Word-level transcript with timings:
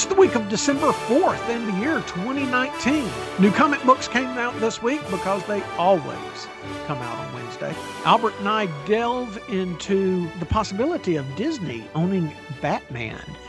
It's 0.00 0.06
the 0.06 0.14
week 0.14 0.34
of 0.34 0.48
December 0.48 0.92
4th 0.92 1.46
in 1.50 1.66
the 1.66 1.78
year 1.78 1.96
2019. 1.96 3.06
New 3.38 3.50
comic 3.50 3.84
books 3.84 4.08
came 4.08 4.28
out 4.38 4.58
this 4.58 4.82
week 4.82 5.02
because 5.10 5.44
they 5.44 5.62
always 5.76 6.48
come 6.86 6.96
out 6.96 7.18
on 7.18 7.34
Wednesday. 7.34 7.74
Albert 8.06 8.32
and 8.38 8.48
I 8.48 8.64
delve 8.86 9.38
into 9.50 10.26
the 10.38 10.46
possibility 10.46 11.16
of 11.16 11.36
Disney 11.36 11.84
owning 11.94 12.32
Batman. 12.62 13.20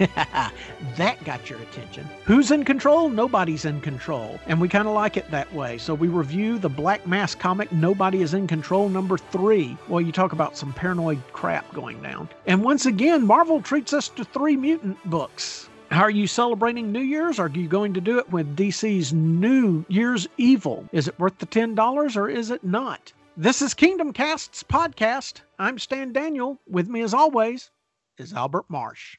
that 0.98 1.24
got 1.24 1.50
your 1.50 1.58
attention. 1.62 2.06
Who's 2.26 2.52
in 2.52 2.66
control? 2.66 3.08
Nobody's 3.08 3.64
in 3.64 3.80
control. 3.80 4.38
And 4.46 4.60
we 4.60 4.68
kind 4.68 4.90
of 4.90 4.94
like 4.94 5.16
it 5.16 5.32
that 5.32 5.54
way. 5.54 5.78
So 5.78 5.94
we 5.94 6.10
review 6.10 6.60
the 6.60 6.68
Black 6.68 7.08
Mask 7.08 7.40
comic, 7.40 7.72
Nobody 7.72 8.24
is 8.24 8.34
in 8.34 8.46
Control, 8.46 8.90
number 8.90 9.18
three. 9.18 9.78
Well, 9.88 10.02
you 10.02 10.12
talk 10.12 10.34
about 10.34 10.58
some 10.58 10.74
paranoid 10.74 11.22
crap 11.32 11.74
going 11.74 12.02
down. 12.02 12.28
And 12.46 12.62
once 12.62 12.86
again, 12.86 13.26
Marvel 13.26 13.62
treats 13.62 13.94
us 13.94 14.10
to 14.10 14.26
three 14.26 14.58
mutant 14.58 14.98
books. 15.10 15.70
How 15.92 16.04
are 16.04 16.10
you 16.10 16.26
celebrating 16.26 16.92
New 16.92 17.02
Year's? 17.02 17.38
Are 17.38 17.50
you 17.50 17.68
going 17.68 17.94
to 17.96 18.02
do 18.02 18.18
it 18.18 18.32
with 18.32 18.56
DC's 18.56 19.12
New 19.12 19.84
Year's 19.90 20.26
Evil? 20.38 20.88
Is 20.94 21.10
it 21.10 21.20
worth 21.20 21.38
the 21.40 21.46
$10 21.46 22.16
or 22.16 22.30
is 22.30 22.50
it 22.50 22.64
not? 22.64 23.12
This 23.36 23.62
is 23.62 23.74
Kingdom 23.74 24.14
Cast's 24.14 24.64
podcast. 24.64 25.42
I'm 25.60 25.78
Stan 25.78 26.14
Daniel. 26.14 26.62
With 26.66 26.88
me, 26.88 27.02
as 27.02 27.14
always, 27.14 27.72
is 28.18 28.32
Albert 28.32 28.66
Marsh. 28.70 29.18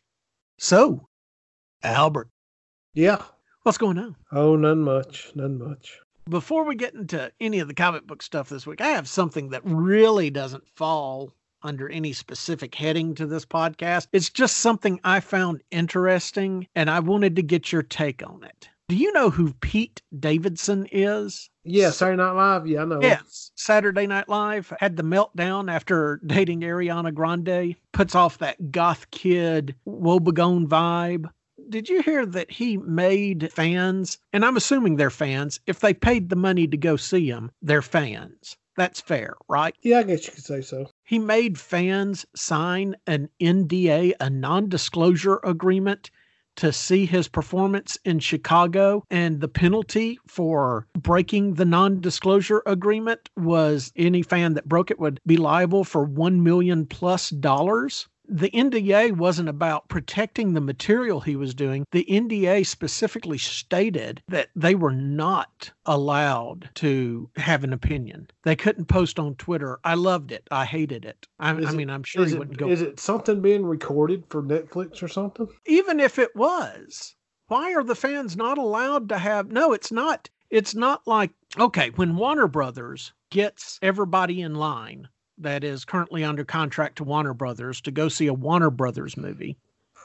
So, 0.59 1.09
Albert, 1.83 2.31
Yeah. 2.95 3.23
what's 3.65 3.79
going 3.79 3.99
on? 3.99 4.17
Oh, 4.33 4.57
none 4.57 4.81
much. 4.83 5.31
None 5.35 5.59
much. 5.59 5.99
Before 6.27 6.65
we 6.65 6.75
get 6.75 6.95
into 6.95 7.31
any 7.39 7.59
of 7.59 7.69
the 7.69 7.75
comic 7.75 8.07
book 8.07 8.23
stuff 8.23 8.49
this 8.49 8.67
week, 8.67 8.81
I 8.81 8.89
have 8.89 9.09
something 9.09 9.51
that 9.51 9.61
really 9.65 10.31
doesn't 10.31 10.67
fall 10.69 11.35
under 11.63 11.89
any 11.89 12.13
specific 12.13 12.75
heading 12.75 13.15
to 13.15 13.27
this 13.27 13.45
podcast. 13.45 14.09
It's 14.13 14.31
just 14.31 14.59
something 14.59 15.01
I 15.05 15.21
found 15.21 15.63
interesting 15.71 16.67
and 16.75 16.91
I 16.91 17.01
wanted 17.01 17.37
to 17.37 17.43
get 17.43 17.73
your 17.73 17.83
take 17.83 18.27
on 18.27 18.45
it. 18.45 18.69
Do 18.89 18.97
you 18.97 19.13
know 19.13 19.31
who 19.31 19.55
Pete 19.55 20.03
Davidson 20.19 20.87
is? 20.93 21.49
Yeah, 21.65 21.91
Saturday 21.91 22.19
Night 22.19 22.33
Live. 22.33 22.67
Yeah, 22.67 22.83
I 22.83 22.85
know. 22.85 23.01
Yes. 23.01 23.51
Saturday 23.55 24.07
Night 24.07 24.29
Live 24.29 24.73
had 24.81 24.97
the 24.97 25.03
meltdown 25.03 25.73
after 25.73 26.21
dating 26.27 26.61
Ariana 26.61 27.15
Grande, 27.15 27.77
puts 27.93 28.15
off 28.15 28.39
that 28.39 28.71
goth 28.71 29.11
kid, 29.11 29.75
woebegone 29.87 30.67
vibe. 30.67 31.31
Did 31.69 31.89
you 31.89 32.03
hear 32.03 32.27
that 32.27 32.51
he 32.51 32.77
made 32.77 33.51
fans, 33.53 34.19
and 34.33 34.45
I'm 34.45 34.57
assuming 34.57 34.97
they're 34.97 35.11
fans, 35.11 35.61
if 35.67 35.81
they 35.81 35.95
paid 35.95 36.29
the 36.29 36.37
money 36.37 36.67
to 36.67 36.77
go 36.77 36.97
see 36.97 37.29
him, 37.29 37.51
they're 37.63 37.81
fans. 37.81 38.59
That's 38.77 39.01
fair, 39.01 39.35
right? 39.49 39.75
Yeah, 39.83 39.99
I 39.99 40.03
guess 40.05 40.27
you 40.27 40.33
could 40.33 40.45
say 40.45 40.63
so. 40.63 40.87
He 41.05 41.19
made 41.19 41.59
fans 41.59 42.25
sign 42.35 42.97
an 43.07 43.29
NDA, 43.41 44.15
a 44.19 44.31
non 44.31 44.69
disclosure 44.69 45.41
agreement 45.45 46.11
to 46.57 46.73
see 46.73 47.07
his 47.07 47.29
performance 47.29 47.99
in 48.05 48.19
Chicago. 48.19 49.05
And 49.11 49.41
the 49.41 49.49
penalty 49.49 50.19
for 50.27 50.87
breaking 50.95 51.55
the 51.55 51.65
non 51.65 52.01
disclosure 52.01 52.63
agreement 52.67 53.31
was 53.37 53.93
any 53.97 54.23
fan 54.23 54.55
that 54.55 54.69
broke 54.69 54.91
it 54.91 54.99
would 54.99 55.21
be 55.27 55.37
liable 55.37 55.85
for 55.85 56.05
1 56.05 56.43
million 56.43 56.87
plus 56.87 57.31
dollars. 57.31 58.09
The 58.35 58.51
NDA 58.51 59.15
wasn't 59.15 59.51
about 59.51 59.89
protecting 59.89 60.55
the 60.55 60.61
material 60.63 61.21
he 61.21 61.37
was 61.37 61.55
doing. 61.55 61.85
The 61.93 62.07
NDA 62.09 62.67
specifically 62.67 63.37
stated 63.37 64.23
that 64.29 64.49
they 64.57 64.75
were 64.75 64.91
not 64.93 65.71
allowed 65.85 66.71
to 66.77 67.29
have 67.37 67.63
an 67.63 67.75
opinion. 67.75 68.29
They 68.45 68.57
couldn't 68.57 68.87
post 68.87 69.19
on 69.19 69.35
Twitter. 69.35 69.79
I 69.85 69.95
loved 69.95 70.33
it. 70.33 70.49
I 70.51 70.65
hated 70.65 71.05
it. 71.05 71.27
I, 71.39 71.51
I 71.51 71.59
it- 71.59 71.75
mean, 71.75 71.91
I'm 71.91 72.05
sure 72.05 72.25
he 72.25 72.33
it, 72.33 72.39
wouldn't 72.39 72.57
go. 72.57 72.69
is 72.69 72.81
it 72.81 72.99
something 72.99 73.43
being 73.43 73.67
recorded 73.67 74.25
for 74.31 74.43
Netflix 74.43 75.03
or 75.03 75.09
something? 75.09 75.47
even 75.67 76.01
if 76.01 76.19
it 76.19 76.35
was 76.35 77.15
why 77.49 77.75
are 77.75 77.85
the 77.85 77.95
fans 77.95 78.35
not 78.37 78.57
allowed 78.57 79.11
to 79.11 79.19
have 79.19 79.53
no 79.53 79.73
it's 79.75 79.93
not 79.93 80.31
it's 80.49 80.75
not 80.75 81.07
like 81.07 81.31
okay 81.59 81.91
when 81.97 82.17
warner 82.17 82.49
brothers 82.49 83.13
gets 83.31 83.79
everybody 83.83 84.41
in 84.41 84.55
line 84.55 85.07
that 85.43 85.65
is 85.65 85.85
currently 85.85 86.25
under 86.25 86.45
contract 86.45 86.97
to 86.97 87.05
warner 87.05 87.35
brothers 87.35 87.81
to 87.83 87.91
go 87.91 88.09
see 88.09 88.27
a 88.27 88.35
warner 88.35 88.71
brothers 88.71 89.17
movie. 89.17 89.57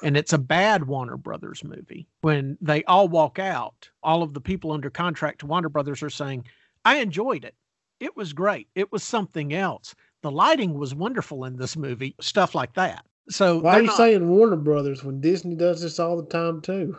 And 0.03 0.15
it's 0.15 0.33
a 0.33 0.37
bad 0.37 0.85
warner 0.87 1.17
brothers 1.17 1.63
movie. 1.63 2.07
When 2.21 2.57
they 2.61 2.83
all 2.83 3.07
walk 3.07 3.39
out 3.39 3.89
all 4.03 4.21
of 4.23 4.33
the 4.33 4.41
people 4.41 4.71
under 4.71 4.89
contract 4.89 5.39
to 5.39 5.45
warner 5.47 5.69
brothers 5.69 6.03
are 6.03 6.09
saying 6.09 6.45
i 6.85 6.97
enjoyed 6.97 7.43
it. 7.43 7.55
It 7.99 8.15
was 8.15 8.31
great. 8.33 8.67
It 8.75 8.91
was 8.91 9.03
something 9.03 9.53
else. 9.53 9.95
The 10.21 10.29
lighting 10.31 10.75
was 10.77 10.93
wonderful 10.93 11.45
in 11.45 11.57
this 11.57 11.75
movie 11.75 12.15
stuff 12.21 12.53
like 12.53 12.73
that. 12.75 13.05
So 13.29 13.57
Why 13.57 13.73
they're 13.73 13.81
you 13.81 13.87
not- 13.87 13.97
saying 13.97 14.29
Warner 14.29 14.55
Brothers 14.55 15.03
when 15.03 15.19
Disney 15.19 15.55
does 15.55 15.81
this 15.81 15.99
all 15.99 16.15
the 16.15 16.27
time 16.29 16.61
too? 16.61 16.97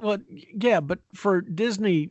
Well, 0.00 0.18
yeah, 0.28 0.80
but 0.80 0.98
for 1.14 1.40
Disney, 1.40 2.10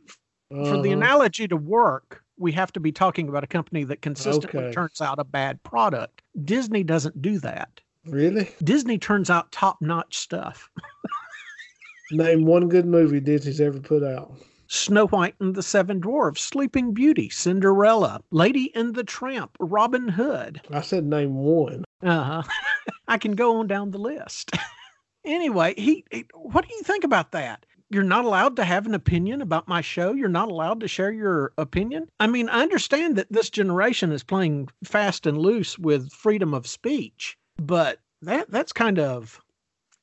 for 0.50 0.56
the 0.56 0.90
Uh-huh. 0.90 0.92
analogy 0.92 1.48
to 1.48 1.56
work, 1.56 2.22
we 2.40 2.52
have 2.52 2.72
to 2.72 2.80
be 2.80 2.90
talking 2.90 3.28
about 3.28 3.44
a 3.44 3.46
company 3.46 3.84
that 3.84 4.02
consistently 4.02 4.64
Okay. 4.64 4.72
turns 4.72 5.00
out 5.00 5.18
a 5.18 5.24
bad 5.24 5.62
product. 5.62 6.22
Disney 6.44 6.82
doesn't 6.82 7.20
do 7.20 7.38
that. 7.40 7.80
Really? 8.06 8.50
Disney 8.64 8.98
turns 8.98 9.28
out 9.28 9.52
top 9.52 9.76
notch 9.82 10.16
stuff. 10.16 10.70
Name 12.10 12.44
one 12.44 12.68
good 12.68 12.86
movie 12.86 13.20
Disney's 13.20 13.60
ever 13.60 13.78
put 13.78 14.02
out. 14.02 14.32
Snow 14.66 15.06
White 15.08 15.34
and 15.40 15.54
the 15.54 15.62
Seven 15.62 16.00
Dwarfs, 16.00 16.42
Sleeping 16.42 16.92
Beauty, 16.94 17.28
Cinderella, 17.28 18.20
Lady 18.30 18.74
and 18.74 18.94
the 18.94 19.04
Tramp, 19.04 19.50
Robin 19.60 20.08
Hood. 20.08 20.60
I 20.70 20.80
said 20.80 21.04
name 21.04 21.34
one. 21.34 21.84
Uh 22.02 22.22
huh. 22.22 22.42
I 23.08 23.18
can 23.18 23.32
go 23.32 23.56
on 23.58 23.66
down 23.66 23.90
the 23.90 23.98
list. 23.98 24.52
anyway, 25.24 25.74
he, 25.76 26.04
he, 26.10 26.24
what 26.34 26.66
do 26.66 26.72
you 26.74 26.82
think 26.84 27.04
about 27.04 27.32
that? 27.32 27.66
You're 27.90 28.04
not 28.04 28.24
allowed 28.24 28.54
to 28.56 28.64
have 28.64 28.86
an 28.86 28.94
opinion 28.94 29.42
about 29.42 29.66
my 29.66 29.80
show. 29.80 30.12
You're 30.12 30.28
not 30.28 30.48
allowed 30.48 30.78
to 30.80 30.88
share 30.88 31.10
your 31.10 31.52
opinion. 31.58 32.08
I 32.20 32.28
mean, 32.28 32.48
I 32.48 32.62
understand 32.62 33.16
that 33.16 33.32
this 33.32 33.50
generation 33.50 34.12
is 34.12 34.22
playing 34.22 34.68
fast 34.84 35.26
and 35.26 35.36
loose 35.36 35.76
with 35.76 36.12
freedom 36.12 36.54
of 36.54 36.68
speech, 36.68 37.36
but 37.56 37.98
that 38.22 38.48
that's 38.48 38.72
kind 38.72 39.00
of 39.00 39.40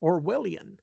Orwellian. 0.03 0.79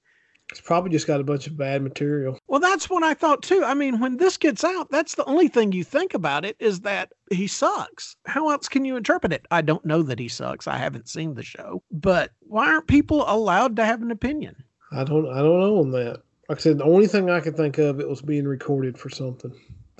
It's 0.50 0.60
probably 0.60 0.90
just 0.90 1.06
got 1.06 1.20
a 1.20 1.24
bunch 1.24 1.46
of 1.46 1.56
bad 1.56 1.82
material. 1.82 2.38
Well, 2.46 2.60
that's 2.60 2.88
what 2.88 3.02
I 3.02 3.12
thought 3.12 3.42
too. 3.42 3.62
I 3.64 3.74
mean, 3.74 4.00
when 4.00 4.16
this 4.16 4.36
gets 4.36 4.64
out, 4.64 4.90
that's 4.90 5.14
the 5.14 5.24
only 5.24 5.48
thing 5.48 5.72
you 5.72 5.84
think 5.84 6.14
about 6.14 6.44
it 6.44 6.56
is 6.58 6.80
that 6.80 7.12
he 7.30 7.46
sucks. 7.46 8.16
How 8.24 8.48
else 8.50 8.68
can 8.68 8.84
you 8.84 8.96
interpret 8.96 9.32
it? 9.32 9.46
I 9.50 9.60
don't 9.60 9.84
know 9.84 10.02
that 10.02 10.18
he 10.18 10.28
sucks. 10.28 10.66
I 10.66 10.76
haven't 10.78 11.08
seen 11.08 11.34
the 11.34 11.42
show. 11.42 11.82
But 11.90 12.30
why 12.40 12.68
aren't 12.68 12.86
people 12.86 13.24
allowed 13.26 13.76
to 13.76 13.84
have 13.84 14.00
an 14.00 14.10
opinion? 14.10 14.56
I 14.92 15.04
don't. 15.04 15.28
I 15.28 15.38
don't 15.38 15.60
know 15.60 15.78
on 15.80 15.90
that. 15.92 16.22
Like 16.48 16.58
I 16.58 16.60
said, 16.60 16.78
the 16.78 16.84
only 16.84 17.06
thing 17.06 17.30
I 17.30 17.40
could 17.40 17.56
think 17.56 17.78
of 17.78 18.00
it 18.00 18.08
was 18.08 18.20
being 18.22 18.46
recorded 18.46 18.98
for 18.98 19.08
something. 19.08 19.52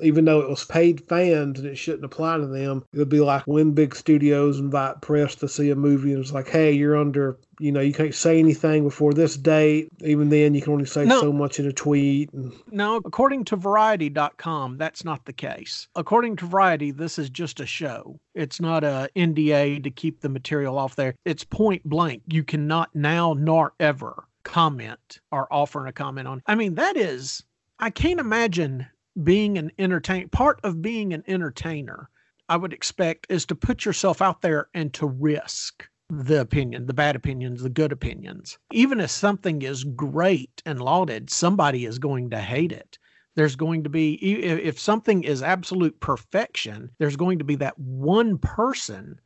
Even 0.03 0.25
though 0.25 0.41
it 0.41 0.49
was 0.49 0.65
paid 0.65 1.07
fans 1.07 1.61
and 1.61 1.69
it 1.69 1.77
shouldn't 1.77 2.05
apply 2.05 2.37
to 2.37 2.47
them, 2.47 2.85
it 2.93 2.99
would 2.99 3.09
be 3.09 3.21
like 3.21 3.45
when 3.47 3.71
big 3.71 3.95
studios 3.95 4.59
invite 4.59 5.01
press 5.01 5.37
to 5.37 5.49
see 5.49 5.71
a 5.71 5.77
movie 5.77 6.13
and 6.13 6.21
it's 6.21 6.33
like, 6.33 6.49
hey, 6.49 6.73
you're 6.73 6.97
under, 6.97 7.39
you 7.61 7.71
know, 7.71 7.81
you 7.81 7.93
can't 7.93 8.13
say 8.13 8.41
anything 8.41 8.83
before 8.83 9.15
this 9.15 9.37
date. 9.37 9.89
Even 10.01 10.31
then, 10.31 10.53
you 10.53 10.61
can 10.61 10.73
only 10.73 10.85
say 10.85 11.05
No. 11.05 11.21
so 11.21 11.33
much 11.33 11.61
in 11.61 11.67
a 11.69 11.73
tweet. 11.73 12.33
And 12.33 12.53
No, 12.73 12.97
according 12.97 13.45
to 13.47 13.57
Variety.com, 13.57 14.79
that's 14.79 15.05
not 15.05 15.25
the 15.27 15.33
case. 15.33 15.87
According 15.95 16.37
to 16.37 16.47
Variety, 16.47 16.91
this 16.91 17.17
is 17.17 17.31
just 17.31 17.61
a 17.61 17.67
show. 17.67 18.19
It's 18.35 18.61
not 18.61 18.83
a 18.83 19.09
NDA 19.15 19.85
to 19.85 19.91
keep 19.93 20.21
the 20.21 20.29
material 20.29 20.77
off 20.77 20.97
there. 20.97 21.15
It's 21.25 21.45
point 21.45 21.85
blank. 21.85 22.23
You 22.27 22.43
cannot 22.43 22.93
now 22.97 23.35
nor 23.35 23.75
ever 23.79 24.25
comment 24.45 25.21
or 25.33 25.53
offering 25.53 25.89
a 25.89 25.93
comment 25.93 26.29
on. 26.29 26.43
I 26.47 26.55
mean, 26.55 26.77
that 26.77 26.97
is, 26.97 27.43
I 27.79 27.91
can't 27.91 28.21
imagine 28.21 28.87
being 29.23 29.59
an 29.59 29.73
entertain. 29.79 30.29
Part 30.29 30.61
of 30.63 30.83
being 30.83 31.13
an 31.13 31.25
entertainer, 31.27 32.09
I 32.49 32.57
would 32.57 32.73
expect, 32.73 33.27
is 33.29 33.47
to 33.47 33.55
put 33.55 33.85
yourself 33.85 34.23
out 34.23 34.43
there 34.43 34.69
and 34.75 34.93
to 34.95 35.07
risk 35.07 35.89
the 36.11 36.41
opinion, 36.41 36.87
the 36.87 36.95
bad 36.95 37.17
opinions, 37.17 37.63
the 37.63 37.71
good 37.71 37.91
opinions. 37.91 38.59
Even 38.73 39.01
if 39.01 39.11
something 39.11 39.63
is 39.63 39.85
great 39.85 40.63
and 40.67 40.81
lauded, 40.81 41.31
somebody 41.31 41.87
is 41.87 41.99
going 41.99 42.31
to 42.31 42.39
hate 42.39 42.73
it. 42.73 42.99
There's 43.37 43.57
going 43.57 43.83
to 43.83 43.91
be, 43.91 44.15
if 44.15 44.79
something 44.79 45.25
is 45.25 45.43
absolute 45.43 45.99
perfection, 45.99 46.91
there's 46.99 47.17
going 47.17 47.39
to 47.39 47.45
be 47.45 47.57
that 47.57 47.77
one 47.79 48.39
person 48.39 49.19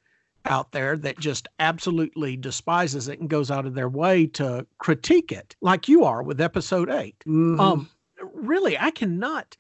out 0.48 0.72
there 0.72 0.96
that 0.96 1.18
just 1.18 1.48
absolutely 1.60 2.36
despises 2.36 3.08
it 3.08 3.20
and 3.20 3.30
goes 3.30 3.50
out 3.50 3.66
of 3.66 3.74
their 3.74 3.88
way 3.88 4.26
to 4.26 4.66
critique 4.78 5.32
it, 5.32 5.54
like 5.60 5.88
you 5.88 6.04
are 6.04 6.22
with 6.22 6.40
episode 6.40 6.90
8 6.90 7.14
Mhm. 7.26 7.60
Um, 7.60 7.88
really, 8.34 8.76
I 8.78 8.90
cannot. 8.90 9.56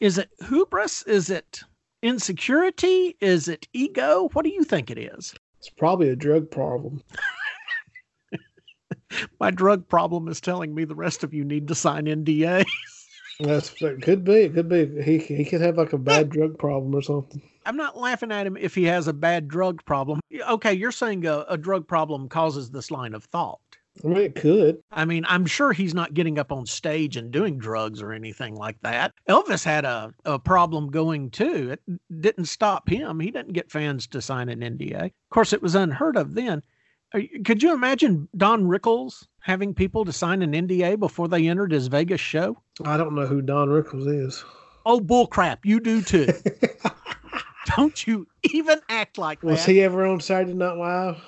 Is 0.00 0.18
it 0.18 0.30
hubris? 0.48 1.02
Is 1.04 1.30
it 1.30 1.62
insecurity? 2.02 3.16
Is 3.20 3.48
it 3.48 3.66
ego? 3.72 4.28
What 4.32 4.44
do 4.44 4.50
you 4.50 4.64
think 4.64 4.90
it 4.90 4.98
is? 4.98 5.34
it's 5.58 5.70
probably 5.70 6.08
a 6.10 6.16
drug 6.16 6.50
problem. 6.50 7.02
My 9.40 9.50
drug 9.50 9.88
problem 9.88 10.28
is 10.28 10.40
telling 10.40 10.74
me 10.74 10.84
the 10.84 10.94
rest 10.94 11.24
of 11.24 11.32
you 11.34 11.44
need 11.44 11.66
to 11.68 11.74
sign 11.74 12.04
NDA. 12.04 12.64
That's 13.40 13.74
it 13.82 14.02
could 14.02 14.24
be. 14.24 14.34
It 14.44 14.54
could 14.54 14.68
be. 14.68 15.02
He 15.02 15.18
he 15.18 15.44
could 15.44 15.60
have 15.60 15.76
like 15.76 15.92
a 15.92 15.98
bad 15.98 16.30
drug 16.30 16.58
problem 16.58 16.94
or 16.94 17.02
something. 17.02 17.42
I'm 17.66 17.76
not 17.76 17.98
laughing 17.98 18.30
at 18.30 18.46
him 18.46 18.56
if 18.56 18.74
he 18.74 18.84
has 18.84 19.08
a 19.08 19.12
bad 19.12 19.48
drug 19.48 19.84
problem. 19.84 20.20
Okay, 20.48 20.72
you're 20.72 20.92
saying 20.92 21.26
a, 21.26 21.44
a 21.48 21.58
drug 21.58 21.86
problem 21.86 22.28
causes 22.28 22.70
this 22.70 22.90
line 22.90 23.12
of 23.12 23.24
thought. 23.24 23.60
I 24.04 24.08
mean, 24.08 24.18
it 24.18 24.34
could. 24.34 24.82
I 24.92 25.04
mean, 25.04 25.24
I'm 25.26 25.46
sure 25.46 25.72
he's 25.72 25.94
not 25.94 26.14
getting 26.14 26.38
up 26.38 26.52
on 26.52 26.66
stage 26.66 27.16
and 27.16 27.30
doing 27.30 27.58
drugs 27.58 28.02
or 28.02 28.12
anything 28.12 28.54
like 28.54 28.80
that. 28.82 29.14
Elvis 29.28 29.64
had 29.64 29.84
a, 29.84 30.12
a 30.24 30.38
problem 30.38 30.90
going 30.90 31.30
too. 31.30 31.72
It 31.72 32.20
didn't 32.20 32.44
stop 32.44 32.88
him. 32.88 33.20
He 33.20 33.30
didn't 33.30 33.54
get 33.54 33.70
fans 33.70 34.06
to 34.08 34.20
sign 34.20 34.48
an 34.48 34.60
NDA. 34.60 35.06
Of 35.06 35.30
course, 35.30 35.52
it 35.52 35.62
was 35.62 35.74
unheard 35.74 36.16
of 36.16 36.34
then. 36.34 36.62
Could 37.44 37.62
you 37.62 37.72
imagine 37.72 38.28
Don 38.36 38.64
Rickles 38.64 39.26
having 39.40 39.72
people 39.72 40.04
to 40.04 40.12
sign 40.12 40.42
an 40.42 40.52
NDA 40.52 40.98
before 40.98 41.28
they 41.28 41.48
entered 41.48 41.72
his 41.72 41.86
Vegas 41.86 42.20
show? 42.20 42.58
I 42.84 42.96
don't 42.96 43.14
know 43.14 43.26
who 43.26 43.40
Don 43.40 43.68
Rickles 43.68 44.06
is. 44.06 44.44
Oh, 44.84 45.00
bullcrap. 45.00 45.58
You 45.64 45.80
do 45.80 46.02
too. 46.02 46.28
don't 47.76 48.06
you 48.06 48.26
even 48.52 48.80
act 48.88 49.18
like 49.18 49.42
was 49.42 49.50
that. 49.50 49.60
Was 49.60 49.66
he 49.66 49.82
ever 49.82 50.06
on 50.06 50.20
Saturday 50.20 50.54
Night 50.54 50.76
Live? 50.76 51.22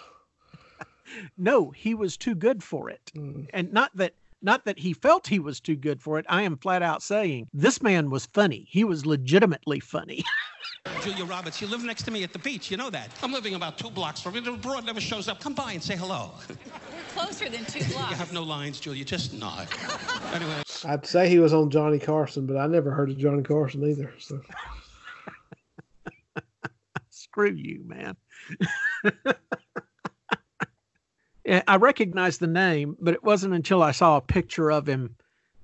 no, 1.39 1.71
he 1.71 1.95
was 1.95 2.17
too 2.17 2.35
good 2.35 2.63
for 2.63 2.91
it. 2.91 3.11
Mm. 3.17 3.49
And 3.53 3.73
not 3.73 3.91
that 3.97 4.15
not 4.41 4.65
that 4.67 4.79
he 4.79 4.93
felt 4.93 5.27
he 5.27 5.41
was 5.41 5.61
too 5.61 5.77
good 5.77 6.01
for 6.01 6.19
it. 6.19 6.27
I 6.29 6.43
am 6.43 6.57
flat 6.57 6.83
out 6.83 7.03
saying 7.03 7.49
this 7.53 7.83
man 7.83 8.09
was 8.11 8.27
funny. 8.27 8.67
He 8.71 8.85
was 8.85 9.05
legitimately 9.05 9.81
funny. 9.81 10.25
Julia 11.03 11.25
Roberts, 11.25 11.61
you 11.61 11.67
live 11.67 11.85
next 11.85 12.05
to 12.05 12.11
me 12.11 12.23
at 12.23 12.33
the 12.33 12.39
beach. 12.39 12.71
You 12.71 12.77
know 12.77 12.89
that. 12.91 13.11
I'm 13.23 13.33
living 13.33 13.55
about 13.55 13.79
two 13.79 13.91
blocks 13.91 14.21
from 14.21 14.35
you. 14.35 14.41
The 14.41 14.53
broad 14.53 14.87
never 14.87 15.01
shows 15.01 15.29
up. 15.29 15.41
Come 15.41 15.55
by 15.55 15.73
and 15.73 15.83
say 15.83 15.97
hello. 15.97 16.31
We're 16.49 16.57
closer 17.15 17.49
than 17.49 17.65
two 17.65 17.85
blocks. 17.93 18.11
You 18.11 18.17
have 18.17 18.33
no 18.33 18.43
lines, 18.43 18.81
Julia. 18.81 19.05
Just 19.05 19.35
nod. 19.35 19.69
anyway. 20.33 20.63
I'd 20.85 21.05
say 21.05 21.29
he 21.29 21.41
was 21.41 21.53
on 21.53 21.71
Johnny 21.71 21.99
Carson, 21.99 22.47
but 22.47 22.57
I 22.57 22.67
never 22.67 22.91
heard 22.91 23.11
of 23.11 23.19
Johnny 23.19 23.43
Carson 23.43 23.85
either. 23.85 24.15
So. 24.19 24.41
Screw 27.31 27.53
you, 27.53 27.83
man. 27.85 28.17
I 31.67 31.77
recognized 31.77 32.41
the 32.41 32.47
name, 32.47 32.97
but 33.01 33.15
it 33.15 33.25
wasn't 33.25 33.55
until 33.55 33.83
I 33.83 33.93
saw 33.93 34.17
a 34.17 34.21
picture 34.21 34.71
of 34.71 34.87
him 34.89 35.17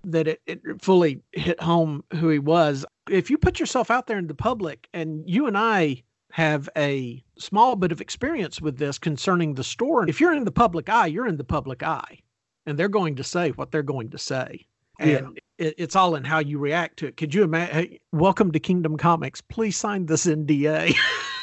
that 0.05 0.27
it, 0.29 0.41
it 0.47 0.61
fully 0.81 1.23
hit 1.33 1.61
home 1.61 2.05
who 2.13 2.29
he 2.29 2.39
was. 2.39 2.87
If 3.11 3.31
you 3.31 3.39
put 3.39 3.61
yourself 3.61 3.91
out 3.91 4.07
there 4.07 4.19
in 4.19 4.27
the 4.27 4.35
public, 4.35 4.89
and 4.93 5.29
you 5.29 5.47
and 5.47 5.57
I 5.57 6.03
have 6.33 6.69
a 6.77 7.23
small 7.39 7.77
bit 7.77 7.93
of 7.93 8.01
experience 8.01 8.61
with 8.61 8.79
this 8.79 8.99
concerning 8.99 9.55
the 9.55 9.65
store, 9.65 10.09
if 10.09 10.21
you're 10.21 10.35
in 10.35 10.45
the 10.45 10.53
public 10.53 10.89
eye, 10.89 11.07
you're 11.07 11.29
in 11.29 11.37
the 11.37 11.45
public 11.45 11.83
eye, 11.83 12.19
and 12.67 12.79
they're 12.79 12.89
going 12.89 13.17
to 13.17 13.25
say 13.25 13.51
what 13.51 13.71
they're 13.71 13.83
going 13.83 14.11
to 14.11 14.19
say. 14.19 14.67
And 14.99 15.41
it, 15.59 15.75
it's 15.77 15.97
all 15.97 16.15
in 16.15 16.25
how 16.25 16.39
you 16.39 16.59
react 16.59 16.99
to 16.99 17.07
it. 17.07 17.17
Could 17.17 17.35
you 17.35 17.43
imagine? 17.43 17.75
Hey, 17.75 18.01
welcome 18.13 18.53
to 18.53 18.61
Kingdom 18.61 18.97
Comics. 18.97 19.41
Please 19.41 19.77
sign 19.77 20.07
this 20.07 20.27
NDA. 20.27 20.97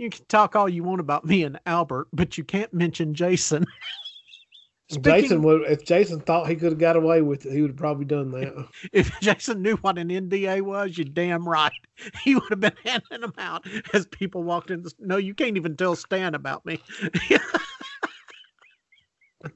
you 0.00 0.08
can 0.08 0.24
talk 0.28 0.56
all 0.56 0.66
you 0.66 0.82
want 0.82 0.98
about 0.98 1.26
me 1.26 1.44
and 1.44 1.60
Albert, 1.66 2.08
but 2.10 2.38
you 2.38 2.42
can't 2.42 2.72
mention 2.72 3.12
Jason. 3.12 3.66
Speaking, 4.88 5.20
Jason 5.20 5.42
would 5.42 5.70
if 5.70 5.84
Jason 5.84 6.18
thought 6.20 6.48
he 6.48 6.56
could 6.56 6.72
have 6.72 6.78
got 6.78 6.96
away 6.96 7.22
with 7.22 7.46
it, 7.46 7.52
he 7.52 7.60
would 7.60 7.70
have 7.70 7.76
probably 7.76 8.06
done 8.06 8.32
that. 8.32 8.66
If 8.92 9.20
Jason 9.20 9.62
knew 9.62 9.76
what 9.76 9.98
an 9.98 10.08
NDA 10.08 10.62
was, 10.62 10.98
you're 10.98 11.04
damn 11.04 11.46
right. 11.46 11.70
He 12.24 12.34
would 12.34 12.48
have 12.50 12.58
been 12.58 12.72
handing 12.82 13.20
them 13.20 13.34
out 13.38 13.64
as 13.92 14.06
people 14.06 14.42
walked 14.42 14.70
in. 14.70 14.82
The, 14.82 14.92
no, 14.98 15.16
you 15.18 15.34
can't 15.34 15.56
even 15.56 15.76
tell 15.76 15.94
Stan 15.94 16.34
about 16.34 16.64
me. 16.64 16.82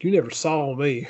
you 0.01 0.11
never 0.13 0.31
saw 0.31 0.77
me. 0.77 1.09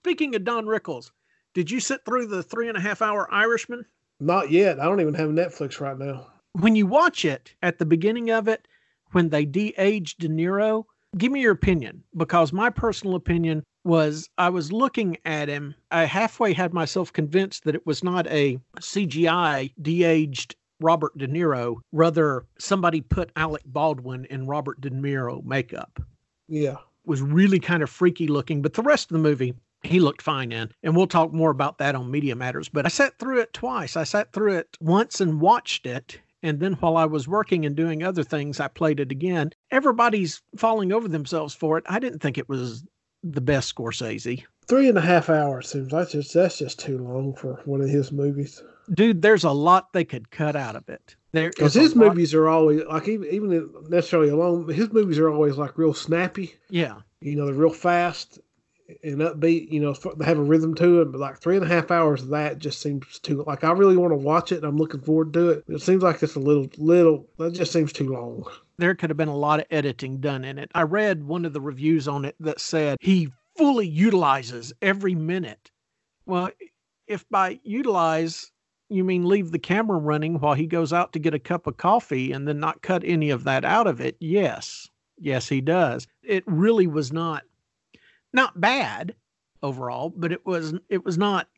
Speaking 0.00 0.34
of 0.34 0.42
Don 0.42 0.64
Rickles, 0.64 1.12
did 1.54 1.70
you 1.70 1.78
sit 1.78 2.00
through 2.06 2.26
the 2.26 2.42
three 2.42 2.68
and 2.68 2.78
a 2.78 2.80
half 2.80 3.02
hour 3.02 3.32
Irishman? 3.32 3.84
Not 4.18 4.50
yet. 4.50 4.80
I 4.80 4.86
don't 4.86 5.00
even 5.02 5.14
have 5.14 5.28
Netflix 5.28 5.80
right 5.80 5.98
now 5.98 6.26
when 6.52 6.76
you 6.76 6.86
watch 6.86 7.24
it 7.24 7.54
at 7.62 7.78
the 7.78 7.86
beginning 7.86 8.30
of 8.30 8.48
it, 8.48 8.66
when 9.12 9.28
they 9.28 9.44
de-aged 9.44 10.18
De 10.18 10.28
Niro, 10.28 10.84
give 11.18 11.32
me 11.32 11.40
your 11.40 11.52
opinion 11.52 12.02
because 12.16 12.52
my 12.52 12.70
personal 12.70 13.16
opinion 13.16 13.62
was 13.84 14.28
I 14.38 14.50
was 14.50 14.72
looking 14.72 15.16
at 15.24 15.48
him. 15.48 15.74
I 15.90 16.04
halfway 16.04 16.52
had 16.52 16.72
myself 16.72 17.12
convinced 17.12 17.64
that 17.64 17.74
it 17.74 17.86
was 17.86 18.04
not 18.04 18.26
a 18.28 18.58
CGI 18.78 19.72
de-aged 19.80 20.54
Robert 20.80 21.16
De 21.18 21.28
Niro, 21.28 21.76
rather 21.92 22.46
somebody 22.58 23.00
put 23.00 23.30
Alec 23.36 23.62
Baldwin 23.66 24.24
in 24.26 24.46
Robert 24.46 24.80
De 24.80 24.90
Niro 24.90 25.44
makeup. 25.44 26.00
Yeah. 26.48 26.76
Was 27.04 27.22
really 27.22 27.60
kind 27.60 27.82
of 27.82 27.90
freaky 27.90 28.26
looking, 28.26 28.62
but 28.62 28.74
the 28.74 28.82
rest 28.82 29.10
of 29.10 29.14
the 29.14 29.22
movie 29.22 29.54
he 29.82 30.00
looked 30.00 30.22
fine 30.22 30.52
in. 30.52 30.70
And 30.82 30.94
we'll 30.94 31.06
talk 31.06 31.32
more 31.32 31.50
about 31.50 31.78
that 31.78 31.94
on 31.94 32.10
Media 32.10 32.36
Matters. 32.36 32.68
But 32.68 32.86
I 32.86 32.88
sat 32.88 33.18
through 33.18 33.40
it 33.40 33.52
twice. 33.52 33.96
I 33.96 34.04
sat 34.04 34.32
through 34.32 34.54
it 34.54 34.76
once 34.80 35.20
and 35.20 35.40
watched 35.40 35.86
it 35.86 36.18
and 36.42 36.60
then 36.60 36.74
while 36.74 36.96
I 36.96 37.04
was 37.04 37.28
working 37.28 37.66
and 37.66 37.76
doing 37.76 38.02
other 38.02 38.24
things, 38.24 38.60
I 38.60 38.68
played 38.68 39.00
it 39.00 39.12
again. 39.12 39.52
Everybody's 39.70 40.42
falling 40.56 40.92
over 40.92 41.08
themselves 41.08 41.54
for 41.54 41.78
it. 41.78 41.84
I 41.88 41.98
didn't 41.98 42.20
think 42.20 42.38
it 42.38 42.48
was 42.48 42.84
the 43.22 43.40
best 43.40 43.74
Scorsese. 43.74 44.44
Three 44.66 44.88
and 44.88 44.98
a 44.98 45.02
half 45.02 45.28
hours 45.28 45.68
seems 45.68 45.92
like 45.92 46.10
just 46.10 46.32
that's 46.32 46.58
just 46.58 46.78
too 46.78 46.98
long 46.98 47.34
for 47.34 47.60
one 47.64 47.80
of 47.80 47.88
his 47.88 48.12
movies. 48.12 48.62
Dude, 48.92 49.22
there's 49.22 49.44
a 49.44 49.50
lot 49.50 49.92
they 49.92 50.04
could 50.04 50.30
cut 50.30 50.56
out 50.56 50.76
of 50.76 50.88
it. 50.88 51.16
Because 51.32 51.74
his 51.74 51.94
movies 51.94 52.34
are 52.34 52.48
always 52.48 52.82
like 52.86 53.06
even 53.06 53.28
even 53.30 53.72
necessarily 53.88 54.30
alone. 54.30 54.68
His 54.72 54.92
movies 54.92 55.18
are 55.18 55.30
always 55.30 55.56
like 55.56 55.78
real 55.78 55.94
snappy. 55.94 56.54
Yeah, 56.70 56.96
you 57.20 57.36
know 57.36 57.46
they're 57.46 57.54
real 57.54 57.70
fast 57.70 58.40
and 59.02 59.18
upbeat, 59.18 59.70
you 59.70 59.80
know, 59.80 59.92
they 60.16 60.24
have 60.24 60.38
a 60.38 60.42
rhythm 60.42 60.74
to 60.76 61.02
it. 61.02 61.12
But 61.12 61.20
like 61.20 61.38
three 61.38 61.56
and 61.56 61.64
a 61.64 61.68
half 61.68 61.90
hours 61.90 62.22
of 62.22 62.28
that 62.28 62.58
just 62.58 62.80
seems 62.80 63.18
too. 63.18 63.44
Like 63.46 63.64
I 63.64 63.72
really 63.72 63.96
want 63.96 64.12
to 64.12 64.16
watch 64.16 64.52
it. 64.52 64.56
and 64.56 64.64
I'm 64.64 64.76
looking 64.76 65.00
forward 65.00 65.32
to 65.34 65.50
it. 65.50 65.64
It 65.68 65.82
seems 65.82 66.02
like 66.02 66.22
it's 66.22 66.34
a 66.34 66.40
little, 66.40 66.68
little. 66.78 67.26
That 67.38 67.52
just 67.52 67.72
seems 67.72 67.92
too 67.92 68.12
long. 68.12 68.44
There 68.78 68.94
could 68.94 69.10
have 69.10 69.16
been 69.16 69.28
a 69.28 69.36
lot 69.36 69.60
of 69.60 69.66
editing 69.70 70.18
done 70.18 70.44
in 70.44 70.58
it. 70.58 70.70
I 70.74 70.82
read 70.82 71.24
one 71.24 71.44
of 71.44 71.52
the 71.52 71.60
reviews 71.60 72.08
on 72.08 72.24
it 72.24 72.34
that 72.40 72.60
said 72.60 72.96
he 73.00 73.28
fully 73.56 73.86
utilizes 73.86 74.72
every 74.80 75.14
minute. 75.14 75.70
Well, 76.24 76.50
if 77.06 77.28
by 77.28 77.60
utilize 77.62 78.52
you 78.88 79.04
mean 79.04 79.28
leave 79.28 79.50
the 79.50 79.58
camera 79.58 79.98
running 79.98 80.40
while 80.40 80.54
he 80.54 80.66
goes 80.66 80.92
out 80.92 81.12
to 81.12 81.18
get 81.18 81.34
a 81.34 81.38
cup 81.38 81.66
of 81.66 81.76
coffee 81.76 82.32
and 82.32 82.46
then 82.46 82.58
not 82.58 82.82
cut 82.82 83.02
any 83.04 83.30
of 83.30 83.44
that 83.44 83.64
out 83.64 83.86
of 83.86 84.00
it, 84.00 84.16
yes. 84.20 84.88
Yes, 85.18 85.48
he 85.48 85.60
does. 85.60 86.06
It 86.22 86.42
really 86.46 86.86
was 86.86 87.12
not 87.12 87.44
not 88.32 88.60
bad 88.60 89.14
overall, 89.62 90.12
but 90.14 90.32
it 90.32 90.44
was 90.46 90.74
it 90.88 91.04
was 91.04 91.18
not 91.18 91.48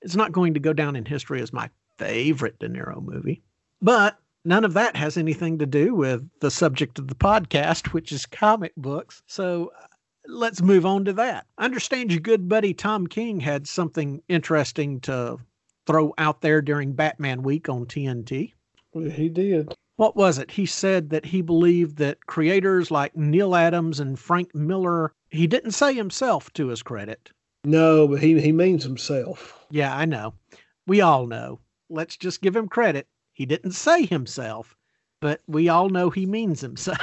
it's 0.00 0.16
not 0.16 0.32
going 0.32 0.54
to 0.54 0.60
go 0.60 0.72
down 0.72 0.96
in 0.96 1.04
history 1.04 1.40
as 1.40 1.52
my 1.52 1.70
favorite 1.98 2.58
De 2.58 2.68
Niro 2.68 3.02
movie. 3.02 3.42
But 3.80 4.18
none 4.44 4.64
of 4.64 4.74
that 4.74 4.96
has 4.96 5.16
anything 5.16 5.58
to 5.58 5.66
do 5.66 5.94
with 5.94 6.28
the 6.40 6.50
subject 6.50 6.98
of 6.98 7.08
the 7.08 7.14
podcast, 7.14 7.92
which 7.92 8.12
is 8.12 8.26
comic 8.26 8.72
books. 8.76 9.22
So 9.26 9.72
uh, 9.78 9.86
let's 10.26 10.62
move 10.62 10.86
on 10.86 11.04
to 11.04 11.12
that. 11.14 11.46
I 11.58 11.64
understand 11.64 12.10
your 12.10 12.20
good 12.20 12.48
buddy 12.48 12.74
Tom 12.74 13.06
King 13.06 13.40
had 13.40 13.66
something 13.66 14.22
interesting 14.28 15.00
to 15.02 15.38
throw 15.86 16.14
out 16.18 16.40
there 16.40 16.62
during 16.62 16.92
Batman 16.92 17.42
week 17.42 17.68
on 17.68 17.86
TNT. 17.86 18.52
He 18.92 19.28
did 19.28 19.74
what 19.96 20.16
was 20.16 20.38
it? 20.38 20.50
He 20.50 20.66
said 20.66 21.10
that 21.10 21.26
he 21.26 21.42
believed 21.42 21.98
that 21.98 22.26
creators 22.26 22.90
like 22.90 23.16
Neal 23.16 23.54
Adams 23.54 24.00
and 24.00 24.18
Frank 24.18 24.54
Miller, 24.54 25.12
he 25.32 25.46
didn't 25.46 25.72
say 25.72 25.94
himself 25.94 26.52
to 26.52 26.68
his 26.68 26.82
credit. 26.82 27.30
No, 27.64 28.06
but 28.06 28.20
he, 28.20 28.38
he 28.40 28.52
means 28.52 28.84
himself. 28.84 29.64
Yeah, 29.70 29.96
I 29.96 30.04
know. 30.04 30.34
We 30.86 31.00
all 31.00 31.26
know. 31.26 31.60
Let's 31.88 32.16
just 32.18 32.42
give 32.42 32.54
him 32.54 32.68
credit. 32.68 33.08
He 33.32 33.46
didn't 33.46 33.72
say 33.72 34.04
himself, 34.04 34.76
but 35.20 35.40
we 35.46 35.70
all 35.70 35.88
know 35.88 36.10
he 36.10 36.26
means 36.26 36.60
himself. 36.60 36.98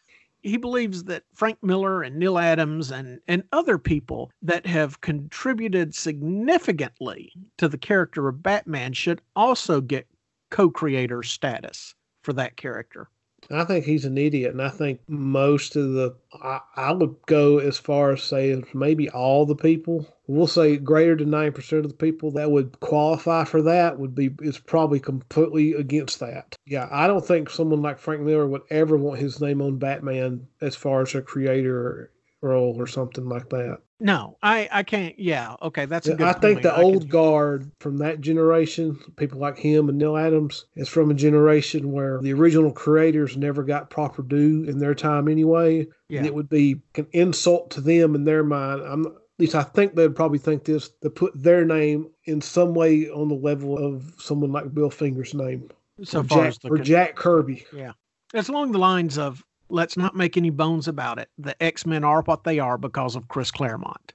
he 0.42 0.56
believes 0.56 1.04
that 1.04 1.24
Frank 1.34 1.58
Miller 1.62 2.02
and 2.02 2.16
Neal 2.16 2.38
Adams 2.38 2.90
and, 2.90 3.20
and 3.28 3.44
other 3.52 3.76
people 3.76 4.30
that 4.40 4.64
have 4.66 5.02
contributed 5.02 5.94
significantly 5.94 7.32
to 7.58 7.68
the 7.68 7.78
character 7.78 8.28
of 8.28 8.42
Batman 8.42 8.94
should 8.94 9.20
also 9.36 9.82
get 9.82 10.08
co 10.50 10.70
creator 10.70 11.22
status 11.22 11.94
for 12.22 12.32
that 12.32 12.56
character. 12.56 13.08
I 13.50 13.64
think 13.64 13.84
he's 13.84 14.04
an 14.04 14.18
idiot, 14.18 14.52
and 14.52 14.62
I 14.62 14.68
think 14.68 15.00
most 15.08 15.76
of 15.76 15.92
the 15.92 16.14
I, 16.32 16.60
I 16.76 16.92
would 16.92 17.16
go 17.26 17.58
as 17.58 17.78
far 17.78 18.12
as 18.12 18.22
saying 18.22 18.66
maybe 18.74 19.08
all 19.10 19.46
the 19.46 19.56
people. 19.56 20.06
We'll 20.26 20.46
say 20.46 20.78
greater 20.78 21.16
than 21.16 21.30
nine 21.30 21.52
percent 21.52 21.84
of 21.84 21.90
the 21.90 21.96
people 21.96 22.30
that 22.32 22.50
would 22.50 22.80
qualify 22.80 23.44
for 23.44 23.60
that 23.62 23.98
would 23.98 24.14
be 24.14 24.30
is 24.40 24.58
probably 24.58 25.00
completely 25.00 25.74
against 25.74 26.20
that. 26.20 26.56
Yeah, 26.66 26.88
I 26.90 27.06
don't 27.06 27.26
think 27.26 27.50
someone 27.50 27.82
like 27.82 27.98
Frank 27.98 28.22
Miller 28.22 28.46
would 28.46 28.62
ever 28.70 28.96
want 28.96 29.20
his 29.20 29.40
name 29.40 29.60
on 29.60 29.78
Batman 29.78 30.46
as 30.60 30.74
far 30.74 31.02
as 31.02 31.14
a 31.14 31.22
creator 31.22 32.10
role 32.44 32.76
or 32.78 32.86
something 32.86 33.28
like 33.28 33.48
that. 33.50 33.78
No, 34.00 34.36
I 34.42 34.68
I 34.70 34.82
can't. 34.82 35.18
Yeah, 35.18 35.56
okay, 35.62 35.86
that's 35.86 36.06
a 36.06 36.14
good. 36.14 36.26
I 36.26 36.34
think 36.34 36.62
the 36.62 36.74
I 36.74 36.82
old 36.82 37.02
can... 37.02 37.10
guard 37.10 37.72
from 37.80 37.98
that 37.98 38.20
generation, 38.20 38.98
people 39.16 39.38
like 39.38 39.56
him 39.56 39.88
and 39.88 39.98
Neal 39.98 40.16
Adams, 40.16 40.66
is 40.76 40.88
from 40.88 41.10
a 41.10 41.14
generation 41.14 41.92
where 41.92 42.20
the 42.20 42.32
original 42.32 42.70
creators 42.72 43.36
never 43.36 43.62
got 43.62 43.90
proper 43.90 44.22
due 44.22 44.64
in 44.64 44.78
their 44.78 44.94
time 44.94 45.28
anyway. 45.28 45.86
Yeah. 46.08 46.18
And 46.18 46.26
it 46.26 46.34
would 46.34 46.48
be 46.48 46.82
an 46.96 47.06
insult 47.12 47.70
to 47.72 47.80
them 47.80 48.14
in 48.14 48.24
their 48.24 48.44
mind. 48.44 48.82
I'm 48.82 49.06
at 49.06 49.12
least 49.38 49.54
I 49.54 49.62
think 49.62 49.94
they'd 49.94 50.14
probably 50.14 50.38
think 50.38 50.64
this 50.64 50.90
to 51.02 51.10
put 51.10 51.32
their 51.34 51.64
name 51.64 52.10
in 52.24 52.40
some 52.40 52.74
way 52.74 53.08
on 53.08 53.28
the 53.28 53.34
level 53.34 53.78
of 53.78 54.12
someone 54.18 54.52
like 54.52 54.74
Bill 54.74 54.90
Finger's 54.90 55.34
name. 55.34 55.68
So 56.02 56.20
or 56.20 56.24
far 56.24 56.38
Jack, 56.38 56.48
as 56.48 56.58
the 56.58 56.68
or 56.68 56.78
Jack 56.78 57.16
Kirby. 57.16 57.66
Yeah. 57.72 57.92
It's 58.32 58.48
along 58.48 58.72
the 58.72 58.78
lines 58.78 59.18
of 59.18 59.42
Let's 59.68 59.96
not 59.96 60.14
make 60.14 60.36
any 60.36 60.50
bones 60.50 60.88
about 60.88 61.18
it. 61.18 61.28
The 61.38 61.60
X 61.62 61.86
Men 61.86 62.04
are 62.04 62.22
what 62.22 62.44
they 62.44 62.58
are 62.58 62.78
because 62.78 63.16
of 63.16 63.28
Chris 63.28 63.50
Claremont. 63.50 64.12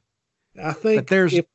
I 0.62 0.74
think 0.74 0.98
But 1.02 1.08
there's- 1.08 1.34
if 1.34 1.46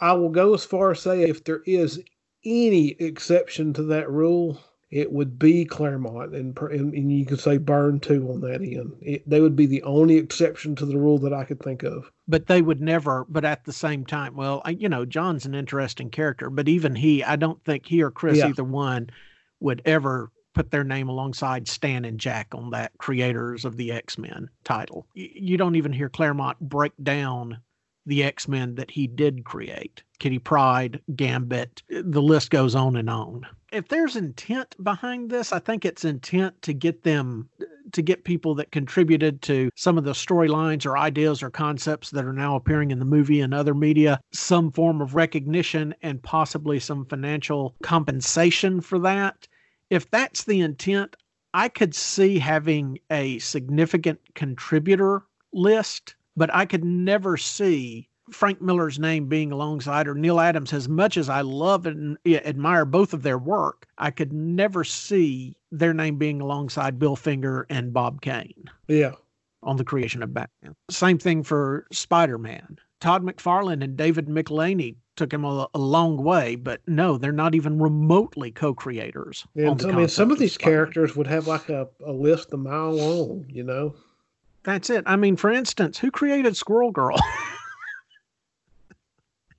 I- 0.00 0.12
will 0.12 0.28
go 0.30 0.54
as 0.54 0.64
far 0.64 0.90
as 0.92 1.00
say 1.00 1.22
if 1.22 1.44
there 1.44 1.62
is 1.66 2.02
any 2.44 2.88
exception 3.00 3.72
to 3.74 3.82
that 3.84 4.10
rule, 4.10 4.58
it 4.90 5.10
would 5.10 5.38
be 5.38 5.64
Claremont, 5.64 6.34
and 6.34 6.56
and, 6.58 6.92
and 6.92 7.10
you 7.12 7.24
could 7.24 7.40
say 7.40 7.56
Byrne 7.56 7.98
too 8.00 8.28
on 8.30 8.40
that 8.42 8.60
end. 8.60 8.94
It, 9.00 9.28
they 9.28 9.40
would 9.40 9.56
be 9.56 9.64
the 9.66 9.82
only 9.84 10.16
exception 10.16 10.74
to 10.76 10.84
the 10.86 10.98
rule 10.98 11.18
that 11.20 11.32
I 11.32 11.44
could 11.44 11.60
think 11.60 11.82
of. 11.82 12.10
but 12.28 12.46
they 12.46 12.60
would 12.62 12.80
never 12.80 13.24
but 13.28 13.44
at 13.44 13.64
the 13.64 13.72
same 13.72 14.04
time 14.06 14.36
well 14.36 14.62
I, 14.64 14.70
you 14.70 14.88
know 14.88 15.04
john's 15.04 15.44
an 15.44 15.54
interesting 15.56 16.08
character 16.08 16.48
but 16.50 16.68
even 16.68 16.94
he 16.94 17.24
i 17.24 17.34
don't 17.34 17.62
think 17.64 17.84
he 17.86 18.00
or 18.02 18.12
chris 18.12 18.38
Yeah. 18.38 18.48
either 18.48 18.62
one 18.64 19.10
would 19.58 19.82
ever 19.84 20.30
put 20.54 20.70
their 20.70 20.84
name 20.84 21.08
alongside 21.08 21.68
stan 21.68 22.04
and 22.04 22.18
jack 22.18 22.48
on 22.52 22.70
that 22.70 22.92
creators 22.98 23.64
of 23.64 23.76
the 23.76 23.92
x-men 23.92 24.48
title. 24.64 25.06
You 25.14 25.56
don't 25.56 25.76
even 25.76 25.92
hear 25.92 26.08
claremont 26.08 26.58
break 26.60 26.92
down 27.02 27.58
the 28.06 28.24
x-men 28.24 28.74
that 28.74 28.90
he 28.90 29.06
did 29.06 29.44
create. 29.44 30.02
Kitty 30.18 30.38
Pryde 30.38 31.00
gambit 31.14 31.82
the 31.88 32.22
list 32.22 32.50
goes 32.50 32.74
on 32.74 32.96
and 32.96 33.08
on. 33.08 33.46
If 33.70 33.88
there's 33.88 34.16
intent 34.16 34.76
behind 34.82 35.30
this 35.30 35.52
i 35.52 35.58
think 35.58 35.84
it's 35.84 36.04
intent 36.04 36.60
to 36.62 36.72
get 36.72 37.02
them 37.02 37.48
to 37.92 38.02
get 38.02 38.24
people 38.24 38.54
that 38.54 38.72
contributed 38.72 39.42
to 39.42 39.70
some 39.74 39.98
of 39.98 40.04
the 40.04 40.12
storylines 40.12 40.86
or 40.86 40.96
ideas 40.96 41.42
or 41.42 41.50
concepts 41.50 42.10
that 42.10 42.24
are 42.24 42.32
now 42.32 42.56
appearing 42.56 42.90
in 42.90 42.98
the 42.98 43.04
movie 43.04 43.40
and 43.40 43.52
other 43.52 43.74
media 43.74 44.20
some 44.32 44.70
form 44.70 45.00
of 45.00 45.14
recognition 45.14 45.94
and 46.02 46.22
possibly 46.22 46.78
some 46.78 47.04
financial 47.06 47.74
compensation 47.82 48.80
for 48.80 48.98
that. 48.98 49.46
If 49.92 50.10
that's 50.10 50.44
the 50.44 50.62
intent, 50.62 51.16
I 51.52 51.68
could 51.68 51.94
see 51.94 52.38
having 52.38 52.98
a 53.10 53.38
significant 53.40 54.20
contributor 54.34 55.24
list, 55.52 56.14
but 56.34 56.48
I 56.54 56.64
could 56.64 56.82
never 56.82 57.36
see 57.36 58.08
Frank 58.30 58.62
Miller's 58.62 58.98
name 58.98 59.28
being 59.28 59.52
alongside 59.52 60.08
or 60.08 60.14
Neal 60.14 60.40
Adams 60.40 60.72
as 60.72 60.88
much 60.88 61.18
as 61.18 61.28
I 61.28 61.42
love 61.42 61.84
and 61.84 62.16
admire 62.26 62.86
both 62.86 63.12
of 63.12 63.22
their 63.22 63.36
work, 63.36 63.86
I 63.98 64.10
could 64.10 64.32
never 64.32 64.82
see 64.82 65.56
their 65.70 65.92
name 65.92 66.16
being 66.16 66.40
alongside 66.40 66.98
Bill 66.98 67.14
Finger 67.14 67.66
and 67.68 67.92
Bob 67.92 68.22
Kane 68.22 68.70
Yeah, 68.88 69.12
on 69.62 69.76
the 69.76 69.84
creation 69.84 70.22
of 70.22 70.32
Batman. 70.32 70.74
Same 70.90 71.18
thing 71.18 71.42
for 71.42 71.86
Spider 71.92 72.38
Man. 72.38 72.78
Todd 73.02 73.24
McFarlane 73.24 73.82
and 73.82 73.96
David 73.96 74.28
Michelinie 74.28 74.94
took 75.16 75.32
him 75.32 75.44
a, 75.44 75.66
a 75.74 75.78
long 75.78 76.22
way, 76.22 76.54
but 76.54 76.80
no, 76.86 77.18
they're 77.18 77.32
not 77.32 77.52
even 77.52 77.82
remotely 77.82 78.52
co 78.52 78.72
creators. 78.72 79.44
and 79.56 79.84
I 79.84 79.90
mean, 79.90 80.06
some 80.06 80.30
of 80.30 80.38
these 80.38 80.56
characters 80.56 81.16
would 81.16 81.26
have 81.26 81.48
like 81.48 81.68
a, 81.68 81.88
a 82.06 82.12
list 82.12 82.52
a 82.52 82.56
mile 82.56 82.92
long. 82.92 83.44
You 83.48 83.64
know, 83.64 83.96
That's 84.62 84.88
it. 84.88 85.02
I 85.04 85.16
mean, 85.16 85.34
for 85.34 85.50
instance, 85.50 85.98
who 85.98 86.12
created 86.12 86.56
Squirrel 86.56 86.92
Girl? 86.92 87.16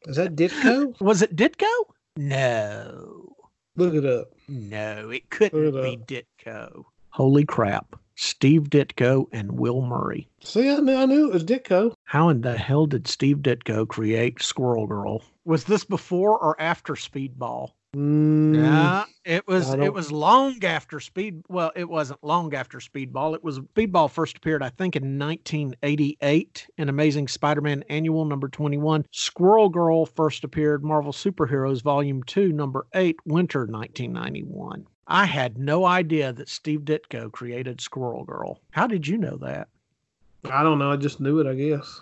is 0.07 0.15
that 0.15 0.37
Ditko? 0.37 1.01
Was 1.01 1.21
it 1.21 1.35
Ditko? 1.35 1.67
No. 2.15 3.35
Look 3.75 3.93
it 3.93 4.05
up. 4.05 4.29
No, 4.47 5.09
it 5.09 5.29
couldn't 5.29 5.71
Look 5.71 6.07
be 6.07 6.23
Ditko. 6.47 6.85
Holy 7.09 7.43
crap. 7.43 7.99
Steve 8.15 8.63
Ditko 8.69 9.25
and 9.31 9.53
Will 9.53 9.81
Murray. 9.81 10.27
See, 10.43 10.69
I 10.69 10.77
knew, 10.77 10.95
I 10.95 11.05
knew 11.05 11.27
it 11.27 11.33
was 11.33 11.43
Ditko. 11.43 11.93
How 12.03 12.29
in 12.29 12.41
the 12.41 12.57
hell 12.57 12.85
did 12.85 13.07
Steve 13.07 13.37
Ditko 13.37 13.87
create 13.87 14.41
Squirrel 14.41 14.87
Girl? 14.87 15.23
Was 15.45 15.63
this 15.65 15.83
before 15.83 16.37
or 16.37 16.59
after 16.61 16.93
Speedball? 16.93 17.69
Mm, 17.95 18.55
Yeah, 18.55 19.03
it 19.23 19.47
was. 19.47 19.71
It 19.75 19.93
was 19.93 20.11
long 20.11 20.63
after 20.63 20.99
Speed. 20.99 21.43
Well, 21.47 21.71
it 21.75 21.87
wasn't 21.87 22.23
long 22.23 22.53
after 22.55 22.79
Speedball. 22.79 23.35
It 23.35 23.43
was 23.43 23.59
Speedball 23.59 24.09
first 24.09 24.37
appeared, 24.37 24.63
I 24.63 24.69
think, 24.69 24.95
in 24.95 25.19
1988 25.19 26.67
in 26.77 26.89
Amazing 26.89 27.27
Spider-Man 27.27 27.83
Annual 27.89 28.25
number 28.25 28.47
21. 28.47 29.05
Squirrel 29.11 29.69
Girl 29.69 30.05
first 30.07 30.43
appeared 30.43 30.83
Marvel 30.83 31.11
Superheroes 31.11 31.83
Volume 31.83 32.23
Two, 32.23 32.51
number 32.51 32.87
eight, 32.95 33.17
Winter 33.25 33.67
1991. 33.67 34.87
I 35.07 35.25
had 35.25 35.57
no 35.57 35.85
idea 35.85 36.31
that 36.33 36.47
Steve 36.49 36.81
Ditko 36.81 37.31
created 37.31 37.81
Squirrel 37.81 38.23
Girl. 38.23 38.61
How 38.71 38.87
did 38.87 39.07
you 39.07 39.17
know 39.17 39.37
that? 39.37 39.67
I 40.45 40.63
don't 40.63 40.79
know. 40.79 40.91
I 40.91 40.95
just 40.95 41.19
knew 41.19 41.39
it. 41.39 41.47
I 41.47 41.55
guess. 41.55 41.99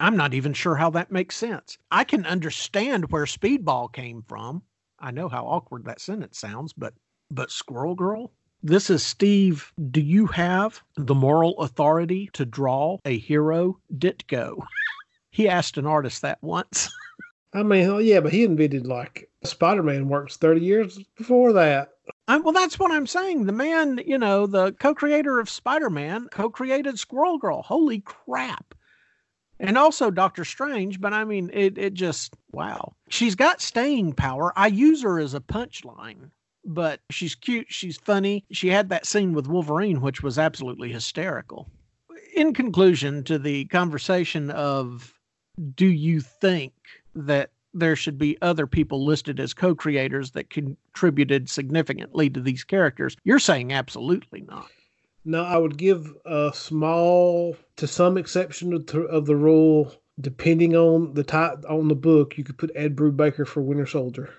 I'm 0.00 0.16
not 0.16 0.34
even 0.34 0.52
sure 0.52 0.76
how 0.76 0.90
that 0.90 1.12
makes 1.12 1.36
sense. 1.36 1.78
I 1.90 2.04
can 2.04 2.26
understand 2.26 3.10
where 3.10 3.24
Speedball 3.24 3.92
came 3.92 4.22
from. 4.28 4.62
I 4.98 5.10
know 5.10 5.28
how 5.28 5.44
awkward 5.46 5.84
that 5.84 6.00
sentence 6.00 6.38
sounds, 6.38 6.72
but 6.72 6.94
but 7.30 7.50
Squirrel 7.50 7.94
Girl? 7.94 8.32
This 8.62 8.88
is 8.88 9.02
Steve. 9.02 9.72
Do 9.90 10.00
you 10.00 10.26
have 10.26 10.82
the 10.96 11.14
moral 11.14 11.58
authority 11.60 12.30
to 12.32 12.44
draw 12.44 12.98
a 13.04 13.18
hero 13.18 13.78
Ditko? 13.92 14.64
he 15.30 15.48
asked 15.48 15.76
an 15.76 15.86
artist 15.86 16.22
that 16.22 16.42
once. 16.42 16.88
I 17.54 17.62
mean, 17.62 18.00
yeah, 18.04 18.20
but 18.20 18.32
he 18.32 18.44
invented 18.44 18.86
like 18.86 19.30
Spider-Man 19.44 20.08
works 20.08 20.36
thirty 20.36 20.60
years 20.60 20.98
before 21.16 21.52
that. 21.52 21.93
I, 22.26 22.38
well, 22.38 22.52
that's 22.52 22.78
what 22.78 22.90
I'm 22.90 23.06
saying. 23.06 23.46
The 23.46 23.52
man, 23.52 24.00
you 24.04 24.18
know, 24.18 24.46
the 24.46 24.72
co-creator 24.72 25.38
of 25.38 25.50
Spider-Man, 25.50 26.28
co-created 26.30 26.98
Squirrel 26.98 27.38
Girl. 27.38 27.62
Holy 27.62 28.00
crap! 28.00 28.74
And 29.60 29.78
also 29.78 30.10
Doctor 30.10 30.44
Strange, 30.44 31.00
but 31.00 31.12
I 31.12 31.24
mean, 31.24 31.50
it 31.52 31.78
it 31.78 31.94
just 31.94 32.34
wow. 32.52 32.94
She's 33.08 33.34
got 33.34 33.60
staying 33.60 34.14
power. 34.14 34.52
I 34.56 34.66
use 34.66 35.02
her 35.02 35.20
as 35.20 35.34
a 35.34 35.40
punchline, 35.40 36.30
but 36.64 37.00
she's 37.10 37.34
cute. 37.34 37.66
She's 37.68 37.96
funny. 37.96 38.44
She 38.50 38.68
had 38.68 38.88
that 38.88 39.06
scene 39.06 39.32
with 39.32 39.46
Wolverine, 39.46 40.00
which 40.00 40.22
was 40.22 40.38
absolutely 40.38 40.90
hysterical. 40.90 41.70
In 42.34 42.52
conclusion 42.52 43.22
to 43.24 43.38
the 43.38 43.66
conversation 43.66 44.50
of, 44.50 45.14
do 45.74 45.86
you 45.86 46.20
think 46.20 46.72
that 47.14 47.50
there 47.74 47.96
should 47.96 48.18
be 48.18 48.38
other 48.40 48.66
people 48.66 49.04
listed 49.04 49.40
as 49.40 49.52
co-creators 49.52 50.30
that 50.32 50.50
contributed 50.50 51.48
significantly 51.48 52.30
to 52.30 52.40
these 52.40 52.64
characters. 52.64 53.16
You're 53.24 53.38
saying 53.38 53.72
absolutely 53.72 54.42
not. 54.42 54.66
No, 55.24 55.42
I 55.42 55.56
would 55.56 55.76
give 55.78 56.12
a 56.26 56.52
small, 56.54 57.56
to 57.76 57.86
some 57.86 58.16
exception 58.18 58.72
of, 58.72 58.86
the- 58.86 59.00
of 59.02 59.26
the 59.26 59.36
rule, 59.36 59.92
depending 60.20 60.76
on 60.76 61.14
the 61.14 61.24
type 61.24 61.64
on 61.68 61.88
the 61.88 61.94
book, 61.94 62.36
you 62.38 62.44
could 62.44 62.58
put 62.58 62.70
Ed 62.74 62.94
Brubaker 62.94 63.46
for 63.46 63.62
Winter 63.62 63.86
Soldier. 63.86 64.32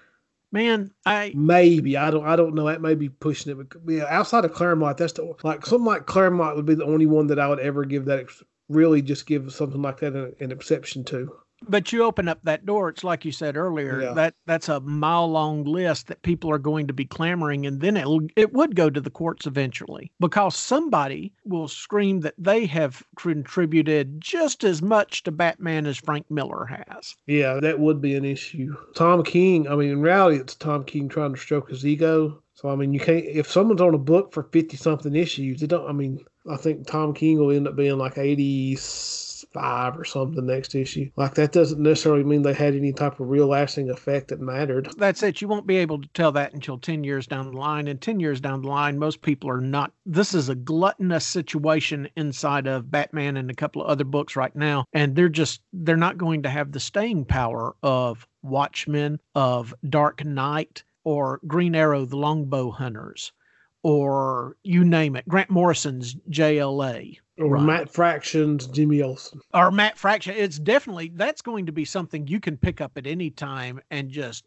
Man, 0.51 0.91
I 1.05 1.33
Maybe 1.35 1.97
I 1.97 2.11
don't. 2.11 2.25
I 2.25 2.37
don't 2.37 2.55
know. 2.55 2.67
That 2.67 2.81
may 2.81 2.95
be 2.95 3.09
pushing 3.09 3.51
it. 3.51 3.67
But 3.83 3.93
yeah, 3.93 4.05
outside 4.07 4.45
of 4.45 4.53
Claremont, 4.53 4.97
that's 4.97 5.11
the 5.13 5.35
like 5.43 5.65
something 5.65 5.85
like 5.85 6.05
Claremont 6.05 6.55
would 6.55 6.65
be 6.65 6.75
the 6.75 6.85
only 6.85 7.07
one 7.07 7.27
that 7.27 7.39
I 7.39 7.49
would 7.49 7.59
ever 7.59 7.83
give 7.83 8.05
that. 8.05 8.19
Ex- 8.19 8.43
really, 8.69 9.01
just 9.01 9.25
give 9.25 9.51
something 9.51 9.81
like 9.81 9.97
that 9.99 10.13
an, 10.13 10.33
an 10.39 10.51
exception 10.53 11.03
to. 11.05 11.35
But 11.67 11.91
you 11.91 12.03
open 12.03 12.27
up 12.27 12.39
that 12.43 12.65
door, 12.65 12.89
it's 12.89 13.03
like 13.03 13.25
you 13.25 13.31
said 13.31 13.55
earlier, 13.57 14.01
Yeah. 14.01 14.13
that 14.13 14.35
that's 14.45 14.69
a 14.69 14.79
mile 14.81 15.29
long 15.29 15.63
list 15.63 16.07
that 16.07 16.21
people 16.21 16.49
are 16.51 16.57
going 16.57 16.87
to 16.87 16.93
be 16.93 17.05
clamoring 17.05 17.65
and 17.65 17.81
then 17.81 17.97
it'll 17.97 18.21
it 18.35 18.53
would 18.53 18.75
go 18.75 18.89
to 18.89 19.01
the 19.01 19.09
courts 19.09 19.45
eventually 19.45 20.11
because 20.19 20.55
somebody 20.55 21.33
will 21.43 21.67
scream 21.67 22.21
that 22.21 22.35
they 22.37 22.65
have 22.65 23.03
contributed 23.17 24.19
just 24.21 24.63
as 24.63 24.81
much 24.81 25.23
to 25.23 25.31
Batman 25.31 25.85
as 25.85 25.97
Frank 25.97 26.29
Miller 26.29 26.65
has. 26.65 27.15
Yeah, 27.27 27.59
that 27.61 27.79
would 27.79 28.01
be 28.01 28.15
an 28.15 28.25
issue. 28.25 28.75
Tom 28.95 29.23
King. 29.23 29.67
I 29.67 29.75
mean, 29.75 29.89
in 29.89 30.01
reality, 30.01 30.37
it's 30.39 30.55
Tom 30.55 30.83
King 30.83 31.09
trying 31.09 31.33
to 31.33 31.39
stroke 31.39 31.69
his 31.69 31.85
ego. 31.85 32.41
So 32.53 32.69
I 32.69 32.75
mean, 32.75 32.93
you 32.93 32.99
can't. 32.99 33.25
If 33.25 33.51
someone's 33.51 33.81
on 33.81 33.93
a 33.93 33.97
book 33.97 34.31
for 34.33 34.43
fifty 34.43 34.77
something 34.77 35.15
issues, 35.15 35.61
it 35.61 35.67
don't. 35.67 35.89
I 35.89 35.91
mean, 35.91 36.23
I 36.49 36.55
think 36.55 36.87
Tom 36.87 37.13
King 37.13 37.37
will 37.39 37.51
end 37.51 37.67
up 37.67 37.75
being 37.75 37.97
like 37.97 38.17
eighty 38.17 38.77
five 39.55 39.97
or 39.97 40.03
something 40.03 40.45
next 40.45 40.75
issue. 40.75 41.09
Like 41.15 41.35
that 41.35 41.53
doesn't 41.53 41.81
necessarily 41.81 42.25
mean 42.25 42.41
they 42.41 42.53
had 42.53 42.75
any 42.75 42.91
type 42.91 43.21
of 43.21 43.29
real 43.29 43.47
lasting 43.47 43.89
effect 43.89 44.27
that 44.27 44.41
mattered. 44.41 44.89
that's 44.97 45.23
it. 45.23 45.41
You 45.41 45.47
won't 45.47 45.65
be 45.65 45.77
able 45.77 46.01
to 46.01 46.09
tell 46.09 46.33
that 46.33 46.53
until 46.53 46.77
10 46.77 47.05
years 47.05 47.25
down 47.25 47.51
the 47.51 47.57
line. 47.57 47.87
And 47.87 48.01
10 48.01 48.19
years 48.19 48.41
down 48.41 48.61
the 48.61 48.67
line, 48.67 48.99
most 48.99 49.21
people 49.21 49.49
are 49.49 49.61
not. 49.61 49.93
This 50.05 50.33
is 50.33 50.49
a 50.49 50.55
gluttonous 50.55 51.25
situation 51.25 52.09
inside 52.17 52.67
of 52.67 52.91
Batman 52.91 53.37
and 53.37 53.49
a 53.49 53.55
couple 53.55 53.81
of 53.81 53.87
other 53.87 54.03
books 54.03 54.35
right 54.35 54.55
now. 54.55 54.83
And 54.91 55.15
they're 55.15 55.29
just, 55.29 55.61
they're 55.71 55.95
not 55.95 56.17
going 56.17 56.43
to 56.43 56.49
have 56.49 56.73
the 56.73 56.79
staying 56.81 57.23
power 57.23 57.77
of 57.81 58.27
Watchmen, 58.43 59.21
of 59.33 59.73
Dark 59.89 60.25
Knight, 60.25 60.83
or 61.05 61.39
Green 61.47 61.75
Arrow, 61.75 62.05
the 62.05 62.17
Longbow 62.17 62.71
Hunters, 62.71 63.31
or 63.83 64.57
you 64.63 64.83
name 64.83 65.15
it, 65.15 65.27
Grant 65.29 65.49
Morrison's 65.49 66.15
JLA 66.29 67.19
Or 67.37 67.49
Right. 67.49 67.63
Matt 67.63 67.89
Fraction's 67.93 68.67
Jimmy 68.67 69.01
Olsen. 69.01 69.41
or 69.53 69.69
Matt 69.71 69.97
Fraction. 69.97 70.35
It's 70.37 70.57
definitely, 70.57 71.11
that's 71.15 71.41
going 71.41 71.65
to 71.65 71.71
be 71.73 71.83
something 71.83 72.27
you 72.27 72.39
can 72.39 72.55
pick 72.57 72.79
up 72.79 72.93
at 72.97 73.05
any 73.05 73.29
time 73.29 73.81
and 73.91 74.09
just 74.09 74.45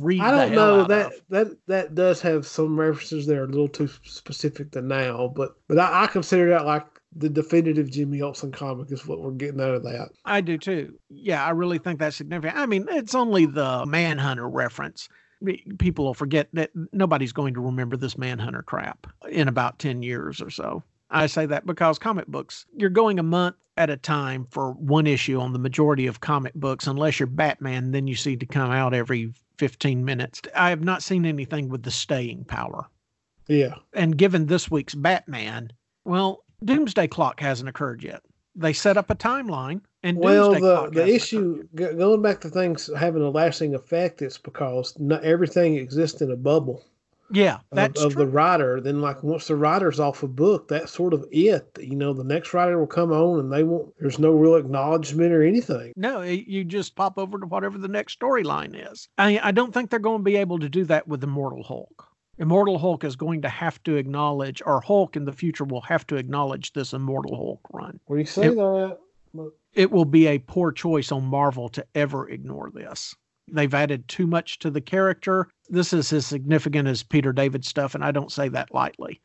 read. 0.00 0.20
I 0.20 0.30
don't 0.30 0.54
know 0.54 0.84
that 0.84 1.06
of. 1.06 1.22
that 1.30 1.56
that 1.66 1.94
does 1.94 2.20
have 2.20 2.46
some 2.46 2.78
references 2.78 3.24
that 3.26 3.38
are 3.38 3.44
a 3.44 3.48
little 3.48 3.68
too 3.68 3.88
specific 4.02 4.72
to 4.72 4.82
now, 4.82 5.32
but 5.34 5.54
but 5.68 5.78
I, 5.78 6.04
I 6.04 6.06
consider 6.08 6.50
that 6.50 6.66
like 6.66 6.84
the 7.14 7.30
definitive 7.30 7.90
Jimmy 7.90 8.20
Olsen 8.20 8.52
comic 8.52 8.92
is 8.92 9.06
what 9.06 9.20
we're 9.22 9.30
getting 9.30 9.60
out 9.60 9.74
of 9.74 9.82
that. 9.84 10.10
I 10.26 10.42
do 10.42 10.58
too. 10.58 10.98
Yeah, 11.08 11.42
I 11.42 11.50
really 11.50 11.78
think 11.78 11.98
that's 11.98 12.16
significant. 12.16 12.58
I 12.58 12.66
mean, 12.66 12.86
it's 12.90 13.14
only 13.14 13.46
the 13.46 13.86
Manhunter 13.86 14.46
reference. 14.46 15.08
People 15.78 16.04
will 16.04 16.14
forget 16.14 16.48
that 16.52 16.70
nobody's 16.92 17.32
going 17.32 17.54
to 17.54 17.60
remember 17.60 17.96
this 17.96 18.18
Manhunter 18.18 18.62
crap 18.62 19.06
in 19.30 19.48
about 19.48 19.78
10 19.78 20.02
years 20.02 20.42
or 20.42 20.50
so. 20.50 20.82
I 21.10 21.26
say 21.26 21.46
that 21.46 21.66
because 21.66 21.98
comic 21.98 22.26
books, 22.26 22.66
you're 22.76 22.90
going 22.90 23.18
a 23.18 23.22
month 23.22 23.56
at 23.76 23.90
a 23.90 23.96
time 23.96 24.46
for 24.50 24.72
one 24.72 25.06
issue 25.06 25.38
on 25.38 25.52
the 25.52 25.58
majority 25.58 26.06
of 26.06 26.20
comic 26.20 26.54
books, 26.54 26.86
unless 26.86 27.20
you're 27.20 27.26
Batman, 27.26 27.92
then 27.92 28.06
you 28.06 28.16
see 28.16 28.36
to 28.36 28.46
come 28.46 28.70
out 28.70 28.94
every 28.94 29.32
15 29.58 30.04
minutes. 30.04 30.42
I 30.54 30.70
have 30.70 30.82
not 30.82 31.02
seen 31.02 31.26
anything 31.26 31.68
with 31.68 31.82
the 31.82 31.90
staying 31.90 32.44
power. 32.44 32.86
Yeah. 33.46 33.74
And 33.92 34.16
given 34.16 34.46
this 34.46 34.70
week's 34.70 34.94
Batman, 34.94 35.72
well, 36.04 36.44
Doomsday 36.64 37.08
Clock 37.08 37.40
hasn't 37.40 37.68
occurred 37.68 38.02
yet. 38.02 38.22
They 38.54 38.72
set 38.72 38.96
up 38.96 39.10
a 39.10 39.14
timeline, 39.14 39.82
and 40.02 40.16
Well, 40.16 40.54
Doomsday 40.54 40.60
the 40.60 40.90
the 40.90 41.14
issue 41.14 41.68
occurred 41.74 41.98
going 41.98 42.22
back 42.22 42.40
to 42.40 42.48
things 42.48 42.90
having 42.96 43.22
a 43.22 43.28
lasting 43.28 43.74
effect, 43.74 44.22
it's 44.22 44.38
because 44.38 44.98
not 44.98 45.22
everything 45.22 45.76
exists 45.76 46.22
in 46.22 46.30
a 46.30 46.36
bubble. 46.36 46.82
Yeah, 47.30 47.56
of, 47.56 47.62
that's 47.72 48.02
of 48.02 48.14
the 48.14 48.26
writer. 48.26 48.80
Then, 48.80 49.00
like 49.00 49.22
once 49.22 49.48
the 49.48 49.56
writer's 49.56 49.98
off 49.98 50.22
a 50.22 50.28
book, 50.28 50.68
that's 50.68 50.92
sort 50.92 51.12
of 51.12 51.24
it. 51.30 51.68
You 51.80 51.96
know, 51.96 52.12
the 52.12 52.24
next 52.24 52.54
writer 52.54 52.78
will 52.78 52.86
come 52.86 53.12
on, 53.12 53.40
and 53.40 53.52
they 53.52 53.64
won't. 53.64 53.92
There's 53.98 54.18
no 54.18 54.30
real 54.32 54.54
acknowledgement 54.56 55.32
or 55.32 55.42
anything. 55.42 55.92
No, 55.96 56.22
you 56.22 56.64
just 56.64 56.94
pop 56.94 57.18
over 57.18 57.38
to 57.38 57.46
whatever 57.46 57.78
the 57.78 57.88
next 57.88 58.18
storyline 58.20 58.92
is. 58.92 59.08
I, 59.18 59.40
I 59.42 59.50
don't 59.50 59.72
think 59.72 59.90
they're 59.90 59.98
going 59.98 60.20
to 60.20 60.24
be 60.24 60.36
able 60.36 60.58
to 60.60 60.68
do 60.68 60.84
that 60.84 61.08
with 61.08 61.24
Immortal 61.24 61.62
Hulk. 61.62 62.08
Immortal 62.38 62.78
Hulk 62.78 63.02
is 63.02 63.16
going 63.16 63.42
to 63.42 63.48
have 63.48 63.82
to 63.84 63.96
acknowledge, 63.96 64.62
or 64.66 64.80
Hulk 64.80 65.16
in 65.16 65.24
the 65.24 65.32
future 65.32 65.64
will 65.64 65.80
have 65.80 66.06
to 66.08 66.16
acknowledge 66.16 66.74
this 66.74 66.92
Immortal 66.92 67.34
Hulk 67.34 67.60
run. 67.72 67.98
When 68.06 68.18
you 68.18 68.26
say 68.26 68.48
It- 68.48 68.56
that, 68.56 68.98
but 69.34 69.52
It 69.72 69.90
will 69.90 70.04
be 70.04 70.26
a 70.26 70.38
poor 70.38 70.70
choice 70.72 71.10
on 71.12 71.24
Marvel 71.24 71.68
to 71.70 71.84
ever 71.94 72.28
ignore 72.28 72.70
this. 72.72 73.14
They've 73.48 73.72
added 73.72 74.08
too 74.08 74.26
much 74.26 74.58
to 74.60 74.70
the 74.70 74.80
character. 74.80 75.48
This 75.68 75.92
is 75.92 76.12
as 76.12 76.26
significant 76.26 76.88
as 76.88 77.02
Peter 77.02 77.32
David 77.32 77.64
stuff, 77.64 77.94
and 77.94 78.04
I 78.04 78.10
don't 78.10 78.32
say 78.32 78.48
that 78.48 78.74
lightly 78.74 79.20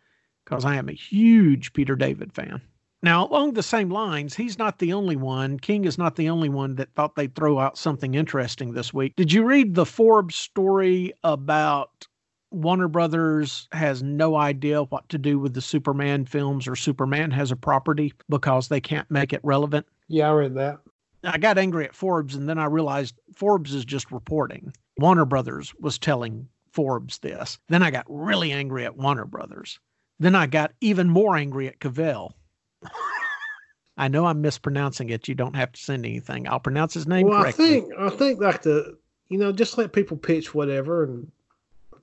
because 0.46 0.66
I 0.66 0.76
am 0.76 0.90
a 0.90 0.94
huge 0.94 1.74
Peter 1.74 1.96
David 1.96 2.34
fan. 2.34 2.62
Now, 3.04 3.28
along 3.28 3.54
the 3.54 3.64
same 3.64 3.90
lines, 3.90 4.36
he's 4.36 4.60
not 4.60 4.78
the 4.78 4.94
only 4.94 5.16
one. 5.16 5.58
King 5.58 5.86
is 5.86 5.98
not 5.98 6.16
the 6.16 6.30
only 6.30 6.50
one 6.50 6.76
that 6.76 6.94
thought 6.94 7.16
they'd 7.16 7.36
throw 7.36 7.58
out 7.58 7.78
something 7.78 8.14
interesting 8.14 8.74
this 8.74 8.94
week. 8.94 9.16
Did 9.16 9.34
you 9.34 9.44
read 9.44 9.74
the 9.74 9.88
Forbes 9.88 10.36
story 10.36 11.12
about 11.24 12.08
Warner 12.52 12.88
Brothers 12.88 13.68
has 13.72 14.04
no 14.04 14.36
idea 14.36 14.84
what 14.84 15.10
to 15.10 15.18
do 15.18 15.40
with 15.40 15.56
the 15.56 15.62
Superman 15.62 16.26
films 16.26 16.68
or 16.68 16.76
Superman 16.76 17.32
has 17.32 17.52
a 17.52 17.56
property 17.56 18.14
because 18.30 18.68
they 18.68 18.82
can't 18.82 19.10
make 19.10 19.34
it 19.34 19.42
relevant? 19.44 19.88
yeah, 20.08 20.30
I 20.30 20.34
read 20.34 20.54
that. 20.56 20.80
I 21.24 21.38
got 21.38 21.58
angry 21.58 21.86
at 21.86 21.96
Forbes 21.96 22.36
and 22.36 22.50
then 22.50 22.58
I 22.58 22.66
realized 22.66 23.16
Forbes 23.36 23.74
is 23.74 23.86
just 23.86 24.12
reporting. 24.12 24.74
Warner 24.98 25.26
Brothers 25.26 25.74
was 25.80 26.00
telling 26.00 26.48
Forbes 26.72 27.20
this. 27.20 27.60
Then 27.70 27.84
I 27.84 27.92
got 27.92 28.06
really 28.08 28.52
angry 28.52 28.86
at 28.86 28.98
Warner 28.98 29.26
Brothers. 29.26 29.80
Then 30.20 30.36
I 30.36 30.48
got 30.48 30.74
even 30.82 31.10
more 31.10 31.36
angry 31.36 31.68
at 31.68 31.80
Cavell. 31.80 32.36
I 33.98 34.08
know 34.08 34.26
I'm 34.26 34.42
mispronouncing 34.42 35.10
it. 35.10 35.28
You 35.28 35.36
don't 35.36 35.56
have 35.56 35.72
to 35.74 35.80
send 35.80 36.06
anything. 36.06 36.48
I'll 36.48 36.60
pronounce 36.60 36.94
his 36.94 37.08
name 37.08 37.28
Well, 37.28 37.46
I 37.46 37.52
think 37.52 37.92
I 37.98 38.10
think 38.10 38.40
like 38.40 38.62
the 38.64 38.98
you 39.30 39.38
know 39.38 39.52
just 39.52 39.78
let 39.78 39.94
people 39.94 40.18
pitch 40.18 40.56
whatever, 40.56 41.04
and 41.04 41.32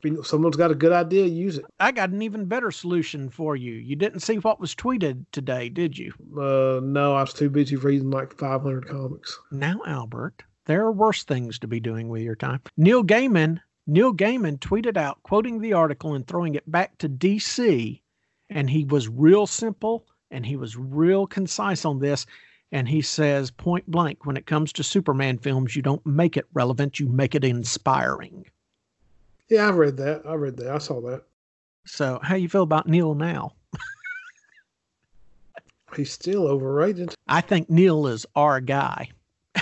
if 0.03 0.27
someone's 0.27 0.57
got 0.57 0.71
a 0.71 0.75
good 0.75 0.93
idea, 0.93 1.27
use 1.27 1.59
it. 1.59 1.65
I 1.81 1.93
got 1.93 2.11
an 2.11 2.23
even 2.23 2.47
better 2.47 2.71
solution 2.71 3.31
for 3.31 3.57
you. 3.57 3.73
You 3.73 3.97
didn't 3.97 4.21
see 4.21 4.37
what 4.37 4.61
was 4.61 4.75
tweeted 4.75 5.27
today, 5.33 5.69
did 5.69 5.99
you? 5.99 6.13
Uh, 6.37 6.81
no, 6.83 7.15
I 7.15 7.23
was 7.23 7.33
too 7.33 7.51
busy 7.51 7.77
reading 7.77 8.11
like 8.11 8.37
500 8.37 8.89
comics. 8.89 9.39
Now, 9.51 9.81
Albert, 9.87 10.45
there 10.67 10.85
are 10.85 10.93
worse 10.93 11.25
things 11.25 11.59
to 11.61 11.67
be 11.67 11.81
doing 11.81 12.09
with 12.09 12.23
your 12.23 12.37
time. 12.37 12.61
Neil 12.77 13.03
Gaiman, 13.03 13.61
Neil 13.87 14.13
Gaiman 14.15 14.59
tweeted 14.59 14.97
out, 14.97 15.23
quoting 15.23 15.61
the 15.61 15.73
article 15.73 16.15
and 16.15 16.27
throwing 16.27 16.55
it 16.55 16.71
back 16.71 16.99
to 16.99 17.09
DC, 17.09 18.01
and 18.51 18.69
he 18.69 18.85
was 18.85 19.09
real 19.09 19.47
simple 19.47 20.07
and 20.31 20.45
he 20.45 20.57
was 20.57 20.77
real 20.77 21.27
concise 21.27 21.85
on 21.85 21.99
this. 21.99 22.27
And 22.71 22.87
he 22.87 23.01
says 23.01 23.51
point 23.51 23.91
blank, 23.91 24.27
when 24.27 24.37
it 24.37 24.45
comes 24.45 24.75
to 24.75 24.83
Superman 24.83 25.39
films, 25.39 25.75
you 25.75 25.81
don't 25.81 26.05
make 26.05 26.37
it 26.37 26.45
relevant, 26.53 27.01
you 27.01 27.09
make 27.09 27.35
it 27.35 27.45
inspiring. 27.45 28.45
Yeah, 29.49 29.69
I 29.69 29.71
read 29.71 29.97
that. 29.99 30.23
I 30.27 30.35
read 30.35 30.57
that. 30.59 30.69
I 30.75 30.79
saw 30.79 31.01
that. 31.03 31.23
So, 31.87 32.19
how 32.23 32.35
you 32.35 32.49
feel 32.49 32.63
about 32.63 32.87
Neil 32.89 33.15
now? 33.15 33.53
He's 35.97 36.13
still 36.13 36.47
overrated. 36.47 37.15
I 37.29 37.41
think 37.41 37.71
Neil 37.71 38.07
is 38.07 38.27
our 38.37 38.61
guy. 38.61 39.09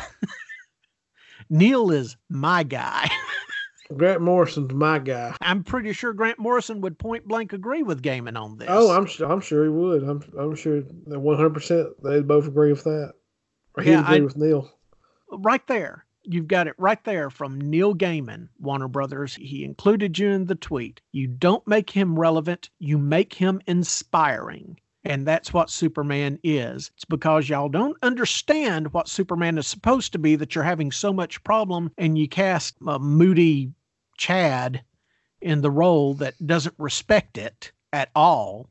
Neil 1.49 1.93
is 1.93 2.17
my 2.29 2.65
guy. 2.65 3.09
Grant 3.97 4.21
Morrison's 4.21 4.73
my 4.73 4.99
guy. 4.99 5.37
I'm 5.41 5.63
pretty 5.63 5.93
sure 5.93 6.13
Grant 6.13 6.41
Morrison 6.41 6.81
would 6.81 6.99
point 6.99 7.29
blank 7.29 7.53
agree 7.53 7.85
with 7.85 8.03
Gaiman 8.03 8.37
on 8.37 8.59
this. 8.59 8.67
Oh, 8.69 8.91
I'm 8.91 9.07
I'm 9.31 9.41
sure 9.41 9.63
he 9.63 9.71
would. 9.71 10.03
I'm 10.03 10.21
I'm 10.37 10.57
sure 10.57 10.81
that 11.07 11.21
100 11.21 11.51
percent 11.55 11.89
they'd 12.03 12.27
both 12.27 12.49
agree 12.49 12.73
with 12.73 12.83
that. 12.83 13.13
Or 13.77 13.85
he'd 13.85 13.91
Yeah, 13.93 14.01
agree 14.03 14.17
I- 14.17 14.21
with 14.25 14.37
Neil. 14.37 14.69
right 15.31 15.65
there. 15.69 16.05
You've 16.29 16.49
got 16.49 16.67
it 16.67 16.75
right 16.77 17.03
there 17.05 17.31
from 17.31 17.61
Neil 17.61 17.95
Gaiman, 17.95 18.49
Warner 18.59 18.89
Brothers. 18.89 19.37
He 19.37 19.65
included 19.65 20.19
you 20.19 20.29
in 20.31 20.47
the 20.47 20.57
tweet. 20.57 21.01
You 21.13 21.29
don't 21.29 21.67
make 21.67 21.91
him 21.91 22.19
relevant, 22.19 22.69
you 22.79 22.99
make 22.99 23.35
him 23.35 23.61
inspiring. 23.67 24.81
And 25.05 25.25
that's 25.25 25.53
what 25.53 25.71
Superman 25.71 26.41
is. 26.43 26.91
It's 26.97 27.05
because 27.05 27.49
y'all 27.49 27.69
don't 27.69 27.97
understand 28.03 28.93
what 28.93 29.09
Superman 29.09 29.57
is 29.57 29.69
supposed 29.69 30.11
to 30.13 30.19
be 30.19 30.35
that 30.35 30.55
you're 30.55 30.65
having 30.65 30.91
so 30.91 31.13
much 31.13 31.45
problem 31.45 31.93
and 31.97 32.19
you 32.19 32.29
cast 32.29 32.75
a 32.85 32.99
moody 32.99 33.73
Chad 34.17 34.83
in 35.41 35.61
the 35.61 35.71
role 35.71 36.15
that 36.15 36.45
doesn't 36.45 36.75
respect 36.77 37.39
it 37.39 37.71
at 37.93 38.11
all. 38.17 38.69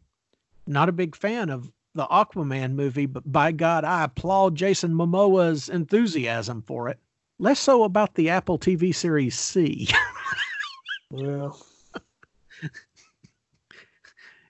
Not 0.68 0.90
a 0.90 0.92
big 0.92 1.16
fan 1.16 1.50
of 1.50 1.72
the 1.94 2.06
Aquaman 2.08 2.74
movie, 2.74 3.06
but 3.06 3.32
by 3.32 3.54
God, 3.54 3.86
I 3.86 4.04
applaud 4.04 4.56
Jason 4.56 4.94
Momoa's 4.94 5.70
enthusiasm 5.70 6.62
for 6.62 6.90
it. 6.90 7.00
Less 7.38 7.60
so 7.60 7.84
about 7.84 8.16
the 8.16 8.30
Apple 8.30 8.58
TV 8.58 8.96
series 8.96 9.38
See. 9.38 9.90
Well, 11.12 11.60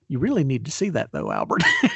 you 0.08 0.20
really 0.20 0.44
need 0.44 0.66
to 0.66 0.72
see 0.72 0.90
that 0.90 1.12
though, 1.12 1.32
Albert. 1.32 1.64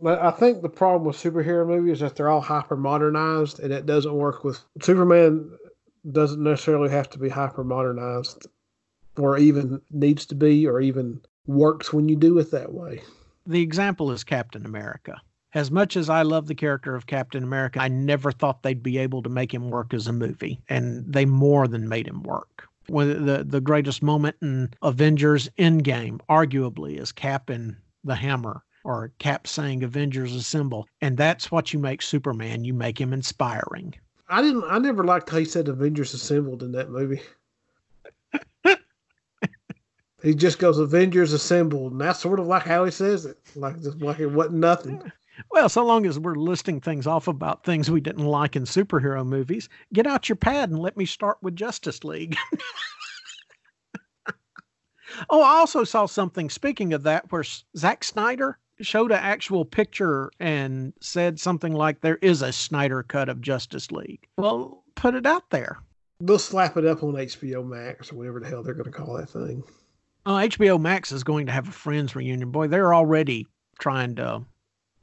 but 0.00 0.20
I 0.20 0.30
think 0.30 0.62
the 0.62 0.68
problem 0.68 1.04
with 1.04 1.16
superhero 1.16 1.66
movies 1.66 1.94
is 1.94 2.00
that 2.00 2.16
they're 2.16 2.30
all 2.30 2.40
hyper 2.40 2.76
modernized, 2.76 3.60
and 3.60 3.72
it 3.72 3.86
doesn't 3.86 4.14
work 4.14 4.44
with 4.44 4.60
Superman. 4.80 5.50
Doesn't 6.10 6.42
necessarily 6.42 6.88
have 6.90 7.10
to 7.10 7.18
be 7.18 7.28
hyper 7.28 7.64
modernized, 7.64 8.46
or 9.18 9.36
even 9.38 9.80
needs 9.90 10.24
to 10.26 10.34
be, 10.34 10.66
or 10.66 10.80
even 10.80 11.20
works 11.46 11.92
when 11.92 12.08
you 12.08 12.16
do 12.16 12.38
it 12.38 12.50
that 12.50 12.72
way. 12.72 13.02
the 13.46 13.60
example 13.60 14.10
is 14.10 14.24
Captain 14.24 14.64
America. 14.64 15.20
As 15.54 15.70
much 15.70 15.96
as 15.96 16.10
I 16.10 16.22
love 16.22 16.46
the 16.46 16.54
character 16.54 16.94
of 16.94 17.06
Captain 17.06 17.42
America, 17.42 17.80
I 17.80 17.88
never 17.88 18.30
thought 18.30 18.62
they'd 18.62 18.82
be 18.82 18.98
able 18.98 19.22
to 19.22 19.30
make 19.30 19.54
him 19.54 19.70
work 19.70 19.94
as 19.94 20.06
a 20.06 20.12
movie, 20.12 20.60
and 20.68 21.04
they 21.10 21.24
more 21.24 21.66
than 21.66 21.88
made 21.88 22.06
him 22.06 22.22
work. 22.22 22.68
One 22.88 23.26
the 23.26 23.42
the 23.42 23.60
greatest 23.60 24.02
moment 24.02 24.36
in 24.42 24.74
Avengers 24.82 25.48
Endgame, 25.58 26.20
arguably, 26.28 27.00
is 27.00 27.10
Cap 27.10 27.48
and 27.48 27.76
the 28.04 28.14
Hammer, 28.14 28.62
or 28.84 29.12
Cap 29.18 29.46
saying 29.46 29.82
"Avengers 29.82 30.34
Assemble," 30.34 30.86
and 31.00 31.16
that's 31.16 31.50
what 31.50 31.72
you 31.72 31.78
make 31.78 32.02
Superman. 32.02 32.64
You 32.64 32.74
make 32.74 33.00
him 33.00 33.12
inspiring. 33.12 33.94
I 34.28 34.42
didn't. 34.42 34.64
I 34.64 34.78
never 34.78 35.04
liked 35.04 35.30
how 35.30 35.38
he 35.38 35.44
said 35.44 35.68
Avengers 35.68 36.14
Assembled 36.14 36.62
in 36.62 36.72
that 36.72 36.90
movie. 36.90 37.22
he 40.22 40.34
just 40.34 40.58
goes 40.58 40.78
Avengers 40.78 41.32
Assembled, 41.32 41.92
and 41.92 42.00
that's 42.00 42.20
sort 42.20 42.40
of 42.40 42.46
like 42.46 42.64
how 42.64 42.84
he 42.84 42.90
says 42.90 43.24
it, 43.26 43.38
like 43.54 43.80
just 43.80 44.00
like 44.00 44.20
it 44.20 44.26
wasn't 44.26 44.56
nothing. 44.56 45.02
Well, 45.50 45.68
so 45.68 45.84
long 45.84 46.06
as 46.06 46.18
we're 46.18 46.34
listing 46.34 46.80
things 46.80 47.06
off 47.06 47.28
about 47.28 47.64
things 47.64 47.90
we 47.90 48.00
didn't 48.00 48.26
like 48.26 48.56
in 48.56 48.64
superhero 48.64 49.26
movies, 49.26 49.68
get 49.92 50.06
out 50.06 50.28
your 50.28 50.36
pad 50.36 50.70
and 50.70 50.78
let 50.78 50.96
me 50.96 51.04
start 51.04 51.38
with 51.42 51.56
Justice 51.56 52.04
League. 52.04 52.36
oh, 55.30 55.42
I 55.42 55.58
also 55.58 55.84
saw 55.84 56.06
something, 56.06 56.50
speaking 56.50 56.92
of 56.92 57.02
that, 57.04 57.30
where 57.30 57.44
Zack 57.76 58.04
Snyder 58.04 58.58
showed 58.80 59.10
an 59.10 59.18
actual 59.18 59.64
picture 59.64 60.30
and 60.40 60.92
said 61.00 61.40
something 61.40 61.72
like, 61.72 62.00
There 62.00 62.18
is 62.22 62.42
a 62.42 62.52
Snyder 62.52 63.02
cut 63.02 63.28
of 63.28 63.40
Justice 63.40 63.90
League. 63.90 64.26
Well, 64.36 64.84
put 64.94 65.14
it 65.14 65.26
out 65.26 65.50
there. 65.50 65.78
They'll 66.20 66.38
slap 66.38 66.76
it 66.78 66.86
up 66.86 67.02
on 67.02 67.12
HBO 67.12 67.66
Max 67.66 68.10
or 68.10 68.16
whatever 68.16 68.40
the 68.40 68.48
hell 68.48 68.62
they're 68.62 68.74
going 68.74 68.90
to 68.90 68.98
call 68.98 69.14
that 69.18 69.28
thing. 69.28 69.62
Oh, 70.24 70.32
HBO 70.32 70.80
Max 70.80 71.12
is 71.12 71.22
going 71.22 71.46
to 71.46 71.52
have 71.52 71.68
a 71.68 71.72
Friends 71.72 72.16
reunion. 72.16 72.50
Boy, 72.50 72.68
they're 72.68 72.94
already 72.94 73.46
trying 73.78 74.16
to 74.16 74.44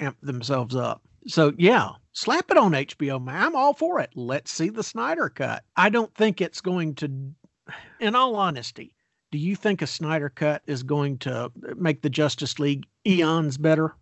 amp 0.04 0.18
themselves 0.22 0.76
up. 0.76 1.02
So, 1.28 1.54
yeah, 1.58 1.90
slap 2.12 2.52
it 2.52 2.58
on 2.58 2.72
HBO 2.74 3.24
Max. 3.24 3.46
I'm 3.46 3.56
all 3.56 3.74
for 3.74 4.00
it. 4.00 4.12
Let's 4.16 4.52
see 4.52 4.70
the 4.70 4.84
Snyder 4.84 5.30
cut. 5.30 5.64
I 5.76 5.90
don't 5.90 6.14
think 6.14 6.42
it's 6.42 6.62
going 6.62 6.96
to, 6.96 7.10
in 8.00 8.16
all 8.16 8.36
honesty, 8.36 8.94
do 9.32 9.38
you 9.38 9.56
think 9.56 9.82
a 9.82 9.88
Snyder 9.88 10.30
cut 10.30 10.62
is 10.68 10.84
going 10.84 11.18
to 11.20 11.52
make 11.76 12.02
the 12.02 12.10
Justice 12.10 12.60
League 12.60 12.86
eons 13.08 13.58
better? 13.58 13.96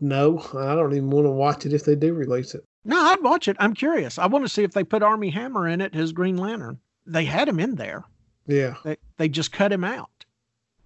No, 0.00 0.38
I 0.54 0.74
don't 0.74 0.94
even 0.94 1.10
want 1.10 1.26
to 1.26 1.30
watch 1.30 1.66
it 1.66 1.72
if 1.72 1.84
they 1.84 1.96
do 1.96 2.14
release 2.14 2.54
it. 2.54 2.64
No, 2.84 2.96
I'd 2.96 3.22
watch 3.22 3.48
it. 3.48 3.56
I'm 3.60 3.74
curious. 3.74 4.18
I 4.18 4.26
want 4.26 4.44
to 4.44 4.48
see 4.48 4.62
if 4.62 4.72
they 4.72 4.84
put 4.84 5.02
Armie 5.02 5.30
Hammer 5.30 5.68
in 5.68 5.80
it, 5.80 5.94
his 5.94 6.12
Green 6.12 6.36
Lantern. 6.36 6.78
They 7.06 7.24
had 7.24 7.48
him 7.48 7.60
in 7.60 7.74
there. 7.74 8.04
Yeah, 8.46 8.76
They, 8.84 8.96
they 9.18 9.28
just 9.28 9.52
cut 9.52 9.72
him 9.72 9.84
out. 9.84 10.24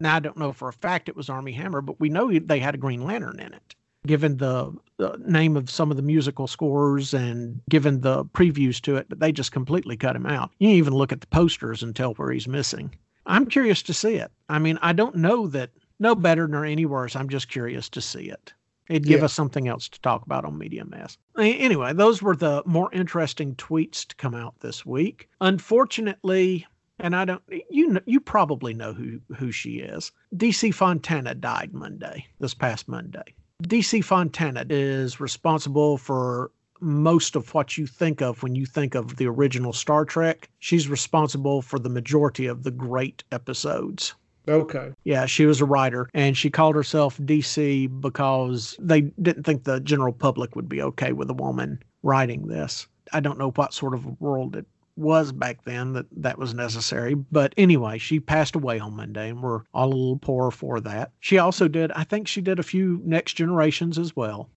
Now, 0.01 0.17
I 0.17 0.19
don't 0.19 0.37
know 0.37 0.53
for 0.53 0.69
a 0.69 0.73
fact 0.73 1.09
it 1.09 1.15
was 1.15 1.29
Armie 1.31 1.53
Hammer, 1.53 1.81
but 1.81 2.01
we 2.01 2.09
know 2.09 2.37
they 2.37 2.59
had 2.59 2.75
a 2.75 2.79
Green 2.79 3.05
Lantern 3.05 3.39
in 3.39 3.53
it, 3.53 3.77
given 4.07 4.37
the, 4.38 4.73
the 4.97 5.17
name 5.27 5.57
of 5.57 5.71
some 5.71 5.91
of 5.91 5.97
the 5.97 6.03
musical 6.03 6.47
scores 6.47 7.15
and 7.15 7.61
given 7.69 8.01
the 8.01 8.25
previews 8.25 8.81
to 8.83 8.97
it, 8.97 9.07
but 9.09 9.21
they 9.21 9.33
just 9.33 9.53
completely 9.53 9.97
cut 9.97 10.17
him 10.17 10.27
out. 10.27 10.51
You 10.59 10.71
even 10.71 10.93
look 10.95 11.12
at 11.12 11.21
the 11.21 11.27
posters 11.29 11.83
and 11.83 11.95
tell 11.95 12.15
where 12.15 12.33
he's 12.33 12.49
missing. 12.49 12.95
I'm 13.27 13.47
curious 13.47 13.83
to 13.85 13.95
see 13.95 14.15
it. 14.17 14.33
I 14.49 14.59
mean, 14.59 14.79
I 14.83 14.93
don't 14.93 15.17
know 15.17 15.47
that 15.49 15.71
no 16.01 16.15
better 16.15 16.49
nor 16.49 16.65
any 16.65 16.87
worse. 16.87 17.15
I'm 17.15 17.29
just 17.29 17.49
curious 17.49 17.88
to 17.91 18.01
see 18.01 18.25
it. 18.25 18.53
It'd 18.88 19.07
give 19.07 19.21
Yeah. 19.21 19.27
us 19.27 19.33
something 19.33 19.69
else 19.69 19.88
to 19.88 20.01
talk 20.01 20.27
about 20.27 20.45
on 20.45 20.59
Media 20.59 20.85
Mass. 20.85 21.17
Anyway, 21.38 21.93
those 21.93 22.21
were 22.21 22.35
the 22.35 22.65
more 22.67 22.93
interesting 22.93 23.55
tweets 23.55 24.05
to 24.09 24.17
come 24.17 24.35
out 24.35 24.59
this 24.61 24.85
week. 24.85 25.29
Unfortunately, 25.41 26.67
and 26.99 27.15
I 27.17 27.25
don't 27.25 27.43
you 27.71 27.88
know, 27.88 28.01
you 28.05 28.21
probably 28.21 28.75
know 28.75 28.93
who 28.93 29.21
who 29.37 29.53
she 29.53 29.79
is. 29.79 30.11
DC 30.37 30.75
Fontana 30.75 31.35
died 31.37 31.73
Monday, 31.73 32.27
this 32.41 32.55
past 32.55 32.88
Monday. 32.88 33.23
DC 33.62 34.05
Fontana 34.05 34.64
is 34.68 35.20
responsible 35.20 35.96
for 35.96 36.51
most 36.81 37.37
of 37.37 37.55
what 37.55 37.79
you 37.79 37.87
think 37.87 38.20
of 38.20 38.42
when 38.42 38.55
you 38.55 38.66
think 38.66 38.94
of 38.94 39.16
the 39.16 39.27
original 39.27 39.72
Star 39.72 40.05
Trek. 40.05 40.48
She's 40.59 40.88
responsible 40.88 41.62
for 41.62 41.79
the 41.79 41.88
majority 41.88 42.46
of 42.46 42.64
the 42.64 42.72
great 42.72 43.22
episodes. 43.31 44.14
Okay. 44.48 44.92
Yeah, 45.05 45.27
she 45.27 45.46
was 45.46 45.61
a 45.61 45.64
writer 45.64 46.09
and 46.14 46.37
she 46.37 46.51
called 46.51 46.75
herself 46.75 47.18
DC 47.18 48.01
because 48.01 48.77
they 48.81 49.03
didn't 49.03 49.44
think 49.44 49.62
the 49.62 49.81
general 49.81 50.12
public 50.12 50.57
would 50.57 50.68
be 50.68 50.83
okay 50.83 51.12
with 51.12 51.31
a 51.31 51.35
woman 51.35 51.79
writing 52.03 52.48
this. 52.48 52.88
I 53.12 53.20
don't 53.20 53.38
know 53.38 53.53
what 53.53 53.75
sort 53.75 53.94
of 53.94 54.20
world 54.20 54.57
it 54.57 54.66
was 54.97 55.33
back 55.33 55.65
then 55.65 55.95
that 55.95 56.07
that 56.13 56.39
was 56.39 56.55
necessary. 56.55 57.15
But 57.15 57.55
anyway, 57.57 57.99
she 57.99 58.21
passed 58.21 58.55
away 58.55 58.79
on 58.79 58.97
Monday 58.97 59.31
and 59.31 59.43
we're 59.43 59.63
all 59.73 59.89
a 59.89 59.95
little 59.95 60.19
poor 60.19 60.51
for 60.51 60.81
that. 60.81 61.13
She 61.21 61.39
also 61.39 61.69
did, 61.69 61.93
I 61.93 62.05
think 62.05 62.29
she 62.29 62.41
did 62.41 62.59
a 62.59 62.65
few 62.65 63.01
next 63.05 63.35
generations 63.35 63.99
as 63.99 64.15
well. 64.15 64.51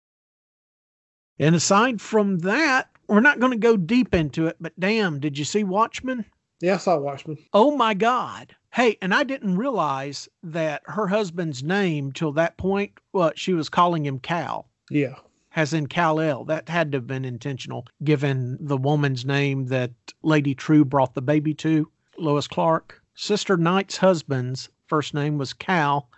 And 1.40 1.56
aside 1.56 2.02
from 2.02 2.40
that, 2.40 2.90
we're 3.08 3.20
not 3.20 3.40
going 3.40 3.52
to 3.52 3.58
go 3.58 3.78
deep 3.78 4.14
into 4.14 4.48
it, 4.48 4.58
but 4.60 4.78
damn, 4.80 5.20
did 5.20 5.38
you 5.38 5.46
see 5.46 5.64
Watchmen? 5.64 6.26
Yeah, 6.62 6.76
I 6.76 6.78
saw 6.78 6.98
Watchmen. 6.98 7.38
Oh 7.54 7.76
my 7.76 7.94
God. 7.94 8.56
Hey, 8.74 8.98
and 9.02 9.14
I 9.14 9.24
didn't 9.24 9.58
realize 9.58 10.28
that 10.44 10.82
her 10.86 11.08
husband's 11.08 11.64
name 11.64 12.12
till 12.12 12.32
that 12.34 12.58
point, 12.58 12.92
well, 13.14 13.32
she 13.36 13.54
was 13.54 13.70
calling 13.70 14.06
him 14.06 14.20
Cal, 14.20 14.68
Yeah. 14.90 15.16
As 15.56 15.74
in 15.74 15.88
Kal-El. 15.88 16.46
That 16.46 16.68
had 16.70 16.92
to 16.92 16.98
have 16.98 17.08
been 17.08 17.26
intentional, 17.26 17.86
given 18.04 18.58
the 18.60 18.78
woman's 18.78 19.26
name 19.26 19.68
that 19.68 19.92
Lady 20.22 20.54
Trieu 20.54 20.84
brought 20.84 21.14
the 21.14 21.22
baby 21.22 21.54
to, 21.56 21.90
Lois 22.18 22.48
Clark. 22.48 23.02
Sister 23.16 23.56
Night's 23.56 23.98
husband's 23.98 24.70
first 24.88 25.14
name 25.14 25.38
was 25.38 25.54
Cal. 25.54 26.10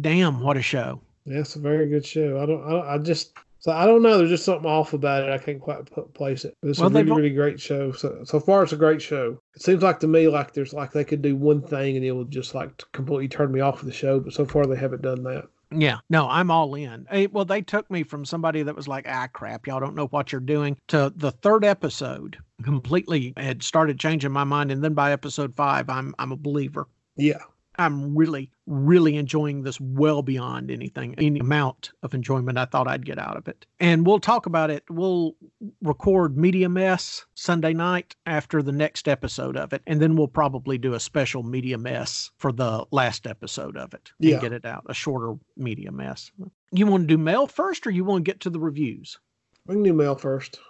Damn, 0.00 0.40
what 0.40 0.56
a 0.56 0.62
show. 0.62 1.00
Yeah, 1.26 1.40
it's 1.40 1.56
a 1.56 1.60
very 1.60 1.88
good 1.88 2.06
show. 2.06 2.40
I 2.40 2.46
don't, 2.46 2.64
I, 2.64 2.70
don't, 2.70 2.86
I 2.86 2.98
just, 2.98 3.34
so 3.58 3.72
I 3.72 3.84
don't 3.84 4.02
know. 4.02 4.16
There's 4.16 4.30
just 4.30 4.44
something 4.44 4.68
off 4.68 4.94
about 4.94 5.24
it. 5.24 5.30
I 5.30 5.38
can't 5.38 5.60
quite 5.60 5.84
put, 5.90 6.14
place 6.14 6.44
it. 6.46 6.56
But 6.62 6.70
it's 6.70 6.78
Well, 6.78 6.88
a 6.88 6.92
really, 6.92 7.10
really 7.10 7.30
great 7.30 7.60
show. 7.60 7.92
So, 7.92 8.22
so 8.24 8.40
far, 8.40 8.62
it's 8.62 8.72
a 8.72 8.76
great 8.76 9.02
show. 9.02 9.38
It 9.54 9.62
seems 9.62 9.82
like 9.82 10.00
to 10.00 10.08
me 10.08 10.28
like 10.28 10.54
there's 10.54 10.72
like 10.72 10.92
they 10.92 11.04
could 11.04 11.20
do 11.20 11.36
one 11.36 11.60
thing 11.60 11.96
and 11.96 12.04
it 12.04 12.12
would 12.12 12.30
just 12.30 12.54
like 12.54 12.70
completely 12.92 13.28
turn 13.28 13.52
me 13.52 13.60
off 13.60 13.80
of 13.80 13.86
the 13.86 13.92
show. 13.92 14.20
But 14.20 14.32
so 14.32 14.46
far, 14.46 14.66
they 14.66 14.76
haven't 14.76 15.02
done 15.02 15.22
that. 15.24 15.46
Yeah, 15.72 15.98
no, 16.08 16.28
I'm 16.28 16.50
all 16.50 16.74
in. 16.74 17.06
Eh, 17.10 17.28
well, 17.30 17.44
they 17.44 17.62
took 17.62 17.88
me 17.90 18.02
from 18.02 18.24
somebody 18.24 18.62
that 18.62 18.74
was 18.74 18.88
like, 18.88 19.06
ah, 19.08 19.28
crap, 19.32 19.66
y'all 19.66 19.78
don't 19.80 19.94
know 19.94 20.06
what 20.08 20.32
you're 20.32 20.40
doing, 20.40 20.76
to 20.88 21.12
the 21.14 21.30
third 21.30 21.64
episode. 21.64 22.38
Completely 22.62 23.32
had 23.36 23.62
started 23.62 23.98
changing 23.98 24.32
my 24.32 24.44
mind, 24.44 24.72
and 24.72 24.82
then 24.82 24.94
by 24.94 25.12
episode 25.12 25.54
five, 25.54 25.88
I'm 25.88 26.14
I'm 26.18 26.32
a 26.32 26.36
believer. 26.36 26.88
Yeah. 27.16 27.42
I'm 27.80 28.14
really, 28.14 28.50
really 28.66 29.16
enjoying 29.16 29.62
this 29.62 29.80
well 29.80 30.20
beyond 30.20 30.70
anything, 30.70 31.14
any 31.16 31.38
amount 31.40 31.92
of 32.02 32.12
enjoyment 32.12 32.58
I 32.58 32.66
thought 32.66 32.86
I'd 32.86 33.06
get 33.06 33.18
out 33.18 33.38
of 33.38 33.48
it. 33.48 33.64
And 33.80 34.06
we'll 34.06 34.20
talk 34.20 34.44
about 34.44 34.70
it. 34.70 34.84
We'll 34.90 35.34
record 35.80 36.36
Media 36.36 36.68
Mess 36.68 37.24
Sunday 37.34 37.72
night 37.72 38.14
after 38.26 38.62
the 38.62 38.70
next 38.72 39.08
episode 39.08 39.56
of 39.56 39.72
it. 39.72 39.80
And 39.86 39.98
then 40.00 40.14
we'll 40.14 40.28
probably 40.28 40.76
do 40.76 40.92
a 40.92 41.00
special 41.00 41.42
Media 41.42 41.78
Mess 41.78 42.30
for 42.36 42.52
the 42.52 42.84
last 42.90 43.26
episode 43.26 43.78
of 43.78 43.94
it 43.94 44.12
and 44.20 44.28
Yeah. 44.28 44.40
get 44.40 44.52
it 44.52 44.66
out, 44.66 44.84
a 44.86 44.94
shorter 44.94 45.34
Media 45.56 45.90
Mess. 45.90 46.30
You 46.72 46.86
want 46.86 47.04
to 47.04 47.06
do 47.06 47.18
mail 47.18 47.46
first 47.46 47.86
or 47.86 47.90
you 47.90 48.04
want 48.04 48.26
to 48.26 48.30
get 48.30 48.40
to 48.40 48.50
the 48.50 48.60
reviews? 48.60 49.18
We 49.66 49.74
can 49.74 49.82
do 49.82 49.94
mail 49.94 50.16
first. 50.16 50.60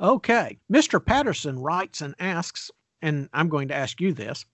Okay. 0.00 0.58
Mr. 0.72 1.04
Patterson 1.04 1.58
writes 1.60 2.00
and 2.00 2.16
asks, 2.18 2.70
and 3.00 3.28
I'm 3.32 3.48
going 3.48 3.68
to 3.68 3.74
ask 3.76 4.00
you 4.00 4.12
this 4.12 4.44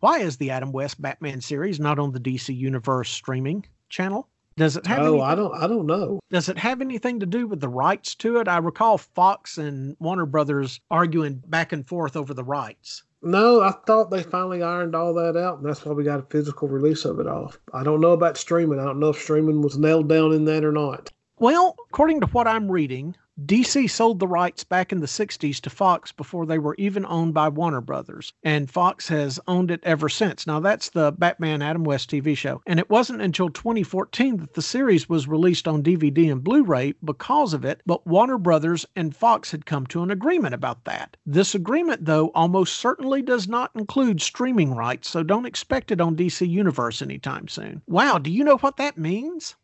why 0.00 0.18
is 0.20 0.36
the 0.36 0.50
Adam 0.50 0.72
West 0.72 1.00
Batman 1.00 1.40
series 1.40 1.80
not 1.80 1.98
on 1.98 2.12
the 2.12 2.20
DC 2.20 2.54
Universe 2.56 3.10
streaming 3.10 3.66
channel? 3.88 4.28
Does 4.56 4.76
it 4.76 4.86
have 4.86 5.00
Oh, 5.00 5.14
any, 5.14 5.22
I 5.22 5.34
don't, 5.34 5.54
I 5.54 5.66
don't 5.66 5.86
know. 5.86 6.18
does 6.30 6.48
it 6.48 6.56
have 6.58 6.80
anything 6.80 7.20
to 7.20 7.26
do 7.26 7.46
with 7.46 7.60
the 7.60 7.68
rights 7.68 8.14
to 8.16 8.38
it? 8.38 8.48
I 8.48 8.56
recall 8.58 8.96
Fox 8.96 9.58
and 9.58 9.96
Warner 10.00 10.24
Brothers 10.24 10.80
arguing 10.90 11.42
back 11.46 11.72
and 11.72 11.86
forth 11.86 12.16
over 12.16 12.32
the 12.32 12.44
rights. 12.44 13.02
No, 13.22 13.60
I 13.60 13.72
thought 13.86 14.10
they 14.10 14.22
finally 14.22 14.62
ironed 14.62 14.94
all 14.94 15.12
that 15.14 15.36
out, 15.36 15.58
and 15.58 15.66
that's 15.66 15.84
why 15.84 15.92
we 15.92 16.04
got 16.04 16.20
a 16.20 16.26
physical 16.30 16.68
release 16.68 17.04
of 17.04 17.18
it 17.20 17.26
off. 17.26 17.58
I 17.74 17.82
don't 17.82 18.00
know 18.00 18.12
about 18.12 18.36
streaming. 18.38 18.78
I 18.80 18.84
don't 18.84 19.00
know 19.00 19.10
if 19.10 19.20
streaming 19.20 19.60
was 19.62 19.76
nailed 19.78 20.08
down 20.08 20.32
in 20.32 20.44
that 20.46 20.64
or 20.64 20.72
not. 20.72 21.10
Well, 21.38 21.76
according 21.90 22.20
to 22.20 22.26
what 22.28 22.46
I'm 22.46 22.70
reading, 22.70 23.14
DC 23.44 23.90
sold 23.90 24.18
the 24.18 24.26
rights 24.26 24.64
back 24.64 24.92
in 24.92 25.00
the 25.00 25.06
60s 25.06 25.60
to 25.60 25.68
Fox 25.68 26.10
before 26.10 26.46
they 26.46 26.58
were 26.58 26.74
even 26.78 27.04
owned 27.04 27.34
by 27.34 27.50
Warner 27.50 27.82
Brothers, 27.82 28.32
and 28.42 28.70
Fox 28.70 29.08
has 29.08 29.38
owned 29.46 29.70
it 29.70 29.80
ever 29.82 30.08
since. 30.08 30.46
Now, 30.46 30.58
that's 30.58 30.88
the 30.88 31.12
Batman 31.12 31.60
Adam 31.60 31.84
West 31.84 32.10
TV 32.10 32.34
show, 32.34 32.62
and 32.66 32.78
it 32.78 32.88
wasn't 32.88 33.20
until 33.20 33.50
2014 33.50 34.38
that 34.38 34.54
the 34.54 34.62
series 34.62 35.10
was 35.10 35.28
released 35.28 35.68
on 35.68 35.82
DVD 35.82 36.32
and 36.32 36.42
Blu 36.42 36.64
ray 36.64 36.94
because 37.04 37.52
of 37.52 37.62
it, 37.62 37.82
but 37.84 38.06
Warner 38.06 38.38
Brothers 38.38 38.86
and 38.96 39.14
Fox 39.14 39.50
had 39.50 39.66
come 39.66 39.86
to 39.88 40.02
an 40.02 40.10
agreement 40.10 40.54
about 40.54 40.84
that. 40.84 41.18
This 41.26 41.54
agreement, 41.54 42.06
though, 42.06 42.28
almost 42.34 42.76
certainly 42.76 43.20
does 43.20 43.46
not 43.46 43.70
include 43.74 44.22
streaming 44.22 44.74
rights, 44.74 45.10
so 45.10 45.22
don't 45.22 45.44
expect 45.44 45.90
it 45.90 46.00
on 46.00 46.16
DC 46.16 46.48
Universe 46.48 47.02
anytime 47.02 47.48
soon. 47.48 47.82
Wow, 47.86 48.16
do 48.16 48.30
you 48.30 48.44
know 48.44 48.56
what 48.56 48.78
that 48.78 48.96
means? 48.96 49.56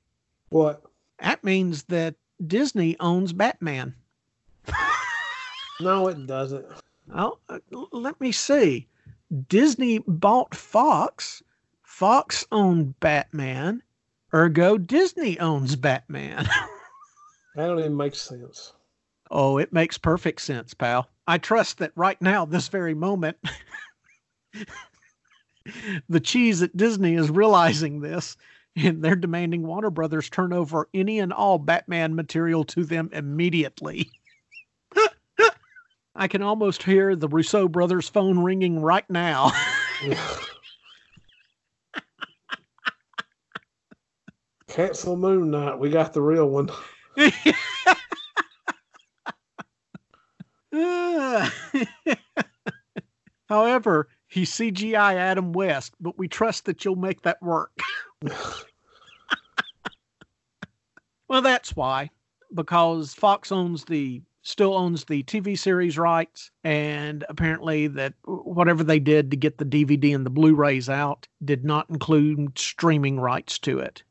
What? 0.51 0.83
That 1.19 1.43
means 1.43 1.85
that 1.85 2.17
Disney 2.47 2.97
owns 3.01 3.33
Batman. 3.33 3.95
No, 5.81 6.09
it 6.09 6.27
doesn't. 6.27 6.65
Oh, 7.15 7.39
let 7.91 8.21
me 8.21 8.31
see. 8.33 8.87
Disney 9.49 9.99
bought 10.07 10.55
Fox. 10.55 11.43
Fox 11.83 12.47
owned 12.53 12.99
Batman. 13.01 13.83
Ergo, 14.33 14.79
Disney 14.79 15.39
owns 15.39 15.77
Batman. 15.77 16.49
That 17.55 17.67
don't 17.67 17.81
even 17.81 17.99
make 17.99 18.15
sense. 18.15 18.73
oh, 19.31 19.59
it 19.59 19.75
makes 19.75 19.99
perfect 19.99 20.41
sense, 20.41 20.73
pal. 20.73 21.11
I 21.27 21.37
trust 21.37 21.77
that 21.79 21.93
right 21.97 22.21
now, 22.23 22.47
this 22.47 22.69
very 22.69 22.95
moment, 22.95 23.37
the 26.09 26.21
cheese 26.21 26.63
at 26.63 26.75
Disney 26.75 27.15
is 27.15 27.29
realizing 27.29 28.01
this 28.01 28.39
and 28.77 29.03
they're 29.03 29.17
demanding 29.17 29.67
Warner 29.67 29.91
Brothers 29.91 30.31
turn 30.31 30.53
over 30.53 30.89
any 30.95 31.19
and 31.19 31.33
all 31.33 31.59
Batman 31.59 32.15
material 32.15 32.65
to 32.65 32.85
them 32.85 33.11
immediately. 33.13 34.11
I 36.15 36.29
can 36.29 36.43
almost 36.43 36.83
hear 36.83 37.17
the 37.17 37.29
Russo 37.29 37.69
brothers' 37.69 38.09
phone 38.09 38.39
ringing 38.39 38.81
right 38.81 39.09
now. 39.09 39.53
Cancel 44.69 45.17
Moon 45.17 45.51
Knight. 45.51 45.79
We 45.79 45.91
got 45.91 46.15
the 46.15 46.23
real 46.23 46.49
one. 46.49 46.71
However, 53.49 54.09
he's 54.29 54.51
CGI 54.51 55.15
Adam 55.15 55.53
West, 55.53 55.93
but 56.01 56.17
we 56.17 56.27
trust 56.27 56.65
that 56.65 56.85
you'll 56.87 56.97
make 56.97 57.21
that 57.23 57.43
work. 57.43 57.79
Well, 61.29 61.43
that's 61.43 61.75
why, 61.75 62.11
because 62.55 63.15
Fox 63.15 63.51
owns 63.53 63.85
the 63.85 64.23
still 64.45 64.75
owns 64.75 65.05
the 65.05 65.23
TV 65.23 65.57
series 65.57 65.97
rights, 65.97 66.51
and 66.65 67.25
apparently 67.29 67.87
that 67.87 68.15
whatever 68.25 68.83
they 68.83 68.99
did 68.99 69.31
to 69.31 69.37
get 69.37 69.59
the 69.59 69.65
DVD 69.65 70.15
and 70.15 70.27
the 70.27 70.31
Blu-rays 70.31 70.89
out 70.89 71.29
did 71.45 71.65
not 71.65 71.89
include 71.89 72.59
streaming 72.59 73.21
rights 73.21 73.59
to 73.61 73.79
it. 73.79 74.03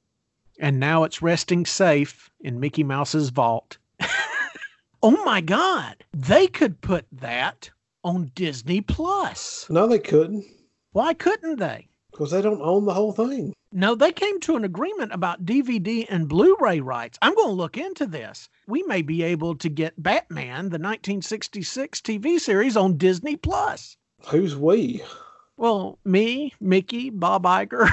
And 0.59 0.79
now 0.79 1.03
it's 1.03 1.21
resting 1.21 1.65
safe 1.65 2.29
in 2.39 2.59
Mickey 2.59 2.83
Mouse's 2.83 3.29
vault. 3.29 3.77
oh 5.03 5.23
my 5.25 5.41
God! 5.41 6.03
They 6.13 6.47
could 6.47 6.79
put 6.81 7.05
that 7.11 7.69
on 8.03 8.31
Disney 8.35 8.81
Plus. 8.81 9.67
No, 9.69 9.87
they 9.87 9.99
couldn't 9.99 10.45
Why 10.91 11.13
couldn't 11.13 11.59
they? 11.59 11.87
because 12.11 12.31
they 12.31 12.41
don't 12.41 12.61
own 12.61 12.85
the 12.85 12.93
whole 12.93 13.13
thing. 13.13 13.53
No, 13.73 13.95
they 13.95 14.11
came 14.11 14.39
to 14.41 14.57
an 14.57 14.65
agreement 14.65 15.13
about 15.13 15.45
DVD 15.45 16.05
and 16.09 16.27
Blu 16.27 16.57
ray 16.59 16.81
rights. 16.81 17.17
I'm 17.21 17.33
going 17.33 17.47
to 17.49 17.53
look 17.53 17.77
into 17.77 18.05
this. 18.05 18.49
We 18.67 18.83
may 18.83 19.01
be 19.01 19.23
able 19.23 19.55
to 19.55 19.69
get 19.69 20.01
Batman, 20.01 20.69
the 20.69 20.77
1966 20.77 22.01
TV 22.01 22.37
series, 22.37 22.75
on 22.75 22.97
Disney 22.97 23.37
Plus. 23.37 23.95
Who's 24.27 24.57
we? 24.57 25.01
Well, 25.55 25.99
me, 26.03 26.53
Mickey, 26.59 27.09
Bob 27.09 27.43
Iger. 27.43 27.89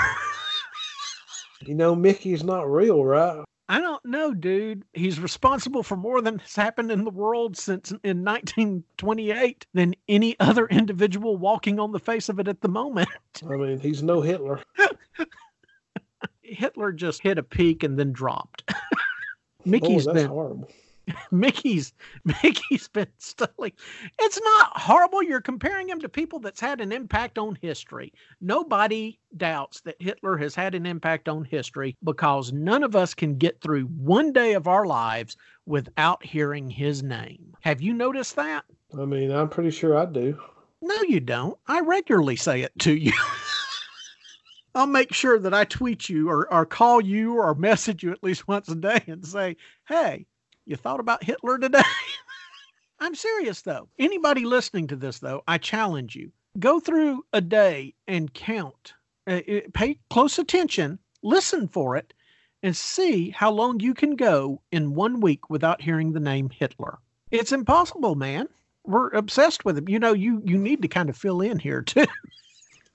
You 1.60 1.74
know, 1.74 1.94
Mickey's 1.94 2.42
not 2.42 2.70
real, 2.70 3.04
right? 3.04 3.44
I 3.68 3.80
don't 3.80 4.04
know, 4.04 4.32
dude. 4.32 4.84
He's 4.94 5.20
responsible 5.20 5.82
for 5.82 5.96
more 5.96 6.22
than 6.22 6.38
has 6.38 6.56
happened 6.56 6.90
in 6.90 7.04
the 7.04 7.10
world 7.10 7.56
since 7.56 7.90
in 7.90 8.24
1928 8.24 9.66
than 9.74 9.94
any 10.08 10.38
other 10.40 10.66
individual 10.70 11.36
walking 11.36 11.78
on 11.78 11.92
the 11.92 11.98
face 11.98 12.28
of 12.28 12.40
it 12.40 12.48
at 12.48 12.62
the 12.62 12.68
moment. 12.68 13.08
I 13.42 13.56
mean, 13.56 13.78
he's 13.78 14.02
no 14.02 14.22
Hitler. 14.22 14.60
Hitler 16.48 16.92
just 16.92 17.22
hit 17.22 17.38
a 17.38 17.42
peak 17.42 17.82
and 17.82 17.98
then 17.98 18.12
dropped. 18.12 18.64
Oh, 19.66 19.70
Mickey's 19.70 20.04
that's 20.04 20.14
been 20.14 20.28
horrible. 20.28 20.70
Mickey's 21.30 21.92
Mickey's 22.24 22.88
been 22.88 23.08
studying. 23.18 23.72
It's 24.20 24.40
not 24.40 24.78
horrible. 24.78 25.22
You're 25.22 25.40
comparing 25.40 25.88
him 25.88 26.00
to 26.00 26.08
people 26.08 26.38
that's 26.38 26.60
had 26.60 26.80
an 26.80 26.92
impact 26.92 27.38
on 27.38 27.58
history. 27.60 28.12
Nobody 28.40 29.18
doubts 29.36 29.80
that 29.82 30.00
Hitler 30.00 30.36
has 30.36 30.54
had 30.54 30.74
an 30.74 30.86
impact 30.86 31.28
on 31.28 31.44
history 31.44 31.96
because 32.04 32.52
none 32.52 32.82
of 32.82 32.94
us 32.96 33.14
can 33.14 33.36
get 33.36 33.60
through 33.60 33.86
one 33.86 34.32
day 34.32 34.54
of 34.54 34.68
our 34.68 34.86
lives 34.86 35.36
without 35.66 36.24
hearing 36.24 36.70
his 36.70 37.02
name. 37.02 37.54
Have 37.60 37.82
you 37.82 37.92
noticed 37.92 38.36
that? 38.36 38.64
I 38.98 39.04
mean, 39.04 39.32
I'm 39.32 39.48
pretty 39.48 39.70
sure 39.70 39.98
I 39.98 40.06
do. 40.06 40.38
No, 40.80 41.02
you 41.02 41.20
don't. 41.20 41.58
I 41.66 41.80
regularly 41.80 42.36
say 42.36 42.62
it 42.62 42.72
to 42.78 42.94
you. 42.94 43.12
I'll 44.78 44.86
make 44.86 45.12
sure 45.12 45.40
that 45.40 45.52
I 45.52 45.64
tweet 45.64 46.08
you 46.08 46.30
or, 46.30 46.52
or 46.54 46.64
call 46.64 47.00
you 47.00 47.34
or 47.34 47.52
message 47.56 48.04
you 48.04 48.12
at 48.12 48.22
least 48.22 48.46
once 48.46 48.68
a 48.68 48.76
day 48.76 49.02
and 49.08 49.26
say, 49.26 49.56
hey, 49.88 50.24
you 50.66 50.76
thought 50.76 51.00
about 51.00 51.24
Hitler 51.24 51.58
today? 51.58 51.82
I'm 53.00 53.16
serious 53.16 53.62
though. 53.62 53.88
Anybody 53.98 54.44
listening 54.44 54.86
to 54.86 54.96
this 54.96 55.18
though, 55.18 55.42
I 55.48 55.58
challenge 55.58 56.14
you. 56.14 56.30
Go 56.60 56.78
through 56.78 57.24
a 57.32 57.40
day 57.40 57.94
and 58.06 58.32
count. 58.32 58.92
Uh, 59.26 59.40
uh, 59.50 59.60
pay 59.74 59.98
close 60.10 60.38
attention, 60.38 61.00
listen 61.24 61.66
for 61.66 61.96
it, 61.96 62.14
and 62.62 62.76
see 62.76 63.30
how 63.30 63.50
long 63.50 63.80
you 63.80 63.94
can 63.94 64.14
go 64.14 64.62
in 64.70 64.94
one 64.94 65.20
week 65.20 65.50
without 65.50 65.82
hearing 65.82 66.12
the 66.12 66.20
name 66.20 66.50
Hitler. 66.50 66.98
It's 67.32 67.50
impossible, 67.50 68.14
man. 68.14 68.48
We're 68.84 69.10
obsessed 69.10 69.64
with 69.64 69.76
him. 69.76 69.88
You 69.88 69.98
know, 69.98 70.12
you 70.12 70.40
you 70.44 70.56
need 70.56 70.82
to 70.82 70.88
kind 70.88 71.10
of 71.10 71.16
fill 71.16 71.40
in 71.40 71.58
here 71.58 71.82
too. 71.82 72.06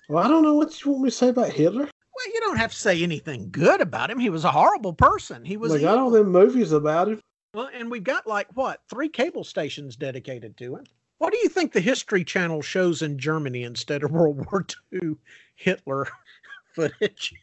Well, 0.09 0.23
I 0.23 0.27
don't 0.27 0.43
know 0.43 0.55
what 0.55 0.83
you 0.83 0.91
want 0.91 1.03
me 1.03 1.09
to 1.09 1.15
say 1.15 1.29
about 1.29 1.49
Hitler. 1.49 1.83
Well, 2.15 2.33
you 2.33 2.39
don't 2.41 2.57
have 2.57 2.71
to 2.71 2.77
say 2.77 3.01
anything 3.01 3.49
good 3.51 3.81
about 3.81 4.11
him. 4.11 4.19
He 4.19 4.29
was 4.29 4.43
a 4.43 4.51
horrible 4.51 4.93
person. 4.93 5.45
He 5.45 5.57
was 5.57 5.71
They 5.73 5.81
got 5.81 5.97
all 5.97 6.11
them 6.11 6.31
movies 6.31 6.71
about 6.71 7.07
him. 7.07 7.21
Well, 7.53 7.69
and 7.73 7.89
we've 7.89 8.03
got 8.03 8.27
like 8.27 8.47
what 8.53 8.81
three 8.89 9.09
cable 9.09 9.43
stations 9.43 9.95
dedicated 9.95 10.57
to 10.57 10.75
him. 10.75 10.85
What 11.17 11.31
do 11.31 11.39
you 11.39 11.49
think 11.49 11.71
the 11.71 11.79
History 11.79 12.23
Channel 12.23 12.61
shows 12.61 13.01
in 13.01 13.17
Germany 13.17 13.63
instead 13.63 14.03
of 14.03 14.11
World 14.11 14.45
War 14.51 14.65
II 14.91 15.15
Hitler 15.55 16.07
footage? 16.75 17.33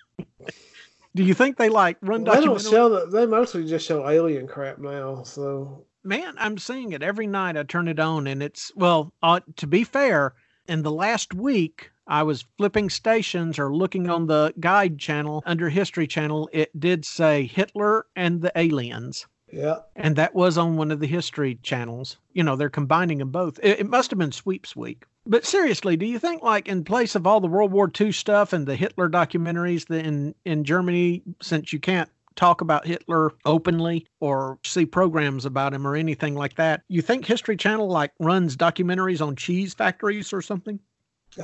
do 1.14 1.24
you 1.24 1.34
think 1.34 1.56
they 1.56 1.68
like 1.68 1.96
run 2.02 2.24
They 2.24 2.40
don't 2.40 2.60
show 2.60 2.88
that. 2.90 3.10
They 3.10 3.26
mostly 3.26 3.66
just 3.66 3.86
show 3.86 4.08
alien 4.08 4.46
crap 4.46 4.78
now. 4.78 5.22
So 5.22 5.84
Man, 6.02 6.34
I'm 6.38 6.58
seeing 6.58 6.92
it 6.92 7.02
every 7.02 7.26
night. 7.26 7.56
I 7.56 7.62
turn 7.62 7.88
it 7.88 8.00
on, 8.00 8.26
and 8.26 8.42
it's 8.42 8.72
well. 8.74 9.12
Uh, 9.22 9.40
to 9.56 9.66
be 9.66 9.84
fair, 9.84 10.34
in 10.66 10.82
the 10.82 10.92
last 10.92 11.34
week, 11.34 11.90
I 12.10 12.24
was 12.24 12.44
flipping 12.58 12.90
stations 12.90 13.58
or 13.58 13.72
looking 13.74 14.10
on 14.10 14.26
the 14.26 14.52
guide 14.58 14.98
channel 14.98 15.42
under 15.46 15.68
History 15.68 16.08
Channel. 16.08 16.50
It 16.52 16.78
did 16.78 17.04
say 17.04 17.46
Hitler 17.46 18.06
and 18.16 18.42
the 18.42 18.52
aliens. 18.56 19.26
yeah, 19.52 19.76
and 19.94 20.16
that 20.16 20.34
was 20.34 20.58
on 20.58 20.76
one 20.76 20.90
of 20.90 20.98
the 21.00 21.06
history 21.06 21.58
channels. 21.62 22.18
You 22.32 22.42
know, 22.42 22.56
they're 22.56 22.68
combining 22.68 23.18
them 23.18 23.30
both. 23.30 23.60
It, 23.62 23.80
it 23.80 23.88
must 23.88 24.10
have 24.10 24.18
been 24.18 24.32
Sweeps 24.32 24.74
Week. 24.74 25.04
But 25.24 25.46
seriously, 25.46 25.96
do 25.96 26.06
you 26.06 26.18
think, 26.18 26.42
like, 26.42 26.66
in 26.66 26.82
place 26.82 27.14
of 27.14 27.26
all 27.26 27.40
the 27.40 27.46
World 27.46 27.70
War 27.70 27.90
II 28.00 28.10
stuff 28.10 28.52
and 28.52 28.66
the 28.66 28.76
Hitler 28.76 29.08
documentaries 29.08 29.86
that 29.86 30.04
in 30.04 30.34
in 30.44 30.64
Germany, 30.64 31.22
since 31.40 31.72
you 31.72 31.78
can't 31.78 32.10
talk 32.36 32.60
about 32.60 32.86
Hitler 32.86 33.32
openly 33.44 34.06
or 34.18 34.58
see 34.64 34.86
programs 34.86 35.44
about 35.44 35.74
him 35.74 35.86
or 35.86 35.94
anything 35.94 36.34
like 36.34 36.56
that, 36.56 36.82
you 36.88 37.02
think 37.02 37.26
History 37.26 37.56
Channel 37.56 37.88
like 37.88 38.12
runs 38.18 38.56
documentaries 38.56 39.24
on 39.24 39.36
cheese 39.36 39.74
factories 39.74 40.32
or 40.32 40.42
something? 40.42 40.80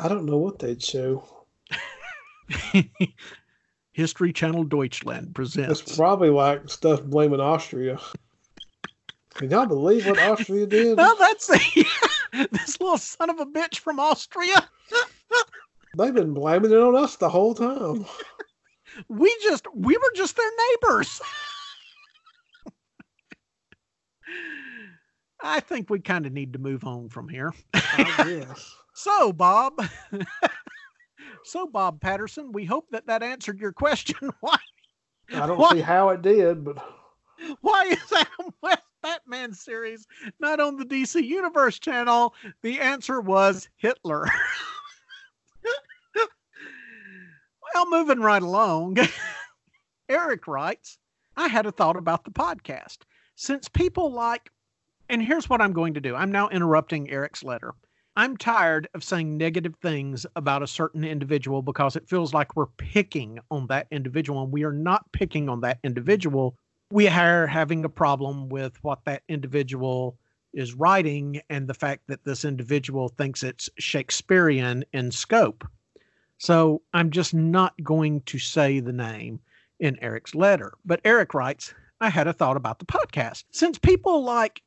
I 0.00 0.08
don't 0.08 0.26
know 0.26 0.38
what 0.38 0.58
they'd 0.58 0.82
show. 0.82 1.24
History 3.92 4.32
Channel 4.32 4.64
Deutschland 4.64 5.34
presents. 5.34 5.80
It's 5.80 5.96
probably 5.96 6.30
like 6.30 6.68
stuff 6.68 7.02
blaming 7.02 7.40
Austria. 7.40 7.98
Can 9.34 9.50
y'all 9.50 9.66
believe 9.66 10.06
what 10.06 10.18
Austria 10.18 10.66
did? 10.66 10.96
Well, 10.98 11.16
that's 11.18 11.46
this 12.32 12.80
little 12.80 12.98
son 12.98 13.30
of 13.30 13.38
a 13.40 13.46
bitch 13.46 13.78
from 13.78 13.98
Austria. 14.00 14.68
They've 15.96 16.14
been 16.14 16.34
blaming 16.34 16.72
it 16.72 16.78
on 16.78 16.94
us 16.94 17.16
the 17.16 17.28
whole 17.28 17.54
time. 17.54 18.04
we 19.08 19.34
just 19.42 19.66
we 19.74 19.96
were 19.96 20.12
just 20.14 20.36
their 20.36 20.50
neighbors 20.82 21.20
i 25.42 25.60
think 25.60 25.90
we 25.90 25.98
kind 25.98 26.24
of 26.24 26.32
need 26.32 26.52
to 26.54 26.58
move 26.58 26.84
on 26.84 27.08
from 27.10 27.28
here 27.28 27.52
I 27.74 28.04
guess. 28.24 28.74
So 28.96 29.32
bob 29.32 29.72
so 31.44 31.66
bob 31.66 32.00
patterson 32.00 32.50
we 32.52 32.64
hope 32.64 32.86
that 32.90 33.06
that 33.06 33.22
answered 33.22 33.60
your 33.60 33.72
question 33.72 34.16
why 34.40 34.56
I 35.32 35.46
don't 35.46 35.58
What? 35.58 35.72
see 35.76 35.82
how 35.82 36.08
it 36.10 36.22
did, 36.22 36.64
but 36.64 36.78
why 37.60 37.84
is 37.84 38.12
adam 38.12 38.54
west 38.62 38.82
batman 39.02 39.52
series 39.52 40.06
not 40.40 40.60
on 40.60 40.76
the 40.76 40.84
dc 40.84 41.22
universe 41.22 41.78
channel 41.78 42.34
the 42.62 42.80
answer 42.80 43.20
was 43.20 43.68
hitler 43.76 44.26
well 47.74 47.88
moving 47.90 48.20
right 48.20 48.42
along 48.42 48.96
Eric 50.08 50.46
writes, 50.46 50.98
I 51.36 51.48
had 51.48 51.66
a 51.66 51.72
thought 51.72 51.96
about 51.96 52.24
the 52.24 52.30
podcast. 52.30 52.98
Since 53.34 53.68
people 53.68 54.12
like, 54.12 54.50
and 55.08 55.20
here's 55.20 55.50
what 55.50 55.60
I'm 55.60 55.72
going 55.72 55.94
to 55.94 56.00
do 56.00 56.14
I'm 56.14 56.30
now 56.30 56.48
interrupting 56.48 57.10
Eric's 57.10 57.42
letter. 57.42 57.74
I'm 58.18 58.38
tired 58.38 58.88
of 58.94 59.04
saying 59.04 59.36
negative 59.36 59.74
things 59.82 60.24
about 60.36 60.62
a 60.62 60.66
certain 60.66 61.04
individual 61.04 61.60
because 61.60 61.96
it 61.96 62.08
feels 62.08 62.32
like 62.32 62.56
we're 62.56 62.66
picking 62.78 63.38
on 63.50 63.66
that 63.66 63.88
individual, 63.90 64.42
and 64.42 64.50
we 64.50 64.64
are 64.64 64.72
not 64.72 65.12
picking 65.12 65.50
on 65.50 65.60
that 65.60 65.78
individual. 65.84 66.56
We 66.90 67.08
are 67.08 67.46
having 67.46 67.84
a 67.84 67.90
problem 67.90 68.48
with 68.48 68.82
what 68.82 69.04
that 69.04 69.22
individual 69.28 70.16
is 70.54 70.72
writing 70.72 71.42
and 71.50 71.68
the 71.68 71.74
fact 71.74 72.04
that 72.06 72.24
this 72.24 72.46
individual 72.46 73.10
thinks 73.10 73.42
it's 73.42 73.68
Shakespearean 73.78 74.84
in 74.94 75.10
scope. 75.10 75.68
So 76.38 76.80
I'm 76.94 77.10
just 77.10 77.34
not 77.34 77.74
going 77.82 78.22
to 78.22 78.38
say 78.38 78.80
the 78.80 78.92
name 78.94 79.40
in 79.78 79.98
Eric's 80.02 80.34
letter. 80.34 80.72
But 80.86 81.02
Eric 81.04 81.34
writes, 81.34 81.74
I 82.00 82.08
had 82.08 82.28
a 82.28 82.32
thought 82.32 82.56
about 82.56 82.78
the 82.78 82.86
podcast. 82.86 83.44
Since 83.50 83.78
people 83.78 84.24
like 84.24 84.62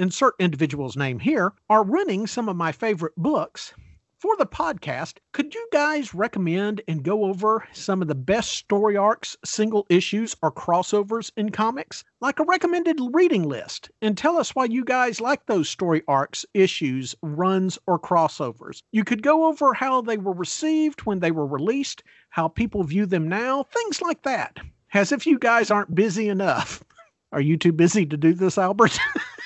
insert 0.00 0.34
individual's 0.38 0.96
name 0.96 1.18
here 1.18 1.52
are 1.68 1.84
running 1.84 2.26
some 2.26 2.48
of 2.48 2.56
my 2.56 2.72
favorite 2.72 3.14
books 3.16 3.74
for 4.20 4.36
the 4.36 4.44
podcast, 4.44 5.14
could 5.32 5.54
you 5.54 5.66
guys 5.72 6.12
recommend 6.12 6.82
and 6.86 7.02
go 7.02 7.24
over 7.24 7.66
some 7.72 8.02
of 8.02 8.08
the 8.08 8.14
best 8.14 8.50
story 8.50 8.94
arcs, 8.94 9.34
single 9.46 9.86
issues, 9.88 10.36
or 10.42 10.52
crossovers 10.52 11.32
in 11.38 11.48
comics? 11.48 12.04
Like 12.20 12.38
a 12.38 12.44
recommended 12.44 13.00
reading 13.14 13.48
list, 13.48 13.90
and 14.02 14.18
tell 14.18 14.36
us 14.36 14.54
why 14.54 14.66
you 14.66 14.84
guys 14.84 15.22
like 15.22 15.46
those 15.46 15.70
story 15.70 16.02
arcs, 16.06 16.44
issues, 16.52 17.14
runs, 17.22 17.78
or 17.86 17.98
crossovers. 17.98 18.82
You 18.92 19.04
could 19.04 19.22
go 19.22 19.46
over 19.46 19.72
how 19.72 20.02
they 20.02 20.18
were 20.18 20.34
received 20.34 21.00
when 21.06 21.20
they 21.20 21.30
were 21.30 21.46
released, 21.46 22.02
how 22.28 22.46
people 22.48 22.84
view 22.84 23.06
them 23.06 23.26
now, 23.26 23.62
things 23.62 24.02
like 24.02 24.20
that. 24.24 24.58
As 24.92 25.12
if 25.12 25.26
you 25.26 25.38
guys 25.38 25.70
aren't 25.70 25.94
busy 25.94 26.28
enough. 26.28 26.84
Are 27.32 27.40
you 27.40 27.56
too 27.56 27.72
busy 27.72 28.04
to 28.04 28.18
do 28.18 28.34
this, 28.34 28.58
Albert? 28.58 28.98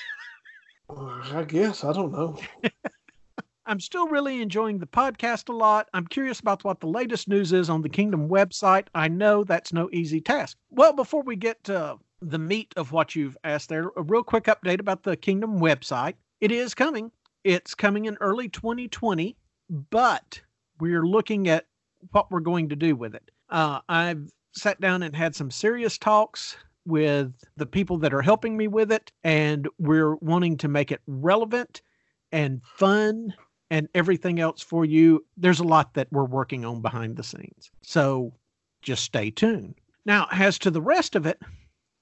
I 0.89 1.43
guess 1.47 1.83
I 1.83 1.93
don't 1.93 2.11
know. 2.11 2.37
I'm 3.67 3.79
still 3.79 4.07
really 4.07 4.41
enjoying 4.41 4.77
the 4.77 4.85
podcast 4.85 5.49
a 5.49 5.53
lot. 5.53 5.89
I'm 5.93 6.05
curious 6.05 6.39
about 6.39 6.63
what 6.63 6.79
the 6.79 6.87
latest 6.87 7.27
news 7.27 7.51
is 7.51 7.69
on 7.69 7.81
the 7.81 7.89
Kingdom 7.89 8.29
website. 8.29 8.87
I 8.93 9.07
know 9.07 9.43
that's 9.43 9.73
no 9.73 9.89
easy 9.91 10.21
task. 10.21 10.57
Well, 10.69 10.93
before 10.93 11.23
we 11.23 11.35
get 11.35 11.63
to 11.63 11.97
the 12.21 12.37
meat 12.37 12.73
of 12.77 12.91
what 12.91 13.15
you've 13.15 13.37
asked 13.43 13.69
there, 13.69 13.89
a 13.97 14.03
real 14.03 14.23
quick 14.23 14.43
update 14.43 14.79
about 14.79 15.01
the 15.01 15.17
Kingdom 15.17 15.59
website. 15.59 16.13
It 16.41 16.51
is 16.51 16.75
coming. 16.75 17.11
It's 17.43 17.73
coming 17.73 18.05
in 18.05 18.17
early 18.21 18.49
2020, 18.49 19.35
but 19.89 20.41
we're 20.79 21.05
looking 21.07 21.47
at 21.47 21.65
what 22.11 22.29
we're 22.29 22.41
going 22.41 22.69
to 22.69 22.75
do 22.75 22.95
with 22.95 23.15
it. 23.15 23.31
Uh, 23.49 23.79
I've 23.89 24.31
sat 24.53 24.79
down 24.79 25.01
and 25.01 25.15
had 25.15 25.35
some 25.35 25.49
serious 25.49 25.97
talks 25.97 26.55
with 26.85 27.33
the 27.57 27.65
people 27.65 27.97
that 27.99 28.13
are 28.13 28.21
helping 28.21 28.55
me 28.57 28.67
with 28.67 28.91
it, 28.91 29.11
and 29.23 29.67
we're 29.79 30.15
wanting 30.15 30.57
to 30.57 30.67
make 30.67 30.91
it 30.91 31.01
relevant 31.07 31.81
and 32.31 32.61
fun 32.63 33.33
and 33.71 33.87
everything 33.95 34.39
else 34.39 34.61
for 34.61 34.85
you. 34.85 35.25
There's 35.37 35.59
a 35.59 35.65
lot 35.65 35.93
that 35.95 36.07
we're 36.11 36.25
working 36.25 36.63
on 36.65 36.81
behind 36.81 37.17
the 37.17 37.23
scenes. 37.23 37.71
So 37.81 38.33
just 38.81 39.03
stay 39.03 39.31
tuned. 39.31 39.75
Now, 40.05 40.27
as 40.31 40.59
to 40.59 40.71
the 40.71 40.81
rest 40.81 41.15
of 41.15 41.25
it, 41.25 41.41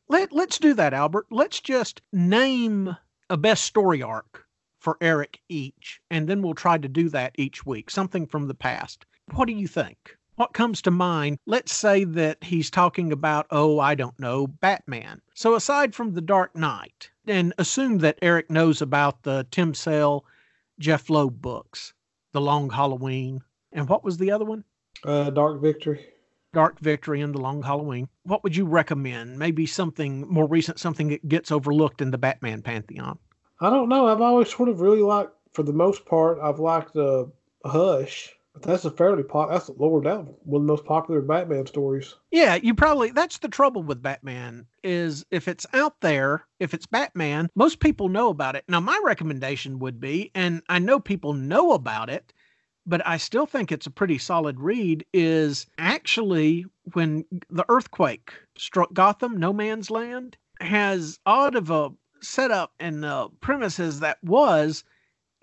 let, 0.09 0.33
let's 0.33 0.59
do 0.59 0.73
that, 0.73 0.93
Albert. 0.93 1.27
Let's 1.31 1.61
just 1.61 2.01
name 2.11 2.95
a 3.29 3.37
best 3.37 3.63
story 3.63 4.01
arc 4.01 4.45
for 4.79 4.97
Eric 4.99 5.39
each, 5.47 6.01
and 6.11 6.27
then 6.27 6.41
we'll 6.41 6.53
try 6.53 6.77
to 6.77 6.89
do 6.89 7.07
that 7.09 7.31
each 7.37 7.65
week, 7.65 7.89
something 7.89 8.27
from 8.27 8.47
the 8.47 8.53
past. 8.53 9.05
What 9.31 9.45
do 9.45 9.53
you 9.53 9.67
think? 9.67 10.17
What 10.35 10.53
comes 10.53 10.81
to 10.81 10.91
mind? 10.91 11.37
Let's 11.45 11.73
say 11.73 12.05
that 12.05 12.43
he's 12.43 12.71
talking 12.71 13.11
about, 13.11 13.45
oh, 13.51 13.79
I 13.79 13.93
don't 13.93 14.19
know, 14.19 14.47
Batman. 14.47 15.21
So 15.35 15.53
aside 15.53 15.93
from 15.93 16.13
The 16.13 16.21
Dark 16.21 16.55
Knight, 16.55 17.11
and 17.27 17.53
assume 17.59 17.99
that 17.99 18.17
Eric 18.21 18.49
knows 18.49 18.81
about 18.81 19.21
the 19.23 19.45
Tim 19.51 19.75
Sale, 19.75 20.25
Jeph 20.79 21.09
Loeb 21.11 21.39
books, 21.39 21.93
The 22.31 22.41
Long 22.41 22.71
Halloween, 22.71 23.41
and 23.71 23.87
what 23.87 24.03
was 24.03 24.17
the 24.17 24.31
other 24.31 24.45
one? 24.45 24.63
Uh, 25.03 25.29
Dark 25.29 25.61
Victory. 25.61 26.07
Dark 26.51 26.79
Victory 26.79 27.21
and 27.21 27.33
The 27.33 27.41
Long 27.41 27.61
Halloween. 27.61 28.09
What 28.23 28.43
would 28.43 28.55
you 28.55 28.65
recommend? 28.65 29.37
Maybe 29.37 29.67
something 29.67 30.27
more 30.27 30.47
recent, 30.47 30.79
something 30.79 31.09
that 31.09 31.27
gets 31.27 31.51
overlooked 31.51 32.01
in 32.01 32.09
the 32.09 32.17
Batman 32.17 32.63
pantheon. 32.63 33.19
I 33.61 33.69
don't 33.69 33.89
know. 33.89 34.07
I've 34.07 34.21
always 34.21 34.49
sort 34.49 34.69
of 34.69 34.81
really 34.81 35.01
liked, 35.01 35.31
for 35.53 35.61
the 35.61 35.73
most 35.73 36.05
part, 36.05 36.39
I've 36.41 36.59
liked 36.59 36.95
uh, 36.95 37.25
Hush. 37.65 38.35
But 38.53 38.61
that's 38.61 38.85
a 38.85 38.91
fairly 38.91 39.23
pop. 39.23 39.49
That's 39.49 39.69
Lord, 39.77 40.05
that 40.05 40.19
one 40.45 40.61
of 40.61 40.67
the 40.67 40.73
most 40.73 40.85
popular 40.85 41.21
Batman 41.21 41.65
stories. 41.65 42.15
Yeah, 42.31 42.55
you 42.55 42.75
probably 42.75 43.09
that's 43.11 43.39
the 43.39 43.47
trouble 43.47 43.81
with 43.81 44.03
Batman 44.03 44.67
is 44.83 45.25
if 45.31 45.47
it's 45.47 45.65
out 45.73 45.99
there, 46.01 46.45
if 46.59 46.73
it's 46.73 46.85
Batman, 46.85 47.49
most 47.55 47.79
people 47.79 48.09
know 48.09 48.29
about 48.29 48.55
it. 48.55 48.63
Now 48.67 48.79
my 48.79 48.99
recommendation 49.03 49.79
would 49.79 49.99
be, 49.99 50.29
and 50.35 50.61
I 50.69 50.79
know 50.79 50.99
people 50.99 51.33
know 51.33 51.71
about 51.71 52.09
it, 52.09 52.31
but 52.85 53.05
I 53.07 53.17
still 53.17 53.47
think 53.47 53.71
it's 53.71 53.87
a 53.87 53.91
pretty 53.91 54.19
solid 54.19 54.59
read, 54.59 55.05
is 55.13 55.65
actually 55.79 56.65
when 56.93 57.25
the 57.49 57.65
earthquake 57.69 58.33
struck 58.55 58.93
Gotham, 58.93 59.37
No 59.37 59.51
Man's 59.51 59.89
Land, 59.89 60.37
has 60.59 61.17
odd 61.25 61.55
of 61.55 61.71
a 61.71 61.89
setup 62.21 62.73
and 62.79 63.03
uh, 63.03 63.29
premises 63.41 63.99
that 64.01 64.23
was 64.23 64.83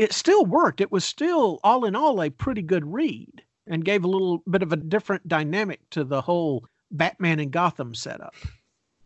it 0.00 0.14
still 0.14 0.46
worked. 0.46 0.80
It 0.80 0.90
was 0.90 1.04
still, 1.04 1.60
all 1.62 1.84
in 1.84 1.94
all, 1.94 2.22
a 2.22 2.30
pretty 2.30 2.62
good 2.62 2.90
read 2.90 3.42
and 3.66 3.84
gave 3.84 4.02
a 4.02 4.08
little 4.08 4.42
bit 4.48 4.62
of 4.62 4.72
a 4.72 4.76
different 4.76 5.28
dynamic 5.28 5.78
to 5.90 6.04
the 6.04 6.22
whole 6.22 6.64
Batman 6.90 7.38
and 7.38 7.50
Gotham 7.50 7.94
setup. 7.94 8.34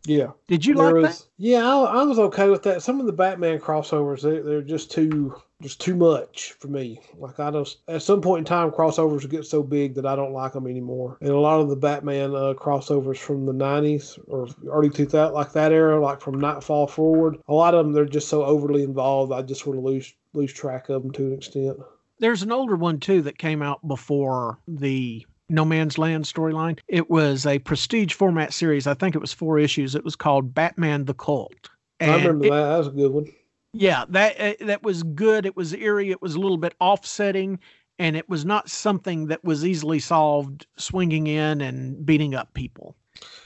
Yeah. 0.06 0.28
Did 0.46 0.64
you 0.64 0.74
like 0.74 0.94
was, 0.94 1.18
that? 1.18 1.26
Yeah, 1.36 1.66
I, 1.66 2.00
I, 2.00 2.02
was 2.04 2.20
okay 2.20 2.48
with 2.48 2.62
that. 2.62 2.82
Some 2.82 3.00
of 3.00 3.06
the 3.06 3.12
Batman 3.12 3.58
crossovers, 3.58 4.20
they, 4.22 4.38
they're 4.38 4.62
just 4.62 4.92
too 4.92 5.34
just 5.62 5.80
too 5.80 5.96
much 5.96 6.52
for 6.60 6.68
me. 6.68 7.00
Like 7.16 7.40
I 7.40 7.50
just 7.50 7.78
at 7.88 8.02
some 8.02 8.20
point 8.20 8.40
in 8.40 8.44
time, 8.44 8.70
crossovers 8.70 9.28
get 9.28 9.46
so 9.46 9.64
big 9.64 9.94
that 9.94 10.06
I 10.06 10.14
don't 10.14 10.32
like 10.32 10.52
them 10.52 10.68
anymore. 10.68 11.16
And 11.22 11.30
a 11.30 11.38
lot 11.38 11.60
of 11.60 11.70
the 11.70 11.76
Batman 11.76 12.36
uh, 12.36 12.52
crossovers 12.54 13.16
from 13.16 13.46
the 13.46 13.52
'90s 13.52 14.18
or 14.28 14.46
early 14.70 14.90
2000, 14.90 15.34
like 15.34 15.52
that 15.54 15.72
era, 15.72 16.00
like 16.00 16.20
from 16.20 16.38
Knightfall 16.38 16.86
forward, 16.86 17.38
a 17.48 17.54
lot 17.54 17.74
of 17.74 17.84
them 17.84 17.94
they're 17.94 18.04
just 18.04 18.28
so 18.28 18.44
overly 18.44 18.84
involved. 18.84 19.32
I 19.32 19.42
just 19.42 19.62
sort 19.62 19.78
of 19.78 19.82
lose 19.82 20.12
lose 20.34 20.52
track 20.52 20.88
of 20.88 21.02
them 21.02 21.12
to 21.12 21.26
an 21.26 21.32
extent. 21.34 21.78
There's 22.18 22.42
an 22.42 22.52
older 22.52 22.76
one 22.76 23.00
too 23.00 23.22
that 23.22 23.38
came 23.38 23.62
out 23.62 23.86
before 23.86 24.58
the 24.68 25.26
no 25.48 25.64
Man's 25.64 25.98
Land 25.98 26.24
storyline. 26.24 26.78
It 26.88 27.10
was 27.10 27.46
a 27.46 27.58
prestige 27.58 28.14
format 28.14 28.52
series. 28.52 28.86
I 28.86 28.94
think 28.94 29.14
it 29.14 29.20
was 29.20 29.32
four 29.32 29.58
issues. 29.58 29.94
It 29.94 30.04
was 30.04 30.16
called 30.16 30.54
Batman 30.54 31.04
the 31.04 31.14
Cult. 31.14 31.70
And 32.00 32.10
I 32.10 32.16
remember 32.16 32.46
it, 32.46 32.50
that. 32.50 32.68
That 32.68 32.78
was 32.78 32.86
a 32.88 32.90
good 32.90 33.12
one. 33.12 33.26
Yeah, 33.72 34.04
that 34.10 34.40
uh, 34.40 34.66
that 34.66 34.82
was 34.82 35.02
good. 35.02 35.46
It 35.46 35.56
was 35.56 35.74
eerie. 35.74 36.10
It 36.10 36.22
was 36.22 36.36
a 36.36 36.38
little 36.38 36.56
bit 36.56 36.74
offsetting, 36.80 37.58
and 37.98 38.16
it 38.16 38.28
was 38.28 38.44
not 38.44 38.70
something 38.70 39.26
that 39.26 39.42
was 39.42 39.66
easily 39.66 39.98
solved 39.98 40.66
swinging 40.76 41.26
in 41.26 41.60
and 41.60 42.06
beating 42.06 42.34
up 42.36 42.54
people. 42.54 42.94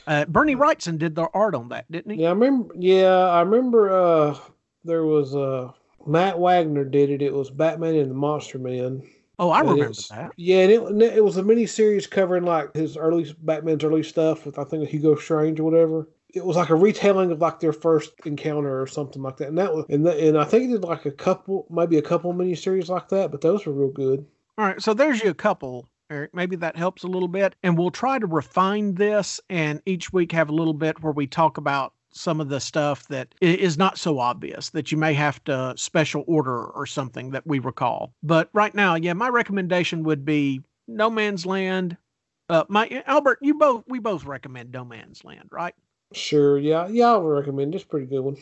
Uh, 0.07 0.27
Bernie 0.27 0.57
Wrightson 0.57 0.99
did 0.99 1.15
the 1.15 1.29
art 1.33 1.55
on 1.55 1.71
that, 1.71 1.91
didn't 1.91 2.13
he? 2.13 2.23
Yeah, 2.23 2.29
I 2.29 2.33
remember. 2.33 2.75
Yeah, 2.79 3.17
I 3.17 3.41
remember. 3.41 3.91
Uh, 3.91 4.39
there 4.85 5.05
was 5.05 5.35
uh, 5.35 5.73
Matt 6.07 6.39
Wagner 6.39 6.85
did 6.85 7.11
it. 7.11 7.23
It 7.23 7.33
was 7.33 7.51
Batman 7.51 7.97
and 7.97 8.11
the 8.11 8.15
Monster 8.15 8.59
Men. 8.59 9.03
Oh, 9.39 9.51
I 9.51 9.61
remember 9.61 9.93
that. 10.11 10.33
Yeah, 10.37 10.65
and 10.65 11.03
it, 11.03 11.17
it 11.17 11.25
was 11.25 11.37
a 11.37 11.43
mini 11.43 11.67
series 11.67 12.07
covering 12.07 12.45
like 12.45 12.75
his 12.75 12.97
early 12.97 13.35
Batman's 13.41 13.85
early 13.85 14.03
stuff 14.03 14.45
with 14.45 14.59
I 14.59 14.65
think 14.65 14.89
Hugo 14.89 15.15
Strange 15.15 15.61
or 15.61 15.65
whatever. 15.65 16.09
It 16.35 16.45
was 16.45 16.57
like 16.57 16.71
a 16.71 16.75
retelling 16.75 17.31
of 17.31 17.41
like 17.41 17.61
their 17.61 17.73
first 17.73 18.13
encounter 18.27 18.83
or 18.83 18.87
something 18.87 19.23
like 19.23 19.37
that. 19.39 19.49
And 19.49 19.59
that 19.59 19.73
was 19.73 19.87
and 19.89 20.05
the, 20.05 20.29
and 20.29 20.37
I 20.37 20.45
think 20.45 20.65
it 20.65 20.73
did 20.73 20.83
like 20.83 21.07
a 21.07 21.11
couple, 21.11 21.67
maybe 21.71 21.99
a 21.99 22.03
couple 22.03 22.33
mini 22.33 22.55
series 22.55 22.89
like 22.89 23.09
that. 23.11 23.31
But 23.31 23.41
those 23.41 23.65
were 23.65 23.73
real 23.73 23.91
good. 23.91 24.27
All 24.59 24.67
right, 24.67 24.83
so 24.83 24.93
there's 24.93 25.23
you 25.23 25.31
a 25.31 25.35
couple. 25.35 25.89
Eric, 26.11 26.35
maybe 26.35 26.57
that 26.57 26.77
helps 26.77 27.05
a 27.05 27.09
little 27.09 27.29
bit. 27.29 27.55
And 27.63 27.79
we'll 27.79 27.91
try 27.91 28.19
to 28.19 28.27
refine 28.27 28.95
this 28.95 29.41
and 29.49 29.81
each 29.87 30.13
week 30.13 30.33
have 30.33 30.49
a 30.49 30.55
little 30.55 30.75
bit 30.75 31.03
where 31.03 31.13
we 31.13 31.27
talk 31.27 31.59
about 31.59 31.93
some 32.19 32.41
of 32.41 32.49
the 32.49 32.61
stuff 32.61 33.07
that 33.09 33.35
is 33.41 33.79
not 33.79 33.99
so 33.99 34.19
obvious 34.19 34.71
that 34.71 34.91
you 34.91 34.99
may 34.99 35.15
have 35.15 35.43
to 35.45 35.75
special 35.77 36.25
order 36.27 36.67
or 36.67 36.87
something 36.87 37.31
that 37.31 37.47
we 37.47 37.59
recall. 37.59 38.13
But 38.23 38.51
right 38.53 38.75
now, 38.75 38.95
yeah, 38.97 39.13
my 39.13 39.29
recommendation 39.29 40.03
would 40.05 40.25
be 40.25 40.63
No 40.87 41.09
Man's 41.11 41.47
Land. 41.47 41.97
Uh, 42.49 42.65
my 42.69 43.03
Albert, 43.07 43.39
you 43.43 43.55
both 43.55 43.85
we 43.87 43.99
both 43.99 44.25
recommend 44.25 44.73
No 44.73 44.85
Man's 44.85 45.25
Land, 45.25 45.49
right? 45.51 45.75
Sure, 46.13 46.59
yeah, 46.59 46.89
yeah, 46.89 47.09
I'll 47.09 47.23
recommend. 47.23 47.75
It's 47.75 47.85
pretty 47.85 48.07
good 48.07 48.21
one. 48.21 48.37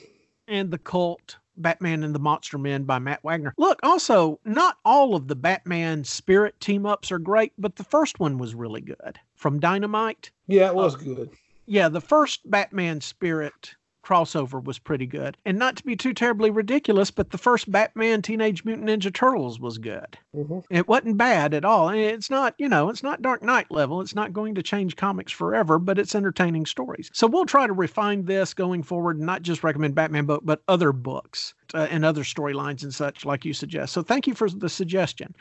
And 0.48 0.70
the 0.70 0.78
Cult, 0.78 1.36
Batman 1.56 2.04
and 2.04 2.14
the 2.14 2.20
Monster 2.20 2.58
Men 2.58 2.84
by 2.84 3.00
Matt 3.00 3.24
Wagner. 3.24 3.52
Look, 3.58 3.80
also, 3.82 4.38
not 4.44 4.76
all 4.84 5.16
of 5.16 5.26
the 5.26 5.34
Batman 5.34 6.04
Spirit 6.04 6.58
team 6.60 6.86
ups 6.86 7.10
are 7.10 7.18
great, 7.18 7.52
but 7.58 7.74
the 7.74 7.84
first 7.84 8.20
one 8.20 8.38
was 8.38 8.54
really 8.54 8.80
good 8.80 9.18
from 9.34 9.58
Dynamite. 9.58 10.30
Yeah, 10.46 10.68
it 10.68 10.76
was 10.76 10.94
uh, 10.94 10.98
good 10.98 11.30
yeah, 11.66 11.88
the 11.88 12.00
first 12.00 12.48
Batman 12.48 13.00
Spirit 13.00 13.74
crossover 14.06 14.62
was 14.62 14.78
pretty 14.78 15.06
good. 15.06 15.36
And 15.44 15.58
not 15.58 15.76
to 15.76 15.84
be 15.84 15.96
too 15.96 16.14
terribly 16.14 16.48
ridiculous, 16.50 17.10
but 17.10 17.30
the 17.30 17.38
first 17.38 17.70
Batman 17.70 18.22
Teenage 18.22 18.64
Mutant 18.64 18.88
Ninja 18.88 19.12
Turtles 19.12 19.58
was 19.58 19.78
good. 19.78 20.16
Mm-hmm. 20.34 20.60
It 20.70 20.86
wasn't 20.86 21.16
bad 21.16 21.54
at 21.54 21.64
all. 21.64 21.88
It's 21.88 22.30
not, 22.30 22.54
you 22.58 22.68
know, 22.68 22.88
it's 22.88 23.02
not 23.02 23.20
Dark 23.20 23.42
Knight 23.42 23.66
level. 23.70 24.00
It's 24.00 24.14
not 24.14 24.32
going 24.32 24.54
to 24.54 24.62
change 24.62 24.94
comics 24.94 25.32
forever, 25.32 25.78
but 25.80 25.98
it's 25.98 26.14
entertaining 26.14 26.66
stories. 26.66 27.10
So 27.12 27.26
we'll 27.26 27.46
try 27.46 27.66
to 27.66 27.72
refine 27.72 28.24
this 28.24 28.54
going 28.54 28.84
forward 28.84 29.16
and 29.16 29.26
not 29.26 29.42
just 29.42 29.64
recommend 29.64 29.96
Batman 29.96 30.26
book, 30.26 30.42
but 30.44 30.62
other 30.68 30.92
books 30.92 31.54
uh, 31.74 31.88
and 31.90 32.04
other 32.04 32.22
storylines 32.22 32.84
and 32.84 32.94
such, 32.94 33.24
like 33.24 33.44
you 33.44 33.52
suggest. 33.52 33.92
So 33.92 34.02
thank 34.02 34.28
you 34.28 34.34
for 34.34 34.48
the 34.48 34.68
suggestion. 34.68 35.34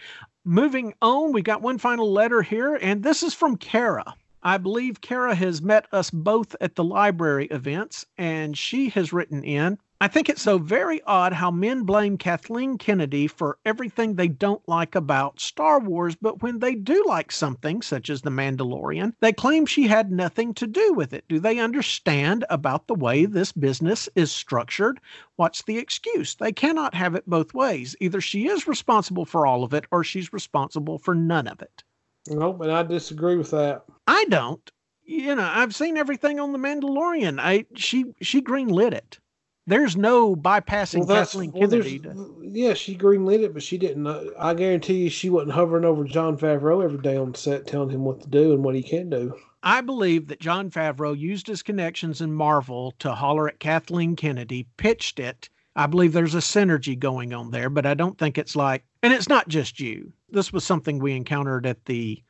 Moving 0.43 0.95
on, 1.03 1.33
we 1.33 1.43
got 1.43 1.61
one 1.61 1.77
final 1.77 2.11
letter 2.11 2.41
here, 2.41 2.75
and 2.81 3.03
this 3.03 3.21
is 3.21 3.33
from 3.35 3.57
Kara. 3.57 4.15
I 4.47 4.59
believe 4.59 5.01
Kara 5.01 5.33
has 5.33 5.63
met 5.63 5.87
us 5.91 6.11
both 6.11 6.55
at 6.61 6.75
the 6.75 6.83
library 6.83 7.47
events, 7.47 8.05
and 8.15 8.55
she 8.55 8.89
has 8.89 9.11
written 9.11 9.43
in. 9.43 9.79
I 9.99 10.07
think 10.07 10.29
it's 10.29 10.43
so 10.43 10.59
very 10.59 11.01
odd 11.01 11.33
how 11.33 11.49
men 11.49 11.81
blame 11.81 12.15
Kathleen 12.19 12.77
Kennedy 12.77 13.25
for 13.25 13.57
everything 13.65 14.13
they 14.13 14.27
don't 14.27 14.61
like 14.69 14.93
about 14.93 15.39
Star 15.39 15.79
Wars, 15.79 16.13
but 16.13 16.43
when 16.43 16.59
they 16.59 16.75
do 16.75 17.03
like 17.07 17.31
something, 17.31 17.81
such 17.81 18.07
as 18.07 18.21
The 18.21 18.29
Mandalorian, 18.29 19.13
they 19.19 19.33
claim 19.33 19.65
she 19.65 19.87
had 19.87 20.11
nothing 20.11 20.53
to 20.53 20.67
do 20.67 20.93
with 20.93 21.11
it. 21.11 21.25
Do 21.27 21.39
they 21.39 21.57
understand 21.57 22.45
about 22.47 22.85
the 22.85 22.93
way 22.93 23.25
this 23.25 23.51
business 23.51 24.07
is 24.13 24.31
structured? 24.31 24.99
What's 25.37 25.63
the 25.63 25.79
excuse? 25.79 26.35
They 26.35 26.51
cannot 26.51 26.93
have 26.93 27.15
it 27.15 27.27
both 27.27 27.55
ways. 27.55 27.95
Either 27.99 28.21
she 28.21 28.45
is 28.45 28.67
responsible 28.67 29.25
for 29.25 29.47
all 29.47 29.63
of 29.63 29.73
it, 29.73 29.85
or 29.89 30.03
she's 30.03 30.31
responsible 30.31 30.99
for 30.99 31.15
none 31.15 31.47
of 31.47 31.63
it. 31.63 31.83
Nope, 32.27 32.61
and 32.61 32.71
I 32.71 32.83
disagree 32.83 33.35
with 33.35 33.51
that. 33.51 33.83
I 34.07 34.25
don't. 34.29 34.71
You 35.03 35.35
know, 35.35 35.49
I've 35.51 35.75
seen 35.75 35.97
everything 35.97 36.39
on 36.39 36.51
the 36.51 36.57
Mandalorian. 36.57 37.39
I 37.39 37.65
she 37.75 38.15
she 38.21 38.41
greenlit 38.41 38.93
it. 38.93 39.19
There's 39.67 39.97
no 39.97 40.35
bypassing 40.35 41.07
well, 41.07 41.17
Kathleen 41.17 41.51
well, 41.51 41.67
Kennedy. 41.67 41.99
To... 41.99 42.41
Yeah, 42.43 42.73
she 42.73 42.95
greenlit 42.95 43.43
it, 43.43 43.53
but 43.53 43.63
she 43.63 43.77
didn't. 43.77 44.05
Uh, 44.05 44.25
I 44.39 44.53
guarantee 44.53 45.03
you, 45.03 45.09
she 45.09 45.29
wasn't 45.29 45.53
hovering 45.53 45.85
over 45.85 46.03
Jon 46.03 46.37
Favreau 46.37 46.83
every 46.83 46.99
day 46.99 47.17
on 47.17 47.33
set, 47.33 47.65
telling 47.65 47.89
him 47.89 48.05
what 48.05 48.21
to 48.21 48.29
do 48.29 48.53
and 48.53 48.63
what 48.63 48.75
he 48.75 48.83
can 48.83 49.09
do. 49.09 49.35
I 49.63 49.81
believe 49.81 50.27
that 50.27 50.39
Jon 50.39 50.69
Favreau 50.69 51.17
used 51.17 51.47
his 51.47 51.63
connections 51.63 52.21
in 52.21 52.31
Marvel 52.31 52.93
to 52.99 53.15
holler 53.15 53.47
at 53.47 53.59
Kathleen 53.59 54.15
Kennedy, 54.15 54.67
pitched 54.77 55.19
it. 55.19 55.49
I 55.75 55.87
believe 55.87 56.13
there's 56.13 56.35
a 56.35 56.39
synergy 56.39 56.97
going 56.97 57.33
on 57.33 57.49
there, 57.49 57.69
but 57.69 57.87
I 57.87 57.95
don't 57.95 58.17
think 58.17 58.37
it's 58.37 58.55
like, 58.55 58.85
and 59.01 59.11
it's 59.11 59.27
not 59.27 59.47
just 59.47 59.79
you. 59.79 60.13
This 60.35 60.51
was 60.51 60.65
something 60.65 60.99
we 60.99 61.15
encountered 61.15 61.65
at 61.65 61.85
the 61.85 62.21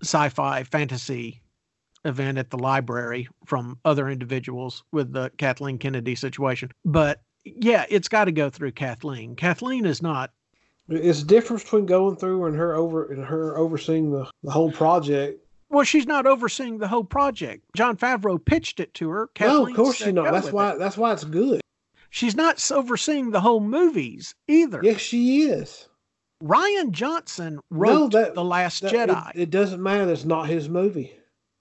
sci-fi 0.00 0.62
fantasy 0.62 1.42
event 2.06 2.38
at 2.38 2.48
the 2.48 2.56
library 2.56 3.28
from 3.44 3.78
other 3.84 4.08
individuals 4.08 4.82
with 4.92 5.12
the 5.12 5.30
Kathleen 5.36 5.76
Kennedy 5.76 6.14
situation. 6.14 6.72
But 6.86 7.20
yeah, 7.44 7.84
it's 7.90 8.08
got 8.08 8.24
to 8.24 8.32
go 8.32 8.48
through 8.48 8.72
Kathleen. 8.72 9.36
Kathleen 9.36 9.84
is 9.84 10.00
not. 10.00 10.32
It's 10.88 11.20
the 11.20 11.26
difference 11.26 11.64
between 11.64 11.84
going 11.84 12.16
through 12.16 12.46
and 12.46 12.56
her 12.56 12.74
over 12.76 13.12
and 13.12 13.22
her 13.22 13.58
overseeing 13.58 14.10
the, 14.10 14.30
the 14.42 14.50
whole 14.50 14.72
project. 14.72 15.46
Well, 15.68 15.84
she's 15.84 16.06
not 16.06 16.26
overseeing 16.26 16.78
the 16.78 16.88
whole 16.88 17.04
project. 17.04 17.66
Jon 17.76 17.98
Favreau 17.98 18.42
pitched 18.42 18.80
it 18.80 18.94
to 18.94 19.10
her. 19.10 19.26
Kathleen 19.34 19.64
no, 19.64 19.66
of 19.66 19.76
course 19.76 19.96
she's 19.96 20.14
not. 20.14 20.32
That's 20.32 20.50
why. 20.50 20.72
It. 20.72 20.78
That's 20.78 20.96
why 20.96 21.12
it's 21.12 21.24
good. 21.24 21.60
She's 22.08 22.36
not 22.36 22.70
overseeing 22.70 23.32
the 23.32 23.40
whole 23.42 23.60
movies 23.60 24.34
either. 24.48 24.80
Yes, 24.82 25.00
she 25.00 25.42
is. 25.42 25.88
Rian 26.42 26.90
Johnson 26.90 27.60
wrote 27.70 28.12
no, 28.12 28.20
that, 28.20 28.34
The 28.34 28.44
Last 28.44 28.82
that, 28.82 28.92
Jedi. 28.92 29.30
It, 29.34 29.42
it, 29.42 29.50
doesn't 29.50 29.82
matter. 29.82 30.10
It's 30.10 30.24
not 30.24 30.48
his 30.48 30.68
movie. 30.68 31.12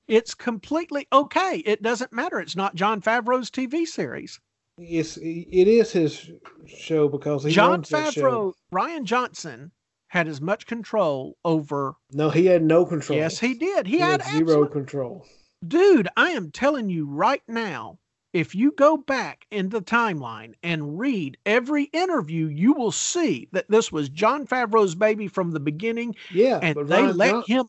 It's 0.07 0.33
completely 0.33 1.07
okay. 1.13 1.63
It 1.65 1.81
doesn't 1.81 2.11
matter. 2.11 2.39
It's 2.39 2.55
not 2.55 2.75
Jon 2.75 3.01
Favreau's 3.01 3.49
TV 3.49 3.85
series. 3.85 4.39
It's 4.77 5.17
it 5.17 5.67
is 5.67 5.91
his 5.91 6.31
show 6.65 7.07
because 7.07 7.43
he 7.43 7.51
Jon 7.51 7.83
Favreau, 7.83 8.53
Rian 8.73 9.03
Johnson 9.03 9.71
had 10.07 10.27
as 10.27 10.41
much 10.41 10.65
control 10.65 11.37
over. 11.45 11.93
No, 12.11 12.29
he 12.29 12.47
had 12.47 12.63
no 12.63 12.85
control. 12.85 13.17
Yes, 13.17 13.39
he 13.39 13.53
did. 13.53 13.87
He, 13.87 13.93
He 13.97 13.99
had, 13.99 14.21
had 14.21 14.37
zero 14.37 14.63
absolute- 14.63 14.71
control. 14.71 15.25
Dude, 15.65 16.09
I 16.17 16.31
am 16.31 16.51
telling 16.51 16.89
you 16.89 17.05
right 17.07 17.41
now, 17.47 17.97
if 18.33 18.55
you 18.55 18.71
go 18.71 18.97
back 18.97 19.45
in 19.51 19.69
the 19.69 19.81
timeline 19.81 20.53
and 20.63 20.97
read 20.99 21.37
every 21.45 21.85
interview, 21.85 22.47
you 22.47 22.73
will 22.73 22.91
see 22.91 23.47
that 23.51 23.69
this 23.69 23.91
was 23.91 24.09
Jon 24.09 24.45
Favreau's 24.47 24.95
baby 24.95 25.27
from 25.27 25.51
the 25.51 25.59
beginning, 25.59 26.15
Yeah, 26.33 26.59
and 26.61 26.75
they 26.89 27.03
Ryan 27.03 27.17
let 27.17 27.31
John- 27.31 27.43
him. 27.47 27.65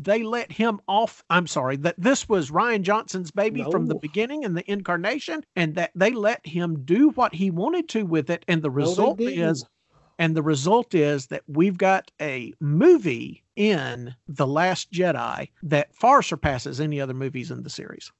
They 0.00 0.22
let 0.22 0.52
him 0.52 0.80
off. 0.86 1.24
I'm 1.28 1.48
sorry 1.48 1.76
that 1.78 1.96
this 1.98 2.28
was 2.28 2.52
Rian 2.52 2.82
Johnson's 2.82 3.32
baby 3.32 3.64
from 3.68 3.86
the 3.86 3.96
beginning 3.96 4.44
and 4.44 4.56
the 4.56 4.70
incarnation, 4.70 5.42
and 5.56 5.74
that 5.74 5.90
they 5.96 6.12
let 6.12 6.46
him 6.46 6.84
do 6.84 7.10
what 7.10 7.34
he 7.34 7.50
wanted 7.50 7.88
to 7.90 8.04
with 8.04 8.30
it. 8.30 8.44
And 8.46 8.62
the 8.62 8.68
No, 8.68 8.74
result 8.76 9.20
is 9.20 9.64
and 10.20 10.36
the 10.36 10.42
result 10.42 10.94
is 10.94 11.26
that 11.28 11.42
we've 11.48 11.76
got 11.78 12.10
a 12.20 12.52
movie 12.60 13.42
in 13.56 14.14
The 14.28 14.46
Last 14.46 14.92
Jedi 14.92 15.50
that 15.64 15.92
far 15.94 16.22
surpasses 16.22 16.80
any 16.80 17.00
other 17.00 17.14
movies 17.14 17.50
in 17.50 17.64
the 17.64 17.70
series. 17.70 18.12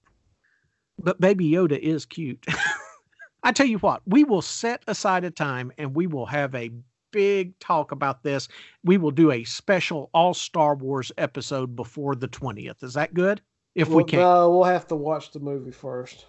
But 0.98 1.20
Baby 1.20 1.50
Yoda 1.50 1.78
is 1.78 2.04
cute. 2.06 2.44
I 3.42 3.52
tell 3.52 3.66
you 3.66 3.78
what, 3.78 4.02
we 4.06 4.24
will 4.24 4.42
set 4.42 4.82
aside 4.88 5.24
a 5.24 5.30
time 5.30 5.72
and 5.78 5.94
we 5.94 6.06
will 6.06 6.26
have 6.26 6.54
a 6.54 6.70
big 7.12 7.58
talk 7.60 7.92
about 7.92 8.22
this. 8.22 8.48
We 8.84 8.98
will 8.98 9.12
do 9.12 9.30
a 9.30 9.44
special 9.44 10.10
all 10.12 10.34
Star 10.34 10.74
Wars 10.74 11.12
episode 11.16 11.76
before 11.76 12.14
the 12.16 12.28
20th. 12.28 12.82
Is 12.82 12.94
that 12.94 13.14
good? 13.14 13.40
If 13.74 13.88
we 13.88 14.02
can. 14.04 14.18
No, 14.18 14.44
uh, 14.44 14.48
we'll 14.48 14.64
have 14.64 14.88
to 14.88 14.96
watch 14.96 15.30
the 15.30 15.38
movie 15.38 15.70
first. 15.70 16.26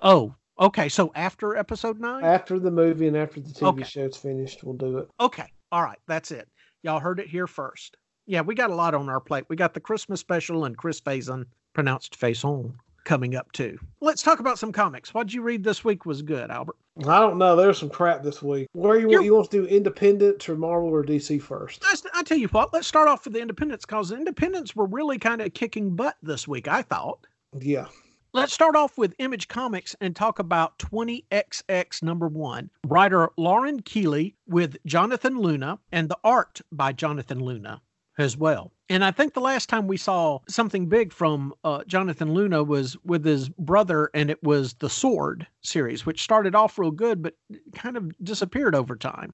Oh, 0.00 0.34
okay. 0.60 0.88
So 0.88 1.10
after 1.16 1.56
episode 1.56 1.98
nine? 2.00 2.24
After 2.24 2.58
the 2.60 2.70
movie 2.70 3.08
and 3.08 3.16
after 3.16 3.40
the 3.40 3.50
TV 3.50 3.66
Okay. 3.66 3.82
show's 3.82 4.16
finished, 4.16 4.62
we'll 4.62 4.76
do 4.76 4.98
it. 4.98 5.08
Okay. 5.18 5.52
All 5.72 5.82
right. 5.82 5.98
That's 6.06 6.30
it. 6.30 6.48
Y'all 6.82 7.00
heard 7.00 7.18
it 7.18 7.26
here 7.26 7.48
first. 7.48 7.96
Yeah, 8.26 8.42
we 8.42 8.54
got 8.54 8.70
a 8.70 8.74
lot 8.74 8.94
on 8.94 9.08
our 9.08 9.20
plate. 9.20 9.44
We 9.48 9.56
got 9.56 9.74
the 9.74 9.80
Christmas 9.80 10.20
special 10.20 10.66
and 10.66 10.76
Chris 10.76 11.00
Faison, 11.00 11.46
pronounced 11.72 12.18
Faison, 12.18 12.74
coming 13.08 13.34
up 13.34 13.50
too. 13.52 13.78
Let's 14.02 14.22
talk 14.22 14.38
about 14.38 14.58
some 14.58 14.70
comics. 14.70 15.14
What'd 15.14 15.32
you 15.32 15.40
read 15.40 15.64
this 15.64 15.82
week 15.82 16.04
was 16.04 16.20
good, 16.20 16.50
Albert? 16.50 16.76
I 17.06 17.18
don't 17.20 17.38
know. 17.38 17.56
There's 17.56 17.78
some 17.78 17.88
crap 17.88 18.22
this 18.22 18.42
week. 18.42 18.68
Where 18.72 18.96
you 18.96 19.02
You're- 19.08 19.14
want 19.16 19.24
you 19.24 19.34
want 19.34 19.50
to 19.50 19.62
do 19.62 19.66
Independent 19.66 20.46
or 20.48 20.56
Marvel 20.56 20.90
or 20.90 21.02
DC 21.02 21.40
first? 21.40 21.82
I 22.14 22.22
tell 22.22 22.36
you 22.36 22.48
what, 22.48 22.72
let's 22.74 22.86
start 22.86 23.08
off 23.08 23.24
with 23.24 23.32
the 23.32 23.40
Independents 23.40 23.86
because 23.86 24.10
the 24.10 24.16
Independents 24.16 24.76
were 24.76 24.86
really 24.86 25.18
kind 25.18 25.40
of 25.40 25.54
kicking 25.54 25.96
butt 25.96 26.16
this 26.22 26.46
week, 26.46 26.68
I 26.68 26.82
thought. 26.82 27.26
Yeah. 27.58 27.86
Let's 28.34 28.52
start 28.52 28.76
off 28.76 28.98
with 28.98 29.14
Image 29.18 29.48
Comics 29.48 29.96
and 30.02 30.14
talk 30.14 30.38
about 30.38 30.78
20XX 30.78 32.02
number 32.02 32.28
one. 32.28 32.68
Writer 32.86 33.30
Lauren 33.38 33.80
Keely 33.80 34.36
with 34.46 34.76
Jonathan 34.84 35.38
Luna 35.38 35.78
and 35.92 36.10
the 36.10 36.18
art 36.22 36.60
by 36.70 36.92
Jonathan 36.92 37.40
Luna 37.40 37.80
as 38.18 38.36
well. 38.36 38.70
And 38.90 39.04
I 39.04 39.10
think 39.10 39.34
the 39.34 39.40
last 39.40 39.68
time 39.68 39.86
we 39.86 39.98
saw 39.98 40.38
something 40.48 40.88
big 40.88 41.12
from 41.12 41.52
uh, 41.62 41.84
Jonathan 41.86 42.32
Luna 42.32 42.62
was 42.62 42.96
with 43.04 43.24
his 43.24 43.50
brother, 43.50 44.10
and 44.14 44.30
it 44.30 44.42
was 44.42 44.74
the 44.74 44.88
Sword 44.88 45.46
series, 45.60 46.06
which 46.06 46.22
started 46.22 46.54
off 46.54 46.78
real 46.78 46.90
good, 46.90 47.22
but 47.22 47.34
kind 47.74 47.96
of 47.96 48.12
disappeared 48.24 48.74
over 48.74 48.96
time. 48.96 49.30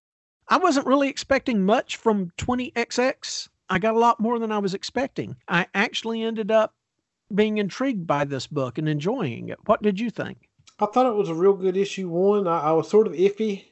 I 0.48 0.58
wasn't 0.58 0.86
really 0.86 1.08
expecting 1.08 1.64
much 1.64 1.96
from 1.96 2.30
20XX. 2.38 3.48
I 3.70 3.78
got 3.78 3.94
a 3.94 3.98
lot 3.98 4.20
more 4.20 4.38
than 4.38 4.52
I 4.52 4.58
was 4.58 4.74
expecting. 4.74 5.36
I 5.48 5.66
actually 5.74 6.22
ended 6.22 6.50
up 6.50 6.74
being 7.34 7.58
intrigued 7.58 8.06
by 8.06 8.24
this 8.24 8.46
book 8.46 8.76
and 8.76 8.88
enjoying 8.88 9.48
it. 9.48 9.58
What 9.66 9.82
did 9.82 10.00
you 10.00 10.10
think? 10.10 10.48
I 10.78 10.86
thought 10.86 11.06
it 11.06 11.14
was 11.14 11.28
a 11.28 11.34
real 11.34 11.54
good 11.54 11.76
issue 11.76 12.08
one. 12.08 12.46
I, 12.46 12.60
I 12.60 12.72
was 12.72 12.88
sort 12.88 13.06
of 13.06 13.12
iffy. 13.12 13.64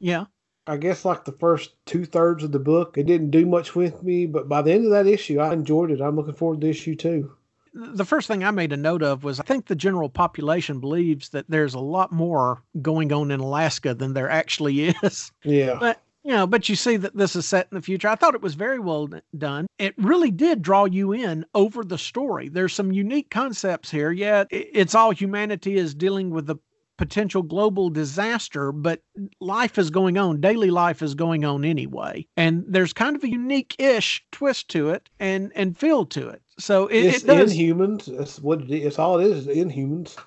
Yeah. 0.00 0.26
I 0.66 0.76
guess 0.76 1.04
like 1.04 1.24
the 1.24 1.32
first 1.32 1.72
two 1.86 2.04
thirds 2.04 2.44
of 2.44 2.52
the 2.52 2.58
book, 2.58 2.96
it 2.96 3.06
didn't 3.06 3.30
do 3.30 3.46
much 3.46 3.74
with 3.74 4.02
me. 4.02 4.26
But 4.26 4.48
by 4.48 4.62
the 4.62 4.72
end 4.72 4.84
of 4.84 4.92
that 4.92 5.06
issue, 5.06 5.40
I 5.40 5.52
enjoyed 5.52 5.90
it. 5.90 6.00
I'm 6.00 6.16
looking 6.16 6.34
forward 6.34 6.60
to 6.60 6.66
the 6.66 6.70
issue 6.70 6.94
two. 6.94 7.32
The 7.72 8.04
first 8.04 8.26
thing 8.26 8.42
I 8.42 8.50
made 8.50 8.72
a 8.72 8.76
note 8.76 9.02
of 9.02 9.22
was 9.22 9.38
I 9.38 9.44
think 9.44 9.66
the 9.66 9.76
general 9.76 10.08
population 10.08 10.80
believes 10.80 11.28
that 11.30 11.46
there's 11.48 11.74
a 11.74 11.80
lot 11.80 12.10
more 12.10 12.62
going 12.82 13.12
on 13.12 13.30
in 13.30 13.38
Alaska 13.40 13.94
than 13.94 14.12
there 14.12 14.28
actually 14.28 14.88
is. 14.88 15.30
Yeah. 15.44 15.76
But 15.78 16.02
you 16.24 16.32
know, 16.32 16.46
but 16.46 16.68
you 16.68 16.76
see 16.76 16.96
that 16.98 17.16
this 17.16 17.34
is 17.34 17.46
set 17.46 17.68
in 17.70 17.76
the 17.76 17.82
future. 17.82 18.08
I 18.08 18.14
thought 18.14 18.34
it 18.34 18.42
was 18.42 18.54
very 18.54 18.78
well 18.78 19.08
done. 19.38 19.66
It 19.78 19.94
really 19.96 20.30
did 20.30 20.60
draw 20.60 20.84
you 20.84 21.12
in 21.12 21.46
over 21.54 21.82
the 21.82 21.96
story. 21.96 22.48
There's 22.48 22.74
some 22.74 22.92
unique 22.92 23.30
concepts 23.30 23.90
here. 23.90 24.10
Yeah, 24.10 24.44
it's 24.50 24.94
all 24.94 25.12
humanity 25.12 25.76
is 25.76 25.94
dealing 25.94 26.30
with 26.30 26.46
the 26.46 26.56
potential 27.00 27.42
global 27.42 27.88
disaster, 27.88 28.72
but 28.72 29.00
life 29.40 29.78
is 29.78 29.88
going 29.88 30.18
on. 30.18 30.38
Daily 30.38 30.70
life 30.70 31.00
is 31.00 31.14
going 31.14 31.46
on 31.46 31.64
anyway. 31.64 32.26
And 32.36 32.62
there's 32.68 32.92
kind 32.92 33.16
of 33.16 33.24
a 33.24 33.28
unique-ish 33.30 34.22
twist 34.32 34.68
to 34.68 34.90
it 34.90 35.08
and 35.18 35.50
and 35.54 35.78
feel 35.78 36.04
to 36.06 36.28
it. 36.28 36.42
So 36.58 36.88
it, 36.88 36.98
it's 37.06 37.24
it 37.24 37.26
does. 37.26 37.54
Inhumans. 37.56 38.04
That's 38.18 38.38
what 38.38 38.60
it 38.60 38.70
is. 38.70 38.84
It's 38.84 38.98
all 38.98 39.18
it 39.18 39.26
is. 39.28 39.46
Is 39.46 39.56
Inhumans. 39.56 40.18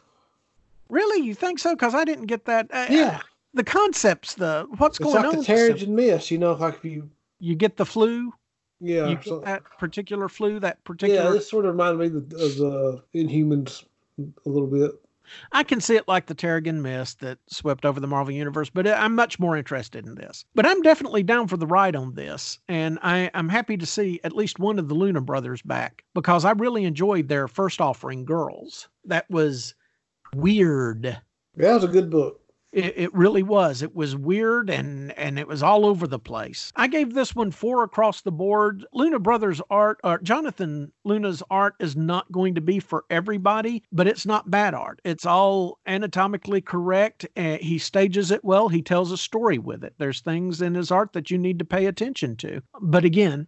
Really, 0.90 1.24
you 1.24 1.36
think 1.36 1.60
so? 1.60 1.76
Because 1.76 1.94
I 1.94 2.04
didn't 2.06 2.26
get 2.26 2.46
that. 2.46 2.68
Uh, 2.72 2.88
Yeah. 2.90 3.20
The 3.54 3.64
concepts, 3.64 4.34
the 4.34 4.66
what's 4.80 5.00
It's 5.00 5.04
going 5.04 5.16
like 5.16 5.26
on. 5.26 5.36
the 5.42 5.46
Terrigen 5.46 5.90
Mist. 5.90 6.32
You 6.32 6.40
know, 6.40 6.54
like 6.54 6.74
if 6.78 6.86
you. 6.86 7.08
You 7.40 7.54
get 7.54 7.78
the 7.78 7.86
flu. 7.86 8.34
Yeah. 8.82 9.10
you 9.10 9.20
so- 9.24 9.42
that 9.42 9.62
particular 9.78 10.28
flu, 10.28 10.60
that 10.62 10.84
particular. 10.86 11.24
yeah. 11.24 11.30
This 11.30 11.48
sort 11.52 11.66
of 11.66 11.74
reminded 11.74 12.00
me 12.00 12.06
of 12.18 12.30
the, 12.32 12.36
of 12.46 12.56
the 12.58 13.04
Inhumans 13.24 13.84
a 14.20 14.50
little 14.50 14.68
bit. 14.68 14.92
I 15.52 15.64
can 15.64 15.82
see 15.82 15.96
it 15.96 16.08
like 16.08 16.26
the 16.26 16.36
Terrigen 16.36 16.82
mist 16.82 17.20
that 17.22 17.40
swept 17.48 17.86
over 17.86 18.00
the 18.00 18.08
Marvel 18.08 18.34
universe, 18.34 18.70
but 18.70 18.88
I'm 18.88 19.16
much 19.16 19.40
more 19.40 19.58
interested 19.58 20.06
in 20.06 20.16
this. 20.16 20.46
But 20.56 20.66
I'm 20.66 20.82
definitely 20.82 21.24
down 21.24 21.48
for 21.48 21.58
the 21.58 21.68
ride 21.68 21.96
on 21.96 22.14
this, 22.14 22.60
and 22.68 23.00
I, 23.02 23.30
I'm 23.34 23.50
happy 23.50 23.78
to 23.78 23.86
see 23.86 24.20
at 24.24 24.36
least 24.36 24.60
one 24.60 24.80
of 24.80 24.88
the 24.88 24.96
Luna 24.96 25.22
brothers 25.22 25.62
back 25.62 26.04
because 26.14 26.46
I 26.46 26.52
really 26.52 26.86
enjoyed 26.86 27.28
their 27.28 27.48
first 27.48 27.82
offering, 27.82 28.26
Girls. 28.26 28.90
That 29.06 29.30
was 29.30 29.76
weird. 30.36 31.06
Yeah, 31.06 31.20
that 31.56 31.74
was 31.74 31.84
a 31.84 31.88
good 31.88 32.10
book. 32.10 32.43
It, 32.74 32.94
it 32.98 33.14
really 33.14 33.44
was. 33.44 33.84
It 33.84 33.96
was 33.96 34.16
weird 34.16 34.70
and 34.70 35.12
and 35.18 35.38
it 35.38 35.48
was 35.48 35.62
all 35.62 35.86
over 35.86 36.08
the 36.08 36.18
place. 36.18 36.74
I 36.76 36.88
gave 36.88 37.14
this 37.14 37.36
one 37.36 37.52
four 37.52 37.84
across 37.84 38.22
the 38.22 38.32
board. 38.32 38.86
Luna 38.94 39.20
Brothers 39.20 39.62
art, 39.70 40.00
or 40.04 40.18
Jonathan 40.20 40.92
Luna's 41.04 41.44
art, 41.52 41.76
is 41.80 41.96
not 41.96 42.32
going 42.32 42.56
to 42.56 42.62
be 42.62 42.80
for 42.80 43.06
everybody, 43.12 43.84
but 43.92 44.08
it's 44.08 44.26
not 44.26 44.50
bad 44.50 44.74
art. 44.74 45.00
It's 45.04 45.26
all 45.26 45.78
anatomically 45.86 46.62
correct. 46.62 47.28
Uh, 47.38 47.58
he 47.62 47.78
stages 47.78 48.32
it 48.32 48.44
well. 48.44 48.70
He 48.70 48.82
tells 48.82 49.12
a 49.12 49.18
story 49.18 49.60
with 49.60 49.84
it. 49.84 49.94
There's 50.00 50.22
things 50.22 50.62
in 50.62 50.74
his 50.74 50.90
art 50.90 51.14
that 51.14 51.30
you 51.30 51.38
need 51.38 51.60
to 51.60 51.66
pay 51.66 51.86
attention 51.86 52.36
to. 52.38 52.62
But 52.82 53.06
again, 53.06 53.48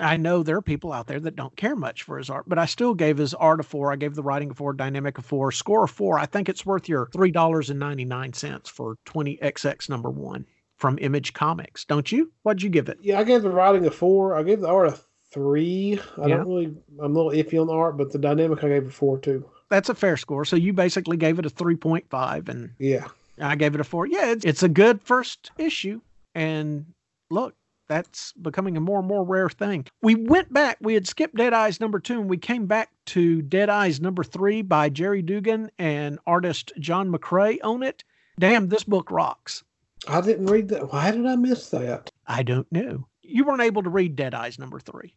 I 0.00 0.16
know 0.16 0.42
there 0.42 0.56
are 0.56 0.62
people 0.62 0.92
out 0.92 1.06
there 1.08 1.18
that 1.20 1.34
don't 1.36 1.56
care 1.56 1.74
much 1.74 2.04
for 2.04 2.18
his 2.18 2.30
art, 2.30 2.44
but 2.48 2.58
I 2.58 2.66
still 2.66 2.94
gave 2.94 3.18
his 3.18 3.34
art 3.34 3.60
a 3.60 3.62
four. 3.64 3.92
I 3.92 3.96
gave 3.96 4.14
the 4.14 4.22
writing 4.22 4.50
a 4.50 4.54
four, 4.54 4.72
dynamic 4.72 5.18
a 5.18 5.22
four, 5.22 5.50
score 5.50 5.84
a 5.84 5.88
four. 5.88 6.18
I 6.18 6.26
think 6.26 6.48
it's 6.48 6.64
worth 6.64 6.88
your 6.88 7.08
three 7.12 7.30
dollars 7.32 7.68
and 7.70 7.80
ninety 7.80 8.04
nine 8.04 8.32
cents 8.32 8.68
for 8.70 8.96
twenty 9.04 9.36
XX 9.38 9.88
number 9.88 10.10
one 10.10 10.46
from 10.76 10.98
Image 11.00 11.32
Comics, 11.32 11.84
don't 11.84 12.12
you? 12.12 12.30
What'd 12.44 12.62
you 12.62 12.70
give 12.70 12.88
it? 12.88 12.98
Yeah, 13.00 13.18
I 13.18 13.24
gave 13.24 13.42
the 13.42 13.50
writing 13.50 13.84
a 13.86 13.90
four. 13.90 14.36
I 14.36 14.44
gave 14.44 14.60
the 14.60 14.68
art 14.68 14.88
a 14.88 14.98
three. 15.32 16.00
I 16.16 16.26
Yeah. 16.26 16.36
don't 16.36 16.46
really. 16.48 16.76
I'm 17.02 17.16
a 17.16 17.20
little 17.20 17.32
iffy 17.32 17.60
on 17.60 17.66
the 17.66 17.72
art, 17.74 17.96
but 17.96 18.12
the 18.12 18.18
dynamic 18.18 18.62
I 18.62 18.68
gave 18.68 18.86
a 18.86 18.90
four 18.90 19.18
too. 19.18 19.48
That's 19.68 19.88
a 19.88 19.94
fair 19.94 20.16
score. 20.16 20.44
So 20.44 20.56
you 20.56 20.72
basically 20.72 21.16
gave 21.16 21.38
it 21.38 21.46
a 21.46 21.50
three 21.50 21.76
point 21.76 22.08
five, 22.08 22.48
and 22.48 22.70
Yeah. 22.78 23.08
I 23.40 23.54
gave 23.56 23.74
it 23.74 23.80
a 23.80 23.84
four. 23.84 24.06
Yeah, 24.06 24.30
it's, 24.32 24.44
it's 24.44 24.62
a 24.62 24.68
good 24.68 25.00
first 25.02 25.50
issue. 25.58 26.00
And 26.34 26.86
look, 27.30 27.54
that's 27.88 28.32
becoming 28.32 28.76
a 28.76 28.80
more 28.80 29.00
and 29.00 29.08
more 29.08 29.24
rare 29.24 29.48
thing. 29.48 29.86
We 30.02 30.14
went 30.14 30.52
back, 30.52 30.78
we 30.80 30.94
had 30.94 31.08
skipped 31.08 31.36
Dead 31.36 31.52
Eyes 31.52 31.80
number 31.80 31.98
two, 31.98 32.20
and 32.20 32.30
we 32.30 32.36
came 32.36 32.66
back 32.66 32.90
to 33.06 33.42
Dead 33.42 33.68
Eyes 33.68 34.00
number 34.00 34.22
three 34.22 34.62
by 34.62 34.88
Gerry 34.88 35.22
Duggan 35.22 35.70
and 35.78 36.18
artist 36.26 36.72
John 36.78 37.10
McCrea 37.10 37.58
on 37.64 37.82
it. 37.82 38.04
Damn, 38.38 38.68
this 38.68 38.84
book 38.84 39.10
rocks. 39.10 39.64
I 40.06 40.20
didn't 40.20 40.46
read 40.46 40.68
that. 40.68 40.92
Why 40.92 41.10
did 41.10 41.26
I 41.26 41.36
miss 41.36 41.70
that? 41.70 42.10
I 42.26 42.42
don't 42.42 42.70
know. 42.70 43.08
You 43.22 43.44
weren't 43.44 43.62
able 43.62 43.82
to 43.82 43.90
read 43.90 44.14
Dead 44.14 44.34
Eyes 44.34 44.58
number 44.58 44.78
three. 44.78 45.14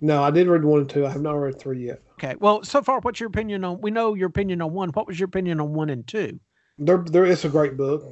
No, 0.00 0.22
I 0.22 0.30
did 0.30 0.46
read 0.46 0.64
one 0.64 0.80
and 0.80 0.90
two. 0.90 1.06
I 1.06 1.10
have 1.10 1.22
not 1.22 1.34
read 1.34 1.58
three 1.58 1.86
yet. 1.86 2.02
Okay. 2.14 2.34
Well, 2.38 2.62
so 2.64 2.82
far, 2.82 3.00
what's 3.00 3.20
your 3.20 3.28
opinion 3.28 3.64
on? 3.64 3.80
We 3.80 3.90
know 3.90 4.14
your 4.14 4.28
opinion 4.28 4.60
on 4.60 4.72
one. 4.72 4.90
What 4.90 5.06
was 5.06 5.18
your 5.18 5.26
opinion 5.26 5.60
on 5.60 5.72
one 5.72 5.90
and 5.90 6.06
two? 6.06 6.38
There, 6.78 6.98
there. 6.98 7.24
It's 7.24 7.44
a 7.44 7.48
great 7.48 7.76
book. 7.76 8.04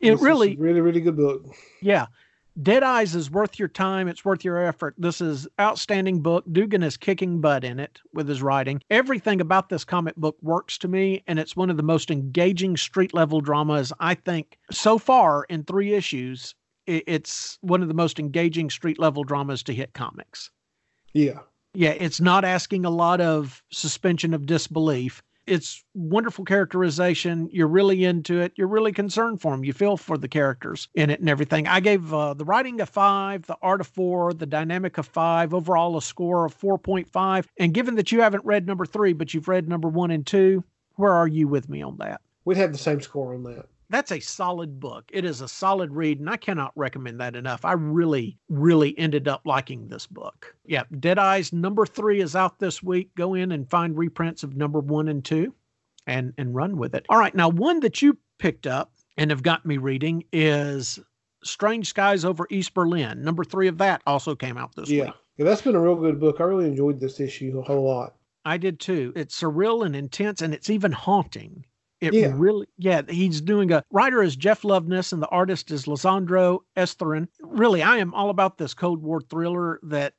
It 0.00 0.12
It's 0.12 0.22
really, 0.22 0.56
really, 0.56 0.80
really 0.80 1.00
good 1.00 1.16
book. 1.16 1.44
Yeah. 1.82 2.06
Dead 2.60 2.82
Eyes 2.82 3.14
is 3.14 3.30
worth 3.30 3.58
your 3.58 3.68
time. 3.68 4.08
It's 4.08 4.24
worth 4.24 4.44
your 4.44 4.58
effort. 4.58 4.94
This 4.98 5.20
is 5.20 5.46
outstanding 5.60 6.20
book. 6.20 6.44
Duggan 6.50 6.82
is 6.82 6.96
kicking 6.96 7.40
butt 7.40 7.64
in 7.64 7.78
it 7.78 8.00
with 8.12 8.28
his 8.28 8.42
writing. 8.42 8.82
Everything 8.90 9.40
about 9.40 9.68
this 9.68 9.84
comic 9.84 10.16
book 10.16 10.36
works 10.42 10.76
to 10.78 10.88
me, 10.88 11.22
and 11.26 11.38
it's 11.38 11.56
one 11.56 11.70
of 11.70 11.76
the 11.76 11.82
most 11.82 12.10
engaging 12.10 12.76
street 12.76 13.14
level 13.14 13.40
dramas 13.40 13.92
I 14.00 14.14
think 14.14 14.58
so 14.70 14.98
far 14.98 15.44
in 15.48 15.64
three 15.64 15.94
issues. 15.94 16.54
It's 16.86 17.58
one 17.60 17.82
of 17.82 17.88
the 17.88 17.94
most 17.94 18.18
engaging 18.18 18.68
street 18.68 18.98
level 18.98 19.22
dramas 19.22 19.62
to 19.64 19.74
hit 19.74 19.92
comics. 19.92 20.50
Yeah. 21.14 21.40
Yeah, 21.72 21.90
it's 21.90 22.20
not 22.20 22.44
asking 22.44 22.84
a 22.84 22.90
lot 22.90 23.20
of 23.20 23.62
suspension 23.70 24.34
of 24.34 24.44
disbelief. 24.44 25.22
It's 25.46 25.84
wonderful 25.94 26.44
characterization. 26.44 27.48
You're 27.52 27.68
really 27.68 28.04
into 28.04 28.40
it. 28.40 28.52
You're 28.56 28.68
really 28.68 28.92
concerned 28.92 29.40
for 29.40 29.52
them. 29.52 29.64
You 29.64 29.72
feel 29.72 29.96
for 29.96 30.16
the 30.16 30.28
characters 30.28 30.88
in 30.94 31.10
it 31.10 31.20
and 31.20 31.28
everything. 31.28 31.66
I 31.66 31.80
gave 31.80 32.12
uh, 32.12 32.34
the 32.34 32.44
writing 32.44 32.80
a 32.80 32.86
five, 32.86 33.46
the 33.46 33.56
art 33.62 33.80
a 33.80 33.84
four, 33.84 34.32
the 34.32 34.46
dynamic 34.46 34.98
a 34.98 35.02
five, 35.02 35.52
overall 35.54 35.96
a 35.96 36.02
score 36.02 36.44
of 36.44 36.58
4.5. 36.58 37.46
And 37.58 37.74
given 37.74 37.96
that 37.96 38.12
you 38.12 38.20
haven't 38.20 38.44
read 38.44 38.66
number 38.66 38.86
three, 38.86 39.12
but 39.12 39.34
you've 39.34 39.48
read 39.48 39.68
number 39.68 39.88
one 39.88 40.10
and 40.10 40.26
two, 40.26 40.62
where 40.96 41.12
are 41.12 41.28
you 41.28 41.48
with 41.48 41.68
me 41.68 41.82
on 41.82 41.96
that? 41.98 42.20
We'd 42.44 42.56
have 42.58 42.72
the 42.72 42.78
same 42.78 43.00
score 43.00 43.34
on 43.34 43.42
that 43.44 43.66
that's 43.90 44.12
a 44.12 44.20
solid 44.20 44.80
book. 44.80 45.10
It 45.12 45.24
is 45.24 45.40
a 45.40 45.48
solid 45.48 45.92
read, 45.92 46.20
and 46.20 46.30
I 46.30 46.36
cannot 46.36 46.72
recommend 46.76 47.20
that 47.20 47.36
enough. 47.36 47.64
I 47.64 47.72
really, 47.72 48.38
really 48.48 48.96
ended 48.98 49.28
up 49.28 49.42
liking 49.44 49.88
this 49.88 50.06
book. 50.06 50.54
Yeah, 50.64 50.84
Dead 50.98 51.18
Eyes 51.18 51.52
number 51.52 51.84
three 51.84 52.20
is 52.20 52.36
out 52.36 52.58
this 52.60 52.82
week. 52.82 53.14
Go 53.16 53.34
in 53.34 53.52
and 53.52 53.68
find 53.68 53.98
reprints 53.98 54.42
of 54.42 54.56
number 54.56 54.78
one 54.78 55.08
and 55.08 55.24
two 55.24 55.54
and 56.06 56.32
and 56.38 56.54
run 56.54 56.76
with 56.76 56.94
it. 56.94 57.04
All 57.08 57.18
right, 57.18 57.34
now 57.34 57.48
one 57.48 57.80
that 57.80 58.00
you 58.00 58.16
picked 58.38 58.66
up 58.66 58.92
and 59.16 59.30
have 59.30 59.42
got 59.42 59.66
me 59.66 59.76
reading 59.76 60.24
is 60.32 60.98
Strange 61.42 61.88
Skies 61.88 62.24
over 62.24 62.46
East 62.50 62.74
Berlin. 62.74 63.22
Number 63.22 63.44
three 63.44 63.68
of 63.68 63.78
that 63.78 64.02
also 64.06 64.34
came 64.34 64.56
out 64.56 64.74
this 64.76 64.88
yeah. 64.88 65.06
week. 65.06 65.14
Yeah, 65.36 65.44
that's 65.46 65.62
been 65.62 65.74
a 65.74 65.80
real 65.80 65.96
good 65.96 66.20
book. 66.20 66.36
I 66.40 66.44
really 66.44 66.66
enjoyed 66.66 67.00
this 67.00 67.18
issue 67.18 67.58
a 67.58 67.62
whole 67.62 67.82
lot. 67.82 68.14
I 68.44 68.56
did 68.56 68.80
too. 68.80 69.12
It's 69.16 69.38
surreal 69.38 69.84
and 69.84 69.94
intense, 69.94 70.42
and 70.42 70.54
it's 70.54 70.70
even 70.70 70.92
haunting. 70.92 71.64
It 72.00 72.14
yeah. 72.14 72.32
really, 72.34 72.66
yeah, 72.78 73.02
he's 73.08 73.40
doing 73.40 73.72
a 73.72 73.84
writer 73.90 74.22
is 74.22 74.34
Jeff 74.34 74.62
Loveness 74.62 75.12
and 75.12 75.22
the 75.22 75.28
artist 75.28 75.70
is 75.70 75.84
Lisandro 75.84 76.60
Estherren. 76.76 77.28
Really, 77.42 77.82
I 77.82 77.98
am 77.98 78.14
all 78.14 78.30
about 78.30 78.56
this 78.56 78.72
Cold 78.72 79.02
War 79.02 79.20
thriller 79.20 79.80
that 79.82 80.14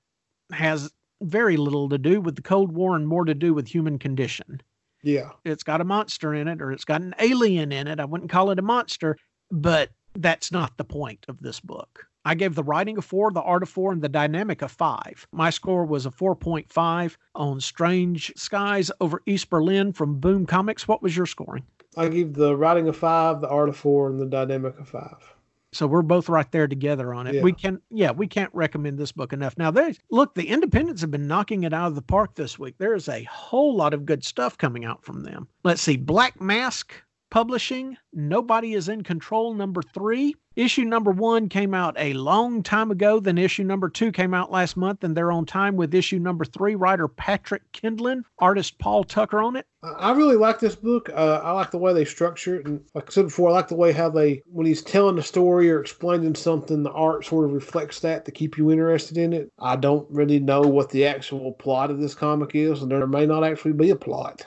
has 0.52 0.92
very 1.22 1.58
little 1.58 1.90
to 1.90 1.98
do 1.98 2.22
with 2.22 2.36
the 2.36 2.42
Cold 2.42 2.72
War 2.72 2.96
and 2.96 3.08
more 3.08 3.26
to 3.26 3.34
do 3.34 3.54
with 3.54 3.68
human 3.68 3.98
condition. 3.98 4.62
Yeah. 5.04 5.32
It's 5.44 5.64
got 5.64 5.82
a 5.82 5.86
monster 5.86 6.34
in 6.36 6.48
it 6.48 6.62
or 6.62 6.72
it's 6.72 6.86
got 6.86 7.02
an 7.02 7.16
alien 7.20 7.72
in 7.72 7.88
it. 7.88 8.00
I 8.00 8.06
wouldn't 8.06 8.30
call 8.30 8.52
it 8.52 8.60
a 8.60 8.64
monster, 8.64 9.18
but 9.50 9.90
that's 10.16 10.52
not 10.52 10.78
the 10.78 10.84
point 10.84 11.26
of 11.28 11.40
this 11.40 11.60
book. 11.60 12.06
I 12.24 12.36
gave 12.36 12.55
the 12.55 12.63
writing 12.63 12.97
a 12.97 13.01
four, 13.01 13.32
the 13.32 13.41
art 13.41 13.63
a 13.63 13.65
four, 13.65 13.91
and 13.91 14.01
the 14.01 14.09
dynamic 14.09 14.61
a 14.61 14.67
five. 14.67 15.28
My 15.32 15.49
score 15.49 15.86
was 15.86 16.05
a 16.05 16.11
4.5 16.11 17.17
on 17.36 17.59
Strange 17.59 18.32
Skies 18.36 18.91
over 19.01 19.22
East 19.26 19.49
Berlin 19.49 19.91
from 19.91 20.19
Boom 20.19 20.45
Comics. 20.45 20.88
What 20.88 21.01
was 21.01 21.17
your 21.17 21.26
scoring? 21.26 21.63
I 21.97 22.07
give 22.07 22.34
the 22.34 22.55
writing 22.55 22.88
a 22.88 22.93
five, 22.93 23.41
the 23.41 23.49
art 23.49 23.69
a 23.69 23.74
four, 23.74 24.09
and 24.09 24.19
the 24.19 24.26
dynamic 24.26 24.80
a 24.80 24.86
five. 24.86 25.34
So 25.74 25.88
we're 25.88 26.01
both 26.01 26.28
right 26.28 26.49
there 26.51 26.67
together 26.67 27.13
on 27.13 27.28
it. 27.28 27.36
Yeah. 27.36 27.41
We 27.43 27.53
can, 27.53 27.82
yeah, 27.89 28.11
we 28.11 28.28
can't 28.28 28.53
recommend 28.53 28.97
this 28.97 29.13
book 29.13 29.32
enough. 29.32 29.57
Now, 29.57 29.72
there's 29.72 29.97
look, 30.09 30.36
the 30.36 30.49
independents 30.49 31.01
have 31.01 31.11
been 31.11 31.28
knocking 31.28 31.63
it 31.63 31.74
out 31.74 31.88
of 31.88 31.95
the 31.95 32.01
park 32.01 32.36
this 32.36 32.59
week. 32.59 32.76
There 32.78 32.93
is 32.93 33.07
a 33.07 33.24
whole 33.24 33.76
lot 33.76 33.93
of 33.93 34.05
good 34.05 34.24
stuff 34.24 34.57
coming 34.57 34.84
out 34.84 35.03
from 35.03 35.24
them. 35.24 35.47
Let's 35.63 35.82
see, 35.82 35.95
Black 35.95 36.41
Mask 36.41 36.93
Publishing, 37.30 37.95
Nobody 38.11 38.74
is 38.74 38.89
in 38.89 39.03
Control, 39.03 39.53
number 39.53 39.82
three. 39.82 40.36
Issue 40.56 40.84
number 40.84 41.12
one 41.12 41.47
came 41.47 41.74
out 41.74 41.95
a 41.97 42.12
long 42.12 42.62
time 42.62 42.91
ago. 42.91 43.22
Then 43.22 43.38
issue 43.38 43.64
number 43.64 43.88
two 43.88 44.12
came 44.12 44.34
out 44.34 44.52
last 44.52 44.76
month, 44.76 45.02
and 45.02 45.16
they're 45.16 45.32
on 45.32 45.45
time 45.45 45.78
with 45.78 45.95
issue 45.95 46.20
number 46.20 46.43
three. 46.43 46.76
Writer 46.76 47.08
Patrick 47.08 47.72
Kindlon, 47.72 48.24
artist 48.38 48.78
Paul 48.78 49.06
Tucker 49.06 49.41
on 49.41 49.56
it. 49.56 49.66
I 49.82 50.12
really 50.12 50.36
like 50.36 50.60
this 50.60 50.76
book. 50.76 51.10
Uh, 51.10 51.39
I 51.41 51.52
like 51.52 51.72
the 51.72 51.78
way 51.78 51.93
they 51.93 52.04
structure 52.04 52.60
it, 52.60 52.66
and 52.66 52.82
like 52.93 53.08
I 53.08 53.12
said 53.12 53.26
before, 53.26 53.49
I 53.49 53.54
like 53.54 53.70
the 53.70 53.76
way 53.76 53.93
how 53.93 54.10
they, 54.10 54.43
when 54.45 54.66
he's 54.66 54.82
telling 54.82 55.16
the 55.16 55.24
story 55.24 55.72
or 55.72 55.80
explaining 55.80 56.36
something, 56.36 56.84
the 56.84 56.91
art 56.91 57.26
sort 57.26 57.45
of 57.45 57.54
reflects 57.54 58.02
that 58.02 58.26
to 58.26 58.32
keep 58.32 58.58
you 58.58 58.72
interested 58.72 59.18
in 59.18 59.32
it. 59.32 59.49
I 59.58 59.78
don't 59.78 60.06
really 60.12 60.39
know 60.39 60.62
what 60.62 60.89
the 60.89 61.06
actual 61.06 61.54
plot 61.54 61.91
of 61.91 61.99
this 61.99 62.14
comic 62.14 62.56
is, 62.56 62.82
and 62.82 62.91
there 62.91 63.08
may 63.08 63.26
not 63.26 63.45
actually 63.45 63.74
be 63.74 63.89
a 63.91 63.95
plot. 63.95 64.43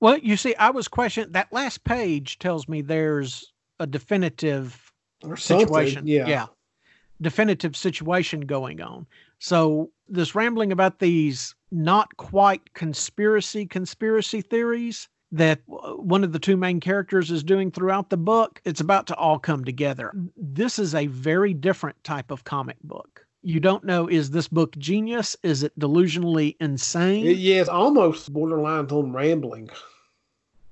Well, 0.00 0.18
you 0.18 0.36
see, 0.36 0.54
I 0.54 0.70
was 0.70 0.86
questioning 0.86 1.32
that 1.32 1.52
last 1.52 1.82
page 1.82 2.38
tells 2.38 2.68
me 2.68 2.80
there's 2.80 3.52
a 3.80 3.86
definitive 3.86 4.87
or 5.22 5.36
situation. 5.36 6.06
Yeah. 6.06 6.26
Yeah. 6.26 6.46
Definitive 7.20 7.76
situation 7.76 8.42
going 8.42 8.80
on. 8.80 9.06
So 9.38 9.90
this 10.08 10.34
rambling 10.34 10.72
about 10.72 10.98
these 10.98 11.54
not 11.70 12.16
quite 12.16 12.74
conspiracy 12.74 13.66
conspiracy 13.66 14.40
theories 14.40 15.08
that 15.30 15.60
one 15.66 16.24
of 16.24 16.32
the 16.32 16.38
two 16.38 16.56
main 16.56 16.80
characters 16.80 17.30
is 17.30 17.44
doing 17.44 17.70
throughout 17.70 18.08
the 18.08 18.16
book, 18.16 18.62
it's 18.64 18.80
about 18.80 19.06
to 19.08 19.14
all 19.16 19.38
come 19.38 19.64
together. 19.64 20.12
This 20.36 20.78
is 20.78 20.94
a 20.94 21.06
very 21.08 21.52
different 21.52 22.02
type 22.02 22.30
of 22.30 22.44
comic 22.44 22.78
book. 22.82 23.26
You 23.42 23.60
don't 23.60 23.84
know 23.84 24.08
is 24.08 24.30
this 24.30 24.48
book 24.48 24.76
genius? 24.78 25.36
Is 25.42 25.62
it 25.62 25.78
delusionally 25.78 26.56
insane? 26.60 27.24
yeah, 27.24 27.60
it's 27.60 27.68
almost 27.68 28.32
borderline 28.32 28.86
on 28.86 29.12
rambling. 29.12 29.68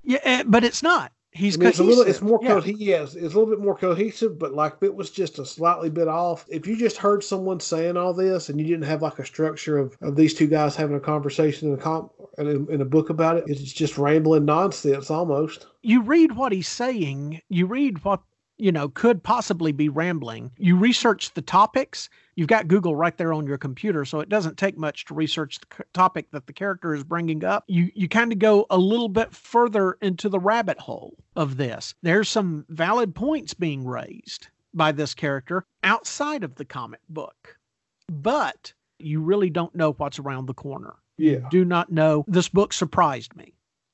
Yeah, 0.03 0.19
eh, 0.23 0.43
but 0.45 0.63
it's 0.63 0.83
not. 0.83 1.11
He's 1.37 1.55
I 1.55 1.59
mean, 1.59 1.69
it's 1.69 1.79
a 1.79 1.83
little, 1.83 2.03
it's 2.03 2.21
more, 2.21 2.39
yeah. 2.41 2.59
Co- 2.59 2.65
yes, 2.65 3.13
it's 3.13 3.35
a 3.35 3.39
little 3.39 3.45
bit 3.45 3.59
more 3.59 3.77
cohesive, 3.77 4.39
but 4.39 4.53
like 4.53 4.73
it 4.81 4.95
was 4.95 5.11
just 5.11 5.37
a 5.37 5.45
slightly 5.45 5.89
bit 5.89 6.07
off. 6.07 6.45
If 6.49 6.65
you 6.65 6.75
just 6.75 6.97
heard 6.97 7.23
someone 7.23 7.59
saying 7.59 7.95
all 7.95 8.13
this 8.13 8.49
and 8.49 8.59
you 8.59 8.65
didn't 8.65 8.85
have 8.85 9.03
like 9.03 9.19
a 9.19 9.25
structure 9.25 9.77
of, 9.77 9.95
of 10.01 10.15
these 10.15 10.33
two 10.33 10.47
guys 10.47 10.75
having 10.75 10.95
a 10.95 10.99
conversation 10.99 11.69
in 11.69 11.75
a 11.75 11.77
comp 11.77 12.11
in, 12.39 12.67
in 12.71 12.81
a 12.81 12.85
book 12.85 13.11
about 13.11 13.37
it, 13.37 13.43
it's 13.47 13.71
just 13.71 13.99
rambling 13.99 14.45
nonsense 14.45 15.11
almost. 15.11 15.67
You 15.83 16.01
read 16.01 16.35
what 16.35 16.51
he's 16.51 16.67
saying. 16.67 17.41
You 17.49 17.67
read 17.67 18.03
what 18.03 18.21
you 18.57 18.71
know 18.71 18.89
could 18.89 19.21
possibly 19.21 19.71
be 19.71 19.89
rambling. 19.89 20.51
You 20.57 20.75
research 20.75 21.35
the 21.35 21.43
topics 21.43 22.09
you've 22.37 22.47
got 22.47 22.69
Google 22.69 22.95
right 22.95 23.17
there 23.17 23.33
on 23.33 23.45
your 23.45 23.57
computer, 23.57 24.05
so 24.05 24.21
it 24.21 24.29
doesn't 24.29 24.57
take 24.57 24.77
much 24.77 25.03
to 25.05 25.13
research 25.13 25.59
the 25.59 25.83
topic 25.91 26.31
that 26.31 26.47
the 26.47 26.53
character 26.53 26.93
is 26.93 27.03
bringing 27.03 27.43
up. 27.43 27.65
You 27.67 27.91
you 27.93 28.07
kind 28.07 28.31
of 28.31 28.39
go 28.39 28.65
a 28.69 28.77
little 28.77 29.09
bit 29.09 29.33
further 29.33 29.97
into 30.01 30.29
the 30.29 30.39
rabbit 30.39 30.79
hole 30.79 31.17
of 31.35 31.57
this. 31.57 31.93
There's 32.01 32.29
some 32.29 32.65
valid 32.69 33.13
points 33.13 33.53
being 33.53 33.85
raised 33.85 34.47
by 34.73 34.93
this 34.93 35.13
character 35.13 35.65
outside 35.83 36.43
of 36.43 36.55
the 36.55 36.65
comic 36.65 37.01
book, 37.09 37.57
but 38.07 38.73
you 38.99 39.21
really 39.21 39.49
don't 39.49 39.75
know 39.75 39.93
what's 39.93 40.19
around 40.19 40.45
the 40.45 40.53
corner. 40.53 40.95
Yeah. 41.17 41.31
You 41.31 41.47
do 41.49 41.65
not 41.65 41.91
know. 41.91 42.23
This 42.27 42.47
book 42.47 42.71
surprised 42.73 43.35
me 43.35 43.53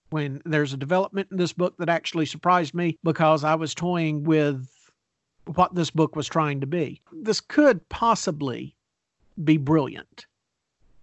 when 0.09 0.41
there's 0.45 0.73
a 0.73 0.77
development 0.77 1.29
in 1.31 1.37
this 1.37 1.53
book 1.53 1.75
that 1.79 1.89
actually 1.89 2.25
surprised 2.25 2.73
me 2.73 2.97
because 3.03 3.43
I 3.43 3.55
was 3.55 3.73
toying 3.73 4.23
with 4.23 4.69
what 5.45 5.75
this 5.75 5.89
book 5.89 6.15
was 6.15 6.27
trying 6.27 6.61
to 6.61 6.67
be. 6.67 7.01
This 7.11 7.41
could 7.41 7.87
possibly 7.89 8.75
be 9.43 9.57
brilliant. 9.57 10.25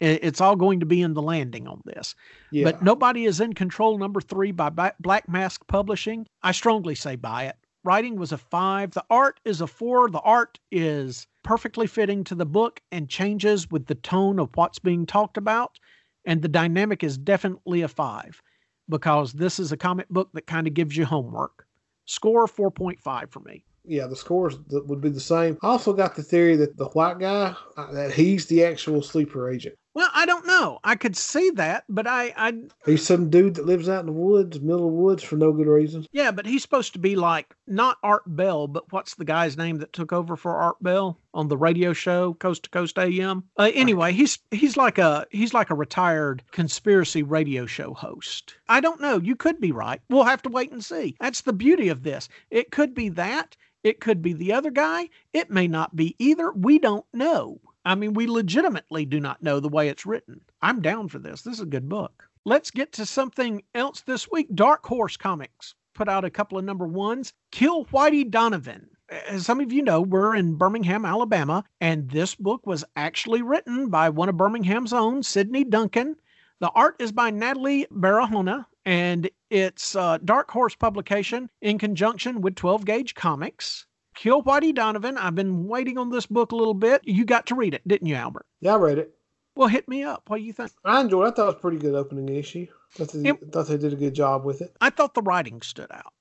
It's 0.01 0.41
all 0.41 0.57
going 0.57 0.81
to 0.81 0.87
be 0.87 1.03
in 1.03 1.13
the 1.13 1.21
landing 1.21 1.69
on 1.69 1.83
this. 1.85 2.15
Yeah. 2.51 2.65
But 2.65 2.83
Nobody 2.83 3.27
is 3.27 3.41
in 3.41 3.53
Control, 3.53 3.99
number 3.99 4.21
three 4.21 4.51
by 4.51 4.71
Black 4.99 5.29
Mask 5.29 5.67
Publishing. 5.67 6.27
I 6.43 6.53
strongly 6.53 6.95
say 6.95 7.17
buy 7.17 7.45
it. 7.45 7.57
Writing 7.85 8.17
was 8.17 8.33
a 8.33 8.39
five. 8.39 8.93
The 8.93 9.05
art 9.11 9.41
is 9.45 9.61
a 9.61 9.67
four. 9.67 10.09
The 10.09 10.21
art 10.21 10.59
is 10.71 11.27
perfectly 11.43 11.87
fitting 11.87 12.25
to 12.25 12.35
the 12.35 12.47
book 12.47 12.81
and 12.91 13.11
changes 13.11 13.71
with 13.71 13.87
the 13.87 13.95
tone 13.95 14.39
of 14.39 14.51
what's 14.55 14.79
being 14.79 15.05
talked 15.05 15.37
about. 15.37 15.79
And 16.25 16.41
the 16.41 16.49
dynamic 16.49 17.05
is 17.05 17.19
definitely 17.19 17.83
a 17.83 17.89
five 17.89 18.41
because 18.89 19.35
this 19.35 19.59
is 19.59 19.71
a 19.71 19.77
comic 19.77 20.09
book 20.09 20.31
that 20.33 20.47
kind 20.47 20.67
of 20.67 20.75
gives 20.75 20.97
you 20.97 21.05
homework. 21.05 21.67
Score 22.07 22.47
4.5 22.47 23.31
for 23.31 23.41
me 23.41 23.65
yeah, 23.85 24.07
the 24.07 24.17
scores 24.17 24.57
would 24.71 25.01
be 25.01 25.09
the 25.09 25.21
same. 25.21 25.59
I 25.63 25.69
also 25.69 25.93
got 25.93 26.17
the 26.17 26.23
theory 26.23 26.57
that 26.57 26.77
the 26.77 26.87
white 26.87 27.19
guy 27.19 27.55
uh, 27.77 27.93
that 27.93 28.13
he's 28.13 28.47
the 28.47 28.65
actual 28.65 29.03
sleeper 29.03 29.51
agent. 29.51 29.77
Well, 29.93 30.11
I 30.15 30.25
don't 30.25 30.47
know. 30.47 30.79
I 30.85 30.95
could 30.95 31.17
see 31.17 31.51
that, 31.51 31.85
but 31.89 32.07
I, 32.07 32.33
I 32.37 32.55
he's 32.87 33.05
some 33.05 33.29
dude 33.29 33.57
that 33.57 33.67
lives 33.67 33.89
out 33.89 34.01
in 34.01 34.07
the 34.07 34.13
woods, 34.13 34.61
middle 34.61 34.87
of 34.87 34.93
the 34.93 35.01
woods, 35.01 35.23
for 35.25 35.35
no 35.35 35.53
good 35.53 35.67
reason. 35.67 36.07
Yeah, 36.13 36.31
but 36.31 36.47
he's 36.47 36.63
supposed 36.63 36.93
to 36.93 37.01
be 37.01 37.17
like 37.17 37.57
not 37.67 37.99
Art 38.05 38.23
Bell, 38.25 38.69
but 38.69 38.93
what's 38.93 39.17
the 39.17 39.25
guy's 39.25 39.57
name 39.57 39.79
that 39.79 39.93
took 39.93 40.13
over 40.13 40.37
for 40.37 40.55
Art 40.55 40.77
Bell 40.81 41.19
on 41.35 41.49
the 41.49 41.57
radio 41.57 41.93
show 41.93 42.35
Coast 42.35 42.63
to 42.65 42.71
Coast 42.71 42.99
AM? 42.99 43.45
Uh, 43.59 43.73
anyway, 43.75 44.13
he's 44.13 44.39
he's 44.53 44.77
like 44.77 44.99
a 44.99 45.27
he's 45.33 45.53
like 45.53 45.71
a 45.71 45.75
retired 45.75 46.45
conspiracy 46.53 47.25
radio 47.25 47.67
show 47.67 47.93
host. 47.93 48.55
I 48.69 48.81
don't 48.81 49.01
know. 49.01 49.19
You 49.19 49.35
could 49.35 49.61
be 49.61 49.73
right. 49.73 50.01
We'll 50.09 50.23
have 50.23 50.43
to 50.43 50.51
wait 50.51 50.71
and 50.71 50.85
see. 50.85 51.17
That's 51.19 51.41
the 51.41 51.53
beauty 51.53 51.89
of 51.89 52.05
this. 52.05 52.29
It 52.51 52.71
could 52.71 52.95
be 52.95 53.09
that. 53.11 53.57
It 53.83 54.01
could 54.01 54.21
be 54.21 54.33
the 54.33 54.53
other 54.53 54.71
guy. 54.71 55.09
It 55.33 55.51
may 55.51 55.67
not 55.67 55.97
be 55.97 56.15
either. 56.19 56.53
We 56.53 56.79
don't 56.79 57.07
know. 57.13 57.61
I 57.85 57.95
mean, 57.95 58.13
we 58.13 58.27
legitimately 58.27 59.07
do 59.07 59.21
not 59.21 59.43
know 59.43 59.59
the 59.59 59.69
way 59.69 59.89
it's 59.89 60.05
written. 60.05 60.43
I'm 60.61 60.83
down 60.83 61.09
for 61.09 61.19
this. 61.19 61.43
This 61.43 61.55
is 61.55 61.61
a 61.61 61.67
good 61.67 61.89
book. 61.89 62.29
Let's 62.45 62.71
get 62.71 62.93
to 62.95 63.07
something 63.07 63.63
else 63.75 64.03
this 64.03 64.31
week. 64.31 64.49
Dark 64.55 64.85
Horse 64.85 65.17
Comics 65.17 65.75
put 65.95 66.09
out 66.09 66.25
a 66.25 66.31
couple 66.31 66.59
of 66.59 66.65
number 66.65 66.87
ones. 66.87 67.33
Kill 67.53 67.87
Whitey 67.87 68.31
Donovan. 68.31 68.89
As 69.29 69.45
some 69.45 69.61
of 69.61 69.73
you 69.73 69.83
know, 69.83 70.01
we're 70.01 70.37
in 70.37 70.55
Birmingham, 70.55 71.05
Alabama, 71.05 71.65
and 71.81 72.09
this 72.11 72.35
book 72.35 72.67
was 72.67 72.85
actually 72.97 73.43
written 73.43 73.89
by 73.89 74.09
one 74.09 74.29
of 74.29 74.37
Birmingham's 74.37 74.93
own, 74.93 75.23
Sydney 75.23 75.65
Duncan. 75.65 76.17
The 76.61 76.71
art 76.71 76.97
is 76.99 77.13
by 77.13 77.31
Natalie 77.31 77.87
Barahona, 77.91 78.67
and 78.85 79.29
it's 79.51 79.95
uh, 79.97 80.19
Dark 80.25 80.51
Horse 80.51 80.75
publication 80.75 81.51
in 81.61 81.79
conjunction 81.79 82.41
with 82.41 82.55
12 82.55 82.85
Gauge 82.85 83.15
Comics. 83.15 83.87
Kill 84.15 84.43
Whitey 84.43 84.75
Donovan. 84.75 85.17
I've 85.17 85.35
been 85.35 85.67
waiting 85.67 85.97
on 85.97 86.11
this 86.11 86.27
book 86.27 86.53
a 86.53 86.57
little 86.57 86.75
bit. 86.75 87.01
You 87.05 87.25
got 87.25 87.47
to 87.47 87.55
read 87.55 87.75
it, 87.75 87.87
didn't 87.87 88.09
you, 88.09 88.17
Albert? 88.17 88.47
Yeah, 88.61 88.75
I 88.75 88.77
read 88.79 88.99
it. 88.99 89.15
Well, 89.55 89.69
hit 89.69 89.89
me 89.89 90.03
up. 90.03 90.25
What 90.29 90.39
do 90.39 90.43
you 90.43 90.53
think? 90.53 90.73
I 90.85 91.01
enjoyed. 91.01 91.27
it. 91.27 91.33
I 91.33 91.35
thought 91.35 91.43
it 91.43 91.47
was 91.47 91.55
a 91.57 91.59
pretty 91.59 91.79
good 91.79 91.95
opening 91.95 92.29
issue. 92.29 92.67
Thought 92.95 93.13
they, 93.13 93.29
It- 93.31 93.53
thought 93.53 93.69
they 93.69 93.77
did 93.77 93.93
a 93.93 93.97
good 93.97 94.15
job 94.15 94.45
with 94.45 94.63
it. 94.63 94.77
I 94.81 94.91
thought 94.91 95.15
the 95.15 95.23
writing 95.23 95.63
stood 95.63 95.91
out 95.93 96.13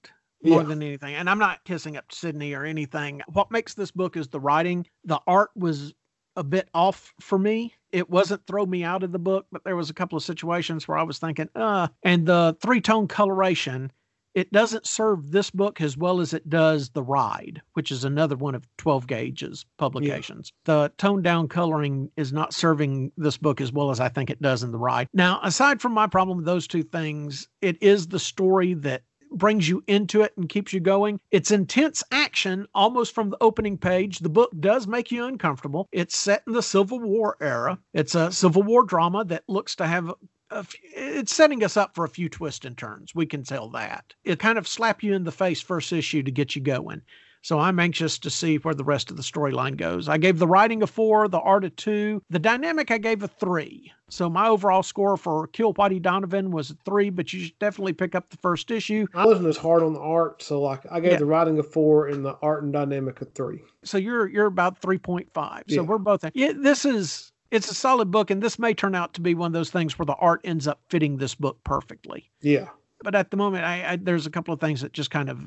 more 0.43 0.62
Yeah. 0.62 0.68
than 0.68 0.84
anything. 0.84 1.16
And 1.16 1.30
I'm 1.30 1.39
not 1.39 1.64
kissing 1.66 1.97
up 1.97 2.12
Sydney 2.12 2.53
or 2.53 2.64
anything. 2.64 3.22
What 3.34 3.51
makes 3.51 3.74
this 3.74 3.91
book 3.91 4.16
is 4.18 4.28
the 4.28 4.39
writing. 4.39 4.86
The 5.03 5.20
art 5.28 5.49
was 5.55 5.93
a 6.39 6.43
bit 6.43 6.69
off 6.73 7.13
for 7.19 7.37
me. 7.37 7.75
It 7.91 8.09
wasn't 8.09 8.47
throw 8.47 8.65
me 8.65 8.83
out 8.83 9.03
of 9.03 9.11
the 9.11 9.19
book, 9.19 9.45
but 9.51 9.63
there 9.65 9.75
was 9.75 9.89
a 9.89 9.93
couple 9.93 10.17
of 10.17 10.23
situations 10.23 10.87
where 10.87 10.97
I 10.97 11.03
was 11.03 11.19
thinking, 11.19 11.49
uh, 11.53 11.89
and 12.03 12.25
the 12.25 12.55
three 12.61 12.79
tone 12.79 13.07
coloration, 13.07 13.91
it 14.35 14.51
doesn't 14.53 14.87
serve 14.87 15.31
this 15.31 15.49
book 15.49 15.81
as 15.81 15.97
well 15.97 16.21
as 16.21 16.33
it 16.33 16.47
does 16.49 16.89
The 16.91 17.03
Ride, 17.03 17.61
which 17.73 17.91
is 17.91 18.05
another 18.05 18.37
one 18.37 18.55
of 18.55 18.65
12 18.77 19.07
Gauge's 19.07 19.65
publications. 19.77 20.53
The 20.63 20.93
toned 20.97 21.23
down 21.23 21.49
coloring 21.49 22.09
is 22.15 22.31
not 22.31 22.53
serving 22.53 23.11
this 23.17 23.37
book 23.37 23.59
as 23.59 23.73
well 23.73 23.89
as 23.89 23.99
I 23.99 24.07
think 24.07 24.29
it 24.29 24.41
does 24.41 24.63
in 24.63 24.71
The 24.71 24.77
Ride. 24.77 25.09
Now, 25.13 25.41
aside 25.43 25.81
from 25.81 25.93
my 25.93 26.07
problem 26.07 26.37
with 26.37 26.45
those 26.45 26.67
two 26.67 26.83
things, 26.83 27.49
it 27.61 27.81
is 27.81 28.07
the 28.07 28.19
story 28.19 28.75
that 28.75 29.01
brings 29.32 29.67
you 29.67 29.84
into 29.88 30.21
it 30.21 30.34
and 30.38 30.49
keeps 30.49 30.73
you 30.73 30.80
going. 30.80 31.19
It's 31.32 31.51
intense 31.51 32.03
action 32.11 32.67
almost 32.73 33.13
from 33.13 33.30
the 33.30 33.38
opening 33.41 33.77
page. 33.77 34.19
The 34.19 34.30
book 34.30 34.51
does 34.59 34.88
make 34.88 35.11
you 35.11 35.25
uncomfortable. 35.25 35.88
It's 35.91 36.17
set 36.17 36.43
in 36.47 36.53
the 36.53 36.63
Civil 36.63 36.99
War 36.99 37.38
era. 37.41 37.80
It's 37.93 38.15
a 38.15 38.32
Civil 38.32 38.63
War 38.63 38.84
drama 38.84 39.25
that 39.25 39.43
looks 39.47 39.75
to 39.77 39.88
have 39.88 40.09
a 40.09 40.57
f- 40.57 40.75
it's 40.82 41.34
setting 41.34 41.63
us 41.63 41.77
up 41.77 41.95
for 41.95 42.05
a 42.05 42.09
few 42.09 42.30
twists 42.30 42.65
and 42.65 42.77
turns. 42.77 43.13
We 43.13 43.25
can 43.25 43.43
tell 43.43 43.69
that. 43.71 44.13
It 44.23 44.39
kind 44.39 44.57
of 44.57 44.67
slap 44.67 45.03
you 45.03 45.13
in 45.13 45.23
the 45.23 45.32
face 45.32 45.61
first 45.61 45.93
issue 45.93 46.23
to 46.23 46.32
get 46.32 46.55
you 46.55 46.61
going. 46.61 47.01
So 47.41 47.59
I'm 47.59 47.79
anxious 47.79 48.19
to 48.19 48.29
see 48.29 48.57
where 48.57 48.73
the 48.73 48.83
rest 48.83 49.09
of 49.11 49.17
the 49.17 49.23
storyline 49.23 49.77
goes. 49.77 50.09
I 50.09 50.17
gave 50.17 50.39
the 50.39 50.47
writing 50.47 50.83
a 50.83 50.87
four, 50.87 51.27
the 51.27 51.39
art 51.39 51.63
a 51.63 51.69
two, 51.69 52.21
the 52.29 52.39
dynamic 52.39 52.91
I 52.91 52.97
gave 52.97 53.23
a 53.23 53.27
three. 53.27 53.91
So 54.09 54.29
my 54.29 54.47
overall 54.47 54.83
score 54.83 55.15
for 55.17 55.47
Kill 55.47 55.73
Whitey 55.73 56.01
Donovan 56.01 56.51
was 56.51 56.71
a 56.71 56.75
three, 56.83 57.09
but 57.09 57.31
you 57.31 57.41
should 57.45 57.59
definitely 57.59 57.93
pick 57.93 58.13
up 58.15 58.29
the 58.29 58.37
first 58.37 58.71
issue. 58.71 59.05
I 59.13 59.25
wasn't 59.25 59.47
as 59.47 59.57
hard 59.57 59.83
on 59.83 59.93
the 59.93 59.99
art, 60.01 60.41
so 60.41 60.61
like 60.61 60.81
I 60.91 60.99
gave 60.99 61.13
Yeah. 61.13 61.17
the 61.19 61.25
writing 61.25 61.57
a 61.59 61.63
four 61.63 62.07
and 62.07 62.25
the 62.25 62.35
art 62.41 62.63
and 62.63 62.73
dynamic 62.73 63.21
a 63.21 63.25
three. 63.25 63.61
So 63.83 63.97
you're 63.97 64.27
you're 64.27 64.47
about 64.47 64.81
3.5. 64.81 65.63
So 65.69 65.75
Yeah. 65.75 65.81
we're 65.81 65.97
both 65.97 66.25
yeah, 66.33 66.51
this 66.55 66.83
is 66.85 67.31
it's 67.51 67.71
a 67.71 67.73
solid 67.75 68.11
book 68.11 68.29
and 68.29 68.43
this 68.43 68.59
may 68.59 68.73
turn 68.73 68.95
out 68.95 69.13
to 69.13 69.21
be 69.21 69.33
one 69.33 69.47
of 69.47 69.53
those 69.53 69.71
things 69.71 69.97
where 69.97 70.05
the 70.05 70.13
art 70.15 70.41
ends 70.43 70.67
up 70.67 70.81
fitting 70.89 71.17
this 71.17 71.35
book 71.35 71.57
perfectly. 71.63 72.29
Yeah. 72.41 72.67
But 73.04 73.16
at 73.16 73.32
the 73.32 73.38
moment 73.38 73.64
I, 73.66 73.93
I 73.93 73.95
there's 73.95 74.26
a 74.26 74.30
couple 74.32 74.54
of 74.54 74.60
things 74.60 74.82
that 74.82 74.93
just 74.93 75.10
kind 75.12 75.30
of 75.30 75.39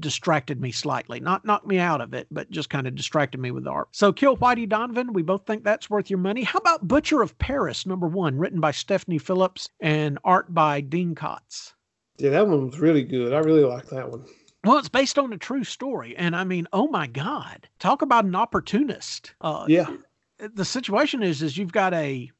distracted 0.00 0.60
me 0.60 0.72
slightly. 0.72 1.20
Not 1.20 1.44
knocked 1.44 1.66
me 1.66 1.78
out 1.78 2.00
of 2.00 2.14
it, 2.14 2.26
but 2.30 2.50
just 2.50 2.70
kind 2.70 2.86
of 2.86 2.94
distracted 2.94 3.38
me 3.40 3.50
with 3.52 3.64
the 3.64 3.70
art. 3.70 3.88
So 3.92 4.12
Kill 4.12 4.36
Whitey 4.36 4.68
Donovan, 4.68 5.12
we 5.12 5.22
both 5.22 5.46
think 5.46 5.62
that's 5.62 5.88
worth 5.88 6.10
your 6.10 6.18
money. 6.18 6.42
How 6.42 6.58
about 6.58 6.86
Butcher 6.88 7.22
of 7.22 7.38
Paris, 7.38 7.86
number 7.86 8.08
one, 8.08 8.36
written 8.38 8.60
by 8.60 8.72
Stephanie 8.72 9.18
Phillips 9.18 9.68
and 9.80 10.18
art 10.24 10.52
by 10.52 10.80
Dean 10.80 11.14
Kotz? 11.14 11.74
Yeah, 12.18 12.30
that 12.30 12.48
one 12.48 12.66
was 12.66 12.80
really 12.80 13.04
good. 13.04 13.32
I 13.32 13.38
really 13.38 13.62
like 13.64 13.86
that 13.90 14.10
one. 14.10 14.24
Well, 14.64 14.78
it's 14.78 14.88
based 14.88 15.16
on 15.18 15.32
a 15.32 15.38
true 15.38 15.62
story. 15.62 16.16
And 16.16 16.34
I 16.34 16.42
mean, 16.42 16.66
oh 16.72 16.88
my 16.88 17.06
God, 17.06 17.68
talk 17.78 18.02
about 18.02 18.24
an 18.24 18.34
opportunist. 18.34 19.32
Uh, 19.40 19.66
Yeah. 19.68 19.86
the 20.38 20.64
situation 20.64 21.22
is 21.22 21.40
is 21.42 21.56
you've 21.56 21.72
got 21.72 21.94
a 21.94 22.30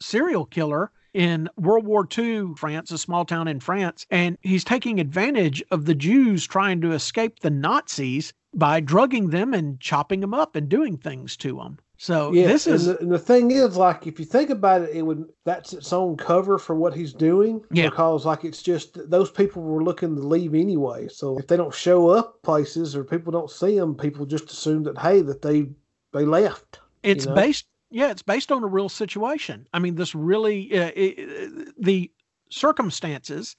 serial 0.00 0.46
killer 0.46 0.90
in 1.14 1.48
World 1.56 1.86
War 1.86 2.06
II 2.16 2.54
France, 2.56 2.90
a 2.90 2.98
small 2.98 3.24
town 3.24 3.48
in 3.48 3.60
France, 3.60 4.04
and 4.10 4.36
he's 4.42 4.64
taking 4.64 5.00
advantage 5.00 5.62
of 5.70 5.86
the 5.86 5.94
Jews 5.94 6.46
trying 6.46 6.80
to 6.82 6.92
escape 6.92 7.40
the 7.40 7.50
Nazis 7.50 8.32
by 8.52 8.80
drugging 8.80 9.30
them 9.30 9.54
and 9.54 9.80
chopping 9.80 10.20
them 10.20 10.34
up 10.34 10.54
and 10.56 10.68
doing 10.68 10.96
things 10.96 11.36
to 11.38 11.56
them. 11.56 11.78
So 11.96 12.32
Yeah. 12.32 12.48
this 12.48 12.66
and 12.66 12.74
is 12.74 12.86
the, 12.86 12.98
and 12.98 13.10
the 13.10 13.18
thing 13.18 13.52
is, 13.52 13.76
like, 13.76 14.06
if 14.06 14.18
you 14.18 14.24
think 14.24 14.50
about 14.50 14.82
it, 14.82 14.90
it 14.90 15.02
would 15.02 15.24
that's 15.44 15.72
its 15.72 15.92
own 15.92 16.16
cover 16.16 16.58
for 16.58 16.74
what 16.74 16.92
he's 16.94 17.12
doing. 17.14 17.62
Yeah. 17.70 17.88
Because 17.88 18.26
like 18.26 18.44
it's 18.44 18.62
just 18.62 18.98
those 19.10 19.30
people 19.30 19.62
were 19.62 19.82
looking 19.82 20.16
to 20.16 20.22
leave 20.22 20.54
anyway. 20.54 21.06
So 21.08 21.38
if 21.38 21.46
they 21.46 21.56
don't 21.56 21.72
show 21.74 22.08
up 22.08 22.42
places 22.42 22.96
or 22.96 23.04
people 23.04 23.30
don't 23.32 23.50
see 23.50 23.78
them, 23.78 23.94
people 23.94 24.26
just 24.26 24.50
assume 24.50 24.82
that 24.84 24.98
hey 24.98 25.20
that 25.22 25.42
they 25.42 25.68
they 26.12 26.24
left. 26.24 26.80
it's 27.04 27.26
know? 27.26 27.34
based 27.34 27.66
yeah 27.94 28.10
it's 28.10 28.22
based 28.22 28.52
on 28.52 28.64
a 28.64 28.66
real 28.66 28.88
situation. 28.88 29.66
I 29.72 29.78
mean 29.78 29.94
this 29.94 30.14
really 30.14 30.76
uh, 30.78 30.90
it, 30.94 31.74
the 31.82 32.10
circumstances 32.50 33.56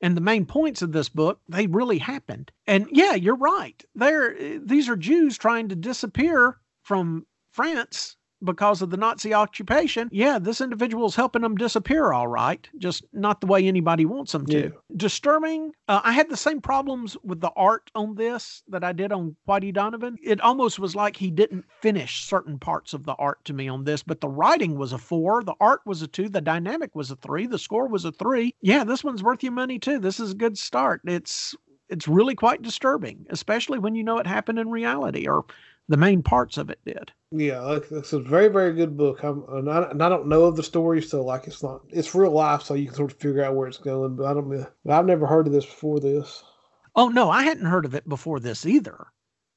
and 0.00 0.16
the 0.16 0.20
main 0.20 0.46
points 0.46 0.82
of 0.82 0.92
this 0.92 1.08
book 1.08 1.40
they 1.48 1.66
really 1.66 1.98
happened. 1.98 2.50
And 2.66 2.88
yeah 2.90 3.14
you're 3.14 3.36
right. 3.36 3.84
They're 3.94 4.58
these 4.58 4.88
are 4.88 4.96
jews 4.96 5.38
trying 5.38 5.68
to 5.68 5.76
disappear 5.76 6.58
from 6.82 7.26
france 7.50 8.16
because 8.44 8.82
of 8.82 8.90
the 8.90 8.96
nazi 8.96 9.34
occupation 9.34 10.08
yeah 10.12 10.38
this 10.38 10.60
individual 10.60 11.06
is 11.06 11.14
helping 11.14 11.42
them 11.42 11.56
disappear 11.56 12.12
all 12.12 12.28
right 12.28 12.68
just 12.78 13.04
not 13.12 13.40
the 13.40 13.46
way 13.46 13.66
anybody 13.66 14.04
wants 14.04 14.32
them 14.32 14.46
to. 14.46 14.64
Yeah. 14.64 14.68
disturbing 14.96 15.72
uh, 15.88 16.00
i 16.04 16.12
had 16.12 16.28
the 16.28 16.36
same 16.36 16.60
problems 16.60 17.16
with 17.24 17.40
the 17.40 17.50
art 17.56 17.90
on 17.94 18.14
this 18.14 18.62
that 18.68 18.84
i 18.84 18.92
did 18.92 19.12
on 19.12 19.36
whitey 19.48 19.72
donovan. 19.72 20.16
It 20.22 20.40
almost 20.40 20.78
was 20.78 20.94
like 20.94 21.16
he 21.16 21.30
didn't 21.30 21.64
finish 21.80 22.24
certain 22.24 22.58
parts 22.58 22.92
of 22.94 23.04
the 23.04 23.14
art 23.14 23.44
to 23.46 23.52
me 23.52 23.68
on 23.68 23.84
this 23.84 24.02
but 24.02 24.20
the 24.20 24.28
writing 24.28 24.76
was 24.76 24.92
a 24.92 24.98
four 24.98 25.42
the 25.42 25.54
art 25.60 25.80
was 25.86 26.02
a 26.02 26.06
two 26.06 26.28
the 26.28 26.40
dynamic 26.40 26.94
was 26.94 27.10
a 27.10 27.16
three 27.16 27.46
the 27.46 27.58
score 27.58 27.88
was 27.88 28.04
a 28.04 28.12
three. 28.12 28.54
Yeah 28.60 28.84
this 28.84 29.04
one's 29.04 29.22
worth 29.22 29.42
your 29.42 29.52
money 29.52 29.78
too. 29.78 29.98
This 29.98 30.20
is 30.20 30.32
a 30.32 30.36
good 30.36 30.58
start. 30.58 31.00
It's 31.04 31.54
it's 31.88 32.08
really 32.08 32.34
quite 32.34 32.62
disturbing 32.62 33.26
especially 33.30 33.78
when 33.78 33.94
you 33.94 34.02
know 34.02 34.18
it 34.18 34.26
happened 34.26 34.58
in 34.58 34.70
reality 34.70 35.28
or 35.28 35.44
the 35.88 35.96
main 35.96 36.22
parts 36.22 36.56
of 36.56 36.70
it 36.70 36.78
did 36.84 37.12
Yeah, 37.30 37.78
it's 37.90 38.12
a 38.12 38.20
very 38.20 38.48
very 38.48 38.72
good 38.72 38.96
book. 38.96 39.22
I'm 39.22 39.44
and 39.48 39.70
I, 39.70 39.90
and 39.90 40.02
I 40.02 40.08
don't 40.08 40.28
know 40.28 40.44
of 40.44 40.56
the 40.56 40.62
story, 40.62 41.02
so 41.02 41.24
like 41.24 41.46
it's 41.46 41.62
not 41.62 41.82
it's 41.90 42.14
real 42.14 42.30
life, 42.30 42.62
so 42.62 42.74
you 42.74 42.86
can 42.86 42.94
sort 42.94 43.12
of 43.12 43.18
figure 43.18 43.44
out 43.44 43.54
where 43.54 43.68
it's 43.68 43.78
going. 43.78 44.16
But 44.16 44.26
I 44.26 44.34
don't. 44.34 44.66
But 44.84 44.92
I've 44.92 45.06
never 45.06 45.26
heard 45.26 45.46
of 45.46 45.52
this 45.52 45.66
before. 45.66 46.00
This. 46.00 46.42
Oh 46.94 47.08
no, 47.08 47.30
I 47.30 47.42
hadn't 47.42 47.66
heard 47.66 47.84
of 47.84 47.94
it 47.94 48.08
before 48.08 48.40
this 48.40 48.66
either. 48.66 49.06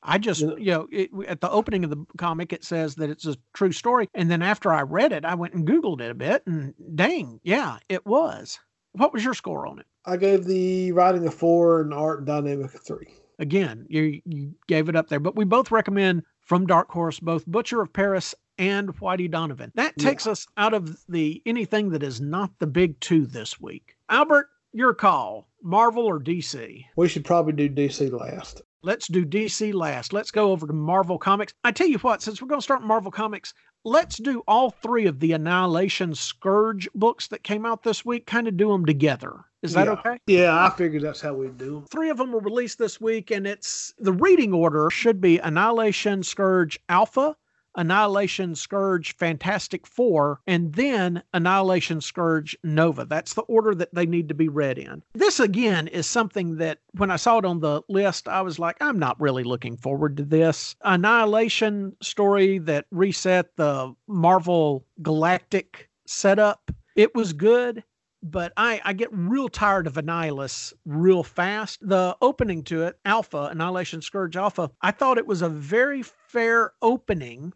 I 0.03 0.17
just, 0.19 0.41
you 0.41 0.71
know, 0.71 0.87
it, 0.91 1.09
at 1.27 1.41
the 1.41 1.49
opening 1.49 1.83
of 1.83 1.89
the 1.89 2.05
comic, 2.17 2.53
it 2.53 2.63
says 2.63 2.95
that 2.95 3.09
it's 3.09 3.25
a 3.25 3.35
true 3.53 3.71
story, 3.71 4.07
and 4.13 4.31
then 4.31 4.41
after 4.41 4.71
I 4.71 4.83
read 4.83 5.11
it, 5.11 5.25
I 5.25 5.35
went 5.35 5.53
and 5.53 5.67
Googled 5.67 6.01
it 6.01 6.11
a 6.11 6.15
bit, 6.15 6.43
and 6.45 6.73
dang, 6.95 7.41
yeah, 7.43 7.79
it 7.89 8.05
was. 8.05 8.59
What 8.93 9.11
was 9.11 9.23
your 9.23 9.33
score 9.33 9.67
on 9.67 9.79
it? 9.79 9.85
I 10.05 10.17
gave 10.17 10.45
the 10.45 10.93
writing 10.93 11.27
a 11.27 11.31
four 11.31 11.81
and 11.81 11.93
art 11.93 12.25
dynamic 12.25 12.73
a 12.73 12.77
three. 12.77 13.13
Again, 13.39 13.85
you 13.89 14.21
you 14.25 14.53
gave 14.67 14.89
it 14.89 14.95
up 14.95 15.09
there, 15.09 15.19
but 15.19 15.35
we 15.35 15.45
both 15.45 15.71
recommend 15.71 16.23
from 16.41 16.65
Dark 16.65 16.89
Horse 16.89 17.19
both 17.19 17.45
Butcher 17.45 17.81
of 17.81 17.93
Paris 17.93 18.33
and 18.57 18.89
Whitey 18.99 19.29
Donovan. 19.29 19.71
That 19.75 19.93
Yeah. 19.97 20.09
takes 20.09 20.25
us 20.25 20.47
out 20.57 20.73
of 20.73 20.97
the 21.07 21.41
anything 21.45 21.89
that 21.91 22.01
is 22.03 22.19
not 22.19 22.51
the 22.59 22.67
big 22.67 22.99
two 22.99 23.25
this 23.27 23.59
week. 23.61 23.95
Albert, 24.09 24.49
your 24.73 24.93
call: 24.93 25.47
Marvel 25.61 26.03
or 26.05 26.19
DC? 26.19 26.85
We 26.95 27.07
should 27.07 27.25
probably 27.25 27.53
do 27.53 27.69
DC 27.69 28.09
last. 28.11 28.61
Let's 28.81 29.07
do 29.07 29.25
DC 29.25 29.73
last. 29.73 30.13
Let's 30.13 30.31
go 30.31 30.51
over 30.51 30.65
to 30.65 30.73
Marvel 30.73 31.17
Comics. 31.17 31.53
I 31.63 31.71
tell 31.71 31.87
you 31.87 31.97
what, 31.99 32.21
since 32.21 32.41
we're 32.41 32.47
going 32.47 32.59
to 32.61 32.63
start 32.63 32.83
Marvel 32.83 33.11
Comics, 33.11 33.53
let's 33.83 34.17
do 34.17 34.43
all 34.47 34.69
three 34.69 35.05
of 35.07 35.19
the 35.19 35.33
Annihilation 35.33 36.15
Scourge 36.15 36.87
books 36.95 37.27
that 37.27 37.43
came 37.43 37.65
out 37.65 37.83
this 37.83 38.05
week, 38.05 38.25
kind 38.27 38.47
of 38.47 38.55
do 38.55 38.69
them 38.69 38.85
together. 38.85 39.45
Is 39.63 39.73
that 39.73 39.87
Yeah. 39.87 39.93
okay? 39.93 40.19
Yeah, 40.27 40.65
I 40.65 40.69
figured 40.69 41.01
that's 41.03 41.21
how 41.21 41.33
we 41.33 41.47
do. 41.47 41.83
Three 41.89 42.09
of 42.09 42.17
them 42.17 42.31
were 42.31 42.39
released 42.39 42.77
this 42.77 43.01
week, 43.01 43.31
and 43.31 43.47
it's 43.47 43.93
the 43.97 44.13
reading 44.13 44.53
order 44.53 44.89
should 44.89 45.19
be 45.19 45.39
Annihilation 45.39 46.21
Scourge 46.23 46.79
Alpha, 46.89 47.35
Annihilation 47.75 48.55
Scourge 48.55 49.15
Fantastic 49.17 49.85
Four, 49.85 50.41
and 50.47 50.73
then 50.73 51.21
Annihilation 51.33 52.01
Scourge 52.01 52.57
Nova. 52.63 53.05
That's 53.05 53.33
the 53.35 53.43
order 53.43 53.73
that 53.75 53.93
they 53.93 54.05
need 54.05 54.29
to 54.29 54.33
be 54.35 54.47
read 54.47 54.77
in. 54.79 55.03
This, 55.13 55.39
again, 55.39 55.87
is 55.87 56.07
something 56.07 56.57
that 56.57 56.79
when 56.93 57.11
I 57.11 57.17
saw 57.17 57.37
it 57.37 57.45
on 57.45 57.59
the 57.59 57.81
list, 57.87 58.27
I 58.27 58.41
was 58.41 58.57
like, 58.57 58.77
I'm 58.81 58.97
not 58.99 59.19
really 59.19 59.43
looking 59.43 59.77
forward 59.77 60.17
to 60.17 60.23
this. 60.23 60.75
Annihilation 60.81 61.95
story 62.01 62.57
that 62.59 62.85
reset 62.91 63.55
the 63.57 63.93
Marvel 64.07 64.85
Galactic 65.01 65.89
setup. 66.05 66.71
It 66.95 67.13
was 67.13 67.31
good 67.33 67.83
but 68.23 68.53
I, 68.57 68.81
I 68.83 68.93
get 68.93 69.09
real 69.11 69.49
tired 69.49 69.87
of 69.87 69.97
Annihilus 69.97 70.73
real 70.85 71.23
fast. 71.23 71.79
The 71.87 72.17
opening 72.21 72.63
to 72.65 72.83
it, 72.83 72.99
Alpha, 73.05 73.49
Annihilation 73.51 74.01
Scourge 74.01 74.35
Alpha, 74.35 74.71
I 74.81 74.91
thought 74.91 75.17
it 75.17 75.27
was 75.27 75.41
a 75.41 75.49
very 75.49 76.03
fair 76.03 76.73
opening, 76.81 77.53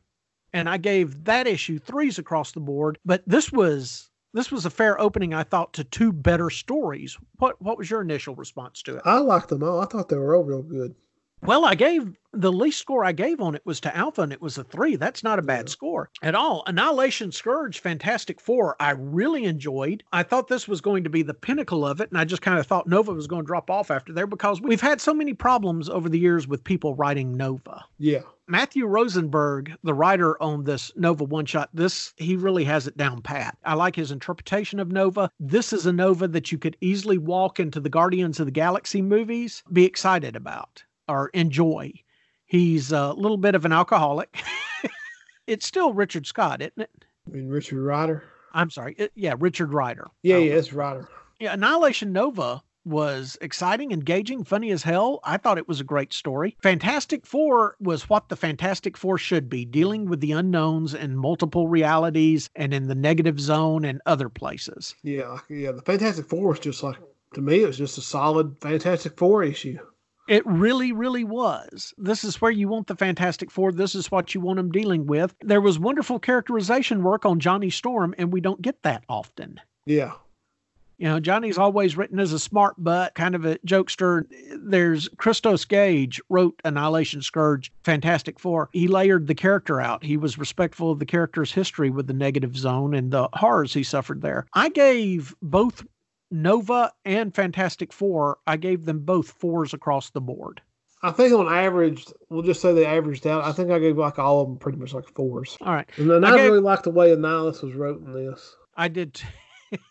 and 0.53 0.70
I 0.70 0.78
gave 0.78 1.24
that 1.26 1.47
issue 1.47 1.80
threes 1.80 2.20
across 2.20 2.51
the 2.51 2.59
board. 2.59 2.97
But 3.05 3.24
this 3.26 3.51
was 3.51 4.09
this 4.34 4.51
was 4.51 4.66
a 4.66 4.70
fair 4.70 4.99
opening, 4.99 5.34
I 5.34 5.43
thought, 5.43 5.74
to 5.74 5.84
two 5.84 6.14
better 6.14 6.49
stories. 6.49 7.18
What 7.38 7.62
what 7.62 7.78
was 7.78 7.89
your 7.89 8.01
initial 8.01 8.36
response 8.36 8.82
to 8.84 8.97
it? 8.97 9.01
I 9.05 9.20
liked 9.20 9.49
them 9.49 9.64
all. 9.64 9.82
I 9.82 9.86
thought 9.86 10.09
they 10.09 10.18
were 10.18 10.36
all 10.36 10.43
real 10.43 10.64
good. 10.64 10.95
Well, 11.43 11.65
I 11.65 11.73
gave 11.73 12.15
the 12.33 12.51
least 12.51 12.79
score 12.79 13.03
I 13.03 13.11
gave 13.13 13.41
on 13.41 13.55
it 13.55 13.65
was 13.65 13.81
to 13.81 13.97
Alpha, 13.97 14.21
and 14.21 14.31
it 14.31 14.41
was 14.41 14.57
a 14.57 14.63
three. 14.63 14.95
That's 14.95 15.23
not 15.23 15.39
a 15.39 15.41
bad 15.41 15.65
Yeah. 15.67 15.71
score 15.71 16.09
at 16.21 16.35
all. 16.35 16.63
Annihilation 16.67 17.31
Scourge, 17.31 17.79
Fantastic 17.79 18.39
Four, 18.39 18.75
I 18.79 18.91
really 18.91 19.45
enjoyed. 19.45 20.03
I 20.13 20.21
thought 20.23 20.47
this 20.47 20.67
was 20.67 20.81
going 20.81 21.03
to 21.03 21.09
be 21.09 21.23
the 21.23 21.33
pinnacle 21.33 21.85
of 21.85 21.99
it, 21.99 22.09
and 22.09 22.17
I 22.19 22.25
just 22.25 22.43
kind 22.43 22.59
of 22.59 22.67
thought 22.67 22.87
Nova 22.87 23.11
was 23.11 23.25
going 23.27 23.41
to 23.41 23.47
drop 23.47 23.71
off 23.71 23.89
after 23.89 24.13
there 24.13 24.27
because 24.27 24.61
we've 24.61 24.79
had 24.81 25.01
so 25.01 25.13
many 25.15 25.33
problems 25.33 25.89
over 25.89 26.07
the 26.07 26.19
years 26.19 26.47
with 26.47 26.63
people 26.63 26.93
writing 26.93 27.35
Nova. 27.35 27.83
Yeah. 27.97 28.21
Matthew 28.47 28.85
Rosenberg, 28.85 29.73
the 29.83 29.93
writer 29.93 30.41
on 30.41 30.63
this 30.63 30.91
Nova 30.95 31.23
one 31.23 31.45
shot, 31.45 31.69
this 31.73 32.13
he 32.17 32.35
really 32.35 32.65
has 32.65 32.85
it 32.85 32.97
down 32.97 33.21
pat. 33.23 33.57
I 33.65 33.73
like 33.73 33.95
his 33.95 34.11
interpretation 34.11 34.79
of 34.79 34.91
Nova. 34.91 35.31
This 35.39 35.73
is 35.73 35.85
a 35.85 35.93
Nova 35.93 36.27
that 36.27 36.51
you 36.51 36.57
could 36.59 36.77
easily 36.81 37.17
walk 37.17 37.59
into 37.59 37.79
the 37.79 37.89
Guardians 37.89 38.39
of 38.39 38.45
the 38.45 38.51
Galaxy 38.51 39.01
movies, 39.01 39.63
be 39.73 39.85
excited 39.85 40.35
about 40.35 40.83
or 41.12 41.30
enjoy. 41.34 41.91
He's 42.45 42.91
a 42.91 43.14
little 43.14 43.38
bit 43.38 43.55
of 43.55 43.66
an 43.66 43.72
alcoholic. 43.72 44.36
it's 45.47 45.66
still 45.66 45.93
Richard 45.93 46.26
Scott, 46.26 46.62
isn't 46.62 46.74
it? 46.82 47.05
I 47.28 47.32
mean, 47.32 47.47
Richard 47.47 47.82
Ryder. 47.84 48.24
I'm 48.53 48.70
sorry. 48.70 48.95
It, 48.97 49.12
yeah, 49.16 49.36
Richard 49.38 49.74
Ryder. 49.74 50.07
Yeah, 50.24 50.38
Um, 50.38 50.43
yeah, 50.43 50.53
it's 50.53 50.74
Ryder. 50.74 51.07
yeah, 51.39 51.53
Annihilation 51.53 52.12
Nova 52.12 52.62
was 52.84 53.38
exciting, 53.41 53.91
engaging, 53.91 54.43
funny 54.43 54.72
as 54.72 54.82
hell. 54.84 55.20
I 55.24 55.38
thought 55.38 55.59
it 55.59 55.68
was 55.68 55.80
a 55.80 55.84
great 55.86 56.12
story. 56.12 56.57
Fantastic 56.64 57.26
Four 57.28 57.76
was 57.80 58.09
what 58.09 58.28
the 58.30 58.36
Fantastic 58.36 58.97
Four 58.97 59.18
should 59.20 59.49
be, 59.49 59.64
dealing 59.66 60.09
with 60.09 60.20
the 60.20 60.32
unknowns 60.32 60.95
and 60.95 61.18
multiple 61.18 61.68
realities 61.68 62.49
and 62.55 62.74
in 62.74 62.88
the 62.88 62.95
negative 62.95 63.39
zone 63.39 63.86
and 63.86 64.01
other 64.07 64.30
places. 64.30 64.95
Yeah, 65.03 65.38
yeah. 65.47 65.72
The 65.74 65.84
Fantastic 65.84 66.26
Four 66.28 66.53
is 66.53 66.59
just 66.59 66.82
like 66.84 66.97
to 67.36 67.41
me, 67.41 67.64
it 67.64 67.68
was 67.68 67.78
just 67.78 67.97
a 67.97 68.01
solid 68.01 68.57
Fantastic 68.62 69.16
Four 69.16 69.43
issue. 69.43 69.78
It 70.32 70.45
really, 70.45 70.93
really 70.93 71.25
was. 71.25 71.93
This 71.97 72.23
is 72.23 72.39
where 72.39 72.51
you 72.51 72.69
want 72.69 72.88
the 72.88 72.95
Fantastic 72.95 73.51
Four. 73.51 73.73
This 73.73 73.95
is 73.95 74.09
what 74.09 74.34
you 74.34 74.39
want 74.39 74.55
them 74.55 74.71
dealing 74.71 75.05
with. 75.05 75.36
There 75.41 75.59
was 75.59 75.77
wonderful 75.77 76.19
characterization 76.19 77.03
work 77.03 77.25
on 77.25 77.41
Johnny 77.41 77.69
Storm, 77.69 78.15
and 78.17 78.32
we 78.32 78.39
don't 78.39 78.61
get 78.61 78.82
that 78.84 79.03
often. 79.09 79.59
Yeah, 79.86 80.13
You 80.97 81.07
know, 81.07 81.19
Johnny's 81.19 81.57
always 81.57 81.97
written 81.97 82.19
as 82.19 82.32
a 82.32 82.38
smart 82.38 82.75
butt, 82.77 83.15
kind 83.15 83.34
of 83.34 83.43
a 83.43 83.57
jokester. 83.65 84.23
There's 84.55 85.09
Christos 85.17 85.65
Gage 85.65 86.21
wrote 86.29 86.61
Annihilation 86.63 87.23
Scourge, 87.23 87.71
Fantastic 87.84 88.39
Four. 88.39 88.69
He 88.71 88.88
layered 88.88 89.25
the 89.25 89.34
character 89.34 89.82
out. 89.82 90.03
He 90.03 90.15
was 90.15 90.38
respectful 90.38 90.91
of 90.91 90.99
the 90.99 91.05
character's 91.07 91.51
history 91.51 91.89
with 91.89 92.05
the 92.05 92.13
negative 92.13 92.55
zone 92.55 92.93
and 92.93 93.09
the 93.09 93.27
horrors 93.34 93.73
he 93.73 93.82
suffered 93.82 94.21
there. 94.21 94.45
I 94.53 94.69
gave 94.69 95.36
both 95.41 95.84
Nova 96.32 96.91
and 97.05 97.36
Fantastic 97.36 97.91
Four, 97.93 98.38
I 98.47 98.57
gave 98.57 98.86
them 98.86 98.99
both 98.99 99.29
fours 99.32 99.73
across 99.73 100.09
the 100.09 100.21
board. 100.21 100.61
I 101.03 101.11
think 101.11 101.34
on 101.34 101.51
average, 101.51 102.05
we'll 102.29 102.43
just 102.43 102.61
say 102.61 102.73
they 102.73 102.86
averaged 102.86 103.25
out. 103.25 103.43
I 103.43 103.51
think 103.51 103.71
I 103.71 103.79
gave 103.79 103.97
like 103.97 104.19
all 104.19 104.41
of 104.41 104.47
them 104.47 104.57
pretty 104.57 104.77
much 104.77 104.93
like 104.93 105.09
fours. 105.09 105.57
All 105.61 105.73
right. 105.73 105.89
And 105.97 106.09
then 106.09 106.23
I 106.23 106.29
I, 106.29 106.38
gave- 106.38 106.45
really 106.51 106.59
like 106.59 106.84
the 106.84 106.91
way 106.91 107.09
Annihilus 107.11 107.61
was 107.63 107.73
wrote 107.73 108.01
in 108.05 108.13
this. 108.13 108.55
I 108.75 108.88
did. 108.88 109.21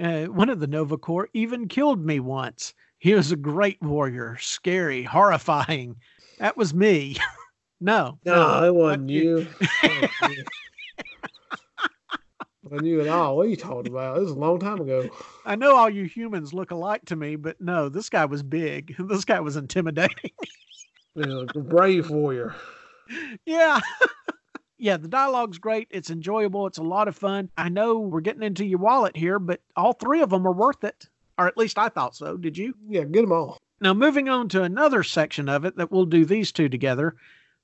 uh, 0.00 0.24
one 0.26 0.48
of 0.50 0.60
the 0.60 0.66
Nova 0.66 0.96
Corps 0.96 1.28
even 1.34 1.68
killed 1.68 2.04
me 2.04 2.20
once. 2.20 2.74
He 2.98 3.14
was 3.14 3.32
a 3.32 3.36
great 3.36 3.80
warrior, 3.82 4.36
scary, 4.40 5.02
horrifying. 5.02 5.96
That 6.38 6.56
was 6.56 6.72
me. 6.74 7.16
no, 7.80 8.18
No, 8.24 8.64
it 8.64 8.74
wasn't 8.74 9.10
you. 9.10 9.46
It 9.82 10.46
wasn't 12.70 12.88
you. 12.88 13.00
At 13.00 13.08
all. 13.08 13.36
What 13.36 13.46
are 13.46 13.50
you 13.50 13.56
talking 13.56 13.92
about? 13.92 14.14
This 14.14 14.24
was 14.24 14.32
a 14.32 14.38
long 14.38 14.58
time 14.58 14.80
ago. 14.80 15.08
I 15.44 15.56
know 15.56 15.76
all 15.76 15.90
you 15.90 16.04
humans 16.04 16.54
look 16.54 16.70
alike 16.70 17.04
to 17.06 17.16
me, 17.16 17.36
but 17.36 17.60
no, 17.60 17.88
this 17.88 18.08
guy 18.08 18.24
was 18.24 18.42
big. 18.42 18.94
This 19.10 19.24
guy 19.24 19.40
was 19.40 19.56
intimidating. 19.56 20.30
Yeah, 21.16 21.44
a 21.54 21.58
brave 21.58 22.08
warrior. 22.10 22.54
yeah. 23.44 23.80
yeah, 24.78 24.96
the 24.96 25.08
dialogue's 25.08 25.58
great. 25.58 25.88
It's 25.90 26.10
enjoyable. 26.10 26.68
It's 26.68 26.78
a 26.78 26.82
lot 26.82 27.08
of 27.08 27.16
fun. 27.16 27.50
I 27.56 27.68
know 27.68 27.98
we're 27.98 28.20
getting 28.20 28.44
into 28.44 28.64
your 28.64 28.78
wallet 28.78 29.16
here, 29.16 29.40
but 29.40 29.60
all 29.74 29.92
three 29.92 30.22
of 30.22 30.30
them 30.30 30.46
are 30.46 30.52
worth 30.52 30.84
it. 30.84 31.08
Or 31.36 31.48
at 31.48 31.56
least 31.56 31.78
I 31.78 31.88
thought 31.88 32.14
so. 32.14 32.36
Did 32.36 32.56
you? 32.56 32.74
Yeah, 32.88 33.04
get 33.04 33.22
them 33.22 33.32
all. 33.32 33.58
Now, 33.80 33.94
moving 33.94 34.28
on 34.28 34.48
to 34.50 34.62
another 34.62 35.02
section 35.02 35.48
of 35.48 35.64
it 35.64 35.76
that 35.76 35.90
we'll 35.90 36.04
do 36.06 36.24
these 36.24 36.52
two 36.52 36.68
together 36.68 37.16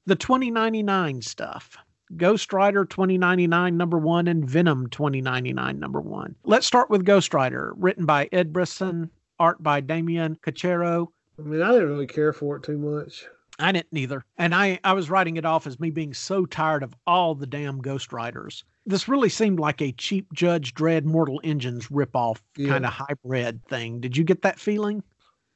the 0.06 0.16
2099 0.16 1.20
stuff. 1.22 1.76
Ghost 2.16 2.52
Rider 2.52 2.84
2099 2.84 3.76
number 3.76 3.98
one 3.98 4.28
and 4.28 4.48
Venom 4.48 4.88
2099 4.90 5.78
number 5.78 6.00
one. 6.00 6.34
Let's 6.44 6.66
start 6.66 6.88
with 6.90 7.04
Ghost 7.04 7.34
Rider, 7.34 7.74
written 7.76 8.06
by 8.06 8.28
Ed 8.32 8.52
Brisson, 8.52 9.10
art 9.38 9.62
by 9.62 9.80
Damian 9.80 10.36
Cachero. 10.36 11.08
I 11.38 11.42
mean, 11.42 11.62
I 11.62 11.72
didn't 11.72 11.88
really 11.88 12.06
care 12.06 12.32
for 12.32 12.56
it 12.56 12.62
too 12.62 12.78
much. 12.78 13.26
I 13.58 13.72
didn't 13.72 13.96
either. 13.96 14.24
And 14.38 14.54
I, 14.54 14.78
I 14.84 14.92
was 14.92 15.10
writing 15.10 15.36
it 15.36 15.44
off 15.46 15.66
as 15.66 15.80
me 15.80 15.90
being 15.90 16.12
so 16.14 16.44
tired 16.46 16.82
of 16.82 16.94
all 17.06 17.34
the 17.34 17.46
damn 17.46 17.78
Ghost 17.80 18.12
Riders. 18.12 18.64
This 18.84 19.08
really 19.08 19.30
seemed 19.30 19.58
like 19.58 19.80
a 19.80 19.92
cheap 19.92 20.32
Judge 20.32 20.74
Dredd 20.74 21.04
Mortal 21.04 21.40
Engines 21.42 21.88
ripoff 21.88 22.38
Yeah. 22.56 22.68
kind 22.68 22.86
of 22.86 22.92
hybrid 22.92 23.64
thing. 23.66 24.00
Did 24.00 24.16
you 24.16 24.24
get 24.24 24.42
that 24.42 24.60
feeling? 24.60 25.02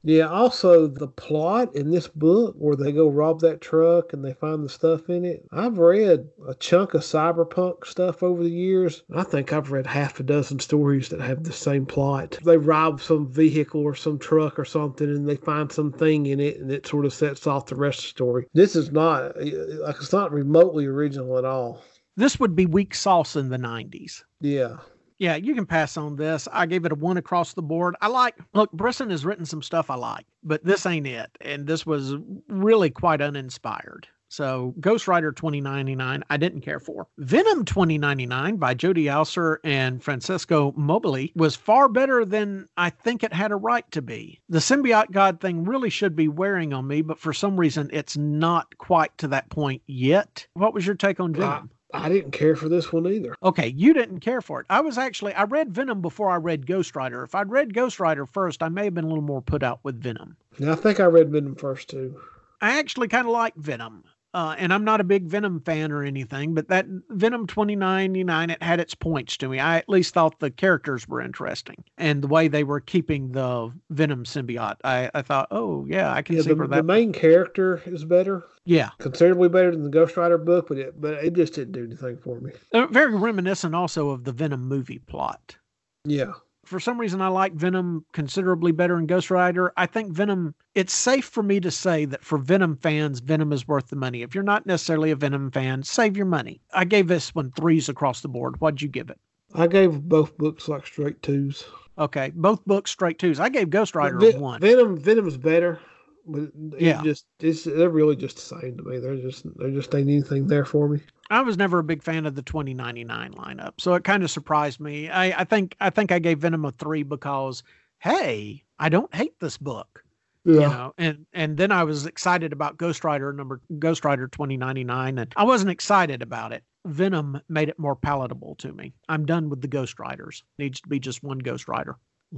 Yeah, 0.03 0.27
also 0.27 0.87
the 0.87 1.07
plot 1.07 1.75
in 1.75 1.91
this 1.91 2.07
book 2.07 2.55
where 2.57 2.75
they 2.75 2.91
go 2.91 3.07
rob 3.07 3.39
that 3.41 3.61
truck 3.61 4.13
and 4.13 4.25
they 4.25 4.33
find 4.33 4.63
the 4.63 4.69
stuff 4.69 5.09
in 5.09 5.25
it. 5.25 5.45
I've 5.51 5.77
read 5.77 6.27
a 6.47 6.55
chunk 6.55 6.93
of 6.93 7.01
cyberpunk 7.01 7.85
stuff 7.85 8.23
over 8.23 8.43
the 8.43 8.49
years. 8.49 9.03
I 9.13 9.23
think 9.23 9.53
I've 9.53 9.71
read 9.71 9.85
half 9.85 10.19
a 10.19 10.23
dozen 10.23 10.59
stories 10.59 11.09
that 11.09 11.21
have 11.21 11.43
the 11.43 11.53
same 11.53 11.85
plot. 11.85 12.39
They 12.43 12.57
rob 12.57 13.01
some 13.01 13.27
vehicle 13.27 13.81
or 13.81 13.95
some 13.95 14.17
truck 14.17 14.57
or 14.57 14.65
something 14.65 15.09
and 15.09 15.27
they 15.27 15.37
find 15.37 15.71
something 15.71 16.25
in 16.25 16.39
it 16.39 16.59
and 16.59 16.71
it 16.71 16.87
sort 16.87 17.05
of 17.05 17.13
sets 17.13 17.45
off 17.45 17.67
the 17.67 17.75
rest 17.75 17.99
of 17.99 18.05
the 18.05 18.09
story. 18.09 18.45
This 18.53 18.75
is 18.75 18.91
not 18.91 19.37
like 19.37 19.95
it's 19.97 20.13
not 20.13 20.31
remotely 20.31 20.85
original 20.85 21.37
at 21.37 21.45
all. 21.45 21.83
This 22.15 22.39
would 22.39 22.55
be 22.55 22.65
weak 22.65 22.93
sauce 22.93 23.35
in 23.35 23.49
the 23.49 23.57
90s. 23.57 24.23
Yeah. 24.41 24.77
Yeah, 25.21 25.35
you 25.35 25.53
can 25.53 25.67
pass 25.67 25.97
on 25.97 26.15
this. 26.15 26.47
I 26.51 26.65
gave 26.65 26.83
it 26.83 26.91
a 26.91 26.95
one 26.95 27.17
across 27.17 27.53
the 27.53 27.61
board. 27.61 27.95
I 28.01 28.07
like, 28.07 28.35
look, 28.55 28.71
Brisson 28.71 29.11
has 29.11 29.23
written 29.23 29.45
some 29.45 29.61
stuff 29.61 29.91
I 29.91 29.95
like, 29.95 30.25
but 30.43 30.65
this 30.65 30.87
ain't 30.87 31.05
it. 31.05 31.29
And 31.41 31.67
this 31.67 31.85
was 31.85 32.15
really 32.47 32.89
quite 32.89 33.21
uninspired. 33.21 34.07
So 34.29 34.73
Ghost 34.79 35.07
Rider 35.07 35.31
2099, 35.31 36.23
I 36.27 36.37
didn't 36.37 36.61
care 36.61 36.79
for. 36.79 37.05
Venom 37.19 37.65
2099 37.65 38.55
by 38.55 38.73
Jody 38.73 39.05
Houser 39.05 39.59
and 39.63 40.03
Francesco 40.03 40.71
Mobili 40.71 41.35
was 41.35 41.55
far 41.55 41.87
better 41.87 42.25
than 42.25 42.65
I 42.75 42.89
think 42.89 43.23
it 43.23 43.31
had 43.31 43.51
a 43.51 43.57
right 43.57 43.85
to 43.91 44.01
be. 44.01 44.41
The 44.49 44.57
symbiote 44.57 45.11
god 45.11 45.39
thing 45.39 45.65
really 45.65 45.91
should 45.91 46.15
be 46.15 46.29
wearing 46.29 46.73
on 46.73 46.87
me, 46.87 47.03
but 47.03 47.19
for 47.19 47.31
some 47.31 47.59
reason 47.59 47.91
it's 47.93 48.17
not 48.17 48.75
quite 48.79 49.15
to 49.19 49.27
that 49.27 49.51
point 49.51 49.83
yet. 49.85 50.47
What 50.55 50.73
was 50.73 50.87
your 50.87 50.95
take 50.95 51.19
on 51.19 51.33
Venom? 51.33 51.69
I 51.93 52.09
didn't 52.09 52.31
care 52.31 52.55
for 52.55 52.69
this 52.69 52.91
one 52.91 53.07
either. 53.07 53.35
Okay, 53.43 53.67
you 53.67 53.93
didn't 53.93 54.19
care 54.19 54.41
for 54.41 54.59
it. 54.59 54.65
I 54.69 54.81
was 54.81 54.97
actually 54.97 55.33
I 55.33 55.43
read 55.43 55.73
Venom 55.73 56.01
before 56.01 56.29
I 56.29 56.37
read 56.37 56.65
Ghost 56.65 56.95
Rider. 56.95 57.23
If 57.23 57.35
I'd 57.35 57.51
read 57.51 57.73
Ghost 57.73 57.99
Rider 57.99 58.25
first, 58.25 58.63
I 58.63 58.69
may 58.69 58.85
have 58.85 58.93
been 58.93 59.05
a 59.05 59.09
little 59.09 59.23
more 59.23 59.41
put 59.41 59.63
out 59.63 59.79
with 59.83 60.01
Venom. 60.01 60.37
Yeah, 60.57 60.73
I 60.73 60.75
think 60.75 60.99
I 60.99 61.05
read 61.05 61.31
Venom 61.31 61.55
first 61.55 61.89
too. 61.89 62.19
I 62.61 62.77
actually 62.79 63.07
kind 63.07 63.27
of 63.27 63.33
like 63.33 63.55
Venom. 63.55 64.03
Uh, 64.33 64.55
and 64.57 64.73
I'm 64.73 64.85
not 64.85 65.01
a 65.01 65.03
big 65.03 65.25
Venom 65.25 65.59
fan 65.59 65.91
or 65.91 66.03
anything, 66.03 66.53
but 66.53 66.69
that 66.69 66.85
Venom 67.09 67.47
2099, 67.47 68.49
it 68.49 68.63
had 68.63 68.79
its 68.79 68.95
points 68.95 69.35
to 69.37 69.49
me. 69.49 69.59
I 69.59 69.77
at 69.77 69.89
least 69.89 70.13
thought 70.13 70.39
the 70.39 70.49
characters 70.49 71.05
were 71.07 71.19
interesting 71.21 71.83
and 71.97 72.21
the 72.21 72.27
way 72.27 72.47
they 72.47 72.63
were 72.63 72.79
keeping 72.79 73.33
the 73.33 73.73
Venom 73.89 74.23
symbiote. 74.23 74.77
I, 74.85 75.11
I 75.13 75.21
thought, 75.21 75.49
oh, 75.51 75.85
yeah, 75.89 76.13
I 76.13 76.21
can 76.21 76.37
Yeah, 76.37 76.43
see 76.43 76.49
the, 76.49 76.55
where 76.55 76.67
the 76.67 76.75
that. 76.77 76.85
main 76.85 77.11
character 77.11 77.81
is 77.85 78.05
better. 78.05 78.45
yeah. 78.63 78.91
considerably 78.99 79.49
better 79.49 79.71
than 79.71 79.83
the 79.83 79.89
Ghost 79.89 80.15
Rider 80.15 80.37
book, 80.37 80.67
but 80.69 80.77
it 80.77 81.01
but 81.01 81.15
it 81.23 81.33
just 81.33 81.53
didn't 81.53 81.73
do 81.73 81.83
anything 81.83 82.17
for 82.17 82.39
me. 82.39 82.51
Uh, 82.73 82.85
very 82.87 83.13
reminiscent 83.15 83.75
also 83.75 84.11
of 84.11 84.23
the 84.23 84.31
Venom 84.31 84.65
movie 84.65 84.99
plot. 84.99 85.57
Yeah, 86.05 86.31
for 86.71 86.79
some 86.79 86.99
reason 86.99 87.21
I 87.21 87.27
like 87.27 87.53
Venom 87.53 88.05
considerably 88.13 88.71
better 88.71 88.95
than 88.95 89.05
Ghost 89.05 89.29
Rider. 89.29 89.71
I 89.77 89.85
think 89.85 90.13
Venom 90.13 90.55
it's 90.73 90.93
safe 90.93 91.25
for 91.25 91.43
me 91.43 91.59
to 91.59 91.69
say 91.69 92.05
that 92.05 92.23
for 92.23 92.37
Venom 92.37 92.77
fans, 92.77 93.19
Venom 93.19 93.51
is 93.51 93.67
worth 93.67 93.89
the 93.89 93.95
money. 93.97 94.21
If 94.23 94.33
you're 94.33 94.43
not 94.43 94.65
necessarily 94.65 95.11
a 95.11 95.15
Venom 95.15 95.51
fan, 95.51 95.83
save 95.83 96.15
your 96.17 96.25
money. 96.25 96.61
I 96.73 96.85
gave 96.85 97.07
this 97.07 97.35
one 97.35 97.51
threes 97.51 97.89
across 97.89 98.21
the 98.21 98.29
board. 98.29 98.59
What'd 98.59 98.81
you 98.81 98.87
give 98.87 99.09
it? 99.09 99.19
I 99.53 99.67
gave 99.67 100.01
both 100.01 100.37
books 100.37 100.67
like 100.69 100.85
straight 100.87 101.21
twos. 101.21 101.65
Okay, 101.99 102.31
both 102.33 102.63
books 102.65 102.89
straight 102.89 103.19
twos. 103.19 103.39
I 103.39 103.49
gave 103.49 103.69
Ghost 103.69 103.93
Rider 103.93 104.17
Ve- 104.17 104.31
a 104.31 104.39
one. 104.39 104.61
Venom 104.61 104.97
Venom's 104.97 105.35
better, 105.37 105.77
but 106.25 106.49
Yeah. 106.79 107.03
just 107.03 107.25
it's 107.41 107.65
they're 107.65 107.89
really 107.89 108.15
just 108.15 108.37
the 108.37 108.41
same 108.61 108.77
to 108.77 108.83
me. 108.83 108.97
They're 108.99 109.17
just 109.17 109.45
there 109.57 109.69
just 109.71 109.93
ain't 109.93 110.09
anything 110.09 110.47
there 110.47 110.65
for 110.65 110.87
me. 110.87 111.01
I 111.31 111.41
was 111.41 111.57
never 111.57 111.79
a 111.79 111.83
big 111.83 112.03
fan 112.03 112.25
of 112.25 112.35
the 112.35 112.41
2099 112.41 113.33
lineup, 113.33 113.73
so 113.79 113.93
it 113.93 114.03
kind 114.03 114.23
of 114.23 114.29
surprised 114.29 114.79
me. 114.79 115.09
I, 115.09 115.41
I 115.41 115.43
think 115.45 115.75
I 115.79 115.89
think 115.89 116.11
I 116.11 116.19
gave 116.19 116.39
Venom 116.39 116.65
a 116.65 116.71
three 116.71 117.03
because 117.03 117.63
hey, 117.99 118.63
I 118.79 118.89
don't 118.89 119.13
hate 119.15 119.39
this 119.39 119.57
book. 119.57 120.03
Yeah, 120.43 120.53
you 120.53 120.59
know 120.61 120.93
and 120.97 121.25
and 121.33 121.55
then 121.55 121.71
i 121.71 121.83
was 121.83 122.07
excited 122.07 122.51
about 122.51 122.77
ghost 122.77 123.03
rider 123.03 123.31
number 123.31 123.61
ghost 123.77 124.03
rider 124.03 124.27
2099 124.27 125.19
and 125.19 125.31
i 125.37 125.43
wasn't 125.43 125.69
excited 125.69 126.23
about 126.23 126.51
it. 126.51 126.63
Venom 126.83 127.39
made 127.47 127.69
it 127.69 127.77
more 127.77 127.95
palatable 127.95 128.55
to 128.55 128.73
me. 128.73 128.91
I'm 129.07 129.27
done 129.27 129.49
with 129.49 129.61
the 129.61 129.67
ghost 129.67 129.99
riders. 129.99 130.43
Needs 130.57 130.81
to 130.81 130.89
be 130.89 130.99
just 130.99 131.21
one 131.21 131.37
ghost 131.37 131.67
rider. 131.67 131.97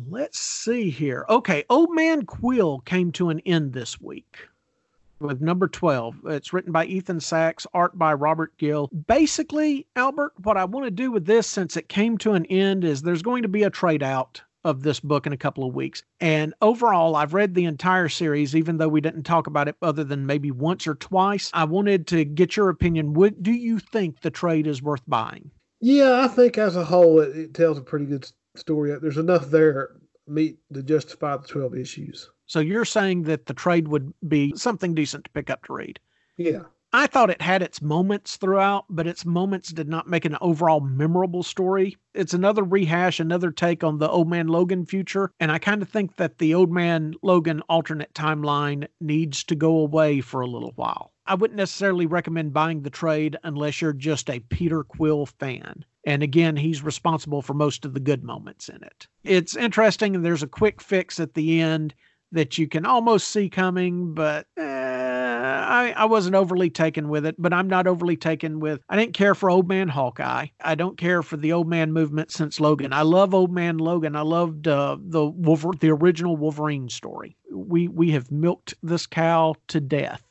Let's 0.10 0.38
see 0.38 0.90
here. 0.90 1.26
Okay 1.30 1.64
old 1.70 1.96
man 1.96 2.26
quill 2.26 2.80
came 2.80 3.14
to 3.14 3.30
an 3.30 3.40
end 3.46 3.72
this 3.72 4.02
week 4.02 4.50
with 5.24 5.42
number 5.42 5.68
12 5.68 6.16
it's 6.26 6.54
written 6.54 6.72
by 6.72 6.86
ethan 6.86 7.20
sacks 7.20 7.66
art 7.74 7.98
by 7.98 8.14
robert 8.14 8.56
gill 8.58 8.90
basically 9.08 9.88
albert 9.96 10.34
what 10.44 10.58
i 10.58 10.66
want 10.66 10.86
to 10.86 10.92
do 10.92 11.12
with 11.12 11.26
this 11.26 11.48
since 11.48 11.78
it 11.78 11.90
came 11.90 12.18
to 12.18 12.34
an 12.34 12.46
end 12.48 12.84
is 12.84 13.02
there's 13.02 13.22
going 13.22 13.42
to 13.42 13.48
be 13.48 13.64
a 13.64 13.70
trade 13.70 14.04
out 14.04 14.42
of 14.64 14.84
this 14.84 15.00
book 15.00 15.28
in 15.28 15.34
a 15.34 15.38
couple 15.38 15.68
of 15.68 15.76
weeks. 15.76 16.04
And 16.20 16.54
overall, 16.62 17.16
I've 17.16 17.34
read 17.34 17.54
the 17.54 17.66
entire 17.66 18.10
series, 18.10 18.56
even 18.56 18.78
though 18.78 18.88
we 18.88 19.02
didn't 19.02 19.24
talk 19.24 19.48
about 19.48 19.68
it 19.68 19.76
other 19.82 20.04
than 20.04 20.26
maybe 20.26 20.52
once 20.52 20.88
or 20.88 20.96
twice. 20.96 21.52
I 21.54 21.66
wanted 21.66 22.08
to 22.08 22.24
get 22.24 22.56
your 22.56 22.70
opinion. 22.70 23.14
What 23.14 23.44
do 23.44 23.52
you 23.52 23.80
think 23.80 24.22
the 24.22 24.32
trade 24.32 24.68
is 24.68 24.82
worth 24.82 25.02
buying? 25.08 25.52
Yeah, 25.82 26.22
I 26.24 26.28
think 26.30 26.58
as 26.58 26.76
a 26.76 26.86
whole, 26.86 27.20
it, 27.20 27.36
it 27.36 27.54
tells 27.54 27.78
a 27.78 27.82
pretty 27.82 28.06
good 28.06 28.30
story. 28.56 28.98
There's 29.02 29.18
enough 29.18 29.50
there 29.50 29.98
meet 30.28 30.58
to 30.74 30.82
justify 30.82 31.38
the 31.38 31.48
12 31.48 31.76
issues. 31.76 32.30
So 32.54 32.60
you're 32.60 32.86
saying 32.86 33.24
that 33.24 33.48
the 33.48 33.56
trade 33.56 33.88
would 33.88 34.14
be 34.28 34.54
something 34.56 34.94
decent 34.94 35.24
to 35.24 35.32
pick 35.32 35.50
up 35.50 35.66
to 35.66 35.74
read? 35.74 36.00
Yeah. 36.38 36.66
I 36.94 37.08
thought 37.08 37.32
it 37.32 37.42
had 37.42 37.64
its 37.64 37.82
moments 37.82 38.38
throughout, 38.38 38.86
but 38.92 39.08
its 39.08 39.26
moments 39.26 39.70
did 39.70 39.90
not 39.90 40.08
make 40.08 40.24
an 40.24 40.38
overall 40.40 40.80
memorable 40.80 41.42
story. 41.42 41.98
It's 42.14 42.36
another 42.36 42.64
rehash, 42.64 43.20
another 43.20 43.50
take 43.50 43.84
on 43.84 43.98
the 43.98 44.08
Old 44.08 44.30
Man 44.30 44.46
Logan 44.46 44.86
future, 44.86 45.32
and 45.40 45.52
I 45.52 45.58
kind 45.58 45.82
of 45.82 45.90
think 45.90 46.18
that 46.18 46.38
the 46.38 46.54
Old 46.54 46.72
Man 46.72 47.16
Logan 47.24 47.62
alternate 47.62 48.14
timeline 48.14 48.88
needs 49.02 49.44
to 49.46 49.56
go 49.56 49.78
away 49.78 50.22
for 50.22 50.42
a 50.42 50.48
little 50.48 50.74
while. 50.76 51.12
I 51.26 51.34
wouldn't 51.34 51.58
necessarily 51.58 52.06
recommend 52.06 52.54
buying 52.54 52.84
the 52.84 52.92
trade 52.92 53.36
unless 53.44 53.82
you're 53.82 53.94
just 53.94 54.30
a 54.30 54.42
Peter 54.42 54.84
Quill 54.84 55.26
fan. 55.26 55.86
And 56.06 56.22
again, 56.22 56.58
he's 56.58 56.84
responsible 56.84 57.42
for 57.42 57.56
most 57.56 57.84
of 57.84 57.96
the 57.96 58.00
good 58.00 58.24
moments 58.24 58.70
in 58.70 58.84
it. 58.84 59.08
It's 59.24 59.56
interesting, 59.56 60.14
and 60.16 60.24
there's 60.24 60.44
a 60.44 60.48
quick 60.48 60.84
fix 60.84 61.20
at 61.20 61.34
the 61.34 61.60
end 61.60 61.96
that 62.34 62.58
you 62.58 62.68
can 62.68 62.86
almost 62.86 63.30
see 63.30 63.50
coming, 63.50 64.14
but 64.14 64.48
eh, 64.58 64.64
I, 64.64 65.94
I 65.96 66.06
wasn't 66.06 66.36
overly 66.36 66.70
taken 66.70 67.10
with 67.10 67.26
it, 67.26 67.36
but 67.40 67.54
I'm 67.54 67.68
not 67.68 67.88
overly 67.88 68.18
taken 68.18 68.60
with. 68.60 68.82
I 68.90 68.98
didn't 68.98 69.14
care 69.14 69.36
for 69.36 69.50
Old 69.50 69.68
Man 69.68 69.88
Hawkeye. 69.88 70.48
I 70.64 70.76
don't 70.76 70.98
care 70.98 71.24
for 71.24 71.38
the 71.38 71.54
Old 71.54 71.68
Man 71.68 71.94
movement 71.94 72.32
since 72.32 72.60
Logan. 72.60 72.92
I 72.94 73.04
love 73.04 73.34
Old 73.34 73.52
Man 73.52 73.78
Logan. 73.78 74.16
I 74.16 74.22
loved 74.22 74.68
uh, 74.68 74.98
the 75.00 75.26
Wolver- 75.26 75.78
the 75.80 75.92
original 75.92 76.36
Wolverine 76.36 76.90
story. 76.90 77.38
We 77.52 77.88
we 77.88 78.12
have 78.12 78.32
milked 78.32 78.74
this 78.84 79.06
cow 79.06 79.56
to 79.70 79.80
death. 79.80 80.24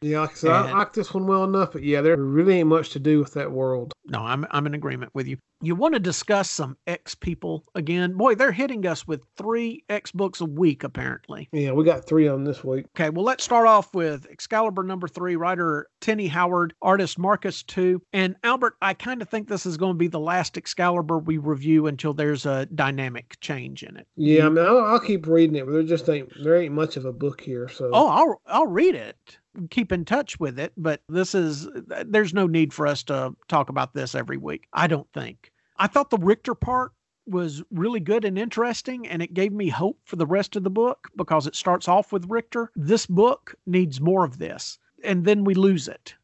Yeah, 0.00 0.20
like 0.20 0.30
I 0.30 0.34
said, 0.34 0.50
I 0.50 0.72
like 0.72 0.92
this 0.92 1.12
one 1.12 1.26
well 1.26 1.44
enough, 1.44 1.72
but 1.72 1.82
yeah, 1.82 2.00
there 2.00 2.16
really 2.16 2.58
ain't 2.60 2.68
much 2.68 2.90
to 2.90 3.00
do 3.00 3.18
with 3.18 3.34
that 3.34 3.50
world. 3.50 3.92
No, 4.06 4.20
I'm 4.20 4.46
I'm 4.50 4.66
in 4.66 4.74
agreement 4.74 5.12
with 5.14 5.26
you. 5.26 5.38
You 5.60 5.74
want 5.74 5.94
to 5.94 6.00
discuss 6.00 6.48
some 6.48 6.76
X 6.86 7.16
people 7.16 7.64
again? 7.74 8.12
Boy, 8.12 8.36
they're 8.36 8.52
hitting 8.52 8.86
us 8.86 9.08
with 9.08 9.22
three 9.36 9.82
X 9.88 10.12
books 10.12 10.40
a 10.40 10.44
week, 10.44 10.84
apparently. 10.84 11.48
Yeah, 11.50 11.72
we 11.72 11.84
got 11.84 12.06
three 12.06 12.28
on 12.28 12.44
this 12.44 12.62
week. 12.62 12.86
Okay, 12.94 13.10
well, 13.10 13.24
let's 13.24 13.42
start 13.42 13.66
off 13.66 13.92
with 13.92 14.26
Excalibur 14.30 14.84
number 14.84 15.08
three, 15.08 15.34
writer 15.34 15.88
Tini 16.00 16.28
Howard, 16.28 16.74
artist 16.80 17.18
Marcus 17.18 17.64
To. 17.64 18.00
And 18.12 18.36
Albert, 18.44 18.76
I 18.80 18.94
kind 18.94 19.20
of 19.20 19.28
think 19.28 19.48
this 19.48 19.66
is 19.66 19.76
going 19.76 19.94
to 19.94 19.98
be 19.98 20.06
the 20.06 20.20
last 20.20 20.56
Excalibur 20.56 21.18
we 21.18 21.38
review 21.38 21.88
until 21.88 22.14
there's 22.14 22.46
a 22.46 22.66
dynamic 22.66 23.36
change 23.40 23.82
in 23.82 23.96
it. 23.96 24.06
Yeah, 24.14 24.46
I 24.46 24.48
mean, 24.48 24.64
I'll, 24.64 24.78
I'll 24.84 25.00
keep 25.00 25.26
reading 25.26 25.56
it, 25.56 25.66
but 25.66 25.72
there 25.72 25.82
just 25.82 26.08
ain't 26.08 26.32
there 26.44 26.62
ain't 26.62 26.72
much 26.72 26.96
of 26.96 27.04
a 27.04 27.12
book 27.12 27.40
here. 27.40 27.68
So 27.68 27.90
Oh, 27.92 28.06
I'll 28.06 28.40
I'll 28.46 28.66
read 28.68 28.94
it 28.94 29.38
keep 29.70 29.92
in 29.92 30.04
touch 30.04 30.38
with 30.38 30.58
it, 30.58 30.72
but 30.76 31.02
this 31.08 31.34
is 31.34 31.68
there's 32.06 32.34
no 32.34 32.46
need 32.46 32.72
for 32.72 32.86
us 32.86 33.02
to 33.04 33.34
talk 33.48 33.68
about 33.68 33.94
this 33.94 34.14
every 34.14 34.36
week. 34.36 34.66
I 34.72 34.86
don't 34.86 35.10
think. 35.12 35.52
I 35.76 35.86
thought 35.86 36.10
the 36.10 36.18
Rictor 36.18 36.54
part 36.54 36.92
was 37.26 37.62
really 37.70 38.00
good 38.00 38.24
and 38.24 38.38
interesting, 38.38 39.06
and 39.06 39.22
it 39.22 39.34
gave 39.34 39.52
me 39.52 39.68
hope 39.68 39.98
for 40.04 40.16
the 40.16 40.26
rest 40.26 40.56
of 40.56 40.64
the 40.64 40.70
book 40.70 41.08
because 41.16 41.46
it 41.46 41.54
starts 41.54 41.88
off 41.88 42.12
with 42.12 42.30
Rictor. 42.30 42.70
This 42.74 43.06
book 43.06 43.54
needs 43.66 44.00
more 44.00 44.24
of 44.24 44.38
this, 44.38 44.78
and 45.04 45.24
then 45.24 45.44
we 45.44 45.54
lose 45.54 45.88
it 45.88 46.14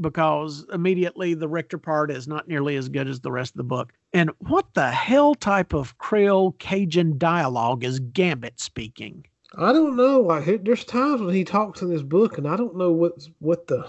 because 0.00 0.64
immediately 0.72 1.34
the 1.34 1.48
Rictor 1.48 1.78
part 1.78 2.10
is 2.10 2.26
not 2.26 2.48
nearly 2.48 2.76
as 2.76 2.88
good 2.88 3.08
as 3.08 3.20
the 3.20 3.32
rest 3.32 3.52
of 3.52 3.58
the 3.58 3.64
book. 3.64 3.92
And 4.12 4.30
what 4.38 4.72
the 4.74 4.90
hell 4.90 5.34
type 5.34 5.72
of 5.72 5.98
Creole 5.98 6.52
Cajun 6.52 7.18
dialogue 7.18 7.84
is 7.84 8.00
Gambit 8.00 8.60
speaking? 8.60 9.26
I 9.56 9.72
don't 9.72 9.96
know. 9.96 10.20
Like, 10.20 10.64
there's 10.64 10.84
times 10.84 11.20
when 11.20 11.34
he 11.34 11.44
talks 11.44 11.82
in 11.82 11.90
this 11.90 12.02
book, 12.02 12.38
and 12.38 12.46
I 12.46 12.56
don't 12.56 12.76
know 12.76 12.92
what's 12.92 13.30
what 13.40 13.66
the 13.66 13.88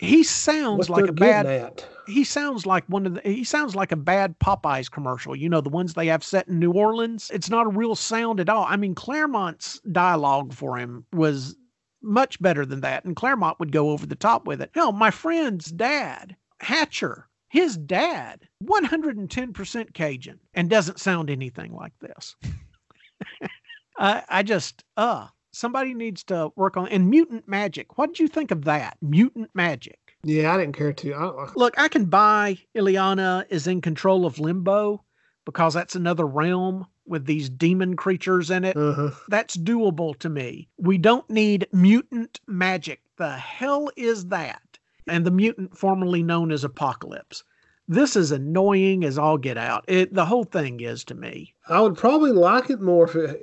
he 0.00 0.22
sounds 0.22 0.90
like 0.90 1.08
a 1.08 1.12
bad. 1.12 1.46
At. 1.46 1.88
He 2.06 2.24
sounds 2.24 2.66
like 2.66 2.84
one 2.88 3.06
of 3.06 3.14
the. 3.14 3.20
He 3.22 3.44
sounds 3.44 3.74
like 3.74 3.92
a 3.92 3.96
bad 3.96 4.38
Popeyes 4.38 4.90
commercial. 4.90 5.36
You 5.36 5.48
know 5.48 5.60
the 5.60 5.70
ones 5.70 5.94
they 5.94 6.06
have 6.08 6.24
set 6.24 6.48
in 6.48 6.58
New 6.58 6.72
Orleans. 6.72 7.30
It's 7.32 7.50
not 7.50 7.66
a 7.66 7.70
real 7.70 7.94
sound 7.94 8.40
at 8.40 8.48
all. 8.48 8.66
I 8.68 8.76
mean 8.76 8.94
Claremont's 8.94 9.80
dialogue 9.92 10.52
for 10.52 10.76
him 10.76 11.06
was 11.12 11.56
much 12.02 12.40
better 12.42 12.66
than 12.66 12.80
that, 12.82 13.04
and 13.04 13.16
Claremont 13.16 13.58
would 13.58 13.72
go 13.72 13.90
over 13.90 14.06
the 14.06 14.14
top 14.14 14.46
with 14.46 14.60
it. 14.60 14.70
Hell, 14.74 14.92
my 14.92 15.10
friend's 15.10 15.70
dad, 15.70 16.36
Hatcher, 16.60 17.28
his 17.48 17.78
dad, 17.78 18.46
110% 18.62 19.94
Cajun, 19.94 20.38
and 20.52 20.68
doesn't 20.68 21.00
sound 21.00 21.30
anything 21.30 21.72
like 21.72 21.94
this. 22.00 22.36
I, 23.96 24.22
I 24.28 24.42
just, 24.42 24.84
uh, 24.96 25.28
somebody 25.52 25.94
needs 25.94 26.24
to 26.24 26.50
work 26.56 26.76
on 26.76 26.88
and 26.88 27.08
mutant 27.08 27.48
magic. 27.48 27.96
What 27.96 28.08
did 28.08 28.20
you 28.20 28.28
think 28.28 28.50
of 28.50 28.64
that? 28.64 28.96
Mutant 29.00 29.50
magic. 29.54 29.98
Yeah, 30.24 30.54
I 30.54 30.58
didn't 30.58 30.76
care 30.76 30.92
to. 30.92 31.14
I, 31.14 31.48
Look, 31.54 31.78
I 31.78 31.88
can 31.88 32.06
buy 32.06 32.58
Illyana 32.74 33.44
is 33.50 33.66
in 33.66 33.80
control 33.80 34.26
of 34.26 34.38
Limbo 34.38 35.04
because 35.44 35.74
that's 35.74 35.94
another 35.94 36.26
realm 36.26 36.86
with 37.06 37.26
these 37.26 37.50
demon 37.50 37.96
creatures 37.96 38.50
in 38.50 38.64
it. 38.64 38.76
uh-huh. 38.76 39.10
That's 39.28 39.56
doable 39.56 40.18
to 40.20 40.28
me. 40.30 40.68
We 40.78 40.96
don't 40.98 41.28
need 41.28 41.68
mutant 41.72 42.40
magic. 42.46 43.00
The 43.18 43.36
hell 43.36 43.90
is 43.96 44.26
that? 44.28 44.62
And 45.06 45.26
the 45.26 45.30
mutant 45.30 45.76
formerly 45.76 46.22
known 46.22 46.50
as 46.50 46.64
Apocalypse. 46.64 47.44
This 47.86 48.16
is 48.16 48.32
annoying 48.32 49.04
as 49.04 49.18
all 49.18 49.36
get 49.36 49.58
out. 49.58 49.84
It 49.88 50.14
the 50.14 50.24
whole 50.24 50.44
thing 50.44 50.80
is 50.80 51.04
to 51.04 51.14
me. 51.14 51.54
I 51.68 51.80
would 51.80 51.96
probably 51.96 52.32
like 52.32 52.70
it 52.70 52.80
more 52.80 53.04
if, 53.04 53.16
it, 53.16 53.42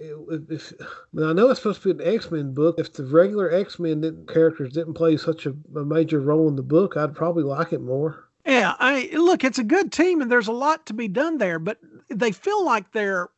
if, 0.49 0.71
if 0.71 0.81
I, 1.15 1.33
know 1.33 1.49
it's 1.49 1.59
supposed 1.59 1.83
to 1.83 1.93
be 1.93 2.03
an 2.03 2.15
X 2.15 2.31
Men 2.31 2.53
book. 2.53 2.75
If 2.79 2.93
the 2.93 3.05
regular 3.05 3.51
X 3.51 3.77
Men 3.77 4.25
characters 4.27 4.73
didn't 4.73 4.95
play 4.95 5.17
such 5.17 5.45
a, 5.45 5.53
a 5.75 5.85
major 5.85 6.19
role 6.19 6.47
in 6.47 6.55
the 6.55 6.63
book, 6.63 6.97
I'd 6.97 7.15
probably 7.15 7.43
like 7.43 7.71
it 7.71 7.81
more. 7.81 8.29
Yeah, 8.45 8.75
I 8.79 9.09
look, 9.13 9.43
it's 9.43 9.59
a 9.59 9.63
good 9.63 9.91
team 9.91 10.21
and 10.21 10.31
there's 10.31 10.47
a 10.47 10.53
lot 10.53 10.87
to 10.87 10.93
be 10.93 11.07
done 11.07 11.37
there, 11.37 11.59
but 11.59 11.77
they 12.09 12.31
feel 12.31 12.65
like 12.65 12.91
they're 12.91 13.29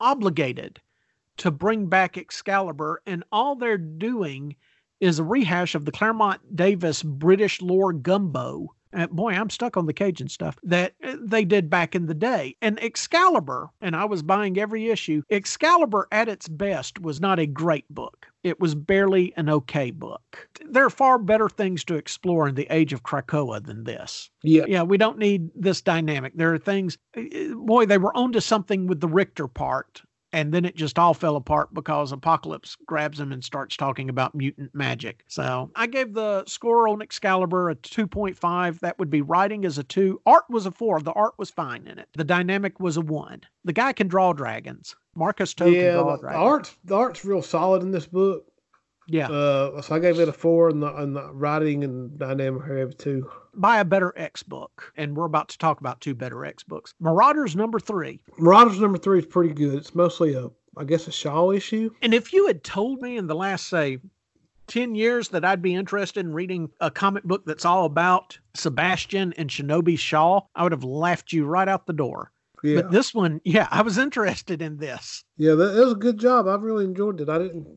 obligated 0.00 0.80
to 1.38 1.50
bring 1.50 1.86
back 1.86 2.16
Excalibur, 2.16 3.02
and 3.06 3.22
all 3.30 3.54
they're 3.54 3.76
doing 3.76 4.56
is 5.00 5.18
a 5.18 5.24
rehash 5.24 5.74
of 5.74 5.84
the 5.84 5.92
Claremont 5.92 6.56
Davis 6.56 7.02
British 7.02 7.60
lore 7.60 7.92
gumbo. 7.92 8.74
Uh, 8.96 9.06
boy, 9.08 9.32
I'm 9.32 9.50
stuck 9.50 9.76
on 9.76 9.86
the 9.86 9.92
Cajun 9.92 10.28
stuff 10.28 10.56
that 10.62 10.94
uh, 11.04 11.16
they 11.20 11.44
did 11.44 11.68
back 11.68 11.94
in 11.94 12.06
the 12.06 12.14
day. 12.14 12.56
And 12.62 12.82
Excalibur, 12.82 13.68
and 13.82 13.94
I 13.94 14.06
was 14.06 14.22
buying 14.22 14.58
every 14.58 14.88
issue, 14.88 15.22
Excalibur 15.30 16.08
at 16.10 16.28
its 16.28 16.48
best 16.48 17.00
was 17.00 17.20
not 17.20 17.38
a 17.38 17.46
great 17.46 17.84
book. 17.90 18.26
It 18.42 18.58
was 18.58 18.74
barely 18.74 19.34
an 19.36 19.50
okay 19.50 19.90
book. 19.90 20.48
There 20.64 20.86
are 20.86 20.90
far 20.90 21.18
better 21.18 21.48
things 21.48 21.84
to 21.84 21.96
explore 21.96 22.48
in 22.48 22.54
the 22.54 22.68
age 22.70 22.92
of 22.92 23.02
Krakoa 23.02 23.62
than 23.62 23.84
this. 23.84 24.30
Yeah. 24.42 24.64
Yeah, 24.66 24.82
we 24.82 24.96
don't 24.96 25.18
need 25.18 25.50
this 25.54 25.82
dynamic. 25.82 26.32
There 26.36 26.54
are 26.54 26.58
things, 26.58 26.96
uh, 27.16 27.54
boy, 27.54 27.86
they 27.86 27.98
were 27.98 28.16
onto 28.16 28.40
something 28.40 28.86
with 28.86 29.00
the 29.00 29.08
Rictor 29.08 29.48
part 29.48 30.02
and 30.32 30.52
then 30.52 30.64
it 30.64 30.76
just 30.76 30.98
all 30.98 31.14
fell 31.14 31.36
apart 31.36 31.72
because 31.72 32.12
Apocalypse 32.12 32.76
grabs 32.86 33.20
him 33.20 33.32
and 33.32 33.42
starts 33.44 33.76
talking 33.76 34.08
about 34.08 34.34
mutant 34.34 34.74
magic. 34.74 35.24
So 35.28 35.70
I 35.76 35.86
gave 35.86 36.14
the 36.14 36.44
score 36.46 36.88
on 36.88 37.00
Excalibur 37.02 37.70
a 37.70 37.76
2.5. 37.76 38.80
That 38.80 38.98
would 38.98 39.10
be 39.10 39.22
writing 39.22 39.64
as 39.64 39.78
a 39.78 39.84
2. 39.84 40.20
Art 40.26 40.44
was 40.50 40.66
a 40.66 40.70
4. 40.70 41.00
The 41.00 41.12
art 41.12 41.34
was 41.38 41.50
fine 41.50 41.86
in 41.86 41.98
it. 41.98 42.08
The 42.14 42.24
dynamic 42.24 42.80
was 42.80 42.96
a 42.96 43.00
1. 43.02 43.40
The 43.64 43.72
guy 43.72 43.92
can 43.92 44.08
draw 44.08 44.32
dragons. 44.32 44.94
Marcus 45.14 45.54
To 45.54 45.70
yeah, 45.70 45.92
can 45.92 46.02
draw 46.02 46.16
the 46.16 46.22
dragons. 46.22 46.42
art 46.42 46.74
the 46.84 46.94
art's 46.96 47.24
real 47.24 47.42
solid 47.42 47.82
in 47.82 47.90
this 47.90 48.06
book. 48.06 48.44
Yeah. 49.06 49.28
Uh, 49.28 49.80
so 49.82 49.94
I 49.94 49.98
gave 49.98 50.18
it 50.18 50.28
a 50.28 50.32
four, 50.32 50.68
and 50.68 50.82
the, 50.82 50.94
and 50.96 51.14
the 51.16 51.32
writing 51.32 51.84
and 51.84 52.18
dynamic 52.18 52.62
I 52.64 52.74
gave 52.76 52.98
two. 52.98 53.30
Buy 53.54 53.78
a 53.80 53.84
better 53.84 54.12
X 54.16 54.42
book. 54.42 54.92
And 54.96 55.16
we're 55.16 55.24
about 55.24 55.48
to 55.50 55.58
talk 55.58 55.80
about 55.80 56.00
two 56.00 56.14
better 56.14 56.44
X 56.44 56.62
books. 56.62 56.94
Marauders 57.00 57.56
number 57.56 57.80
3. 57.80 58.20
Marauders 58.38 58.80
number 58.80 58.98
three 58.98 59.20
is 59.20 59.26
pretty 59.26 59.54
good. 59.54 59.74
It's 59.74 59.94
mostly 59.94 60.34
a, 60.34 60.48
I 60.76 60.84
guess, 60.84 61.06
a 61.06 61.12
Shaw 61.12 61.52
issue. 61.52 61.90
And 62.02 62.12
if 62.12 62.32
you 62.32 62.46
had 62.46 62.62
told 62.64 63.00
me 63.00 63.16
in 63.16 63.26
the 63.28 63.34
last, 63.34 63.68
say, 63.68 63.98
10 64.66 64.94
years 64.94 65.28
that 65.28 65.44
I'd 65.44 65.62
be 65.62 65.74
interested 65.74 66.20
in 66.20 66.32
reading 66.34 66.68
a 66.80 66.90
comic 66.90 67.24
book 67.24 67.44
that's 67.46 67.64
all 67.64 67.84
about 67.84 68.38
Sebastian 68.54 69.32
and 69.34 69.48
Shinobi 69.48 69.98
Shaw, 69.98 70.40
I 70.54 70.62
would 70.64 70.72
have 70.72 70.84
laughed 70.84 71.32
you 71.32 71.46
right 71.46 71.68
out 71.68 71.86
the 71.86 71.92
door. 71.92 72.32
Yeah, 72.62 72.82
But 72.82 72.90
this 72.90 73.14
one, 73.14 73.40
yeah, 73.44 73.68
I 73.70 73.82
was 73.82 73.96
interested 73.96 74.60
in 74.60 74.78
this. 74.78 75.24
yeah, 75.36 75.54
that, 75.54 75.74
that 75.74 75.84
was 75.84 75.92
a 75.92 75.96
good 75.96 76.18
job. 76.18 76.48
I 76.48 76.56
really 76.56 76.84
enjoyed 76.84 77.20
it. 77.20 77.28
I 77.28 77.38
didn't, 77.38 77.68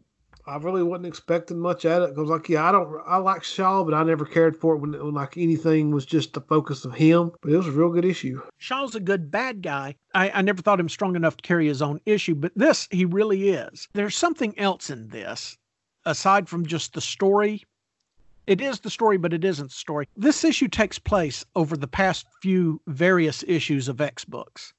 I 0.49 0.57
really 0.57 0.81
wasn't 0.81 1.05
expecting 1.05 1.59
much 1.59 1.85
at 1.85 2.01
it 2.01 2.09
because, 2.09 2.27
like, 2.27 2.49
yeah, 2.49 2.67
I 2.67 2.71
don't, 2.71 3.01
I 3.05 3.17
like 3.17 3.43
Shaw, 3.43 3.83
but 3.83 3.93
I 3.93 4.01
never 4.03 4.25
cared 4.25 4.57
for 4.57 4.73
it 4.73 4.79
when, 4.79 4.93
when 4.93 5.13
like 5.13 5.37
anything 5.37 5.91
was 5.91 6.07
just 6.07 6.33
the 6.33 6.41
focus 6.41 6.85
of 6.85 6.95
him. 6.95 7.31
But 7.41 7.51
it 7.51 7.57
was 7.57 7.67
a 7.67 7.71
real 7.71 7.89
good 7.89 8.03
issue. 8.03 8.41
Shaw's 8.57 8.95
a 8.95 8.99
good 8.99 9.29
bad 9.29 9.61
guy. 9.61 9.95
I, 10.15 10.31
I 10.31 10.41
never 10.41 10.63
thought 10.63 10.79
him 10.79 10.89
strong 10.89 11.15
enough 11.15 11.37
to 11.37 11.43
carry 11.43 11.67
his 11.67 11.83
own 11.83 12.01
issue, 12.07 12.33
but 12.33 12.51
this, 12.55 12.87
he 12.89 13.05
really 13.05 13.49
is. 13.49 13.87
There's 13.93 14.17
something 14.17 14.57
else 14.57 14.89
in 14.89 15.09
this 15.09 15.55
aside 16.05 16.49
from 16.49 16.65
just 16.65 16.93
the 16.93 17.01
story. 17.01 17.63
It 18.47 18.59
is 18.59 18.79
the 18.79 18.89
story, 18.89 19.17
but 19.17 19.33
it 19.33 19.43
isn't 19.43 19.67
the 19.67 19.75
story. 19.75 20.07
This 20.17 20.43
issue 20.43 20.67
takes 20.67 20.97
place 20.97 21.45
over 21.55 21.77
the 21.77 21.87
past 21.87 22.25
few 22.41 22.81
various 22.87 23.43
issues 23.47 23.87
of 23.87 24.01
X 24.01 24.25
books. 24.25 24.73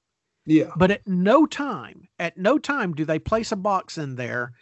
Yeah. 0.47 0.73
But 0.77 0.91
at 0.91 1.07
no 1.07 1.47
time, 1.47 2.09
at 2.19 2.37
no 2.37 2.59
time 2.59 2.93
do 2.93 3.05
they 3.05 3.21
place 3.21 3.53
a 3.53 3.57
box 3.57 3.97
in 3.97 4.17
there 4.17 4.53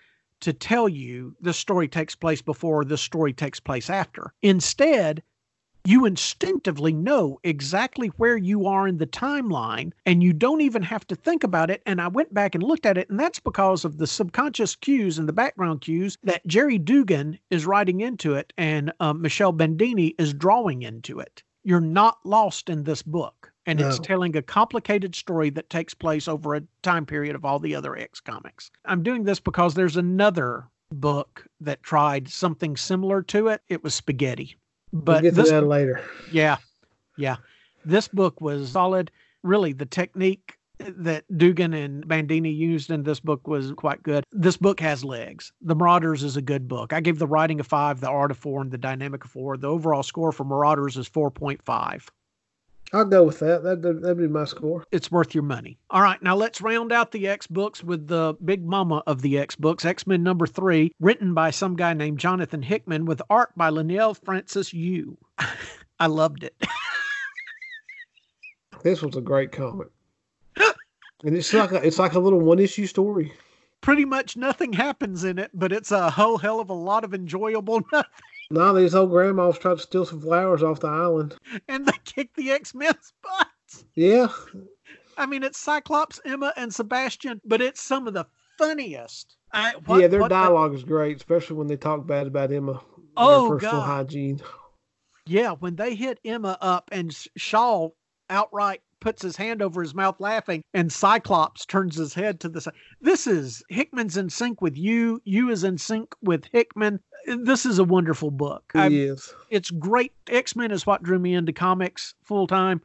to 0.41 0.53
tell 0.53 0.89
you 0.89 1.35
the 1.41 1.53
story 1.53 1.89
takes 1.89 2.15
place 2.15 2.43
before 2.43 2.85
the 2.85 2.99
story 2.99 3.33
takes 3.33 3.61
place 3.61 3.91
after. 3.91 4.33
Instead, 4.43 5.23
you 5.85 6.05
instinctively 6.05 6.93
know 6.93 7.39
exactly 7.45 8.09
where 8.19 8.37
you 8.37 8.67
are 8.67 8.87
in 8.87 8.99
the 8.99 9.07
timeline 9.07 9.93
and 10.05 10.23
you 10.23 10.33
don't 10.33 10.61
even 10.61 10.83
have 10.83 11.07
to 11.07 11.15
think 11.15 11.45
about 11.45 11.71
it. 11.71 11.83
And 11.87 12.01
I 12.01 12.09
went 12.09 12.35
back 12.35 12.55
and 12.55 12.63
looked 12.63 12.85
at 12.85 12.99
it, 12.99 13.09
and 13.09 13.19
that's 13.19 13.41
because 13.41 13.85
of 13.85 13.97
the 13.97 14.07
subconscious 14.07 14.77
cues 14.77 15.19
and 15.19 15.27
the 15.27 15.33
background 15.33 15.81
cues 15.81 16.19
that 16.25 16.47
Gerry 16.47 16.79
Duggan 16.79 17.39
is 17.51 17.65
writing 17.65 18.01
into 18.03 18.35
it 18.35 18.53
and 18.59 18.93
uh, 19.01 19.15
Michele 19.15 19.53
Bandini 19.53 20.09
is 20.19 20.35
drawing 20.35 20.83
into 20.83 21.21
it. 21.21 21.43
You're 21.65 21.81
not 21.81 22.19
lost 22.25 22.69
in 22.69 22.85
this 22.85 23.03
book. 23.03 23.53
And 23.69 23.81
it's 23.81 23.99
telling 23.99 24.35
a 24.37 24.43
complicated 24.43 25.15
story 25.15 25.51
that 25.51 25.69
takes 25.69 25.93
place 25.95 26.27
over 26.27 26.55
a 26.55 26.63
time 26.83 27.05
period 27.07 27.35
of 27.37 27.45
all 27.45 27.59
the 27.59 27.75
other 27.75 27.97
X 27.97 28.19
comics. 28.21 28.71
I'm 28.87 29.03
doing 29.03 29.25
this 29.25 29.41
because 29.41 29.75
there's 29.75 29.97
another 29.97 30.65
book 30.91 31.47
that 31.61 31.83
tried 31.83 32.29
something 32.29 32.77
similar 32.77 33.23
to 33.25 33.49
it. 33.49 33.61
It 33.69 33.85
was 33.85 33.95
Spaghetti. 33.95 34.57
We'll 34.93 35.03
But 35.03 35.23
get 35.23 35.31
to 35.31 35.43
this 35.43 35.51
that 35.51 35.67
later. 35.67 36.01
yeah. 36.33 36.57
Yeah. 37.19 37.37
This 37.85 38.09
book 38.09 38.41
was 38.41 38.71
solid. 38.71 39.11
Really, 39.43 39.73
the 39.73 39.87
technique 39.87 40.57
that 40.79 41.25
Duggan 41.37 41.75
and 41.75 42.07
Bandini 42.07 42.51
used 42.51 42.91
in 42.91 43.03
this 43.03 43.21
book 43.21 43.47
was 43.49 43.73
quite 43.73 44.03
good. 44.03 44.25
This 44.33 44.57
book 44.57 44.81
has 44.81 45.05
legs. 45.05 45.53
The 45.61 45.75
Marauders 45.75 46.23
is 46.23 46.37
a 46.37 46.43
good 46.43 46.69
book. 46.69 46.93
I 46.93 47.01
gave 47.01 47.19
the 47.19 47.27
writing 47.27 47.61
a 47.61 47.65
five, 47.65 48.01
the 48.01 48.09
art 48.09 48.31
a 48.31 48.35
four, 48.35 48.63
and 48.63 48.71
the 48.71 48.79
dynamic 48.79 49.25
a 49.25 49.29
four. 49.29 49.57
The 49.57 49.69
overall 49.69 50.03
score 50.03 50.33
for 50.33 50.45
Marauders 50.45 50.97
is 50.97 51.09
4.5. 51.09 52.09
I'll 52.93 53.05
go 53.05 53.25
with 53.25 53.39
that. 53.41 53.63
That 53.63 53.83
that'd 53.83 54.17
be 54.17 54.29
my 54.29 54.45
score. 54.45 54.85
It's 54.93 55.11
worth 55.11 55.35
your 55.35 55.43
money. 55.45 55.79
All 55.91 56.01
right, 56.01 56.23
now 56.23 56.35
let's 56.35 56.63
round 56.63 56.91
out 56.91 57.13
the 57.13 57.29
X 57.29 57.47
books 57.47 57.85
with 57.85 58.07
the 58.09 58.35
big 58.45 58.65
mama 58.65 59.03
of 59.07 59.21
the 59.21 59.39
X 59.39 59.57
books, 59.57 59.85
X 59.85 60.07
Men 60.07 60.23
number 60.23 60.47
three, 60.47 60.93
written 60.99 61.35
by 61.35 61.51
some 61.51 61.77
guy 61.77 61.93
named 61.93 62.19
Jonathan 62.19 62.63
Hickman 62.63 63.05
with 63.05 63.21
art 63.29 63.51
by 63.57 63.69
Leinil 63.71 64.17
Francis 64.25 64.73
Yu. 64.73 65.19
I 66.01 66.07
loved 66.07 66.45
it. 66.45 66.55
This 68.83 69.03
was 69.03 69.17
a 69.17 69.21
great 69.21 69.51
comic. 69.53 69.89
And 71.25 71.37
it's 71.37 71.53
like 71.53 71.73
a, 71.73 71.85
it's 71.85 71.99
like 71.99 72.13
a 72.13 72.19
little 72.21 72.39
one 72.39 72.61
issue 72.61 72.87
story. 72.87 73.33
pretty 73.81 74.05
much 74.05 74.37
nothing 74.37 74.73
happens 74.73 75.25
in 75.25 75.37
it, 75.39 75.51
but 75.53 75.73
it's 75.73 75.91
a 75.91 76.11
whole 76.11 76.39
hell 76.39 76.61
of 76.61 76.71
a 76.71 76.75
lot 76.75 77.03
of 77.03 77.13
enjoyable 77.13 77.81
nothing. 77.93 78.11
Now 78.51 78.73
these 78.73 78.95
old 78.95 79.11
grandmas 79.11 79.59
tried 79.59 79.77
to 79.77 79.83
steal 79.83 80.07
some 80.07 80.21
flowers 80.21 80.63
off 80.63 80.81
the 80.81 80.89
island. 80.89 81.35
And 81.69 81.87
they 81.87 81.93
kick 82.05 82.35
the 82.35 82.51
X 82.51 82.75
Men's 82.75 83.13
butts. 83.23 83.85
Yeah, 83.95 84.29
I 85.17 85.27
mean, 85.27 85.43
it's 85.43 85.59
Cyclops, 85.59 86.21
Emma, 86.25 86.53
and 86.57 86.73
Sebastian, 86.73 87.41
but 87.45 87.61
it's 87.61 87.83
some 87.83 88.07
of 88.09 88.15
the 88.15 88.25
funniest. 88.57 89.37
I, 89.53 89.75
what- 89.87 90.01
yeah, 90.01 90.07
their 90.07 90.21
what- 90.21 90.29
dialogue 90.31 90.75
is 90.75 90.85
great, 90.85 91.17
especially 91.17 91.57
when 91.57 91.67
they 91.67 91.77
talk 91.77 92.07
bad 92.07 92.27
about 92.27 92.53
Emma. 92.53 92.81
Oh, 93.17 93.49
personal 93.51 93.81
God. 93.81 93.87
hygiene. 93.87 94.41
Yeah, 95.31 95.51
when 95.53 95.77
they 95.77 95.95
hit 95.95 96.19
Emma 96.25 96.57
up 96.63 96.89
and 96.91 97.15
Shaw 97.37 97.91
outright 98.31 98.81
puts 98.99 99.21
his 99.21 99.37
hand 99.37 99.61
over 99.61 99.83
his 99.83 99.95
mouth 99.95 100.17
laughing, 100.21 100.63
and 100.73 100.91
Cyclops 100.91 101.67
turns 101.67 101.97
his 101.97 102.15
head 102.15 102.41
to 102.41 102.49
the 102.49 102.63
side. 102.63 102.73
This 103.03 103.27
is 103.27 103.63
Hickman's 103.69 104.17
in 104.17 104.31
sync 104.31 104.63
with 104.63 104.79
you. 104.79 105.21
You 105.25 105.51
is 105.51 105.65
in 105.65 105.77
sync 105.77 106.15
with 106.23 106.47
Hickman. 106.51 107.01
This 107.37 107.67
is 107.67 107.79
a 107.79 107.85
wonderful 107.85 108.31
book. 108.31 108.73
It 108.75 108.93
is. 108.93 109.35
it's 109.51 109.71
great. 109.71 110.13
X 110.29 110.57
Men 110.57 110.71
is 110.71 110.87
what 110.87 111.03
drew 111.03 111.19
me 111.19 111.35
into 111.35 111.53
comics 111.53 112.15
full 112.23 112.47
time. 112.47 112.81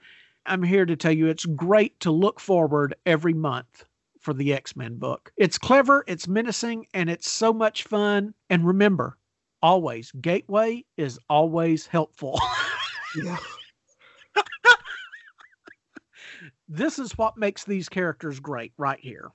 I'm 0.46 0.64
here 0.64 0.86
to 0.86 0.96
tell 0.96 1.12
you 1.14 1.28
it's 1.28 1.46
great 1.46 2.00
to 2.02 2.12
look 2.12 2.40
forward 2.40 2.96
every 3.06 3.34
month 3.34 3.86
for 4.20 4.34
the 4.34 4.54
X 4.54 4.76
Men 4.76 4.96
book. 4.98 5.32
It's 5.38 5.58
clever, 5.58 6.04
it's 6.08 6.28
menacing, 6.28 6.88
and 6.94 7.10
it's 7.10 7.30
so 7.30 7.54
much 7.54 7.84
fun. 7.84 8.34
And 8.50 8.66
remember, 8.68 9.18
always, 9.62 10.12
Gateway 10.20 10.84
is 10.98 11.20
always 11.30 11.88
helpful. 11.88 12.40
Yeah. 13.16 13.38
this 16.68 16.98
is 16.98 17.16
what 17.16 17.38
makes 17.38 17.64
these 17.64 17.88
characters 17.88 18.40
great 18.40 18.74
right 18.78 19.00
here. 19.00 19.30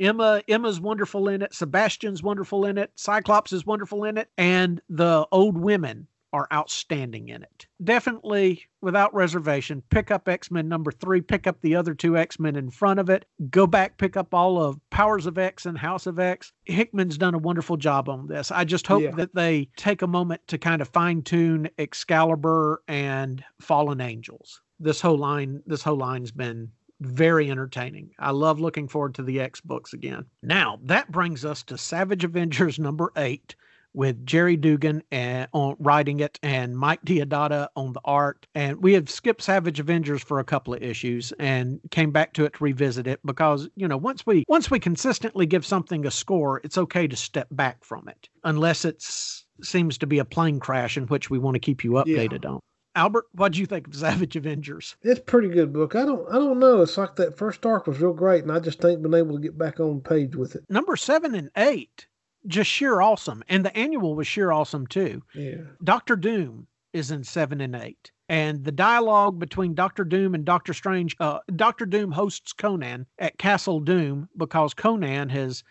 Emma 0.00 0.42
Emma's 0.48 0.80
wonderful 0.80 1.28
in 1.28 1.42
it, 1.42 1.54
Sebastian's 1.54 2.22
wonderful 2.22 2.64
in 2.66 2.78
it, 2.78 2.90
Cyclops 2.94 3.52
is 3.52 3.66
wonderful 3.66 4.04
in 4.04 4.18
it, 4.18 4.28
and 4.38 4.80
the 4.88 5.26
old 5.32 5.56
women 5.58 6.06
are 6.34 6.48
outstanding 6.50 7.28
in 7.28 7.42
it. 7.42 7.66
Definitely 7.84 8.62
without 8.80 9.12
reservation, 9.14 9.82
pick 9.90 10.10
up 10.10 10.26
X-Men 10.28 10.66
number 10.66 10.90
3, 10.90 11.20
pick 11.20 11.46
up 11.46 11.60
the 11.60 11.76
other 11.76 11.92
two 11.94 12.16
X-Men 12.16 12.56
in 12.56 12.70
front 12.70 12.98
of 12.98 13.10
it, 13.10 13.26
go 13.50 13.66
back 13.66 13.98
pick 13.98 14.16
up 14.16 14.32
all 14.32 14.56
of 14.62 14.80
Powers 14.88 15.26
of 15.26 15.36
X 15.36 15.66
and 15.66 15.76
House 15.76 16.06
of 16.06 16.18
X. 16.18 16.52
Hickman's 16.64 17.18
done 17.18 17.34
a 17.34 17.38
wonderful 17.38 17.76
job 17.76 18.08
on 18.08 18.28
this. 18.28 18.50
I 18.50 18.64
just 18.64 18.86
hope 18.86 19.02
Yeah. 19.02 19.10
that 19.16 19.34
they 19.34 19.68
take 19.76 20.00
a 20.00 20.06
moment 20.06 20.40
to 20.48 20.56
kind 20.56 20.80
of 20.80 20.88
fine-tune 20.88 21.68
Excalibur 21.78 22.82
and 22.88 23.44
Fallen 23.60 24.00
Angels. 24.00 24.62
This 24.80 25.02
whole 25.02 25.18
line 25.18 25.62
this 25.66 25.82
whole 25.82 25.98
line's 25.98 26.32
been 26.32 26.72
very 27.06 27.50
entertaining. 27.50 28.10
I 28.18 28.30
love 28.30 28.60
looking 28.60 28.88
forward 28.88 29.14
to 29.16 29.22
the 29.22 29.40
X 29.40 29.60
books 29.60 29.92
again. 29.92 30.24
Now, 30.42 30.78
that 30.84 31.10
brings 31.10 31.44
us 31.44 31.62
to 31.64 31.78
Savage 31.78 32.24
Avengers 32.24 32.78
number 32.78 33.12
8 33.16 33.54
with 33.94 34.24
Gerry 34.24 34.56
Duggan 34.56 35.02
and, 35.12 35.46
on 35.52 35.76
writing 35.78 36.20
it 36.20 36.38
and 36.42 36.74
Mike 36.74 37.04
Deodato 37.04 37.68
on 37.76 37.92
the 37.92 38.00
art. 38.06 38.46
And 38.54 38.82
we 38.82 38.94
have 38.94 39.10
skipped 39.10 39.42
Savage 39.42 39.80
Avengers 39.80 40.22
for 40.22 40.38
a 40.38 40.44
couple 40.44 40.72
of 40.72 40.82
issues 40.82 41.30
and 41.38 41.78
came 41.90 42.10
back 42.10 42.32
to 42.34 42.46
it 42.46 42.54
to 42.54 42.64
revisit 42.64 43.06
it 43.06 43.20
because, 43.26 43.68
you 43.76 43.86
know, 43.86 43.98
once 43.98 44.24
we 44.24 44.44
once 44.48 44.70
we 44.70 44.78
consistently 44.80 45.44
give 45.44 45.66
something 45.66 46.06
a 46.06 46.10
score, 46.10 46.62
it's 46.64 46.78
okay 46.78 47.06
to 47.06 47.16
step 47.16 47.48
back 47.50 47.84
from 47.84 48.08
it 48.08 48.30
unless 48.44 48.86
it 48.86 49.02
seems 49.62 49.98
to 49.98 50.06
be 50.06 50.18
a 50.18 50.24
plane 50.24 50.58
crash 50.58 50.96
in 50.96 51.04
which 51.08 51.28
we 51.28 51.38
want 51.38 51.54
to 51.54 51.60
keep 51.60 51.84
you 51.84 51.98
Yeah. 52.06 52.16
updated 52.16 52.46
on. 52.46 52.60
Albert, 52.94 53.26
what 53.32 53.52
do 53.52 53.60
you 53.60 53.66
think 53.66 53.86
of 53.86 53.94
Savage 53.94 54.36
Avengers? 54.36 54.96
It's 55.02 55.20
a 55.20 55.22
pretty 55.22 55.48
good 55.48 55.72
book. 55.72 55.94
I 55.94 56.04
don't 56.04 56.28
I 56.28 56.34
don't 56.34 56.58
know. 56.58 56.82
It's 56.82 56.98
like 56.98 57.16
that 57.16 57.36
first 57.38 57.64
arc 57.64 57.86
was 57.86 58.00
real 58.00 58.12
great, 58.12 58.42
and 58.42 58.52
I 58.52 58.58
just 58.60 58.84
ain't 58.84 59.02
been 59.02 59.14
able 59.14 59.36
to 59.36 59.42
get 59.42 59.56
back 59.56 59.80
on 59.80 60.00
page 60.00 60.36
with 60.36 60.54
it. 60.54 60.64
Number 60.68 60.96
seven 60.96 61.34
and 61.34 61.50
eight, 61.56 62.06
just 62.46 62.70
sheer 62.70 63.00
awesome. 63.00 63.42
And 63.48 63.64
the 63.64 63.76
annual 63.76 64.14
was 64.14 64.26
sheer 64.26 64.52
awesome 64.52 64.86
too. 64.86 65.22
Yeah. 65.34 65.62
Doctor 65.82 66.16
Doom 66.16 66.66
is 66.92 67.10
in 67.10 67.24
seven 67.24 67.60
and 67.60 67.74
eight. 67.74 68.10
And 68.28 68.64
the 68.64 68.72
dialogue 68.72 69.38
between 69.38 69.74
Doctor 69.74 70.04
Doom 70.04 70.34
and 70.34 70.44
Doctor 70.44 70.72
Strange, 70.72 71.16
uh, 71.20 71.40
Doctor 71.54 71.84
Doom 71.84 72.12
hosts 72.12 72.52
Conan 72.52 73.06
at 73.18 73.36
Castle 73.38 73.80
Doom 73.80 74.28
because 74.36 74.72
Conan 74.72 75.28
has 75.28 75.62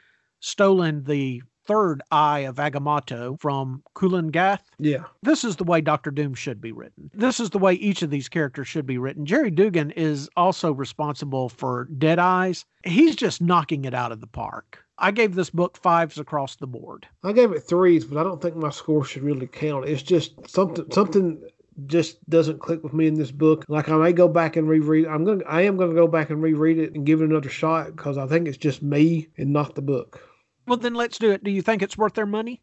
stolen 0.42 1.04
the 1.04 1.42
third 1.72 2.02
eye 2.12 2.40
of 2.40 2.56
Agamotto 2.58 3.40
from 3.40 3.82
Kulan 3.96 4.28
Gath. 4.28 4.70
Yeah. 4.78 5.06
This 5.24 5.46
is 5.46 5.56
the 5.56 5.64
way 5.64 5.80
Doctor 5.80 6.12
Doom 6.12 6.34
should 6.34 6.60
be 6.60 6.74
written. 6.74 7.10
This 7.14 7.40
is 7.40 7.50
the 7.52 7.60
way 7.60 7.74
each 7.76 8.02
of 8.02 8.10
these 8.10 8.28
characters 8.28 8.68
should 8.68 8.86
be 8.86 8.98
written. 8.98 9.26
Gerry 9.26 9.52
Duggan 9.52 9.92
is 9.92 10.30
also 10.36 10.74
responsible 10.74 11.48
for 11.48 11.88
Dead 11.98 12.20
Eyes. 12.20 12.66
He's 12.84 13.16
just 13.16 13.42
knocking 13.42 13.86
it 13.86 13.94
out 13.94 14.12
of 14.12 14.20
the 14.20 14.28
park. 14.28 14.80
I 14.98 15.12
gave 15.12 15.34
this 15.34 15.50
book 15.50 15.78
fives 15.78 16.18
across 16.18 16.58
the 16.58 16.68
board. 16.68 17.08
I 17.24 17.32
gave 17.32 17.54
it 17.54 17.62
threes, 17.62 18.04
but 18.04 18.20
I 18.20 18.24
don't 18.24 18.42
think 18.42 18.56
my 18.58 18.70
score 18.70 19.06
should 19.06 19.24
really 19.24 19.48
count. 19.48 19.88
It's 19.88 20.04
just 20.04 20.34
something 20.50 20.92
something 20.92 21.42
just 21.86 22.30
doesn't 22.30 22.60
click 22.60 22.84
with 22.84 22.94
me 22.94 23.08
in 23.08 23.16
this 23.16 23.32
book. 23.32 23.66
Like 23.68 23.90
I 23.90 23.96
may 23.96 24.14
go 24.14 24.28
back 24.28 24.58
and 24.58 24.68
reread. 24.68 25.08
I'm 25.08 25.24
gonna 25.24 25.44
I 25.48 25.62
am 25.62 25.78
gonna 25.78 25.94
go 25.94 26.08
back 26.08 26.30
and 26.30 26.44
reread 26.44 26.78
it 26.78 26.94
and 26.94 27.06
give 27.06 27.22
it 27.22 27.30
another 27.30 27.50
shot 27.50 27.96
because 27.96 28.18
I 28.18 28.28
think 28.28 28.48
it's 28.48 28.58
just 28.58 28.84
me 28.84 29.30
and 29.38 29.54
not 29.54 29.76
the 29.76 29.82
book. 29.82 30.22
Well, 30.68 30.78
then 30.78 30.94
let's 30.94 31.18
do 31.18 31.32
it. 31.32 31.44
Do 31.44 31.52
you 31.52 31.62
think 31.62 31.82
it's 31.82 31.98
worth 31.98 32.14
their 32.14 32.26
money? 32.26 32.62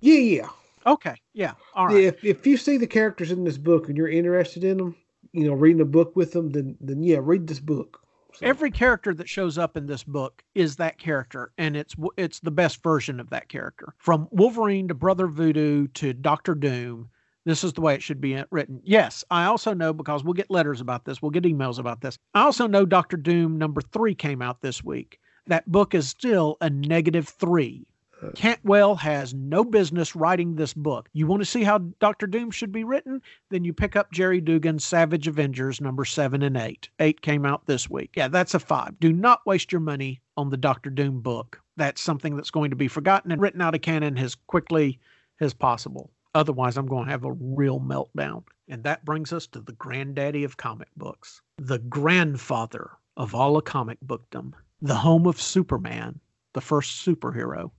Yeah, 0.00 0.18
yeah. 0.18 0.48
Okay. 0.86 1.16
Yeah. 1.34 1.52
All 1.74 1.88
right. 1.88 2.04
If 2.04 2.24
if 2.24 2.46
you 2.46 2.56
see 2.56 2.76
the 2.76 2.86
characters 2.86 3.30
in 3.30 3.44
this 3.44 3.58
book 3.58 3.88
and 3.88 3.96
you're 3.96 4.08
interested 4.08 4.64
in 4.64 4.78
them, 4.78 4.96
you 5.32 5.44
know, 5.46 5.54
reading 5.54 5.82
a 5.82 5.86
book 5.86 6.16
with 6.16 6.32
them, 6.32 6.50
then 6.50 6.76
then 6.80 7.02
yeah, 7.02 7.18
read 7.20 7.46
this 7.46 7.60
book. 7.60 8.00
So, 8.34 8.46
Every 8.46 8.70
character 8.70 9.12
that 9.14 9.28
shows 9.28 9.58
up 9.58 9.76
in 9.76 9.86
this 9.86 10.04
book 10.04 10.44
is 10.54 10.76
that 10.76 10.98
character, 10.98 11.52
and 11.58 11.76
it's 11.76 11.94
it's 12.16 12.40
the 12.40 12.50
best 12.50 12.82
version 12.82 13.20
of 13.20 13.30
that 13.30 13.48
character. 13.48 13.94
From 13.98 14.28
Wolverine 14.30 14.88
to 14.88 14.94
Brother 14.94 15.26
Voodoo 15.26 15.88
to 15.88 16.12
Doctor 16.12 16.54
Doom, 16.54 17.10
this 17.44 17.64
is 17.64 17.72
the 17.72 17.80
way 17.80 17.94
it 17.94 18.02
should 18.02 18.20
be 18.20 18.42
written. 18.50 18.80
Yes, 18.84 19.24
I 19.30 19.46
also 19.46 19.74
know 19.74 19.92
because 19.92 20.22
we'll 20.22 20.34
get 20.34 20.50
letters 20.50 20.80
about 20.80 21.04
this, 21.04 21.20
we'll 21.20 21.32
get 21.32 21.44
emails 21.44 21.78
about 21.78 22.00
this. 22.00 22.16
I 22.34 22.42
also 22.42 22.66
know 22.66 22.86
Doctor 22.86 23.16
Doom 23.16 23.58
number 23.58 23.80
three 23.80 24.14
came 24.14 24.40
out 24.42 24.60
this 24.60 24.84
week. 24.84 25.18
That 25.46 25.70
book 25.70 25.94
is 25.94 26.08
still 26.08 26.56
a 26.60 26.70
negative 26.70 27.28
three. 27.28 27.86
Uh. 28.22 28.30
Cantwell 28.34 28.94
has 28.96 29.32
no 29.32 29.64
business 29.64 30.14
writing 30.14 30.54
this 30.54 30.74
book. 30.74 31.08
You 31.12 31.26
want 31.26 31.40
to 31.40 31.46
see 31.46 31.62
how 31.62 31.78
Doctor 32.00 32.26
Doom 32.26 32.50
should 32.50 32.72
be 32.72 32.84
written? 32.84 33.22
Then 33.48 33.64
you 33.64 33.72
pick 33.72 33.96
up 33.96 34.12
Gerry 34.12 34.40
Duggan's 34.40 34.84
Savage 34.84 35.26
Avengers 35.26 35.80
number 35.80 36.04
seven 36.04 36.42
and 36.42 36.56
eight. 36.56 36.90
Eight 36.98 37.22
came 37.22 37.46
out 37.46 37.66
this 37.66 37.88
week. 37.88 38.10
Yeah, 38.14 38.28
that's 38.28 38.54
a 38.54 38.58
five. 38.58 39.00
Do 39.00 39.12
not 39.12 39.46
waste 39.46 39.72
your 39.72 39.80
money 39.80 40.20
on 40.36 40.50
the 40.50 40.56
Doctor 40.56 40.90
Doom 40.90 41.20
book. 41.20 41.60
That's 41.76 42.00
something 42.02 42.36
that's 42.36 42.50
going 42.50 42.70
to 42.70 42.76
be 42.76 42.88
forgotten 42.88 43.32
and 43.32 43.40
written 43.40 43.62
out 43.62 43.74
of 43.74 43.80
canon 43.80 44.18
as 44.18 44.34
quickly 44.34 44.98
as 45.40 45.54
possible. 45.54 46.10
Otherwise, 46.34 46.76
I'm 46.76 46.86
going 46.86 47.06
to 47.06 47.10
have 47.10 47.24
a 47.24 47.32
real 47.32 47.80
meltdown. 47.80 48.44
And 48.68 48.84
that 48.84 49.04
brings 49.04 49.32
us 49.32 49.46
to 49.48 49.60
the 49.60 49.72
granddaddy 49.72 50.44
of 50.44 50.56
comic 50.56 50.88
books, 50.96 51.42
the 51.58 51.78
grandfather 51.78 52.90
of 53.16 53.34
all 53.34 53.56
of 53.56 53.64
comic 53.64 53.98
bookdom, 54.02 54.54
the 54.82 54.94
home 54.94 55.26
of 55.26 55.40
Superman, 55.40 56.20
the 56.54 56.60
first 56.60 57.04
superhero, 57.04 57.70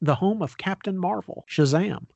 the 0.00 0.14
home 0.14 0.40
of 0.40 0.56
Captain 0.56 0.96
Marvel, 0.96 1.44
Shazam, 1.48 2.06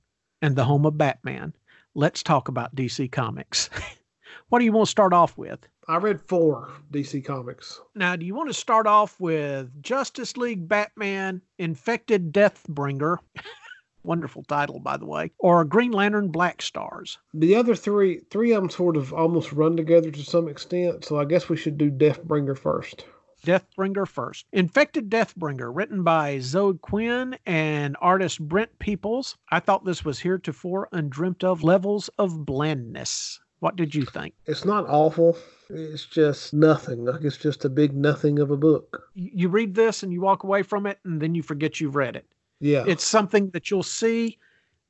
and 0.40 0.56
the 0.56 0.64
home 0.64 0.86
of 0.86 0.96
Batman. 0.96 1.52
Let's 1.94 2.22
talk 2.22 2.48
about 2.48 2.74
DC 2.74 3.12
Comics. 3.12 3.68
what 4.48 4.60
do 4.60 4.64
you 4.64 4.72
want 4.72 4.86
to 4.86 4.90
start 4.90 5.12
off 5.12 5.36
with? 5.36 5.68
I 5.86 5.96
read 5.96 6.20
four 6.20 6.70
DC 6.90 7.24
Comics. 7.24 7.80
Now, 7.94 8.16
do 8.16 8.24
you 8.24 8.34
want 8.34 8.48
to 8.48 8.54
start 8.54 8.86
off 8.86 9.20
with 9.20 9.82
Justice 9.82 10.36
League 10.36 10.66
Batman, 10.66 11.42
Infected 11.58 12.32
Deathbringer? 12.32 13.18
Wonderful 14.04 14.44
title, 14.44 14.80
by 14.80 14.96
the 14.96 15.06
way. 15.06 15.32
Or 15.38 15.64
Green 15.64 15.92
Lantern 15.92 16.28
Black 16.28 16.62
Stars. 16.62 17.18
The 17.34 17.54
other 17.54 17.74
three, 17.74 18.20
three 18.30 18.52
of 18.52 18.62
them 18.62 18.70
sort 18.70 18.96
of 18.96 19.12
almost 19.12 19.52
run 19.52 19.76
together 19.76 20.10
to 20.10 20.22
some 20.24 20.48
extent, 20.48 21.04
so 21.04 21.18
I 21.18 21.24
guess 21.24 21.48
we 21.48 21.56
should 21.56 21.76
do 21.76 21.90
Deathbringer 21.90 22.56
first. 22.56 23.04
Deathbringer 23.42 24.06
first. 24.06 24.46
Infected 24.52 25.10
Deathbringer, 25.10 25.70
written 25.74 26.02
by 26.02 26.38
Zoe 26.38 26.78
Quinn 26.78 27.36
and 27.44 27.96
artist 28.00 28.40
Brent 28.40 28.78
Peeples. 28.78 29.36
I 29.50 29.60
thought 29.60 29.84
this 29.84 30.04
was 30.04 30.20
heretofore 30.20 30.88
undreamt 30.92 31.44
of 31.44 31.62
levels 31.62 32.08
of 32.18 32.44
blandness. 32.46 33.40
What 33.60 33.76
did 33.76 33.94
you 33.94 34.04
think? 34.04 34.34
It's 34.46 34.64
not 34.64 34.88
awful. 34.88 35.36
It's 35.70 36.04
just 36.04 36.52
nothing. 36.52 37.04
Like 37.04 37.22
it's 37.22 37.36
just 37.36 37.64
a 37.64 37.68
big 37.68 37.94
nothing 37.94 38.38
of 38.38 38.50
a 38.50 38.56
book. 38.56 39.04
You 39.14 39.48
read 39.48 39.74
this 39.74 40.02
and 40.02 40.12
you 40.12 40.20
walk 40.20 40.42
away 40.42 40.62
from 40.62 40.86
it, 40.86 40.98
and 41.04 41.20
then 41.20 41.34
you 41.34 41.42
forget 41.42 41.80
you've 41.80 41.96
read 41.96 42.16
it. 42.16 42.26
Yeah. 42.60 42.84
It's 42.86 43.04
something 43.04 43.50
that 43.50 43.70
you'll 43.70 43.82
see 43.82 44.38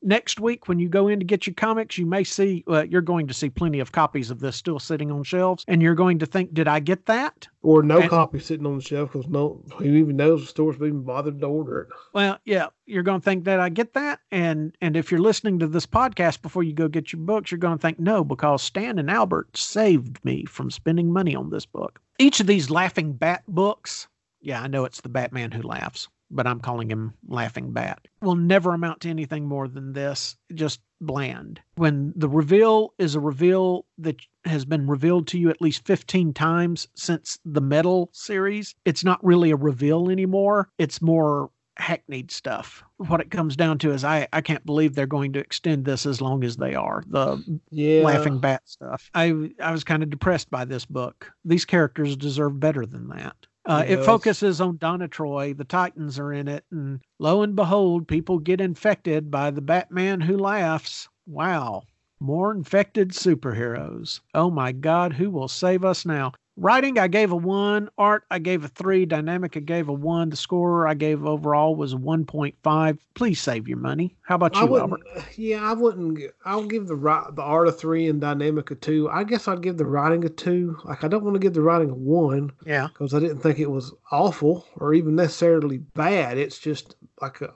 next 0.02 0.40
week 0.40 0.68
when 0.68 0.78
you 0.78 0.88
go 0.88 1.08
in 1.08 1.18
to 1.18 1.24
get 1.24 1.46
your 1.46 1.54
comics. 1.54 1.98
You 1.98 2.06
may 2.06 2.24
see, 2.24 2.64
uh, 2.68 2.82
you're 2.82 3.00
going 3.00 3.26
to 3.28 3.34
see 3.34 3.50
plenty 3.50 3.80
of 3.80 3.92
copies 3.92 4.30
of 4.30 4.40
this 4.40 4.56
still 4.56 4.78
sitting 4.78 5.10
on 5.10 5.22
shelves, 5.24 5.64
and 5.68 5.82
you're 5.82 5.94
going 5.94 6.18
to 6.20 6.26
think, 6.26 6.52
did 6.54 6.68
I 6.68 6.80
get 6.80 7.06
that? 7.06 7.48
or 7.62 7.82
no 7.82 8.00
and- 8.00 8.10
copy 8.10 8.38
sitting 8.38 8.66
on 8.66 8.76
the 8.76 8.82
shelf 8.82 9.12
because 9.12 9.28
no, 9.28 9.62
who 9.76 9.84
even 9.84 10.16
knows 10.16 10.40
the 10.42 10.46
store's 10.48 10.76
even 10.76 11.02
bothered 11.02 11.40
to 11.40 11.46
order 11.46 11.82
it. 11.82 11.88
Well, 12.12 12.38
yeah, 12.44 12.66
you're 12.86 13.02
going 13.04 13.20
to 13.20 13.24
think 13.24 13.44
that 13.44 13.60
I 13.60 13.68
get 13.68 13.94
that, 13.94 14.20
and 14.30 14.76
and 14.80 14.96
if 14.96 15.10
you're 15.10 15.20
listening 15.20 15.58
to 15.60 15.66
this 15.66 15.86
podcast 15.86 16.42
before 16.42 16.62
you 16.62 16.72
go 16.72 16.88
get 16.88 17.12
your 17.12 17.22
books, 17.22 17.50
you're 17.50 17.58
going 17.58 17.78
to 17.78 17.82
think 17.82 17.98
no, 17.98 18.24
because 18.24 18.62
Stan 18.62 18.98
and 18.98 19.10
Albert 19.10 19.56
saved 19.56 20.24
me 20.24 20.44
from 20.44 20.70
spending 20.70 21.12
money 21.12 21.34
on 21.34 21.50
this 21.50 21.66
book. 21.66 22.00
Each 22.18 22.40
of 22.40 22.46
these 22.46 22.70
Laughing 22.70 23.12
Bat 23.12 23.44
books, 23.48 24.08
yeah, 24.40 24.60
I 24.60 24.66
know 24.66 24.84
it's 24.84 25.00
the 25.00 25.08
Batman 25.08 25.52
who 25.52 25.62
laughs, 25.62 26.08
but 26.32 26.46
I'm 26.46 26.58
calling 26.60 26.90
him 26.90 27.14
Laughing 27.28 27.72
Bat, 27.72 28.08
will 28.20 28.34
never 28.34 28.72
amount 28.72 29.00
to 29.02 29.10
anything 29.10 29.46
more 29.46 29.68
than 29.68 29.92
this, 29.92 30.36
just 30.54 30.80
bland. 31.00 31.60
When 31.76 32.12
the 32.16 32.28
reveal 32.28 32.94
is 32.98 33.14
a 33.14 33.20
reveal 33.20 33.84
that 33.98 34.16
has 34.44 34.64
been 34.64 34.86
revealed 34.86 35.26
to 35.28 35.38
you 35.38 35.50
at 35.50 35.60
least 35.60 35.86
15 35.86 36.32
times 36.32 36.88
since 36.94 37.38
the 37.44 37.60
Metal 37.60 38.08
series, 38.12 38.74
it's 38.84 39.04
not 39.04 39.22
really 39.24 39.50
a 39.50 39.56
reveal 39.56 40.10
anymore. 40.10 40.68
It's 40.78 41.02
more 41.02 41.50
hackneyed 41.78 42.30
stuff. 42.30 42.82
What 42.98 43.20
it 43.20 43.30
comes 43.30 43.56
down 43.56 43.78
to 43.78 43.92
is 43.92 44.04
I, 44.04 44.28
I 44.32 44.40
can't 44.42 44.64
believe 44.66 44.94
they're 44.94 45.06
going 45.06 45.32
to 45.32 45.38
extend 45.40 45.84
this 45.84 46.04
as 46.06 46.20
long 46.20 46.44
as 46.44 46.56
they 46.56 46.74
are. 46.74 47.02
The 47.06 47.60
Yeah. 47.70 48.04
laughing 48.04 48.38
bat 48.40 48.62
stuff. 48.66 49.10
I 49.14 49.50
I 49.60 49.72
was 49.72 49.82
kind 49.84 50.02
of 50.02 50.10
depressed 50.10 50.50
by 50.50 50.64
this 50.66 50.84
book. 50.84 51.30
These 51.44 51.64
characters 51.64 52.14
deserve 52.16 52.60
better 52.60 52.84
than 52.86 53.08
that. 53.08 53.34
Uh, 53.64 53.84
it 53.86 54.04
focuses 54.04 54.60
on 54.60 54.76
Donna 54.76 55.06
Troy. 55.06 55.54
The 55.54 55.64
Titans 55.64 56.18
are 56.18 56.32
in 56.32 56.48
it, 56.48 56.64
and 56.70 57.00
lo 57.20 57.42
and 57.42 57.54
behold, 57.54 58.08
people 58.08 58.38
get 58.38 58.60
infected 58.60 59.30
by 59.30 59.50
the 59.50 59.60
Batman 59.60 60.20
who 60.20 60.36
laughs. 60.36 61.08
Wow, 61.26 61.82
more 62.18 62.50
infected 62.50 63.10
superheroes. 63.10 64.20
Oh 64.34 64.50
my 64.50 64.72
God, 64.72 65.12
who 65.12 65.30
will 65.30 65.48
save 65.48 65.84
us 65.84 66.04
now? 66.04 66.32
Writing, 66.56 66.98
I 66.98 67.08
gave 67.08 67.32
a 67.32 67.36
one. 67.36 67.88
Art, 67.96 68.24
I 68.30 68.38
gave 68.38 68.62
a 68.62 68.68
three. 68.68 69.06
Dynamic, 69.06 69.56
I 69.56 69.60
gave 69.60 69.88
a 69.88 69.92
one. 69.92 70.28
The 70.28 70.36
score 70.36 70.86
I 70.86 70.92
gave 70.92 71.24
overall 71.24 71.74
was 71.74 71.94
a 71.94 71.96
1.5. 71.96 72.98
Please 73.14 73.40
save 73.40 73.66
your 73.68 73.78
money. 73.78 74.14
How 74.22 74.34
about 74.34 74.54
you. 74.56 74.76
Albert? 74.78 75.00
Yeah, 75.36 75.62
I 75.68 75.72
wouldn't. 75.72 76.18
I'll 76.44 76.64
give 76.66 76.86
the 76.88 76.94
the 76.96 77.42
art 77.42 77.68
a 77.68 77.72
three 77.72 78.06
and 78.08 78.20
dynamic 78.20 78.70
a 78.70 78.74
two. 78.74 79.08
I 79.08 79.24
guess 79.24 79.48
I'd 79.48 79.62
give 79.62 79.78
the 79.78 79.86
writing 79.86 80.24
a 80.24 80.28
two. 80.28 80.76
Like 80.84 81.02
I 81.04 81.08
don't 81.08 81.24
want 81.24 81.34
to 81.34 81.40
give 81.40 81.54
the 81.54 81.62
writing 81.62 81.88
a 81.90 81.94
one 81.94 82.52
Yeah. 82.66 82.88
because 82.88 83.14
I 83.14 83.20
didn't 83.20 83.38
think 83.38 83.58
it 83.58 83.70
was 83.70 83.92
awful 84.10 84.66
or 84.76 84.92
even 84.92 85.16
necessarily 85.16 85.78
bad. 85.78 86.36
It's 86.36 86.58
just 86.58 86.96
like 87.22 87.40
a, 87.40 87.50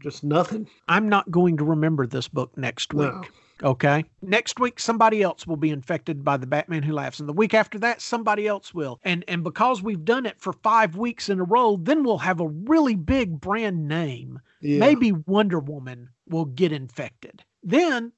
just 0.00 0.24
nothing. 0.24 0.68
I'm 0.88 1.08
not 1.08 1.30
going 1.30 1.56
to 1.58 1.64
remember 1.64 2.06
this 2.08 2.26
book 2.26 2.56
next 2.58 2.92
week. 2.92 3.12
No. 3.12 3.22
Okay. 3.62 4.04
Next 4.20 4.58
week, 4.58 4.80
somebody 4.80 5.22
else 5.22 5.46
will 5.46 5.56
be 5.56 5.70
infected 5.70 6.24
by 6.24 6.36
the 6.36 6.46
Batman 6.46 6.82
Who 6.82 6.92
Laughs, 6.92 7.20
and 7.20 7.28
the 7.28 7.32
week 7.32 7.54
after 7.54 7.78
that, 7.78 8.00
somebody 8.00 8.46
else 8.46 8.74
will. 8.74 8.98
And 9.04 9.24
and 9.28 9.44
because 9.44 9.82
we've 9.82 10.04
done 10.04 10.26
it 10.26 10.40
for 10.40 10.52
five 10.52 10.96
weeks 10.96 11.28
in 11.28 11.38
a 11.38 11.44
row, 11.44 11.78
then 11.80 12.02
we'll 12.02 12.18
have 12.18 12.40
a 12.40 12.48
really 12.48 12.96
big 12.96 13.40
brand 13.40 13.86
name. 13.86 14.40
Yeah. 14.60 14.78
Maybe 14.80 15.12
Wonder 15.12 15.60
Woman 15.60 16.08
will 16.28 16.46
get 16.46 16.72
infected. 16.72 17.44
Then 17.62 18.12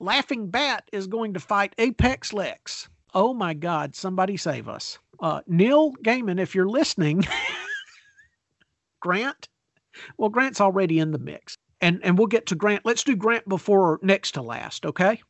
Laughing 0.00 0.50
Bat 0.50 0.88
is 0.92 1.06
going 1.06 1.34
to 1.34 1.40
fight 1.40 1.74
Apex 1.78 2.32
Lex. 2.32 2.88
Oh 3.14 3.34
my 3.34 3.54
God! 3.54 3.94
Somebody 3.94 4.36
save 4.36 4.68
us. 4.68 4.98
Uh, 5.20 5.40
Neil 5.46 5.92
Gaiman, 6.04 6.40
if 6.40 6.54
you're 6.54 6.68
listening, 6.68 7.24
Grant. 9.00 9.48
Well, 10.16 10.30
Grant's 10.30 10.60
already 10.60 10.98
in 11.00 11.10
the 11.10 11.18
mix 11.18 11.56
and 11.80 12.00
and 12.04 12.16
we'll 12.18 12.26
get 12.26 12.46
to 12.46 12.54
Grant. 12.54 12.84
Let's 12.84 13.04
do 13.04 13.14
Grant 13.16 13.48
before 13.48 13.98
next 14.02 14.32
to 14.32 14.42
last, 14.42 14.84
okay? 14.86 15.20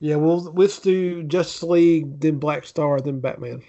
Yeah. 0.00 0.16
we'll 0.16 0.52
let's 0.54 0.78
do 0.80 1.22
Justice 1.22 1.62
League, 1.62 2.20
then 2.20 2.38
Black 2.38 2.64
Star, 2.66 3.00
then 3.00 3.20
Batman. 3.20 3.62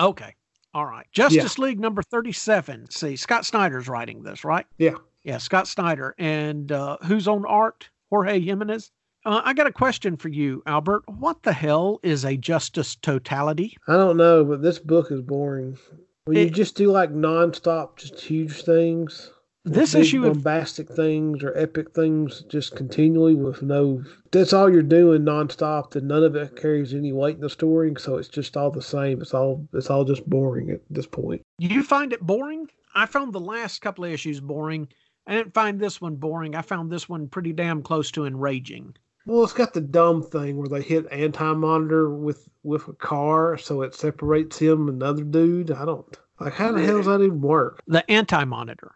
Okay. 0.00 0.34
All 0.74 0.86
right. 0.86 1.06
Justice 1.12 1.58
League 1.58 1.78
number 1.80 2.02
37. 2.02 2.90
See, 2.90 3.16
Scott 3.16 3.44
Snyder's 3.44 3.88
writing 3.88 4.22
this, 4.22 4.44
right? 4.44 4.66
Yeah. 4.78 4.94
Yeah, 5.22 5.38
Scott 5.38 5.68
Snyder. 5.68 6.14
And 6.18 6.72
uh, 6.72 6.96
who's 7.04 7.28
on 7.28 7.44
art? 7.46 7.88
Jorge 8.10 8.40
Jimenez. 8.40 8.90
Uh, 9.24 9.40
I 9.44 9.52
got 9.54 9.66
a 9.66 9.72
question 9.72 10.16
for 10.16 10.28
you, 10.28 10.62
Albert. 10.66 11.02
What 11.08 11.42
the 11.42 11.52
hell 11.52 12.00
is 12.02 12.24
a 12.24 12.36
justice 12.36 12.96
totality? 12.96 13.76
I 13.86 13.92
don't 13.94 14.16
know, 14.16 14.44
but 14.44 14.62
this 14.62 14.78
book 14.78 15.10
is 15.12 15.20
boring. 15.20 15.78
When 16.24 16.36
you 16.36 16.44
It- 16.44 16.54
just 16.54 16.76
do 16.76 16.90
like 16.90 17.10
nonstop, 17.12 17.96
just 17.96 18.20
huge 18.20 18.62
things. 18.62 19.30
This 19.64 19.94
issue 19.94 20.24
of 20.26 20.34
bombastic 20.34 20.88
things 20.88 21.44
or 21.44 21.56
epic 21.56 21.92
things 21.94 22.42
just 22.48 22.74
continually 22.74 23.34
with 23.36 23.62
no 23.62 24.02
that's 24.32 24.52
all 24.52 24.68
you're 24.72 24.82
doing 24.82 25.22
nonstop 25.22 25.92
then 25.92 26.08
none 26.08 26.24
of 26.24 26.34
it 26.34 26.56
carries 26.56 26.92
any 26.94 27.12
weight 27.12 27.36
in 27.36 27.42
the 27.42 27.48
story 27.48 27.94
so 27.98 28.16
it's 28.16 28.28
just 28.28 28.56
all 28.56 28.72
the 28.72 28.82
same 28.82 29.20
it's 29.22 29.32
all 29.34 29.64
it's 29.72 29.88
all 29.88 30.04
just 30.04 30.28
boring 30.28 30.70
at 30.70 30.80
this 30.90 31.06
point 31.06 31.42
you 31.58 31.84
find 31.84 32.12
it 32.12 32.20
boring? 32.20 32.68
I 32.94 33.06
found 33.06 33.32
the 33.32 33.40
last 33.40 33.80
couple 33.80 34.04
of 34.04 34.10
issues 34.12 34.40
boring. 34.40 34.88
I 35.26 35.34
didn't 35.34 35.54
find 35.54 35.78
this 35.78 36.00
one 36.00 36.16
boring. 36.16 36.56
I 36.56 36.62
found 36.62 36.90
this 36.90 37.08
one 37.08 37.28
pretty 37.28 37.52
damn 37.52 37.82
close 37.82 38.10
to 38.12 38.26
enraging. 38.26 38.96
well 39.26 39.44
it's 39.44 39.52
got 39.52 39.72
the 39.74 39.80
dumb 39.80 40.22
thing 40.24 40.56
where 40.56 40.68
they 40.68 40.82
hit 40.82 41.06
anti-monitor 41.12 42.10
with 42.10 42.48
with 42.64 42.88
a 42.88 42.92
car 42.94 43.56
so 43.56 43.82
it 43.82 43.94
separates 43.94 44.58
him 44.58 44.88
and 44.88 45.00
another 45.02 45.22
dude 45.22 45.70
i 45.70 45.84
don't 45.84 46.18
like 46.40 46.52
how 46.54 46.72
the 46.72 46.82
hell 46.84 46.96
does 46.96 47.06
that 47.06 47.20
even 47.20 47.40
work 47.40 47.80
the 47.86 48.08
anti 48.10 48.44
monitor, 48.44 48.92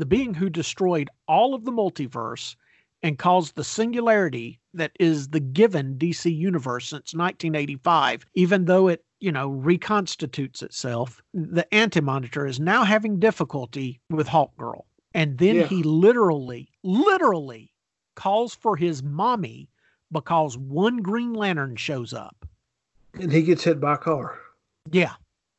the 0.00 0.06
being 0.06 0.34
who 0.34 0.48
destroyed 0.50 1.08
all 1.28 1.54
of 1.54 1.64
the 1.64 1.70
multiverse 1.72 2.56
and 3.02 3.18
caused 3.18 3.54
the 3.54 3.64
singularity 3.64 4.60
that 4.74 4.92
is 4.98 5.28
the 5.28 5.40
given 5.40 5.96
DC 5.96 6.34
universe 6.34 6.86
since 6.88 7.14
1985, 7.14 8.24
even 8.34 8.64
though 8.64 8.88
it, 8.88 9.04
you 9.20 9.30
know, 9.32 9.48
reconstitutes 9.50 10.62
itself, 10.62 11.22
the 11.34 11.72
anti 11.74 12.00
monitor 12.00 12.46
is 12.46 12.58
now 12.60 12.84
having 12.84 13.18
difficulty 13.20 14.00
with 14.10 14.26
Hawk 14.28 14.56
Girl. 14.56 14.86
And 15.14 15.38
then 15.38 15.56
Yeah. 15.56 15.66
he 15.66 15.82
literally, 15.82 16.70
literally 16.82 17.72
calls 18.16 18.54
for 18.54 18.76
his 18.76 19.02
mommy 19.02 19.68
because 20.12 20.56
one 20.58 20.98
Green 20.98 21.32
Lantern 21.34 21.76
shows 21.76 22.12
up. 22.12 22.46
and 23.14 23.32
he 23.32 23.42
gets 23.42 23.64
hit 23.64 23.80
by 23.80 23.94
a 23.94 23.98
car 23.98 24.38
Yeah. 24.90 25.14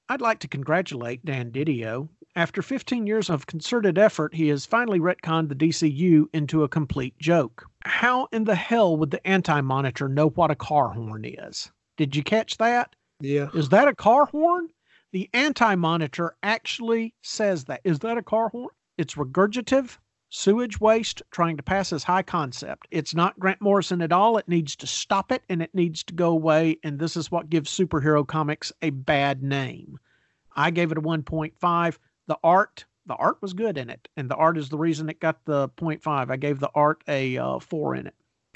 I'd 0.10 0.22
like 0.22 0.40
to 0.40 0.48
congratulate 0.48 1.24
Dan 1.26 1.52
Didio. 1.52 2.10
After 2.34 2.62
15 2.62 3.08
years 3.08 3.30
of 3.30 3.46
concerted 3.46 3.98
effort, 3.98 4.34
he 4.34 4.48
has 4.48 4.66
finally 4.66 5.02
retconned 5.02 5.50
the 5.50 5.56
DCU 5.56 6.28
into 6.32 6.64
a 6.64 6.70
complete 6.70 7.18
joke. 7.20 7.66
How 7.84 8.30
in 8.32 8.46
the 8.46 8.56
hell 8.56 8.96
would 8.96 9.12
the 9.12 9.26
anti 9.28 9.60
monitor 9.60 10.08
know 10.08 10.30
what 10.30 10.50
a 10.50 10.56
car 10.56 10.94
horn 10.94 11.26
is? 11.26 11.74
Did 11.98 12.16
you 12.16 12.24
catch 12.24 12.58
that? 12.58 12.96
yeah 13.20 13.50
Is 13.54 13.68
that 13.70 13.90
a 13.90 13.96
car 13.96 14.28
horn? 14.28 14.70
The 15.12 15.30
anti 15.34 15.76
monitor 15.76 16.38
actually 16.42 17.14
says 17.22 17.66
that. 17.66 17.82
Is 17.84 18.00
that 18.00 18.18
a 18.18 18.24
car 18.24 18.48
horn? 18.48 18.70
It's 18.98 19.16
regurgitative, 19.16 19.98
sewage 20.30 20.80
waste 20.80 21.22
trying 21.32 21.58
to 21.58 21.64
pass 21.64 21.92
as 21.92 22.06
high 22.06 22.24
concept. 22.24 22.88
It's 22.92 23.14
not 23.14 23.40
Grant 23.40 23.60
Morrison 23.60 24.02
at 24.02 24.14
all. 24.14 24.38
It 24.38 24.48
needs 24.48 24.78
to 24.78 24.88
stop 24.88 25.34
it 25.34 25.44
and 25.50 25.62
it 25.62 25.76
needs 25.76 26.02
to 26.06 26.14
go 26.14 26.30
away. 26.32 26.78
And 26.82 26.98
this 26.98 27.18
is 27.18 27.30
what 27.30 27.50
gives 27.50 27.78
superhero 27.78 28.26
comics 28.26 28.72
a 28.82 28.92
bad 28.92 29.44
name. 29.44 30.00
I 30.56 30.72
gave 30.72 30.94
it 30.94 30.98
a 30.98 31.02
1.5. 31.02 31.98
The 32.32 32.38
art, 32.46 32.86
the 33.08 33.16
art 33.16 33.42
was 33.42 33.52
good 33.52 33.78
in 33.78 33.90
it. 33.90 34.08
And 34.16 34.30
the 34.32 34.36
art 34.36 34.58
is 34.58 34.70
the 34.70 34.78
reason 34.78 35.10
it 35.10 35.20
got 35.20 35.44
the 35.44 35.68
0.5. 35.68 36.32
I 36.32 36.38
gave 36.38 36.62
the 36.62 36.70
art 36.74 37.04
a 37.10 37.38
uh, 37.38 37.60
4 37.60 37.96
in 37.96 38.08
it. 38.08 38.14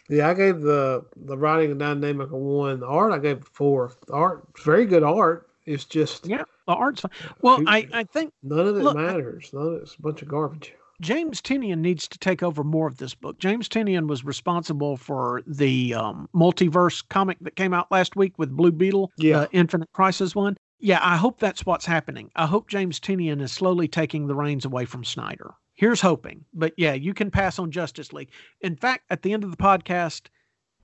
Yeah, 0.10 0.30
I 0.30 0.34
gave 0.34 0.62
the 0.62 1.04
the 1.18 1.38
writing 1.38 1.72
and 1.72 1.80
dynamic 1.82 2.32
a 2.32 2.38
one. 2.38 2.80
The 2.80 2.88
art 2.88 3.12
I 3.12 3.18
gave 3.18 3.42
a 3.42 3.46
four. 3.52 3.92
The 4.08 4.14
art, 4.14 4.46
very 4.64 4.86
good 4.86 5.04
art. 5.04 5.50
It's 5.66 5.84
just 5.84 6.26
Yeah, 6.26 6.44
the 6.68 6.74
art's 6.74 7.02
fine. 7.02 7.12
Well, 7.42 7.58
Who- 7.58 7.66
I, 7.68 7.86
I 7.92 8.04
think 8.06 8.32
none 8.44 8.66
of 8.68 8.78
it 8.78 8.84
Look, 8.84 8.96
I- 8.96 9.02
matters. 9.02 9.50
None 9.52 9.66
of 9.68 9.74
it's 9.82 9.96
a 9.96 10.02
bunch 10.02 10.22
of 10.22 10.28
garbage. 10.30 10.74
James 11.02 11.42
Tynion 11.42 11.80
needs 11.80 12.08
to 12.08 12.18
take 12.20 12.42
over 12.44 12.64
more 12.64 12.88
of 12.88 12.98
this 13.00 13.14
book. 13.16 13.38
James 13.40 13.68
Tynion 13.68 14.08
was 14.08 14.24
responsible 14.24 14.96
for 14.96 15.42
the 15.46 15.94
um, 15.96 16.30
multiverse 16.34 17.04
comic 17.10 17.38
that 17.42 17.58
came 17.58 17.74
out 17.74 17.92
last 17.92 18.16
week 18.16 18.38
with 18.38 18.50
Blue 18.56 18.72
Beetle, 18.72 19.12
Yeah. 19.18 19.40
the 19.42 19.50
Infinite 19.52 19.90
Crisis 19.92 20.34
one. 20.36 20.56
Yeah, 20.86 20.99
I 21.02 21.18
hope 21.18 21.40
that's 21.40 21.66
what's 21.66 21.88
happening. 21.88 22.30
I 22.36 22.45
hope 22.45 22.70
James 22.70 22.99
Tynion 22.99 23.41
is 23.41 23.52
slowly 23.52 23.88
taking 23.88 24.28
the 24.28 24.36
reins 24.36 24.66
away 24.66 24.86
from 24.86 25.03
Snyder. 25.03 25.56
Here's 25.74 25.99
hoping. 25.99 26.45
But 26.53 26.74
yeah, 26.78 26.94
you 26.94 27.16
can 27.16 27.32
pass 27.32 27.57
on 27.57 27.72
Justice 27.72 28.14
League. 28.14 28.30
In 28.62 28.76
fact, 28.76 29.06
at 29.10 29.24
the 29.24 29.34
end 29.34 29.44
of 29.44 29.49
the 29.49 29.57
podcast, 29.57 30.28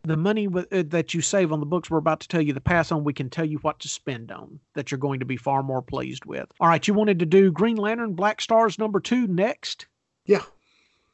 the 0.03 0.18
money 0.18 0.48
with, 0.48 0.73
uh, 0.73 0.86
that 0.88 1.14
you 1.14 1.22
save 1.22 1.52
on 1.52 1.60
the 1.60 1.68
books 1.68 1.91
we're 1.91 1.99
about 1.99 2.19
to 2.22 2.28
tell 2.28 2.41
you 2.41 2.52
the 2.52 2.60
pass 2.60 2.91
on, 2.91 3.03
we 3.03 3.14
can 3.14 3.30
tell 3.30 3.45
you 3.45 3.60
what 3.60 3.80
to 3.82 3.88
spend 3.88 4.32
on 4.32 4.60
that 4.73 4.90
you're 4.90 4.98
going 4.98 5.19
to 5.19 5.26
be 5.28 5.38
far 5.38 5.61
more 5.61 5.84
pleased 5.84 6.26
with. 6.26 6.48
All 6.60 6.68
right, 6.68 6.88
you 6.88 6.95
wanted 6.95 7.19
to 7.19 7.28
do 7.28 7.52
Green 7.52 7.78
Lantern 7.78 8.15
Black 8.15 8.41
Stars 8.41 8.80
number 8.80 8.99
two 8.99 9.28
next? 9.28 9.86
Yeah. 10.26 10.41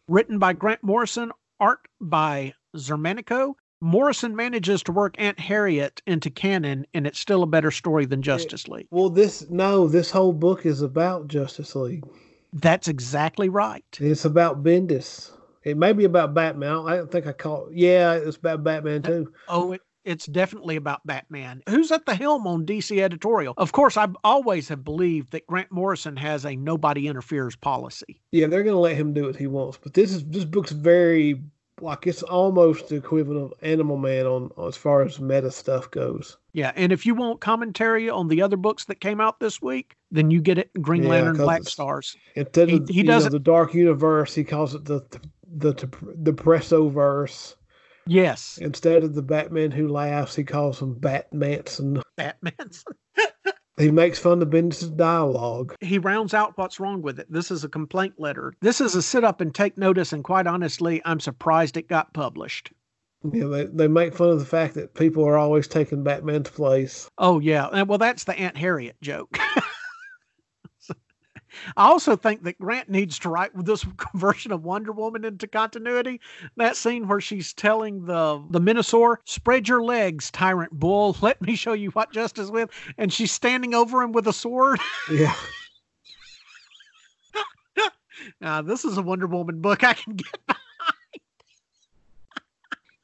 written 0.07 0.39
by 0.39 0.53
Grant 0.53 0.81
Morrison, 0.81 1.34
art 1.59 1.89
by 1.99 2.53
Xermanico. 2.73 3.55
Morrison 3.82 4.36
manages 4.36 4.82
to 4.84 4.91
work 4.91 5.16
Aunt 5.20 5.40
Harriet 5.40 6.02
into 6.08 6.30
canon, 6.30 6.86
and 6.94 7.06
it's 7.06 7.20
still 7.20 7.44
a 7.44 7.48
better 7.48 7.70
story 7.70 8.06
than 8.06 8.22
Justice 8.22 8.68
League. 8.68 8.88
Well, 8.90 9.10
this 9.10 9.49
no, 9.49 9.88
this 9.88 10.10
whole 10.10 10.34
book 10.34 10.66
is 10.66 10.82
about 10.82 11.28
Justice 11.28 11.76
League. 11.76 12.04
That's 12.54 12.88
exactly 12.88 13.49
right. 13.49 13.86
It's 13.99 14.26
about 14.26 14.64
Bendis. 14.64 15.32
It 15.64 15.78
may 15.78 15.94
be 15.94 16.06
about 16.06 16.34
Batman. 16.34 16.86
I 16.88 16.95
don't 16.95 17.12
think 17.12 17.28
I 17.28 17.34
call. 17.34 17.70
Yeah, 17.72 18.14
it's 18.14 18.38
about 18.38 18.64
Batman 18.64 19.04
too. 19.04 19.32
Oh, 19.48 19.74
it, 19.74 19.82
it's 20.06 20.26
definitely 20.26 20.78
about 20.78 21.06
Batman. 21.06 21.62
Who's 21.70 21.91
at 21.91 22.06
the 22.06 22.16
helm 22.16 22.48
on 22.48 22.66
DC 22.66 22.99
editorial? 22.99 23.54
Of 23.58 23.74
course, 23.74 23.98
I 23.98 24.08
always 24.24 24.70
have 24.70 24.84
believed 24.86 25.34
that 25.34 25.45
Grant 25.45 25.72
Morrison 25.72 26.16
has 26.16 26.45
a 26.45 26.56
nobody 26.56 27.08
interferes 27.08 27.58
policy. 27.58 28.22
Yeah, 28.32 28.48
they're 28.48 28.64
gonna 28.64 28.80
let 28.80 28.95
him 28.95 29.14
do 29.14 29.26
what 29.26 29.36
he 29.36 29.45
wants. 29.45 29.78
But 29.78 29.94
this 29.94 30.14
is 30.14 30.24
this 30.26 30.45
book's 30.45 30.72
very 30.72 31.44
like 31.82 32.08
it's 32.08 32.24
almost 32.24 32.90
the 32.90 32.95
equivalent 32.95 33.52
of 33.52 33.54
Animal 33.62 33.98
Man 33.98 34.26
on 34.26 34.52
as 34.68 34.76
far 34.78 35.04
as 35.04 35.20
meta 35.20 35.52
stuff 35.52 35.90
goes. 35.91 36.38
Yeah, 36.54 36.72
and 36.76 36.91
if 36.91 37.06
you 37.06 37.14
want 37.16 37.40
commentary 37.41 38.10
on 38.10 38.28
the 38.28 38.41
other 38.41 38.58
books 38.58 38.86
that 38.86 38.99
came 38.99 39.22
out 39.22 39.40
this 39.40 39.62
week, 39.62 39.95
then 40.12 40.32
you 40.32 40.41
get 40.41 40.58
it 40.58 40.72
Green 40.82 41.04
Yeah, 41.04 41.10
Lantern 41.10 41.38
Black 41.38 41.64
Stars. 41.64 42.16
Instead 42.36 42.70
He- 42.70 42.78
of 42.78 42.90
he 42.90 42.95
you 42.98 43.04
know, 43.04 43.20
the 43.20 43.40
Dark 43.40 43.74
Universe, 43.74 44.34
he 44.34 44.44
calls 44.44 44.74
it 44.76 44.86
the 44.86 45.02
the 45.56 45.74
the, 45.74 45.88
the 46.16 46.34
Pressoverse. 46.34 47.56
Yes, 48.10 48.58
Instead 48.62 49.04
of 49.04 49.16
the 49.16 49.22
Batman 49.22 49.70
who 49.72 49.90
laughs, 49.90 50.34
he 50.36 50.44
calls 50.45 50.82
him 50.82 50.94
Batmanson. 50.94 52.02
Batman's. 52.16 52.86
He 53.78 53.91
makes 53.91 54.18
fun 54.18 54.41
of 54.41 54.49
Bendis' 54.49 54.95
dialogue. 54.95 55.76
he 55.82 55.99
rounds 55.99 56.34
out 56.34 56.58
what's 56.58 56.80
wrong 56.80 57.04
with 57.04 57.20
it. 57.20 57.32
This 57.32 57.52
is 57.52 57.64
a 57.64 57.70
complaint 57.70 58.16
letter. 58.18 58.54
This 58.60 58.82
is 58.82 58.95
a 58.95 59.02
sit 59.04 59.24
up 59.24 59.40
and 59.40 59.54
take 59.54 59.78
notice, 59.78 60.12
and 60.14 60.24
quite 60.24 60.48
honestly, 60.48 61.02
I'm 61.06 61.20
surprised 61.20 61.78
it 61.78 61.88
got 61.88 62.14
published. 62.14 62.72
Yeah, 63.32 63.45
they, 63.45 63.66
they 63.66 63.88
make 63.88 64.16
fun 64.16 64.30
of 64.30 64.40
the 64.40 64.45
fact 64.45 64.76
that 64.76 64.94
people 64.94 65.26
are 65.26 65.38
always 65.38 65.68
taking 65.68 66.04
Batman's 66.04 66.49
place. 66.49 67.10
Oh 67.18 67.40
yeah, 67.40 67.84
well, 67.84 67.98
that's 67.98 68.24
the 68.24 68.38
Aunt 68.38 68.58
Harriet 68.58 68.95
joke. 69.02 69.38
I 71.75 71.88
also 71.88 72.15
think 72.15 72.43
that 72.43 72.59
Grant 72.59 72.89
needs 72.89 73.19
to 73.19 73.29
write 73.29 73.51
this 73.65 73.85
version 74.13 74.51
of 74.51 74.63
Wonder 74.63 74.91
Woman 74.91 75.25
into 75.25 75.47
continuity. 75.47 76.19
That 76.55 76.75
scene 76.75 77.07
where 77.07 77.21
she's 77.21 77.53
telling 77.53 78.05
the 78.05 78.43
the 78.49 78.59
Minosaur, 78.59 79.21
"Spread 79.25 79.67
your 79.67 79.84
legs, 79.84 80.31
tyrant 80.31 80.71
bull. 80.71 81.15
Let 81.21 81.41
me 81.41 81.55
show 81.55 81.73
you 81.73 81.89
what 81.91 82.11
justice 82.11 82.49
with," 82.49 82.69
and 82.97 83.11
she's 83.11 83.31
standing 83.31 83.73
over 83.73 84.01
him 84.01 84.11
with 84.11 84.27
a 84.27 84.34
sword. 84.34 84.79
Yeah. 85.11 85.35
Now, 88.41 88.63
this 88.63 88.84
is 88.84 88.97
a 88.97 89.01
Wonder 89.01 89.27
Woman 89.27 89.61
book 89.61 89.84
I 89.84 89.93
can 89.93 90.15
get. 90.15 90.57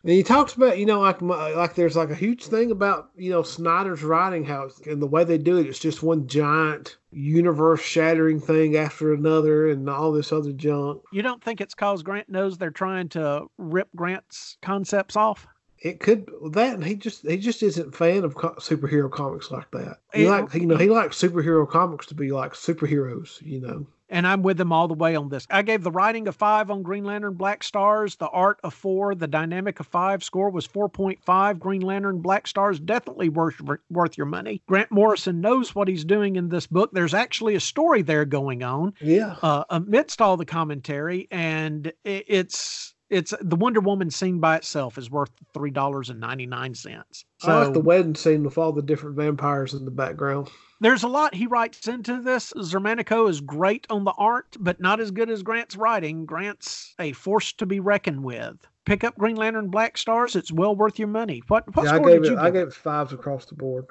And 0.03 0.11
he 0.11 0.21
talks 0.21 0.53
about, 0.53 0.77
you 0.77 0.85
know, 0.85 0.99
like 0.99 1.21
like 1.21 1.75
there's 1.75 1.95
like 1.95 2.09
a 2.09 2.15
huge 2.15 2.45
thing 2.45 2.71
about, 2.71 3.09
you 3.15 3.29
know, 3.31 3.41
Snyder's 3.41 4.03
writing 4.03 4.43
house 4.43 4.81
and 4.85 5.01
the 5.01 5.07
way 5.07 5.23
they 5.23 5.37
do 5.37 5.57
it. 5.57 5.67
It's 5.67 5.79
just 5.79 6.03
one 6.03 6.27
giant 6.27 6.97
universe 7.11 7.81
shattering 7.81 8.41
thing 8.41 8.75
after 8.75 9.13
another 9.13 9.69
and 9.69 9.89
all 9.89 10.11
this 10.11 10.33
other 10.33 10.51
junk. 10.51 11.01
You 11.13 11.21
don't 11.21 11.41
think 11.41 11.61
it's 11.61 11.73
cause 11.73 12.03
Grant 12.03 12.27
knows 12.27 12.57
they're 12.57 12.69
trying 12.69 13.07
to 13.09 13.45
rip 13.57 13.87
Grant's 13.95 14.57
concepts 14.61 15.15
off? 15.15 15.47
It 15.79 15.99
could 16.01 16.29
that 16.51 16.73
and 16.75 16.83
he 16.85 16.95
just 16.95 17.25
he 17.25 17.37
just 17.37 17.63
isn't 17.63 17.89
a 17.89 17.97
fan 17.97 18.25
of 18.25 18.35
co- 18.35 18.55
superhero 18.55 19.09
comics 19.09 19.51
like 19.51 19.71
that. 19.71 19.99
He 20.13 20.25
It- 20.25 20.29
like 20.29 20.53
you 20.53 20.65
know 20.65 20.77
he 20.77 20.89
likes 20.89 21.21
superhero 21.21 21.69
comics 21.69 22.07
to 22.07 22.15
be 22.15 22.31
like 22.31 22.53
superheroes. 22.53 23.41
You 23.41 23.61
know. 23.61 23.87
And 24.13 24.27
I'm 24.27 24.43
with 24.43 24.57
them 24.57 24.71
all 24.71 24.87
the 24.87 24.93
way 24.93 25.15
on 25.15 25.29
this. 25.29 25.47
I 25.49 25.63
gave 25.63 25.83
the 25.83 25.89
writing 25.91 26.27
a 26.27 26.31
five 26.31 26.69
on 26.69 26.83
Green 26.83 27.03
Lantern 27.03 27.33
Black 27.33 27.63
Stars, 27.63 28.15
the 28.15 28.27
art 28.29 28.59
a 28.63 28.69
four, 28.69 29.15
the 29.15 29.27
dynamic 29.27 29.79
a 29.79 29.83
five. 29.83 30.23
Score 30.23 30.51
was 30.51 30.67
4.5. 30.67 31.59
Green 31.59 31.81
Lantern 31.81 32.21
Black 32.21 32.45
Stars 32.45 32.79
definitely 32.79 33.27
worth 33.29 33.59
worth 33.89 34.15
your 34.15 34.27
money. 34.27 34.61
Grant 34.67 34.91
Morrison 34.91 35.41
knows 35.41 35.73
what 35.73 35.87
he's 35.87 36.05
doing 36.05 36.35
in 36.35 36.49
this 36.49 36.67
book. 36.67 36.91
There's 36.93 37.15
actually 37.15 37.55
a 37.55 37.59
story 37.59 38.03
there 38.03 38.23
going 38.23 38.61
on 38.61 38.93
Yeah. 39.01 39.35
uh, 39.41 39.63
amidst 39.71 40.21
all 40.21 40.37
the 40.37 40.45
commentary, 40.45 41.27
and 41.31 41.91
it's 42.05 42.92
it's 43.13 43.33
the 43.39 43.55
Wonder 43.55 43.79
Woman 43.79 44.09
scene 44.09 44.39
by 44.39 44.57
itself 44.57 44.97
is 44.97 45.09
worth 45.09 45.31
three 45.53 45.71
dollars 45.71 46.09
and 46.09 46.19
ninety 46.19 46.45
nine 46.45 46.73
cents. 46.73 47.25
So 47.37 47.51
I 47.51 47.63
like 47.65 47.73
the 47.73 47.79
wedding 47.79 48.15
scene 48.15 48.43
with 48.43 48.57
all 48.57 48.71
the 48.71 48.81
different 48.81 49.15
vampires 49.15 49.73
in 49.73 49.85
the 49.85 49.91
background. 49.91 50.49
there's 50.81 51.03
a 51.03 51.07
lot 51.07 51.35
he 51.35 51.47
writes 51.47 51.87
into 51.87 52.21
this. 52.21 52.51
Xermanico 52.57 53.29
is 53.29 53.39
great 53.41 53.85
on 53.89 54.03
the 54.03 54.13
art, 54.17 54.57
but 54.59 54.81
not 54.81 54.99
as 54.99 55.11
good 55.11 55.29
as 55.29 55.43
Grant's 55.43 55.75
writing. 55.75 56.25
Grant's 56.25 56.93
a 56.99 57.11
force 57.13 57.53
to 57.53 57.65
be 57.65 57.79
reckoned 57.79 58.23
with. 58.23 58.55
Pick 58.85 59.03
up 59.03 59.17
Green 59.17 59.35
Lantern 59.35 59.69
Black 59.69 59.97
Stars. 59.97 60.35
It's 60.35 60.51
well 60.51 60.75
worth 60.75 60.99
your 60.99 61.07
money. 61.07 61.41
What 61.47 61.73
what 61.75 61.85
yeah, 61.85 61.95
score 61.95 62.09
gave 62.09 62.23
did 62.23 62.31
it 62.31 62.35
you 62.35 62.39
I 62.39 62.49
gave 62.49 62.67
it 62.67 62.73
fives 62.73 63.13
across 63.13 63.45
the 63.45 63.55
board. 63.55 63.85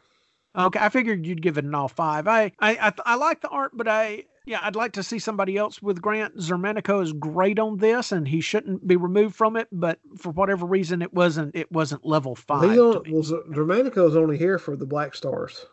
Okay, 0.55 0.81
I 0.81 0.90
figured 0.90 1.24
you'd 1.24 1.40
give 1.40 1.57
it 1.57 1.65
an 1.65 1.74
all 1.74 1.89
five. 1.89 2.28
I 2.28 2.53
I 2.59 2.77
I, 2.77 2.93
I 3.07 3.15
like 3.15 3.40
the 3.40 3.49
art, 3.49 3.73
but 3.74 3.89
I 3.89 4.24
yeah, 4.44 4.60
I'd 4.62 4.77
like 4.77 4.93
to 4.93 5.02
see 5.02 5.19
somebody 5.19 5.56
else 5.56 5.81
with 5.81 6.02
Grant. 6.02 6.36
Xermanico 6.36 7.02
is 7.02 7.12
great 7.12 7.59
on 7.59 7.78
this, 7.78 8.12
and 8.12 8.27
he 8.27 8.40
shouldn't 8.40 8.86
be 8.86 8.97
removed 8.97 9.36
from 9.36 9.56
it. 9.56 9.69
But 9.70 9.98
for 10.19 10.31
whatever 10.31 10.66
reason, 10.66 11.02
it 11.02 11.12
wasn't 11.14 11.55
it 11.55 11.70
wasn't 11.70 12.05
level 12.05 12.35
five. 12.35 12.70
He 12.70 12.77
to 12.77 12.98
on, 12.98 13.02
me. 13.02 13.12
well, 13.12 14.19
only 14.19 14.39
here 14.39 14.59
for 14.59 14.77
the 14.77 14.86
Black 14.86 15.14
Stars. 15.14 15.66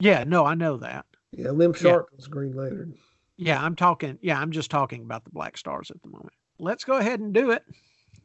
Yeah, 0.00 0.24
no, 0.24 0.44
I 0.44 0.54
know 0.54 0.76
that. 0.78 1.06
Yeah, 1.32 1.50
Lim 1.50 1.72
Sharp 1.74 2.08
is 2.18 2.26
Green 2.26 2.52
Lantern. 2.52 2.94
Yeah, 3.36 3.62
I'm 3.62 3.76
talking. 3.76 4.18
Yeah, 4.20 4.40
I'm 4.40 4.50
just 4.50 4.70
talking 4.70 5.02
about 5.02 5.24
the 5.24 5.30
Black 5.30 5.56
Stars 5.56 5.90
at 5.90 6.02
the 6.02 6.08
moment. 6.08 6.32
Let's 6.58 6.84
go 6.84 6.96
ahead 6.96 7.20
and 7.20 7.32
do 7.32 7.52
it. 7.52 7.62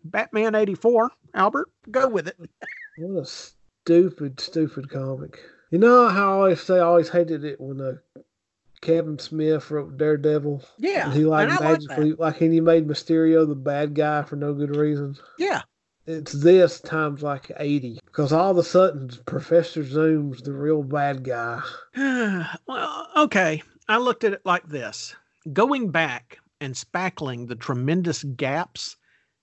Batman 0.03 0.55
84. 0.55 1.11
Albert, 1.35 1.69
go 1.89 2.07
with 2.07 2.27
it. 2.27 2.37
What 2.95 3.23
a 3.23 3.25
stupid, 3.25 4.39
stupid 4.39 4.87
comic. 4.87 5.39
You 5.71 5.79
know 5.79 6.09
how 6.09 6.29
I 6.29 6.33
always 6.33 6.61
say 6.61 6.75
I 6.75 6.81
always 6.81 7.09
hated 7.09 7.43
it 7.43 7.59
when 7.59 7.81
uh, 7.81 7.93
Kevin 8.83 9.17
Smith 9.17 9.71
wrote 9.71 9.97
Daredevil. 9.97 10.63
Yeah, 10.77 11.05
And 11.05 11.13
he 11.13 11.25
like 11.25 11.49
I 11.49 11.55
like 11.55 11.61
magically 11.61 12.13
like 12.13 12.41
and 12.41 12.53
he 12.53 12.61
made 12.61 12.87
Mysterio 12.87 13.47
the 13.47 13.55
bad 13.55 13.95
guy 13.95 14.21
for 14.23 14.35
no 14.35 14.53
good 14.53 14.75
reason. 14.75 15.15
Yeah, 15.37 15.61
It's 16.05 16.33
this 16.33 16.81
times 16.81 17.23
like 17.23 17.51
eighty. 17.57 17.99
Because 18.05 18.33
all 18.33 18.51
of 18.51 18.57
a 18.57 18.63
sudden 18.63 19.09
Professor 19.25 19.83
Zoom's 19.83 20.41
the 20.41 20.51
real 20.51 20.83
bad 20.83 21.23
guy. 21.23 21.61
well, 21.95 23.07
okay. 23.15 23.63
I 23.87 23.97
looked 23.97 24.23
at 24.23 24.33
it 24.33 24.45
like 24.45 24.67
this 24.67 25.15
going 25.51 25.89
back 25.89 26.39
and 26.61 26.75
spackling 26.75 27.47
the 27.47 27.55
tremendous 27.55 28.23
gaps 28.23 28.97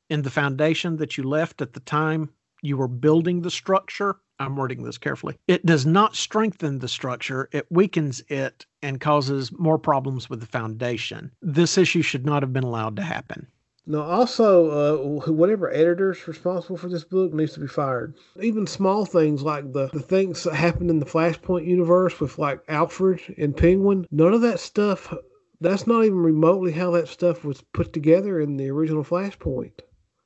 in 0.08 0.22
the 0.22 0.30
foundation 0.30 0.96
that 0.96 1.16
you 1.16 1.24
left 1.24 1.62
at 1.62 1.72
the 1.72 1.80
time 1.80 2.30
you 2.62 2.76
were 2.76 2.88
building 2.88 3.40
the 3.40 3.50
structure. 3.50 4.16
I'm 4.40 4.56
wording 4.56 4.82
this 4.82 4.96
carefully. 4.96 5.36
It 5.46 5.66
does 5.66 5.84
not 5.84 6.16
strengthen 6.16 6.78
the 6.78 6.88
structure, 6.88 7.48
it 7.52 7.66
weakens 7.70 8.22
it 8.28 8.64
and 8.82 8.98
causes 9.00 9.52
more 9.58 9.78
problems 9.78 10.30
with 10.30 10.40
the 10.40 10.46
foundation. 10.46 11.30
This 11.42 11.76
issue 11.76 12.00
should 12.00 12.24
not 12.24 12.42
have 12.42 12.52
been 12.52 12.64
allowed 12.64 12.96
to 12.96 13.02
happen. 13.02 13.46
No, 13.86 14.02
also, 14.02 14.70
uh, 14.70 15.30
whatever 15.30 15.70
editor's 15.70 16.26
responsible 16.26 16.76
for 16.76 16.88
this 16.88 17.04
book 17.04 17.34
needs 17.34 17.54
to 17.54 17.60
be 17.60 17.66
fired. 17.66 18.14
Even 18.40 18.66
small 18.66 19.04
things 19.04 19.42
like 19.42 19.72
the, 19.72 19.88
the 19.88 20.00
things 20.00 20.44
that 20.44 20.54
happened 20.54 20.90
in 20.90 21.00
the 21.00 21.06
Flashpoint 21.06 21.66
universe 21.66 22.18
with 22.20 22.38
like 22.38 22.62
Alfred 22.68 23.20
and 23.36 23.56
Penguin, 23.56 24.06
none 24.10 24.32
of 24.32 24.42
that 24.42 24.60
stuff, 24.60 25.12
that's 25.60 25.86
not 25.86 26.04
even 26.04 26.18
remotely 26.18 26.72
how 26.72 26.90
that 26.92 27.08
stuff 27.08 27.44
was 27.44 27.62
put 27.72 27.92
together 27.92 28.40
in 28.40 28.56
the 28.56 28.70
original 28.70 29.04
Flashpoint. 29.04 29.80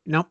Nope. 0.06 0.28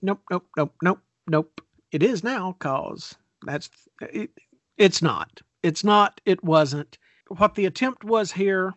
Nope, 0.00 0.20
nope, 0.30 0.46
nope, 0.56 0.74
nope, 0.82 1.00
nope. 1.28 1.60
It 1.92 2.02
is 2.02 2.24
now 2.24 2.56
cause 2.58 3.14
that's 3.42 3.68
it, 4.00 4.30
it's 4.78 5.02
not. 5.02 5.42
It's 5.62 5.84
not, 5.84 6.20
it 6.24 6.42
wasn't. 6.42 6.98
What 7.28 7.54
the 7.54 7.66
attempt 7.66 8.02
was 8.02 8.32
here 8.32 8.74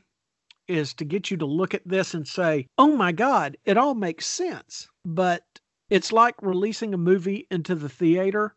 is 0.67 0.93
to 0.95 1.05
get 1.05 1.31
you 1.31 1.37
to 1.37 1.45
look 1.45 1.73
at 1.73 1.87
this 1.87 2.13
and 2.13 2.27
say, 2.27 2.67
"Oh 2.77 2.95
my 2.95 3.11
god, 3.13 3.57
it 3.63 3.77
all 3.77 3.95
makes 3.95 4.27
sense." 4.27 4.89
But 5.05 5.61
it's 5.89 6.11
like 6.11 6.35
releasing 6.41 6.93
a 6.93 6.97
movie 6.97 7.47
into 7.49 7.73
the 7.75 7.89
theater 7.89 8.55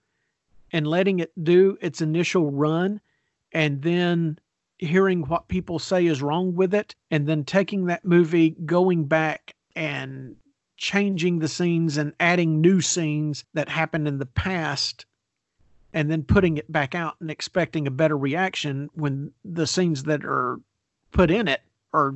and 0.72 0.86
letting 0.86 1.20
it 1.20 1.32
do 1.42 1.78
its 1.80 2.00
initial 2.00 2.50
run 2.50 3.00
and 3.52 3.82
then 3.82 4.38
hearing 4.78 5.22
what 5.22 5.48
people 5.48 5.78
say 5.78 6.06
is 6.06 6.22
wrong 6.22 6.54
with 6.54 6.74
it, 6.74 6.94
and 7.10 7.26
then 7.26 7.44
taking 7.44 7.86
that 7.86 8.04
movie, 8.04 8.50
going 8.66 9.04
back 9.04 9.54
and 9.76 10.36
changing 10.78 11.40
the 11.40 11.48
scenes 11.48 11.98
and 11.98 12.14
adding 12.20 12.60
new 12.60 12.80
scenes 12.80 13.44
that 13.52 13.68
happened 13.68 14.08
in 14.08 14.18
the 14.18 14.26
past 14.26 15.04
and 15.92 16.10
then 16.10 16.22
putting 16.22 16.56
it 16.56 16.70
back 16.70 16.94
out 16.94 17.16
and 17.20 17.30
expecting 17.30 17.86
a 17.86 17.90
better 17.90 18.16
reaction 18.16 18.88
when 18.94 19.32
the 19.44 19.66
scenes 19.66 20.04
that 20.04 20.24
are 20.24 20.58
put 21.10 21.30
in 21.30 21.48
it 21.48 21.60
are 21.92 22.14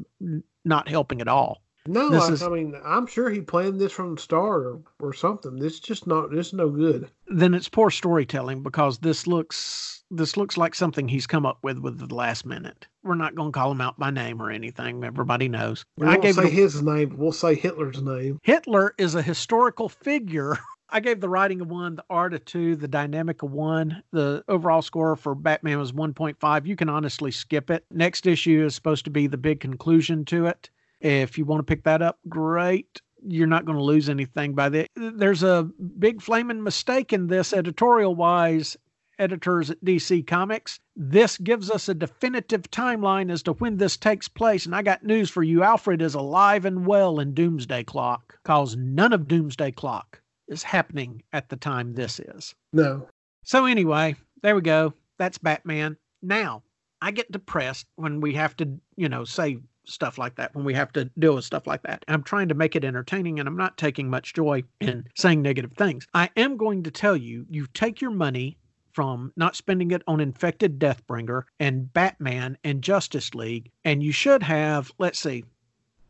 not 0.65 0.89
helping 0.89 1.21
at 1.21 1.29
all. 1.29 1.63
No, 1.87 2.13
I, 2.13 2.29
is, 2.29 2.43
I, 2.43 2.49
mean, 2.49 2.75
I'm 2.85 3.07
sure 3.07 3.29
he 3.29 3.41
planned 3.41 3.81
this 3.81 3.93
from 3.93 4.15
the 4.15 4.21
start 4.21 4.65
or, 4.65 4.81
or 5.01 5.13
something. 5.13 5.57
This 5.57 5.81
just 5.81 6.07
not 6.07 6.31
this 6.31 6.53
no 6.53 6.71
good. 6.71 7.11
Then 7.27 7.55
it's 7.55 7.69
poor 7.69 7.91
storytelling 7.91 8.63
because 8.63 8.99
this 8.99 9.27
looks 9.27 10.05
this 10.11 10.37
looks 10.37 10.57
like 10.57 10.75
something 10.75 11.09
he's 11.09 11.27
come 11.27 11.47
up 11.47 11.59
with 11.63 11.79
with 11.79 11.99
the 11.99 12.15
last 12.15 12.47
minute. 12.47 12.87
We're 13.03 13.17
not 13.17 13.35
going 13.35 13.51
to 13.51 13.59
call 13.59 13.73
him 13.73 13.81
out 13.81 13.99
by 13.99 14.11
name 14.11 14.41
or 14.41 14.51
anything. 14.51 15.03
Everybody 15.03 15.49
knows. 15.49 15.85
We 15.97 16.07
I 16.07 16.19
gave 16.19 16.37
say 16.37 16.45
a, 16.45 16.49
his 16.49 16.83
name. 16.83 17.17
We'll 17.17 17.33
say 17.33 17.55
Hitler's 17.57 18.01
name. 18.01 18.39
Hitler 18.43 18.95
is 18.99 19.15
a 19.15 19.23
historical 19.23 19.89
figure. 19.89 20.59
I 20.95 21.01
gave 21.01 21.21
the 21.21 21.29
writing 21.29 21.63
a 21.63 21.65
one, 21.65 21.97
the 21.97 22.05
art 22.11 22.35
a 22.35 22.39
two, 22.39 22.77
the 22.77 22.87
dynamic 22.87 23.41
a 23.41 23.47
one. 23.47 24.03
The 24.13 24.45
overall 24.47 24.83
score 24.83 25.17
for 25.17 25.35
Batman 25.35 25.79
was 25.79 25.91
1.5. 25.91 26.67
You 26.67 26.77
can 26.77 26.91
honestly 26.91 27.31
skip 27.31 27.71
it. 27.71 27.87
Next 27.91 28.27
issue 28.27 28.67
is 28.67 28.75
supposed 28.75 29.07
to 29.07 29.11
be 29.11 29.27
the 29.27 29.39
big 29.39 29.59
conclusion 29.61 30.27
to 30.27 30.47
it. 30.47 30.69
If 31.03 31.37
you 31.37 31.45
want 31.45 31.59
to 31.59 31.71
pick 31.71 31.83
that 31.85 32.01
up, 32.01 32.19
great. 32.29 33.01
You're 33.27 33.49
not 33.49 33.65
going 33.65 33.77
to 33.77 33.85
lose 33.85 34.09
anything 34.09 34.55
by 34.55 34.69
that. 34.69 34.89
There's 34.95 35.43
a 35.43 35.69
big 35.99 36.23
flaming 36.23 36.63
mistake 36.63 37.13
in 37.13 37.27
this 37.27 37.53
editorial 37.53 38.15
wise, 38.15 38.77
editors 39.19 39.71
at 39.71 39.85
DC 39.85 40.27
Comics. 40.27 40.79
This 40.95 41.39
gives 41.39 41.71
us 41.71 41.89
a 41.89 41.95
definitive 41.95 42.71
timeline 42.71 43.33
as 43.33 43.43
to 43.45 43.53
when 43.55 43.77
this 43.77 43.97
takes 43.97 44.29
place. 44.29 44.65
And 44.65 44.75
I 44.75 44.83
got 44.83 45.05
news 45.05 45.29
for 45.29 45.43
you 45.43 45.65
Alfred 45.65 46.03
is 46.03 46.15
alive 46.15 46.65
and 46.65 46.87
well 46.87 47.19
in 47.19 47.35
Doomsday 47.35 47.85
Clock, 47.85 48.39
because 48.43 48.77
none 48.77 49.13
of 49.13 49.27
Doomsday 49.27 49.73
Clock 49.73 50.21
is 50.49 50.63
happening 50.63 51.23
at 51.33 51.49
the 51.49 51.57
time 51.57 51.95
this 51.95 52.21
is. 52.21 52.55
No. 52.73 53.09
So, 53.45 53.65
anyway, 53.65 54.15
there 54.43 54.55
we 54.55 54.63
go. 54.63 54.95
That's 55.19 55.39
Batman. 55.39 55.97
Now, 56.23 56.63
I 57.01 57.11
get 57.11 57.33
depressed 57.33 57.87
when 57.97 58.21
we 58.21 58.35
have 58.35 58.57
to, 58.59 58.79
you 58.97 59.09
know, 59.09 59.25
say 59.25 59.59
stuff 59.85 60.19
like 60.19 60.37
that, 60.37 60.55
when 60.55 60.65
we 60.65 60.75
have 60.75 60.93
to 60.93 61.07
deal 61.19 61.35
with 61.35 61.45
stuff 61.45 61.67
like 61.67 61.83
that. 61.83 62.05
I'm 62.09 62.23
trying 62.23 62.49
to 62.49 62.55
make 62.55 62.77
it 62.77 62.85
entertaining 62.85 63.39
and 63.39 63.49
I'm 63.49 63.57
not 63.57 63.79
taking 63.79 64.09
much 64.09 64.35
joy 64.35 64.65
in 64.81 65.07
saying 65.17 65.43
negative 65.43 65.73
things. 65.73 66.07
I 66.15 66.31
am 66.37 66.57
going 66.57 66.83
to 66.85 66.91
tell 66.91 67.17
you, 67.17 67.47
you 67.51 67.67
take 67.75 68.01
your 68.01 68.11
money 68.11 68.59
from 68.93 69.33
not 69.37 69.57
spending 69.57 69.91
it 69.91 70.03
on 70.07 70.21
Infected 70.21 70.79
Deathbringer 70.79 71.45
and 71.59 71.93
Batman 71.93 72.59
and 72.63 72.83
Justice 72.83 73.35
League, 73.35 73.71
and 73.85 74.03
you 74.03 74.13
should 74.13 74.43
have, 74.43 74.93
let's 74.99 75.19
see, 75.19 75.45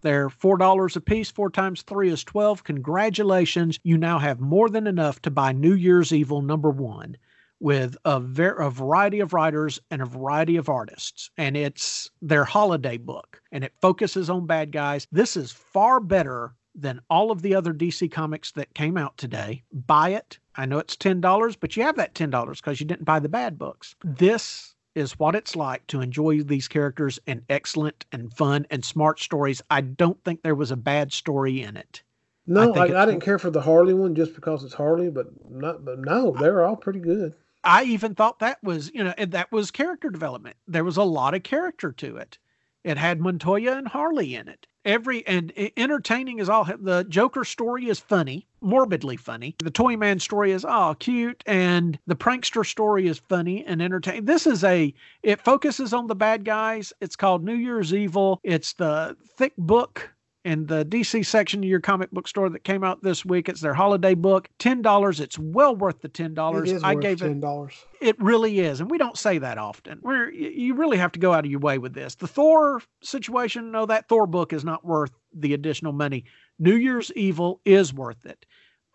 they're 0.02 0.28
$4 0.28 0.96
a 0.96 1.00
piece. 1.00 1.30
Four 1.30 1.48
times 1.48 1.82
three 1.82 2.10
is 2.10 2.24
12. 2.24 2.64
Congratulations. 2.64 3.78
You 3.84 3.96
now 3.96 4.18
have 4.18 4.40
more 4.40 4.68
than 4.68 4.88
enough 4.88 5.22
to 5.22 5.30
buy 5.30 5.52
New 5.52 5.74
Year's 5.74 6.12
Evil 6.12 6.42
number 6.42 6.70
one 6.70 7.16
with 7.62 7.96
a, 8.04 8.18
ver- 8.18 8.56
a 8.56 8.68
variety 8.68 9.20
of 9.20 9.32
writers 9.32 9.80
and 9.90 10.02
a 10.02 10.06
variety 10.06 10.56
of 10.56 10.68
artists. 10.68 11.30
And 11.38 11.56
it's 11.56 12.10
their 12.20 12.44
holiday 12.44 12.96
book 12.96 13.40
and 13.52 13.62
it 13.62 13.72
focuses 13.80 14.28
on 14.28 14.46
bad 14.46 14.72
guys. 14.72 15.06
This 15.12 15.36
is 15.36 15.52
far 15.52 16.00
better 16.00 16.54
than 16.74 17.00
all 17.08 17.30
of 17.30 17.40
the 17.42 17.54
other 17.54 17.72
DC 17.72 18.10
comics 18.10 18.50
that 18.52 18.74
came 18.74 18.96
out 18.96 19.16
today. 19.16 19.62
Buy 19.72 20.10
it. 20.10 20.40
I 20.56 20.66
know 20.66 20.78
it's 20.78 20.96
$10, 20.96 21.56
but 21.60 21.76
you 21.76 21.84
have 21.84 21.96
that 21.96 22.14
$10 22.14 22.56
because 22.56 22.80
you 22.80 22.86
didn't 22.86 23.04
buy 23.04 23.20
the 23.20 23.28
bad 23.28 23.58
books. 23.58 23.94
This 24.02 24.74
is 24.96 25.18
what 25.18 25.36
it's 25.36 25.54
like 25.54 25.86
to 25.86 26.00
enjoy 26.00 26.42
these 26.42 26.66
characters 26.66 27.20
and 27.28 27.42
excellent 27.48 28.04
and 28.10 28.34
fun 28.34 28.66
and 28.70 28.84
smart 28.84 29.20
stories. 29.20 29.62
I 29.70 29.82
don't 29.82 30.22
think 30.24 30.42
there 30.42 30.56
was 30.56 30.72
a 30.72 30.76
bad 30.76 31.12
story 31.12 31.62
in 31.62 31.76
it. 31.76 32.02
No, 32.44 32.74
I, 32.74 32.88
I, 32.88 33.02
I 33.02 33.06
didn't 33.06 33.20
care 33.20 33.38
for 33.38 33.50
the 33.50 33.60
Harley 33.60 33.94
one 33.94 34.16
just 34.16 34.34
because 34.34 34.64
it's 34.64 34.74
Harley, 34.74 35.10
but 35.10 35.28
not. 35.48 35.84
But 35.84 36.00
no, 36.00 36.32
they're 36.32 36.64
all 36.64 36.74
pretty 36.74 36.98
good. 36.98 37.34
I 37.64 37.84
even 37.84 38.14
thought 38.14 38.40
that 38.40 38.62
was, 38.62 38.90
you 38.92 39.04
know, 39.04 39.14
that 39.18 39.52
was 39.52 39.70
character 39.70 40.10
development. 40.10 40.56
There 40.66 40.84
was 40.84 40.96
a 40.96 41.02
lot 41.02 41.34
of 41.34 41.42
character 41.42 41.92
to 41.92 42.16
it. 42.16 42.38
It 42.84 42.98
had 42.98 43.20
Montoya 43.20 43.76
and 43.76 43.86
Harley 43.86 44.34
in 44.34 44.48
it. 44.48 44.66
Every 44.84 45.24
and 45.28 45.52
entertaining 45.76 46.40
is 46.40 46.48
all. 46.48 46.64
The 46.64 47.04
Joker 47.08 47.44
story 47.44 47.88
is 47.88 48.00
funny, 48.00 48.48
morbidly 48.60 49.16
funny. 49.16 49.54
The 49.62 49.70
Toyman 49.70 50.18
story 50.18 50.50
is 50.50 50.66
oh 50.68 50.96
cute, 50.98 51.44
and 51.46 51.96
the 52.08 52.16
prankster 52.16 52.66
story 52.66 53.06
is 53.06 53.20
funny 53.20 53.64
and 53.64 53.80
entertaining. 53.80 54.24
This 54.24 54.44
is 54.44 54.64
a. 54.64 54.92
It 55.22 55.40
focuses 55.40 55.92
on 55.92 56.08
the 56.08 56.16
bad 56.16 56.44
guys. 56.44 56.92
It's 57.00 57.14
called 57.14 57.44
New 57.44 57.54
Year's 57.54 57.94
Evil. 57.94 58.40
It's 58.42 58.72
the 58.72 59.16
thick 59.36 59.52
book 59.56 60.11
in 60.44 60.66
the 60.66 60.84
DC 60.84 61.24
section 61.24 61.60
of 61.60 61.68
your 61.68 61.80
comic 61.80 62.10
book 62.10 62.26
store 62.26 62.48
that 62.50 62.64
came 62.64 62.82
out 62.82 63.02
this 63.02 63.24
week. 63.24 63.48
It's 63.48 63.60
their 63.60 63.74
holiday 63.74 64.14
book. 64.14 64.48
Ten 64.58 64.82
dollars. 64.82 65.20
It's 65.20 65.38
well 65.38 65.76
worth 65.76 66.00
the 66.00 66.08
ten 66.08 66.34
dollars. 66.34 66.72
I 66.82 66.94
gave 66.94 67.18
$10. 67.18 67.22
it 67.22 67.28
ten 67.28 67.40
dollars. 67.40 67.74
It 68.00 68.20
really 68.20 68.60
is, 68.60 68.80
and 68.80 68.90
we 68.90 68.98
don't 68.98 69.16
say 69.16 69.38
that 69.38 69.58
often. 69.58 69.98
Where 70.02 70.30
you 70.32 70.74
really 70.74 70.96
have 70.98 71.12
to 71.12 71.20
go 71.20 71.32
out 71.32 71.44
of 71.44 71.50
your 71.50 71.60
way 71.60 71.78
with 71.78 71.94
this. 71.94 72.14
The 72.16 72.26
Thor 72.26 72.82
situation. 73.02 73.70
No, 73.70 73.86
that 73.86 74.08
Thor 74.08 74.26
book 74.26 74.52
is 74.52 74.64
not 74.64 74.84
worth 74.84 75.12
the 75.32 75.54
additional 75.54 75.92
money. 75.92 76.24
New 76.58 76.76
Year's 76.76 77.12
Evil 77.14 77.60
is 77.64 77.94
worth 77.94 78.26
it. 78.26 78.44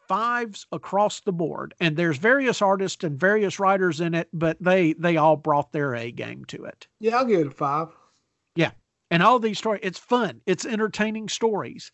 Fives 0.08 0.66
across 0.72 1.20
the 1.22 1.34
board, 1.34 1.74
and 1.82 1.98
there's 1.98 2.18
various 2.18 2.62
artists 2.62 3.04
and 3.04 3.20
various 3.20 3.60
writers 3.60 4.00
in 4.00 4.14
it, 4.14 4.30
but 4.32 4.58
they 4.62 4.94
they 4.94 5.18
all 5.18 5.36
brought 5.36 5.72
their 5.72 5.96
A 5.96 6.12
game 6.12 6.46
to 6.46 6.64
it. 6.64 6.88
Yeah, 7.00 7.18
I'll 7.18 7.26
give 7.26 7.42
it 7.42 7.48
a 7.48 7.52
five. 7.52 7.90
And 9.10 9.24
all 9.24 9.40
these 9.40 9.58
stories 9.58 9.82
it's 9.84 10.00
fun. 10.00 10.42
It's 10.46 10.66
entertaining 10.66 11.30
stories. 11.30 11.92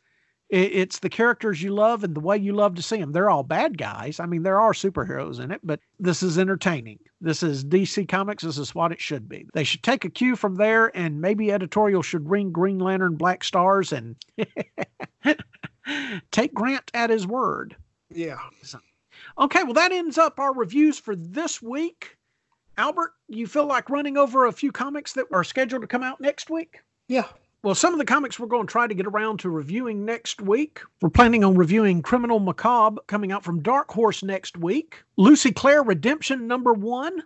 It's 0.49 0.99
the 0.99 1.09
characters 1.09 1.63
you 1.63 1.73
love 1.73 2.03
and 2.03 2.13
the 2.13 2.19
way 2.19 2.37
you 2.37 2.53
love 2.53 2.75
to 2.75 2.83
see 2.83 2.97
them 2.97 3.11
they're 3.11 3.29
all 3.29 3.41
bad 3.41 3.75
guys. 3.77 4.19
I 4.19 4.27
mean 4.27 4.43
there 4.43 4.59
are 4.59 4.73
superheroes 4.73 5.39
in 5.39 5.51
it 5.51 5.61
but 5.63 5.79
this 5.99 6.21
is 6.21 6.37
entertaining. 6.37 6.99
This 7.21 7.41
is 7.41 7.65
dc 7.65 8.07
comics. 8.07 8.43
This 8.43 8.59
is 8.59 8.75
what 8.75 8.91
it 8.91 9.01
should 9.01 9.27
be. 9.27 9.47
They 9.53 9.63
should 9.63 9.81
take 9.81 10.05
a 10.05 10.09
cue 10.09 10.35
from 10.35 10.55
there 10.55 10.95
and 10.95 11.21
maybe 11.21 11.51
editorial 11.51 12.03
should 12.03 12.29
ring 12.29 12.51
green 12.51 12.77
lantern 12.77 13.15
black 13.15 13.43
stars 13.43 13.93
and 13.93 14.15
take 16.31 16.53
grant 16.53 16.91
at 16.93 17.09
his 17.09 17.25
word. 17.25 17.75
Yeah. 18.11 18.37
Okay 19.39 19.63
well 19.63 19.73
that 19.73 19.91
ends 19.91 20.19
up 20.19 20.39
our 20.39 20.53
reviews 20.53 20.99
for 20.99 21.15
this 21.15 21.63
week. 21.63 22.15
Albert 22.77 23.13
you 23.27 23.47
feel 23.47 23.65
like 23.65 23.89
running 23.89 24.17
over 24.17 24.45
a 24.45 24.51
few 24.51 24.71
comics 24.71 25.13
that 25.13 25.25
are 25.31 25.43
scheduled 25.43 25.81
to 25.81 25.87
come 25.87 26.03
out 26.03 26.21
next 26.21 26.51
week 26.51 26.81
yeah. 27.07 27.27
Well, 27.63 27.75
some 27.75 27.93
of 27.93 27.99
the 27.99 28.05
comics 28.05 28.37
we're 28.37 28.47
going 28.47 28.67
to 28.67 28.71
try 28.71 28.87
to 28.87 28.93
get 28.93 29.07
around 29.07 29.39
to 29.39 29.49
reviewing 29.49 30.03
next 30.03 30.41
week. 30.41 30.81
We're 31.01 31.09
planning 31.09 31.45
on 31.45 31.55
reviewing 31.55 32.01
Criminal 32.01 32.39
Macabre 32.39 33.01
coming 33.07 33.31
out 33.31 33.43
from 33.45 33.61
Dark 33.61 33.89
Horse 33.89 34.21
next 34.21 34.57
week. 34.57 35.01
Lucy 35.15 35.51
Claire 35.53 35.81
Redemption 35.81 36.45
number 36.45 36.73
one 36.73 37.23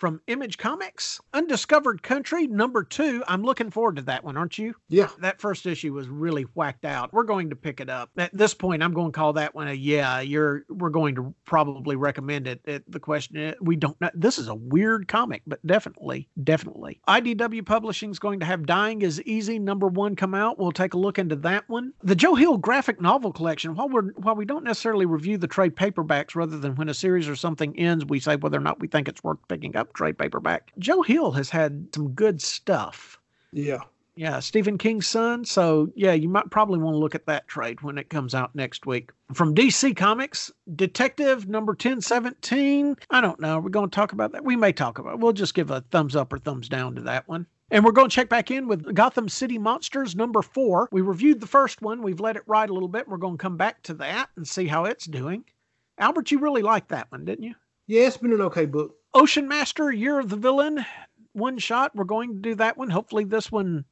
from 0.00 0.20
Image 0.26 0.56
Comics. 0.56 1.20
Undiscovered 1.34 2.02
Country, 2.02 2.46
number 2.46 2.82
two. 2.82 3.22
I'm 3.28 3.42
looking 3.42 3.70
forward 3.70 3.96
to 3.96 4.02
that 4.02 4.24
one, 4.24 4.36
aren't 4.36 4.56
you? 4.56 4.74
Yeah. 4.88 5.10
That 5.20 5.40
first 5.40 5.66
issue 5.66 5.92
was 5.92 6.08
really 6.08 6.44
whacked 6.54 6.86
out. 6.86 7.12
We're 7.12 7.24
going 7.24 7.50
to 7.50 7.56
pick 7.56 7.80
it 7.80 7.90
up. 7.90 8.10
At 8.16 8.36
this 8.36 8.54
point, 8.54 8.82
I'm 8.82 8.94
going 8.94 9.12
to 9.12 9.16
call 9.16 9.34
that 9.34 9.54
one 9.54 9.68
a 9.68 9.74
yeah, 9.74 10.20
you're 10.20 10.64
we're 10.70 10.88
going 10.88 11.14
to 11.16 11.34
probably 11.44 11.96
recommend 11.96 12.46
it. 12.46 12.62
it 12.64 12.90
the 12.90 12.98
question 12.98 13.36
is, 13.36 13.54
we 13.60 13.76
don't 13.76 14.00
know. 14.00 14.10
This 14.14 14.38
is 14.38 14.48
a 14.48 14.54
weird 14.54 15.06
comic, 15.06 15.42
but 15.46 15.64
definitely, 15.66 16.28
definitely. 16.42 17.00
IDW 17.06 17.66
Publishing 17.66 18.10
is 18.10 18.18
going 18.18 18.40
to 18.40 18.46
have 18.46 18.64
Dying 18.64 19.02
is 19.02 19.20
Easy, 19.22 19.58
number 19.58 19.86
one, 19.86 20.16
come 20.16 20.34
out. 20.34 20.58
We'll 20.58 20.72
take 20.72 20.94
a 20.94 20.98
look 20.98 21.18
into 21.18 21.36
that 21.36 21.68
one. 21.68 21.92
The 22.02 22.16
Joe 22.16 22.34
Hill 22.34 22.56
graphic 22.56 23.02
novel 23.02 23.32
collection, 23.32 23.74
while 23.74 23.90
we're 23.90 24.12
while 24.12 24.34
we 24.34 24.46
don't 24.46 24.64
necessarily 24.64 25.04
review 25.04 25.36
the 25.36 25.46
trade 25.46 25.76
paperbacks 25.76 26.34
rather 26.34 26.58
than 26.58 26.74
when 26.76 26.88
a 26.88 26.94
series 26.94 27.28
or 27.28 27.36
something 27.36 27.78
ends, 27.78 28.06
we 28.06 28.18
say 28.18 28.36
whether 28.36 28.56
or 28.56 28.62
not 28.62 28.80
we 28.80 28.88
think 28.88 29.06
it's 29.06 29.22
worth 29.22 29.38
picking 29.46 29.76
up 29.76 29.89
trade 29.94 30.18
paperback. 30.18 30.72
Joe 30.78 31.02
Hill 31.02 31.32
has 31.32 31.50
had 31.50 31.88
some 31.94 32.10
good 32.12 32.40
stuff. 32.40 33.18
Yeah. 33.52 33.80
Yeah, 34.16 34.40
Stephen 34.40 34.76
King's 34.76 35.06
son. 35.06 35.44
So, 35.44 35.90
yeah, 35.94 36.12
you 36.12 36.28
might 36.28 36.50
probably 36.50 36.78
want 36.78 36.94
to 36.94 36.98
look 36.98 37.14
at 37.14 37.26
that 37.26 37.48
trade 37.48 37.80
when 37.80 37.96
it 37.96 38.10
comes 38.10 38.34
out 38.34 38.54
next 38.54 38.84
week. 38.84 39.12
From 39.32 39.54
DC 39.54 39.96
Comics, 39.96 40.52
Detective 40.76 41.48
number 41.48 41.72
1017. 41.72 42.96
I 43.08 43.20
don't 43.20 43.40
know. 43.40 43.58
We're 43.60 43.70
going 43.70 43.88
to 43.88 43.94
talk 43.94 44.12
about 44.12 44.32
that. 44.32 44.44
We 44.44 44.56
may 44.56 44.72
talk 44.72 44.98
about 44.98 45.14
it. 45.14 45.20
We'll 45.20 45.32
just 45.32 45.54
give 45.54 45.70
a 45.70 45.80
thumbs 45.90 46.16
up 46.16 46.32
or 46.32 46.38
thumbs 46.38 46.68
down 46.68 46.96
to 46.96 47.02
that 47.02 47.28
one. 47.28 47.46
And 47.70 47.84
we're 47.84 47.92
going 47.92 48.10
to 48.10 48.14
check 48.14 48.28
back 48.28 48.50
in 48.50 48.66
with 48.66 48.94
Gotham 48.94 49.28
City 49.28 49.56
Monsters 49.56 50.16
number 50.16 50.42
four. 50.42 50.88
We 50.90 51.02
reviewed 51.02 51.40
the 51.40 51.46
first 51.46 51.80
one. 51.80 52.02
We've 52.02 52.20
let 52.20 52.36
it 52.36 52.42
ride 52.46 52.68
a 52.68 52.74
little 52.74 52.88
bit. 52.88 53.08
We're 53.08 53.16
going 53.16 53.38
to 53.38 53.42
come 53.42 53.56
back 53.56 53.82
to 53.84 53.94
that 53.94 54.28
and 54.36 54.46
see 54.46 54.66
how 54.66 54.84
it's 54.86 55.06
doing. 55.06 55.44
Albert, 55.96 56.30
you 56.30 56.40
really 56.40 56.62
liked 56.62 56.88
that 56.88 57.10
one, 57.12 57.24
didn't 57.24 57.44
you? 57.44 57.54
Yeah, 57.86 58.06
it's 58.06 58.16
been 58.16 58.32
an 58.32 58.40
okay 58.42 58.66
book. 58.66 58.96
Ocean 59.14 59.48
Master, 59.48 59.90
Year 59.90 60.18
of 60.18 60.28
the 60.28 60.36
Villain, 60.36 60.84
one 61.32 61.58
shot. 61.58 61.94
We're 61.94 62.04
going 62.04 62.34
to 62.34 62.40
do 62.40 62.54
that 62.56 62.76
one. 62.76 62.90
Hopefully, 62.90 63.24
this 63.24 63.50
one 63.50 63.84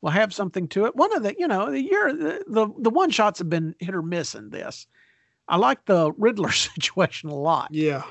will 0.00 0.10
have 0.10 0.34
something 0.34 0.68
to 0.68 0.86
it. 0.86 0.96
One 0.96 1.14
of 1.16 1.22
the, 1.22 1.34
you 1.38 1.48
know, 1.48 1.70
the 1.70 1.82
year, 1.82 2.12
the, 2.12 2.44
the, 2.46 2.68
the 2.78 2.90
one 2.90 3.10
shots 3.10 3.38
have 3.38 3.48
been 3.48 3.74
hit 3.78 3.94
or 3.94 4.02
miss 4.02 4.34
in 4.34 4.50
this. 4.50 4.86
I 5.48 5.56
like 5.56 5.84
the 5.84 6.12
Riddler 6.12 6.52
situation 6.52 7.30
a 7.30 7.34
lot. 7.34 7.68
Yeah. 7.72 8.02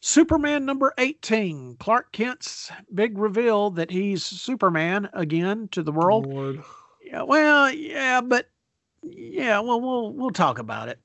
Superman 0.00 0.64
number 0.64 0.92
18, 0.98 1.76
Clark 1.78 2.10
Kent's 2.12 2.72
big 2.92 3.16
reveal 3.16 3.70
that 3.70 3.90
he's 3.90 4.24
Superman 4.24 5.08
again 5.12 5.68
to 5.70 5.82
the 5.82 5.92
world. 5.92 6.26
Lord. 6.26 6.62
Yeah, 7.04 7.22
well, 7.22 7.70
yeah, 7.70 8.20
but 8.20 8.48
yeah, 9.02 9.60
well, 9.60 9.80
we'll 9.80 10.12
we'll 10.12 10.30
talk 10.30 10.58
about 10.58 10.88
it. 10.88 10.98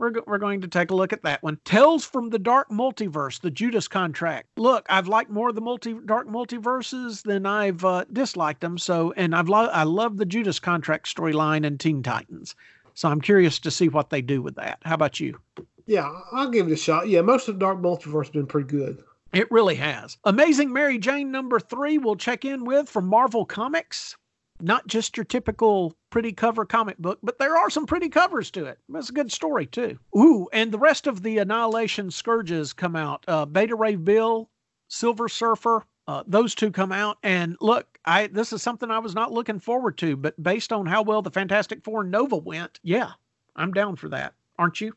We're 0.00 0.10
go- 0.10 0.24
we're 0.26 0.38
going 0.38 0.62
to 0.62 0.68
take 0.68 0.90
a 0.90 0.94
look 0.94 1.12
at 1.12 1.22
that 1.24 1.42
one. 1.42 1.58
Tales 1.66 2.06
from 2.06 2.30
the 2.30 2.38
Dark 2.38 2.70
Multiverse, 2.70 3.38
the 3.42 3.50
Judas 3.50 3.86
Contract. 3.86 4.48
Look, 4.56 4.86
I've 4.88 5.08
liked 5.08 5.30
more 5.30 5.50
of 5.50 5.54
the 5.54 5.60
multi 5.60 5.92
Dark 6.06 6.26
Multiverses 6.26 7.22
than 7.22 7.44
I've 7.44 7.84
uh, 7.84 8.06
disliked 8.10 8.62
them. 8.62 8.78
So, 8.78 9.12
and 9.18 9.36
I've 9.36 9.50
lo- 9.50 9.66
I 9.66 9.82
love 9.82 10.16
the 10.16 10.24
Judas 10.24 10.58
Contract 10.58 11.06
storyline 11.14 11.66
in 11.66 11.76
Teen 11.76 12.02
Titans. 12.02 12.56
So 12.94 13.10
I'm 13.10 13.20
curious 13.20 13.58
to 13.58 13.70
see 13.70 13.88
what 13.88 14.08
they 14.08 14.22
do 14.22 14.40
with 14.40 14.54
that. 14.56 14.78
How 14.84 14.94
about 14.94 15.20
you? 15.20 15.38
Yeah, 15.86 16.10
I'll 16.32 16.50
give 16.50 16.66
it 16.68 16.72
a 16.72 16.76
shot. 16.76 17.08
Yeah, 17.08 17.20
most 17.20 17.48
of 17.48 17.56
the 17.56 17.60
Dark 17.60 17.78
Multiverse 17.78 18.24
has 18.26 18.30
been 18.30 18.46
pretty 18.46 18.68
good. 18.68 19.02
It 19.34 19.50
really 19.50 19.76
has. 19.76 20.16
Amazing 20.24 20.72
Mary 20.72 20.98
Jane 20.98 21.30
number 21.30 21.60
three, 21.60 21.98
we'll 21.98 22.16
check 22.16 22.44
in 22.44 22.64
with 22.64 22.88
from 22.88 23.06
Marvel 23.06 23.44
Comics. 23.44 24.16
Not 24.62 24.86
just 24.86 25.16
your 25.16 25.24
typical 25.24 25.94
pretty 26.10 26.32
cover 26.32 26.64
comic 26.64 26.98
book, 26.98 27.18
but 27.22 27.38
there 27.38 27.56
are 27.56 27.70
some 27.70 27.86
pretty 27.86 28.08
covers 28.08 28.50
to 28.52 28.66
it. 28.66 28.78
It's 28.94 29.10
a 29.10 29.14
good 29.14 29.32
story, 29.32 29.66
too. 29.66 29.98
Ooh, 30.16 30.48
and 30.52 30.72
the 30.72 30.78
rest 30.78 31.06
of 31.06 31.22
the 31.22 31.38
Annihilation 31.38 32.10
Scourges 32.10 32.72
come 32.72 32.96
out. 32.96 33.24
Uh, 33.28 33.46
Beta 33.46 33.74
Ray 33.74 33.96
Bill, 33.96 34.48
Silver 34.88 35.28
Surfer, 35.28 35.84
uh, 36.06 36.24
those 36.26 36.54
two 36.54 36.72
come 36.72 36.90
out. 36.90 37.18
And 37.22 37.56
look, 37.60 37.98
I 38.04 38.26
this 38.26 38.52
is 38.52 38.62
something 38.62 38.90
I 38.90 38.98
was 38.98 39.14
not 39.14 39.32
looking 39.32 39.60
forward 39.60 39.96
to, 39.98 40.16
but 40.16 40.42
based 40.42 40.72
on 40.72 40.86
how 40.86 41.02
well 41.02 41.22
the 41.22 41.30
Fantastic 41.30 41.84
Four 41.84 42.02
Nova 42.02 42.36
went, 42.36 42.80
yeah, 42.82 43.12
I'm 43.54 43.72
down 43.72 43.94
for 43.94 44.08
that. 44.08 44.34
Aren't 44.58 44.80
you? 44.80 44.94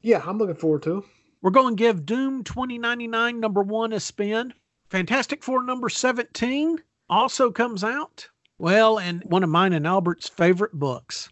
Yeah, 0.00 0.22
I'm 0.26 0.38
looking 0.38 0.56
forward 0.56 0.82
to 0.82 0.98
it. 0.98 1.04
We're 1.42 1.50
going 1.50 1.76
to 1.76 1.80
give 1.80 2.04
Doom 2.06 2.42
2099 2.44 3.38
number 3.38 3.62
one 3.62 3.92
a 3.92 4.00
spin. 4.00 4.52
Fantastic 4.88 5.44
Four 5.44 5.62
number 5.62 5.88
17 5.88 6.78
also 7.08 7.50
comes 7.50 7.84
out. 7.84 8.28
Well, 8.58 8.98
and 8.98 9.22
one 9.24 9.42
of 9.42 9.50
mine 9.50 9.72
and 9.72 9.86
Albert's 9.86 10.28
favorite 10.28 10.72
books, 10.72 11.28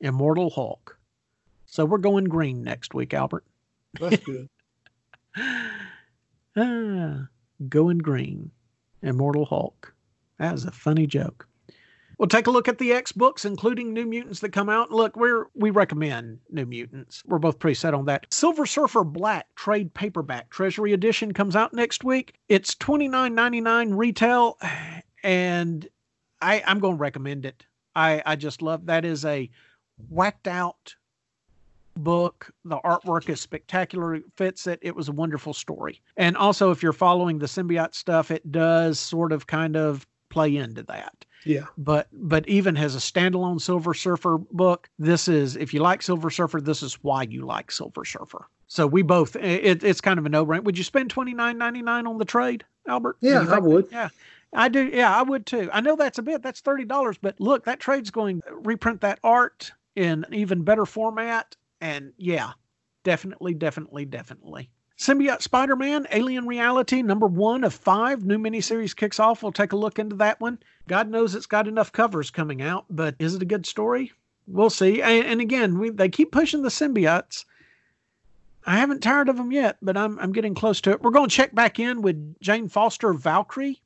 Immortal 0.00 0.50
Hulk. 0.50 0.98
So 1.66 1.84
we're 1.84 1.98
going 1.98 2.24
green 2.24 2.62
next 2.62 2.94
week, 2.94 3.12
Albert. 3.12 3.44
That's 4.00 4.24
good. 4.24 4.48
ah, 6.56 7.26
going 7.68 7.98
green. 7.98 8.50
Immortal 9.02 9.44
Hulk. 9.44 9.92
That 10.38 10.52
was 10.52 10.64
a 10.64 10.70
funny 10.70 11.06
joke. 11.06 11.48
We'll 12.18 12.28
take 12.28 12.46
a 12.46 12.50
look 12.50 12.68
at 12.68 12.78
the 12.78 12.92
X 12.92 13.12
books, 13.12 13.44
including 13.44 13.92
New 13.92 14.06
Mutants 14.06 14.40
that 14.40 14.52
come 14.52 14.68
out. 14.68 14.90
Look, 14.90 15.16
we're 15.16 15.46
we 15.54 15.70
recommend 15.70 16.38
New 16.50 16.64
Mutants. 16.64 17.22
We're 17.26 17.38
both 17.38 17.58
pretty 17.58 17.74
set 17.74 17.94
on 17.94 18.04
that. 18.06 18.26
Silver 18.32 18.66
Surfer 18.66 19.04
Black 19.04 19.46
trade 19.56 19.92
paperback 19.94 20.50
Treasury 20.50 20.92
edition 20.92 21.32
comes 21.32 21.56
out 21.56 21.74
next 21.74 22.04
week. 22.04 22.34
It's 22.48 22.74
twenty 22.74 23.08
nine 23.08 23.34
ninety 23.34 23.60
nine 23.60 23.94
retail, 23.94 24.58
and 25.24 25.88
I 26.44 26.62
I'm 26.66 26.78
going 26.78 26.96
to 26.96 27.00
recommend 27.00 27.46
it. 27.46 27.64
I 27.96 28.22
I 28.26 28.36
just 28.36 28.62
love 28.62 28.86
that 28.86 29.04
is 29.04 29.24
a 29.24 29.50
whacked 30.10 30.48
out 30.48 30.94
book. 31.96 32.50
The 32.64 32.78
artwork 32.78 33.28
is 33.28 33.40
spectacular. 33.40 34.14
It 34.16 34.24
fits 34.36 34.66
it. 34.66 34.78
It 34.82 34.94
was 34.96 35.08
a 35.08 35.12
wonderful 35.12 35.54
story. 35.54 36.00
And 36.16 36.36
also, 36.36 36.70
if 36.70 36.82
you're 36.82 36.92
following 36.92 37.38
the 37.38 37.46
symbiote 37.46 37.94
stuff, 37.94 38.30
it 38.30 38.50
does 38.50 38.98
sort 38.98 39.32
of 39.32 39.46
kind 39.46 39.76
of 39.76 40.06
play 40.30 40.56
into 40.56 40.82
that 40.82 41.24
Yeah. 41.44 41.66
but 41.78 42.08
but 42.12 42.48
even 42.48 42.76
as 42.76 42.96
a 42.96 42.98
standalone 42.98 43.60
Silver 43.60 43.94
Surfer 43.94 44.38
book, 44.38 44.88
this 44.98 45.28
is 45.28 45.54
if 45.56 45.72
you 45.72 45.78
like 45.80 46.02
Silver 46.02 46.28
Surfer, 46.30 46.60
this 46.60 46.82
is 46.82 46.94
why 47.02 47.22
you 47.22 47.46
like 47.46 47.70
Silver 47.70 48.04
Surfer. 48.04 48.48
So 48.66 48.84
we 48.88 49.02
both 49.02 49.36
it, 49.36 49.84
it's 49.84 50.00
kind 50.00 50.18
of 50.18 50.26
a 50.26 50.28
no 50.28 50.44
brainer. 50.44 50.64
Would 50.64 50.76
you 50.76 50.82
spend 50.82 51.10
twenty 51.10 51.34
nine 51.34 51.56
ninety 51.56 51.82
nine 51.82 52.08
on 52.08 52.18
the 52.18 52.24
trade, 52.24 52.64
Albert? 52.88 53.18
Yeah, 53.20 53.46
I 53.48 53.60
would. 53.60 53.86
Yeah. 53.92 54.08
I 54.54 54.68
do. 54.68 54.88
Yeah, 54.92 55.14
I 55.14 55.22
would 55.22 55.46
too. 55.46 55.68
I 55.72 55.80
know 55.80 55.96
that's 55.96 56.18
a 56.18 56.22
bit. 56.22 56.42
That's 56.42 56.60
thirty 56.60 56.84
dollars, 56.84 57.18
but 57.20 57.40
look, 57.40 57.64
that 57.64 57.80
trade's 57.80 58.10
going 58.10 58.40
to 58.42 58.54
reprint 58.54 59.00
that 59.00 59.18
art 59.24 59.72
in 59.96 60.24
even 60.32 60.62
better 60.62 60.86
format. 60.86 61.56
And 61.80 62.12
yeah, 62.16 62.52
definitely, 63.02 63.54
definitely, 63.54 64.04
definitely. 64.04 64.70
Symbiote 64.96 65.42
Spider 65.42 65.74
Man 65.74 66.06
Alien 66.12 66.46
Reality, 66.46 67.02
number 67.02 67.26
one 67.26 67.64
of 67.64 67.74
five. 67.74 68.24
New 68.24 68.38
miniseries 68.38 68.94
kicks 68.94 69.18
off. 69.18 69.42
We'll 69.42 69.52
take 69.52 69.72
a 69.72 69.76
look 69.76 69.98
into 69.98 70.16
that 70.16 70.40
one. 70.40 70.60
God 70.86 71.10
knows 71.10 71.34
it's 71.34 71.46
got 71.46 71.66
enough 71.66 71.90
covers 71.90 72.30
coming 72.30 72.62
out, 72.62 72.84
but 72.88 73.16
is 73.18 73.34
it 73.34 73.42
a 73.42 73.46
good 73.46 73.66
story? 73.66 74.12
We'll 74.46 74.70
see. 74.70 75.02
And, 75.02 75.26
and 75.26 75.40
again, 75.40 75.78
we, 75.78 75.90
they 75.90 76.08
keep 76.08 76.30
pushing 76.30 76.62
the 76.62 76.68
symbiotes. 76.68 77.44
I 78.66 78.76
haven't 78.76 79.02
tired 79.02 79.28
of 79.28 79.36
them 79.36 79.50
yet, 79.50 79.78
but 79.82 79.96
I'm, 79.96 80.18
I'm 80.18 80.32
getting 80.32 80.54
close 80.54 80.80
to 80.82 80.92
it. 80.92 81.02
We're 81.02 81.10
going 81.10 81.28
to 81.28 81.34
check 81.34 81.54
back 81.54 81.78
in 81.78 82.00
with 82.00 82.40
Jane 82.40 82.68
Foster 82.68 83.12
Valkyrie. 83.12 83.82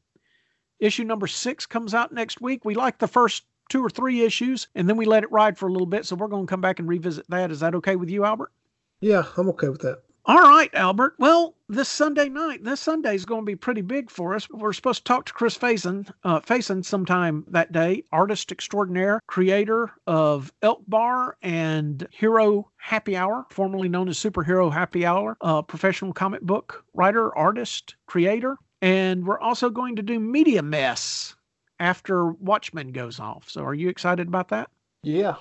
Issue 0.81 1.05
number 1.05 1.27
six 1.27 1.67
comes 1.67 1.95
out 1.95 2.13
next 2.13 2.41
week. 2.41 2.65
We 2.65 2.75
like 2.75 2.99
the 2.99 3.09
first 3.09 3.45
two 3.69 3.85
or 3.85 3.91
three 3.91 4.23
issues, 4.23 4.69
and 4.75 4.89
then 4.89 4.97
we 4.97 5.05
let 5.05 5.23
it 5.25 5.33
ride 5.33 5.59
for 5.59 5.69
a 5.69 5.73
little 5.73 5.87
bit. 5.87 6.07
So 6.07 6.17
we're 6.17 6.29
going 6.29 6.47
to 6.47 6.51
come 6.51 6.61
back 6.61 6.79
and 6.79 6.89
revisit 6.89 7.29
that. 7.31 7.51
Is 7.51 7.61
that 7.61 7.75
okay 7.77 7.97
with 7.97 8.11
you, 8.11 8.25
Albert? 8.25 8.53
Yeah, 9.01 9.25
I'm 9.37 9.49
okay 9.51 9.69
with 9.69 9.83
that. 9.83 10.03
All 10.29 10.43
right, 10.43 10.69
Albert. 10.75 11.15
Well, 11.19 11.55
this 11.71 11.89
Sunday 11.89 12.29
night, 12.29 12.63
this 12.63 12.81
Sunday 12.81 13.15
is 13.15 13.25
going 13.25 13.41
to 13.41 13.47
be 13.47 13.57
pretty 13.57 13.81
big 13.81 14.11
for 14.11 14.35
us. 14.35 14.47
We're 14.51 14.75
supposed 14.75 14.99
to 14.99 15.05
talk 15.05 15.25
to 15.25 15.33
Chris 15.33 15.57
Faison, 15.57 16.07
uh, 16.23 16.41
Faison 16.41 16.85
sometime 16.85 17.47
that 17.49 17.73
day, 17.73 18.05
artist 18.13 18.53
extraordinaire, 18.53 19.23
creator 19.27 19.91
of 20.07 20.53
Elk 20.61 20.83
Bar 20.87 21.39
and 21.41 22.07
Hero 22.11 22.71
Happy 22.77 23.17
Hour, 23.17 23.47
formerly 23.49 23.89
known 23.89 24.11
as 24.11 24.19
Superhero 24.19 24.71
Happy 24.71 25.07
Hour, 25.07 25.39
uh, 25.41 25.63
professional 25.63 26.13
comic 26.13 26.43
book 26.43 26.85
writer, 26.93 27.35
artist, 27.35 27.97
creator. 28.05 28.59
And 28.81 29.27
we're 29.27 29.41
also 29.41 29.71
going 29.71 29.97
to 29.97 30.03
do 30.03 30.21
Media 30.21 30.63
Mess 30.63 31.35
after 31.81 32.33
Watchmen 32.33 32.93
goes 32.93 33.19
off. 33.19 33.49
So 33.49 33.65
are 33.65 33.75
you 33.75 33.89
excited 33.89 34.29
about 34.29 34.49
that? 34.49 34.71
Yeah. 35.03 35.37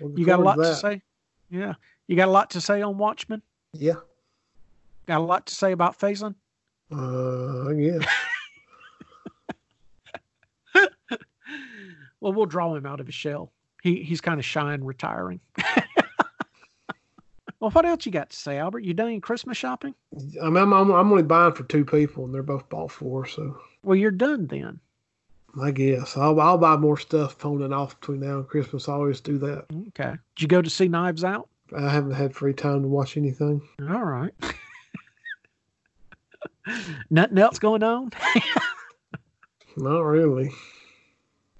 You 0.00 0.24
got 0.24 0.38
a 0.38 0.42
lot 0.42 0.56
to 0.56 0.74
say? 0.74 1.02
Yeah. 1.50 1.74
You 2.06 2.16
got 2.16 2.28
a 2.28 2.32
lot 2.32 2.50
to 2.50 2.60
say 2.60 2.82
on 2.82 2.98
Watchmen? 2.98 3.42
Yeah. 3.72 3.96
Got 5.06 5.18
a 5.18 5.24
lot 5.24 5.46
to 5.46 5.54
say 5.54 5.72
about 5.72 5.98
Faison? 5.98 6.34
Uh, 6.92 7.70
yeah. 7.70 7.98
Well, 12.20 12.32
we'll 12.32 12.46
draw 12.46 12.74
him 12.74 12.86
out 12.86 13.00
of 13.00 13.06
his 13.06 13.14
shell. 13.14 13.52
He 13.82 14.02
he's 14.02 14.20
kind 14.20 14.40
of 14.40 14.44
shy 14.44 14.74
and 14.74 14.86
retiring. 14.86 15.40
well, 17.60 17.70
what 17.70 17.84
else 17.84 18.06
you 18.06 18.12
got 18.12 18.30
to 18.30 18.36
say, 18.36 18.58
Albert? 18.58 18.84
You 18.84 18.94
done 18.94 19.08
any 19.08 19.20
Christmas 19.20 19.56
shopping? 19.56 19.94
I 20.42 20.48
mean, 20.48 20.56
I'm, 20.56 20.72
I'm, 20.72 20.90
I'm 20.90 21.10
only 21.10 21.22
buying 21.22 21.54
for 21.54 21.64
two 21.64 21.84
people, 21.84 22.24
and 22.24 22.34
they're 22.34 22.42
both 22.42 22.68
bought 22.68 22.92
for. 22.92 23.26
So 23.26 23.58
Well, 23.82 23.96
you're 23.96 24.10
done 24.10 24.46
then. 24.46 24.80
I 25.60 25.70
guess 25.72 26.16
I'll, 26.16 26.40
I'll 26.40 26.58
buy 26.58 26.76
more 26.76 26.98
stuff 26.98 27.44
on 27.44 27.62
and 27.62 27.74
off 27.74 27.98
between 27.98 28.20
now 28.20 28.36
and 28.36 28.46
Christmas. 28.46 28.88
I 28.88 28.92
always 28.92 29.20
do 29.20 29.38
that. 29.38 29.66
Okay. 29.88 30.10
Did 30.36 30.42
you 30.42 30.46
go 30.48 30.62
to 30.62 30.70
see 30.70 30.88
Knives 30.88 31.24
Out? 31.24 31.48
I 31.76 31.90
haven't 31.90 32.12
had 32.12 32.34
free 32.34 32.54
time 32.54 32.82
to 32.82 32.88
watch 32.88 33.16
anything. 33.16 33.60
All 33.88 34.04
right. 34.04 34.32
Nothing 37.10 37.38
else 37.38 37.58
going 37.58 37.82
on? 37.82 38.10
Not 39.76 40.00
really. 40.00 40.50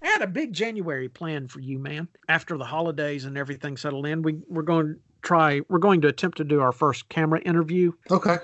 I 0.03 0.09
had 0.09 0.23
a 0.23 0.27
big 0.27 0.53
January 0.53 1.09
plan 1.09 1.49
for 1.49 1.61
you, 1.61 1.79
man. 1.79 2.09
After 2.29 2.57
the 2.57 2.65
holidays 2.65 3.25
and 3.25 3.37
everything 3.37 3.77
settled 3.77 4.07
in, 4.07 4.23
we 4.23 4.39
we're 4.49 4.62
going 4.62 4.95
to 4.95 5.01
try. 5.23 5.61
We're 5.69 5.78
going 5.78 6.01
to 6.03 6.09
attempt 6.09 6.39
to 6.39 6.45
do 6.45 6.61
our 6.61 6.73
first 6.73 7.09
camera 7.09 7.40
interview. 7.40 7.93
Okay. 8.11 8.36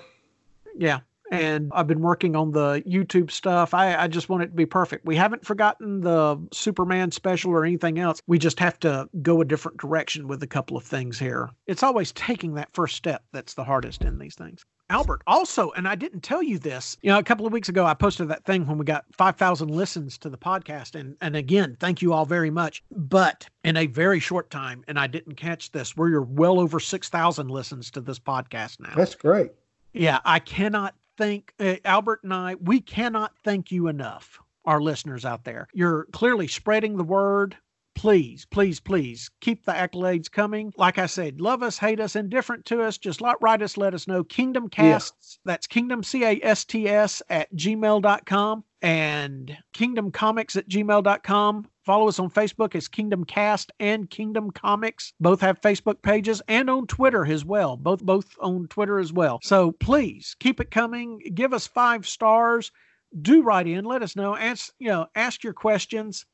Yeah. 0.77 1.01
And 1.31 1.71
I've 1.75 1.87
been 1.87 2.01
working 2.01 2.37
on 2.37 2.53
the 2.53 2.83
YouTube 2.87 3.31
stuff. 3.31 3.75
I, 3.75 3.97
I 3.97 4.09
just 4.09 4.29
want 4.29 4.43
it 4.43 4.49
to 4.49 4.53
be 4.53 4.67
perfect. 4.67 5.05
We 5.05 5.17
haven't 5.17 5.45
forgotten 5.45 6.01
the 6.01 6.39
Superman 6.53 7.11
special 7.11 7.53
or 7.53 7.65
anything 7.65 7.99
else. 7.99 8.21
We 8.27 8.39
just 8.39 8.61
have 8.61 8.79
to 8.81 9.09
go 9.23 9.41
a 9.41 9.45
different 9.45 9.79
direction 9.79 10.29
with 10.29 10.43
a 10.43 10.47
couple 10.47 10.77
of 10.77 10.85
things 10.85 11.19
here. 11.19 11.51
It's 11.67 11.83
always 11.83 12.13
taking 12.13 12.55
that 12.55 12.73
first 12.73 12.97
step 12.97 13.25
that's 13.33 13.55
the 13.55 13.65
hardest 13.65 14.03
in 14.03 14.19
these 14.19 14.35
things. 14.35 14.65
Albert, 14.91 15.23
also, 15.27 15.71
and 15.73 15.89
I 15.89 15.95
didn't 15.95 16.21
tell 16.21 16.43
you 16.43 16.59
this, 16.59 16.99
you 17.01 17.11
know, 17.11 17.19
a 17.19 17.23
couple 17.23 17.47
of 17.47 17.53
weeks 17.53 17.71
ago, 17.71 17.87
I 17.87 17.95
posted 17.95 18.29
that 18.29 18.45
thing 18.45 18.67
when 18.67 18.77
we 18.77 18.85
got 18.85 19.07
5,000 19.17 19.69
listens 19.71 20.19
to 20.19 20.29
the 20.29 20.37
podcast. 20.37 20.95
And, 20.95 21.17
and 21.23 21.35
again, 21.37 21.77
thank 21.81 22.03
you 22.03 22.13
all 22.13 22.27
very 22.27 22.51
much. 22.51 22.83
But 22.91 23.49
in 23.65 23.79
a 23.79 23.87
very 23.87 24.21
short 24.21 24.51
time, 24.51 24.85
and 24.87 24.99
I 24.99 25.07
didn't 25.07 25.37
catch 25.37 25.73
this, 25.73 25.97
we're 25.97 26.21
well 26.21 26.61
over 26.61 26.79
6,000 26.79 27.51
listens 27.51 27.91
to 27.93 28.03
this 28.03 28.19
podcast 28.19 28.79
now. 28.81 28.93
That's 28.95 29.15
great. 29.15 29.53
Yeah, 29.95 30.21
I 30.25 30.39
cannot 30.39 30.95
thank 31.17 31.53
uh, 31.61 31.77
Albert 31.85 32.21
and 32.23 32.33
I, 32.35 32.55
we 32.57 32.81
cannot 32.81 33.33
thank 33.45 33.71
you 33.73 33.89
enough, 33.89 34.41
our 34.65 34.81
listeners 34.81 35.25
out 35.25 35.45
there. 35.45 35.69
You're 35.73 36.07
clearly 36.13 36.49
spreading 36.49 36.97
the 36.97 37.05
word. 37.05 37.57
Please, 37.95 38.45
please, 38.51 38.81
please 38.81 39.31
keep 39.41 39.65
the 39.65 39.73
accolades 39.73 40.31
coming. 40.31 40.73
Like 40.77 40.99
I 40.99 41.07
said, 41.07 41.41
love 41.41 41.63
us, 41.63 41.79
hate 41.79 42.01
us, 42.01 42.17
indifferent 42.17 42.65
to 42.67 42.83
us, 42.83 42.99
just 42.99 43.21
write 43.41 43.63
us, 43.63 43.77
let 43.77 43.95
us 43.95 44.07
know. 44.07 44.25
Kingdom 44.25 44.69
Casts, 44.69 45.39
that's 45.45 45.67
Kingdom 45.67 46.03
C 46.03 46.25
A 46.25 46.41
S 46.43 46.65
T 46.65 46.89
S 46.89 47.23
at 47.31 47.55
gmail.com. 47.55 48.65
and 48.83 49.57
Kingdom 49.73 50.11
Comics 50.11 50.57
at 50.57 50.69
gmail.com. 50.69 51.67
Follow 51.87 52.09
us 52.09 52.19
on 52.19 52.31
Facebook 52.31 52.75
as 52.75 52.89
Kingdom 52.89 53.25
Cast 53.25 53.71
and 53.79 54.09
Kingdom 54.11 54.51
Comics. 54.51 55.13
Both 55.21 55.41
have 55.41 55.61
Facebook 55.61 56.03
pages 56.03 56.43
and 56.49 56.69
on 56.71 56.87
Twitter 56.87 57.25
as 57.27 57.45
well. 57.45 57.77
Both 57.77 58.03
both 58.03 58.27
on 58.41 58.67
Twitter 58.69 58.99
as 58.99 59.13
well. 59.13 59.39
So 59.43 59.73
please 59.73 60.35
keep 60.41 60.61
it 60.61 60.71
coming. 60.71 61.21
Give 61.35 61.53
us 61.53 61.67
five 61.67 62.07
stars. 62.07 62.73
Do 63.21 63.43
write 63.43 63.67
in. 63.67 63.85
Let 63.85 64.03
us 64.03 64.17
know. 64.17 64.37
Ask 64.37 64.73
you 64.79 64.89
know 64.89 65.07
ask 65.15 65.45
your 65.45 65.53
questions, 65.53 66.25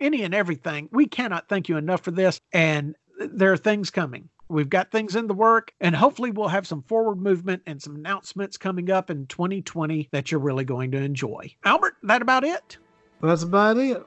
any 0.00 0.22
and 0.22 0.34
everything. 0.34 0.88
We 0.92 1.06
cannot 1.06 1.48
thank 1.48 1.68
you 1.68 1.76
enough 1.76 2.02
for 2.02 2.10
this. 2.10 2.40
And 2.52 2.96
there 3.18 3.52
are 3.52 3.56
things 3.56 3.90
coming. 3.90 4.28
We've 4.50 4.70
got 4.70 4.90
things 4.90 5.14
in 5.14 5.26
the 5.26 5.34
work, 5.34 5.74
and 5.78 5.94
hopefully, 5.94 6.30
we'll 6.30 6.48
have 6.48 6.66
some 6.66 6.82
forward 6.82 7.16
movement 7.16 7.62
and 7.66 7.82
some 7.82 7.94
announcements 7.94 8.56
coming 8.56 8.90
up 8.90 9.10
in 9.10 9.26
2020 9.26 10.08
that 10.10 10.30
you're 10.30 10.40
really 10.40 10.64
going 10.64 10.90
to 10.92 10.98
enjoy. 10.98 11.54
Albert, 11.64 11.96
that 12.04 12.22
about 12.22 12.44
it? 12.44 12.78
That's 13.20 13.42
about 13.42 13.76
it. 13.76 14.02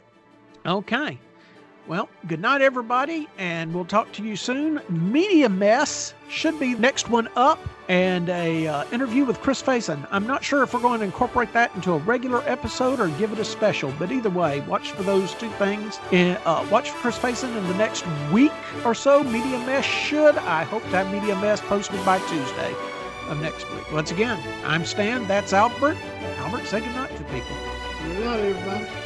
Okay. 0.66 1.20
Well, 1.88 2.10
good 2.28 2.40
night, 2.40 2.62
everybody, 2.62 3.28
and 3.40 3.74
we'll 3.74 3.86
talk 3.86 4.12
to 4.14 4.24
you 4.24 4.36
soon. 4.36 4.82
Media 4.88 5.50
Mess 5.50 6.14
should 6.30 6.60
be 6.60 6.76
next 6.76 7.10
one 7.10 7.28
up, 7.36 7.60
and 7.90 8.30
a 8.30 8.68
uh, 8.68 8.86
interview 8.92 9.26
with 9.26 9.42
Chris 9.42 9.64
Faison. 9.64 10.08
I'm 10.12 10.28
not 10.28 10.44
sure 10.44 10.62
if 10.62 10.74
we're 10.74 10.80
going 10.80 11.00
to 11.00 11.06
incorporate 11.06 11.52
that 11.54 11.74
into 11.76 11.94
a 11.94 11.98
regular 11.98 12.44
episode 12.46 13.00
or 13.00 13.08
give 13.18 13.34
it 13.34 13.40
a 13.40 13.44
special, 13.44 13.92
but 13.98 14.12
either 14.12 14.30
way, 14.30 14.62
watch 14.62 14.92
for 14.92 15.02
those 15.02 15.34
two 15.34 15.50
things. 15.52 16.00
And 16.12 16.38
uh, 16.46 16.66
watch 16.70 16.92
for 16.92 16.98
Chris 17.00 17.18
Faison 17.18 17.58
in 17.58 17.68
the 17.68 17.76
next 17.76 18.06
week 18.32 18.54
or 18.86 18.94
so. 18.94 19.24
Media 19.24 19.58
Mess 19.66 19.84
should, 19.84 20.38
I 20.38 20.64
hope 20.64 20.84
to 20.84 20.90
have 20.90 21.12
Media 21.12 21.36
Mess 21.42 21.62
posted 21.62 22.04
by 22.06 22.20
Tuesday 22.20 22.76
of 23.28 23.42
next 23.42 23.70
week. 23.72 23.92
Once 23.92 24.12
again, 24.12 24.40
I'm 24.66 24.86
Stan. 24.86 25.28
That's 25.28 25.52
Albert. 25.52 25.98
Albert, 26.38 26.68
say 26.68 26.80
goodnight 26.80 27.10
to 27.18 27.24
people. 27.24 27.56
Good 28.06 28.24
night, 28.24 28.40
everybody. 28.40 29.01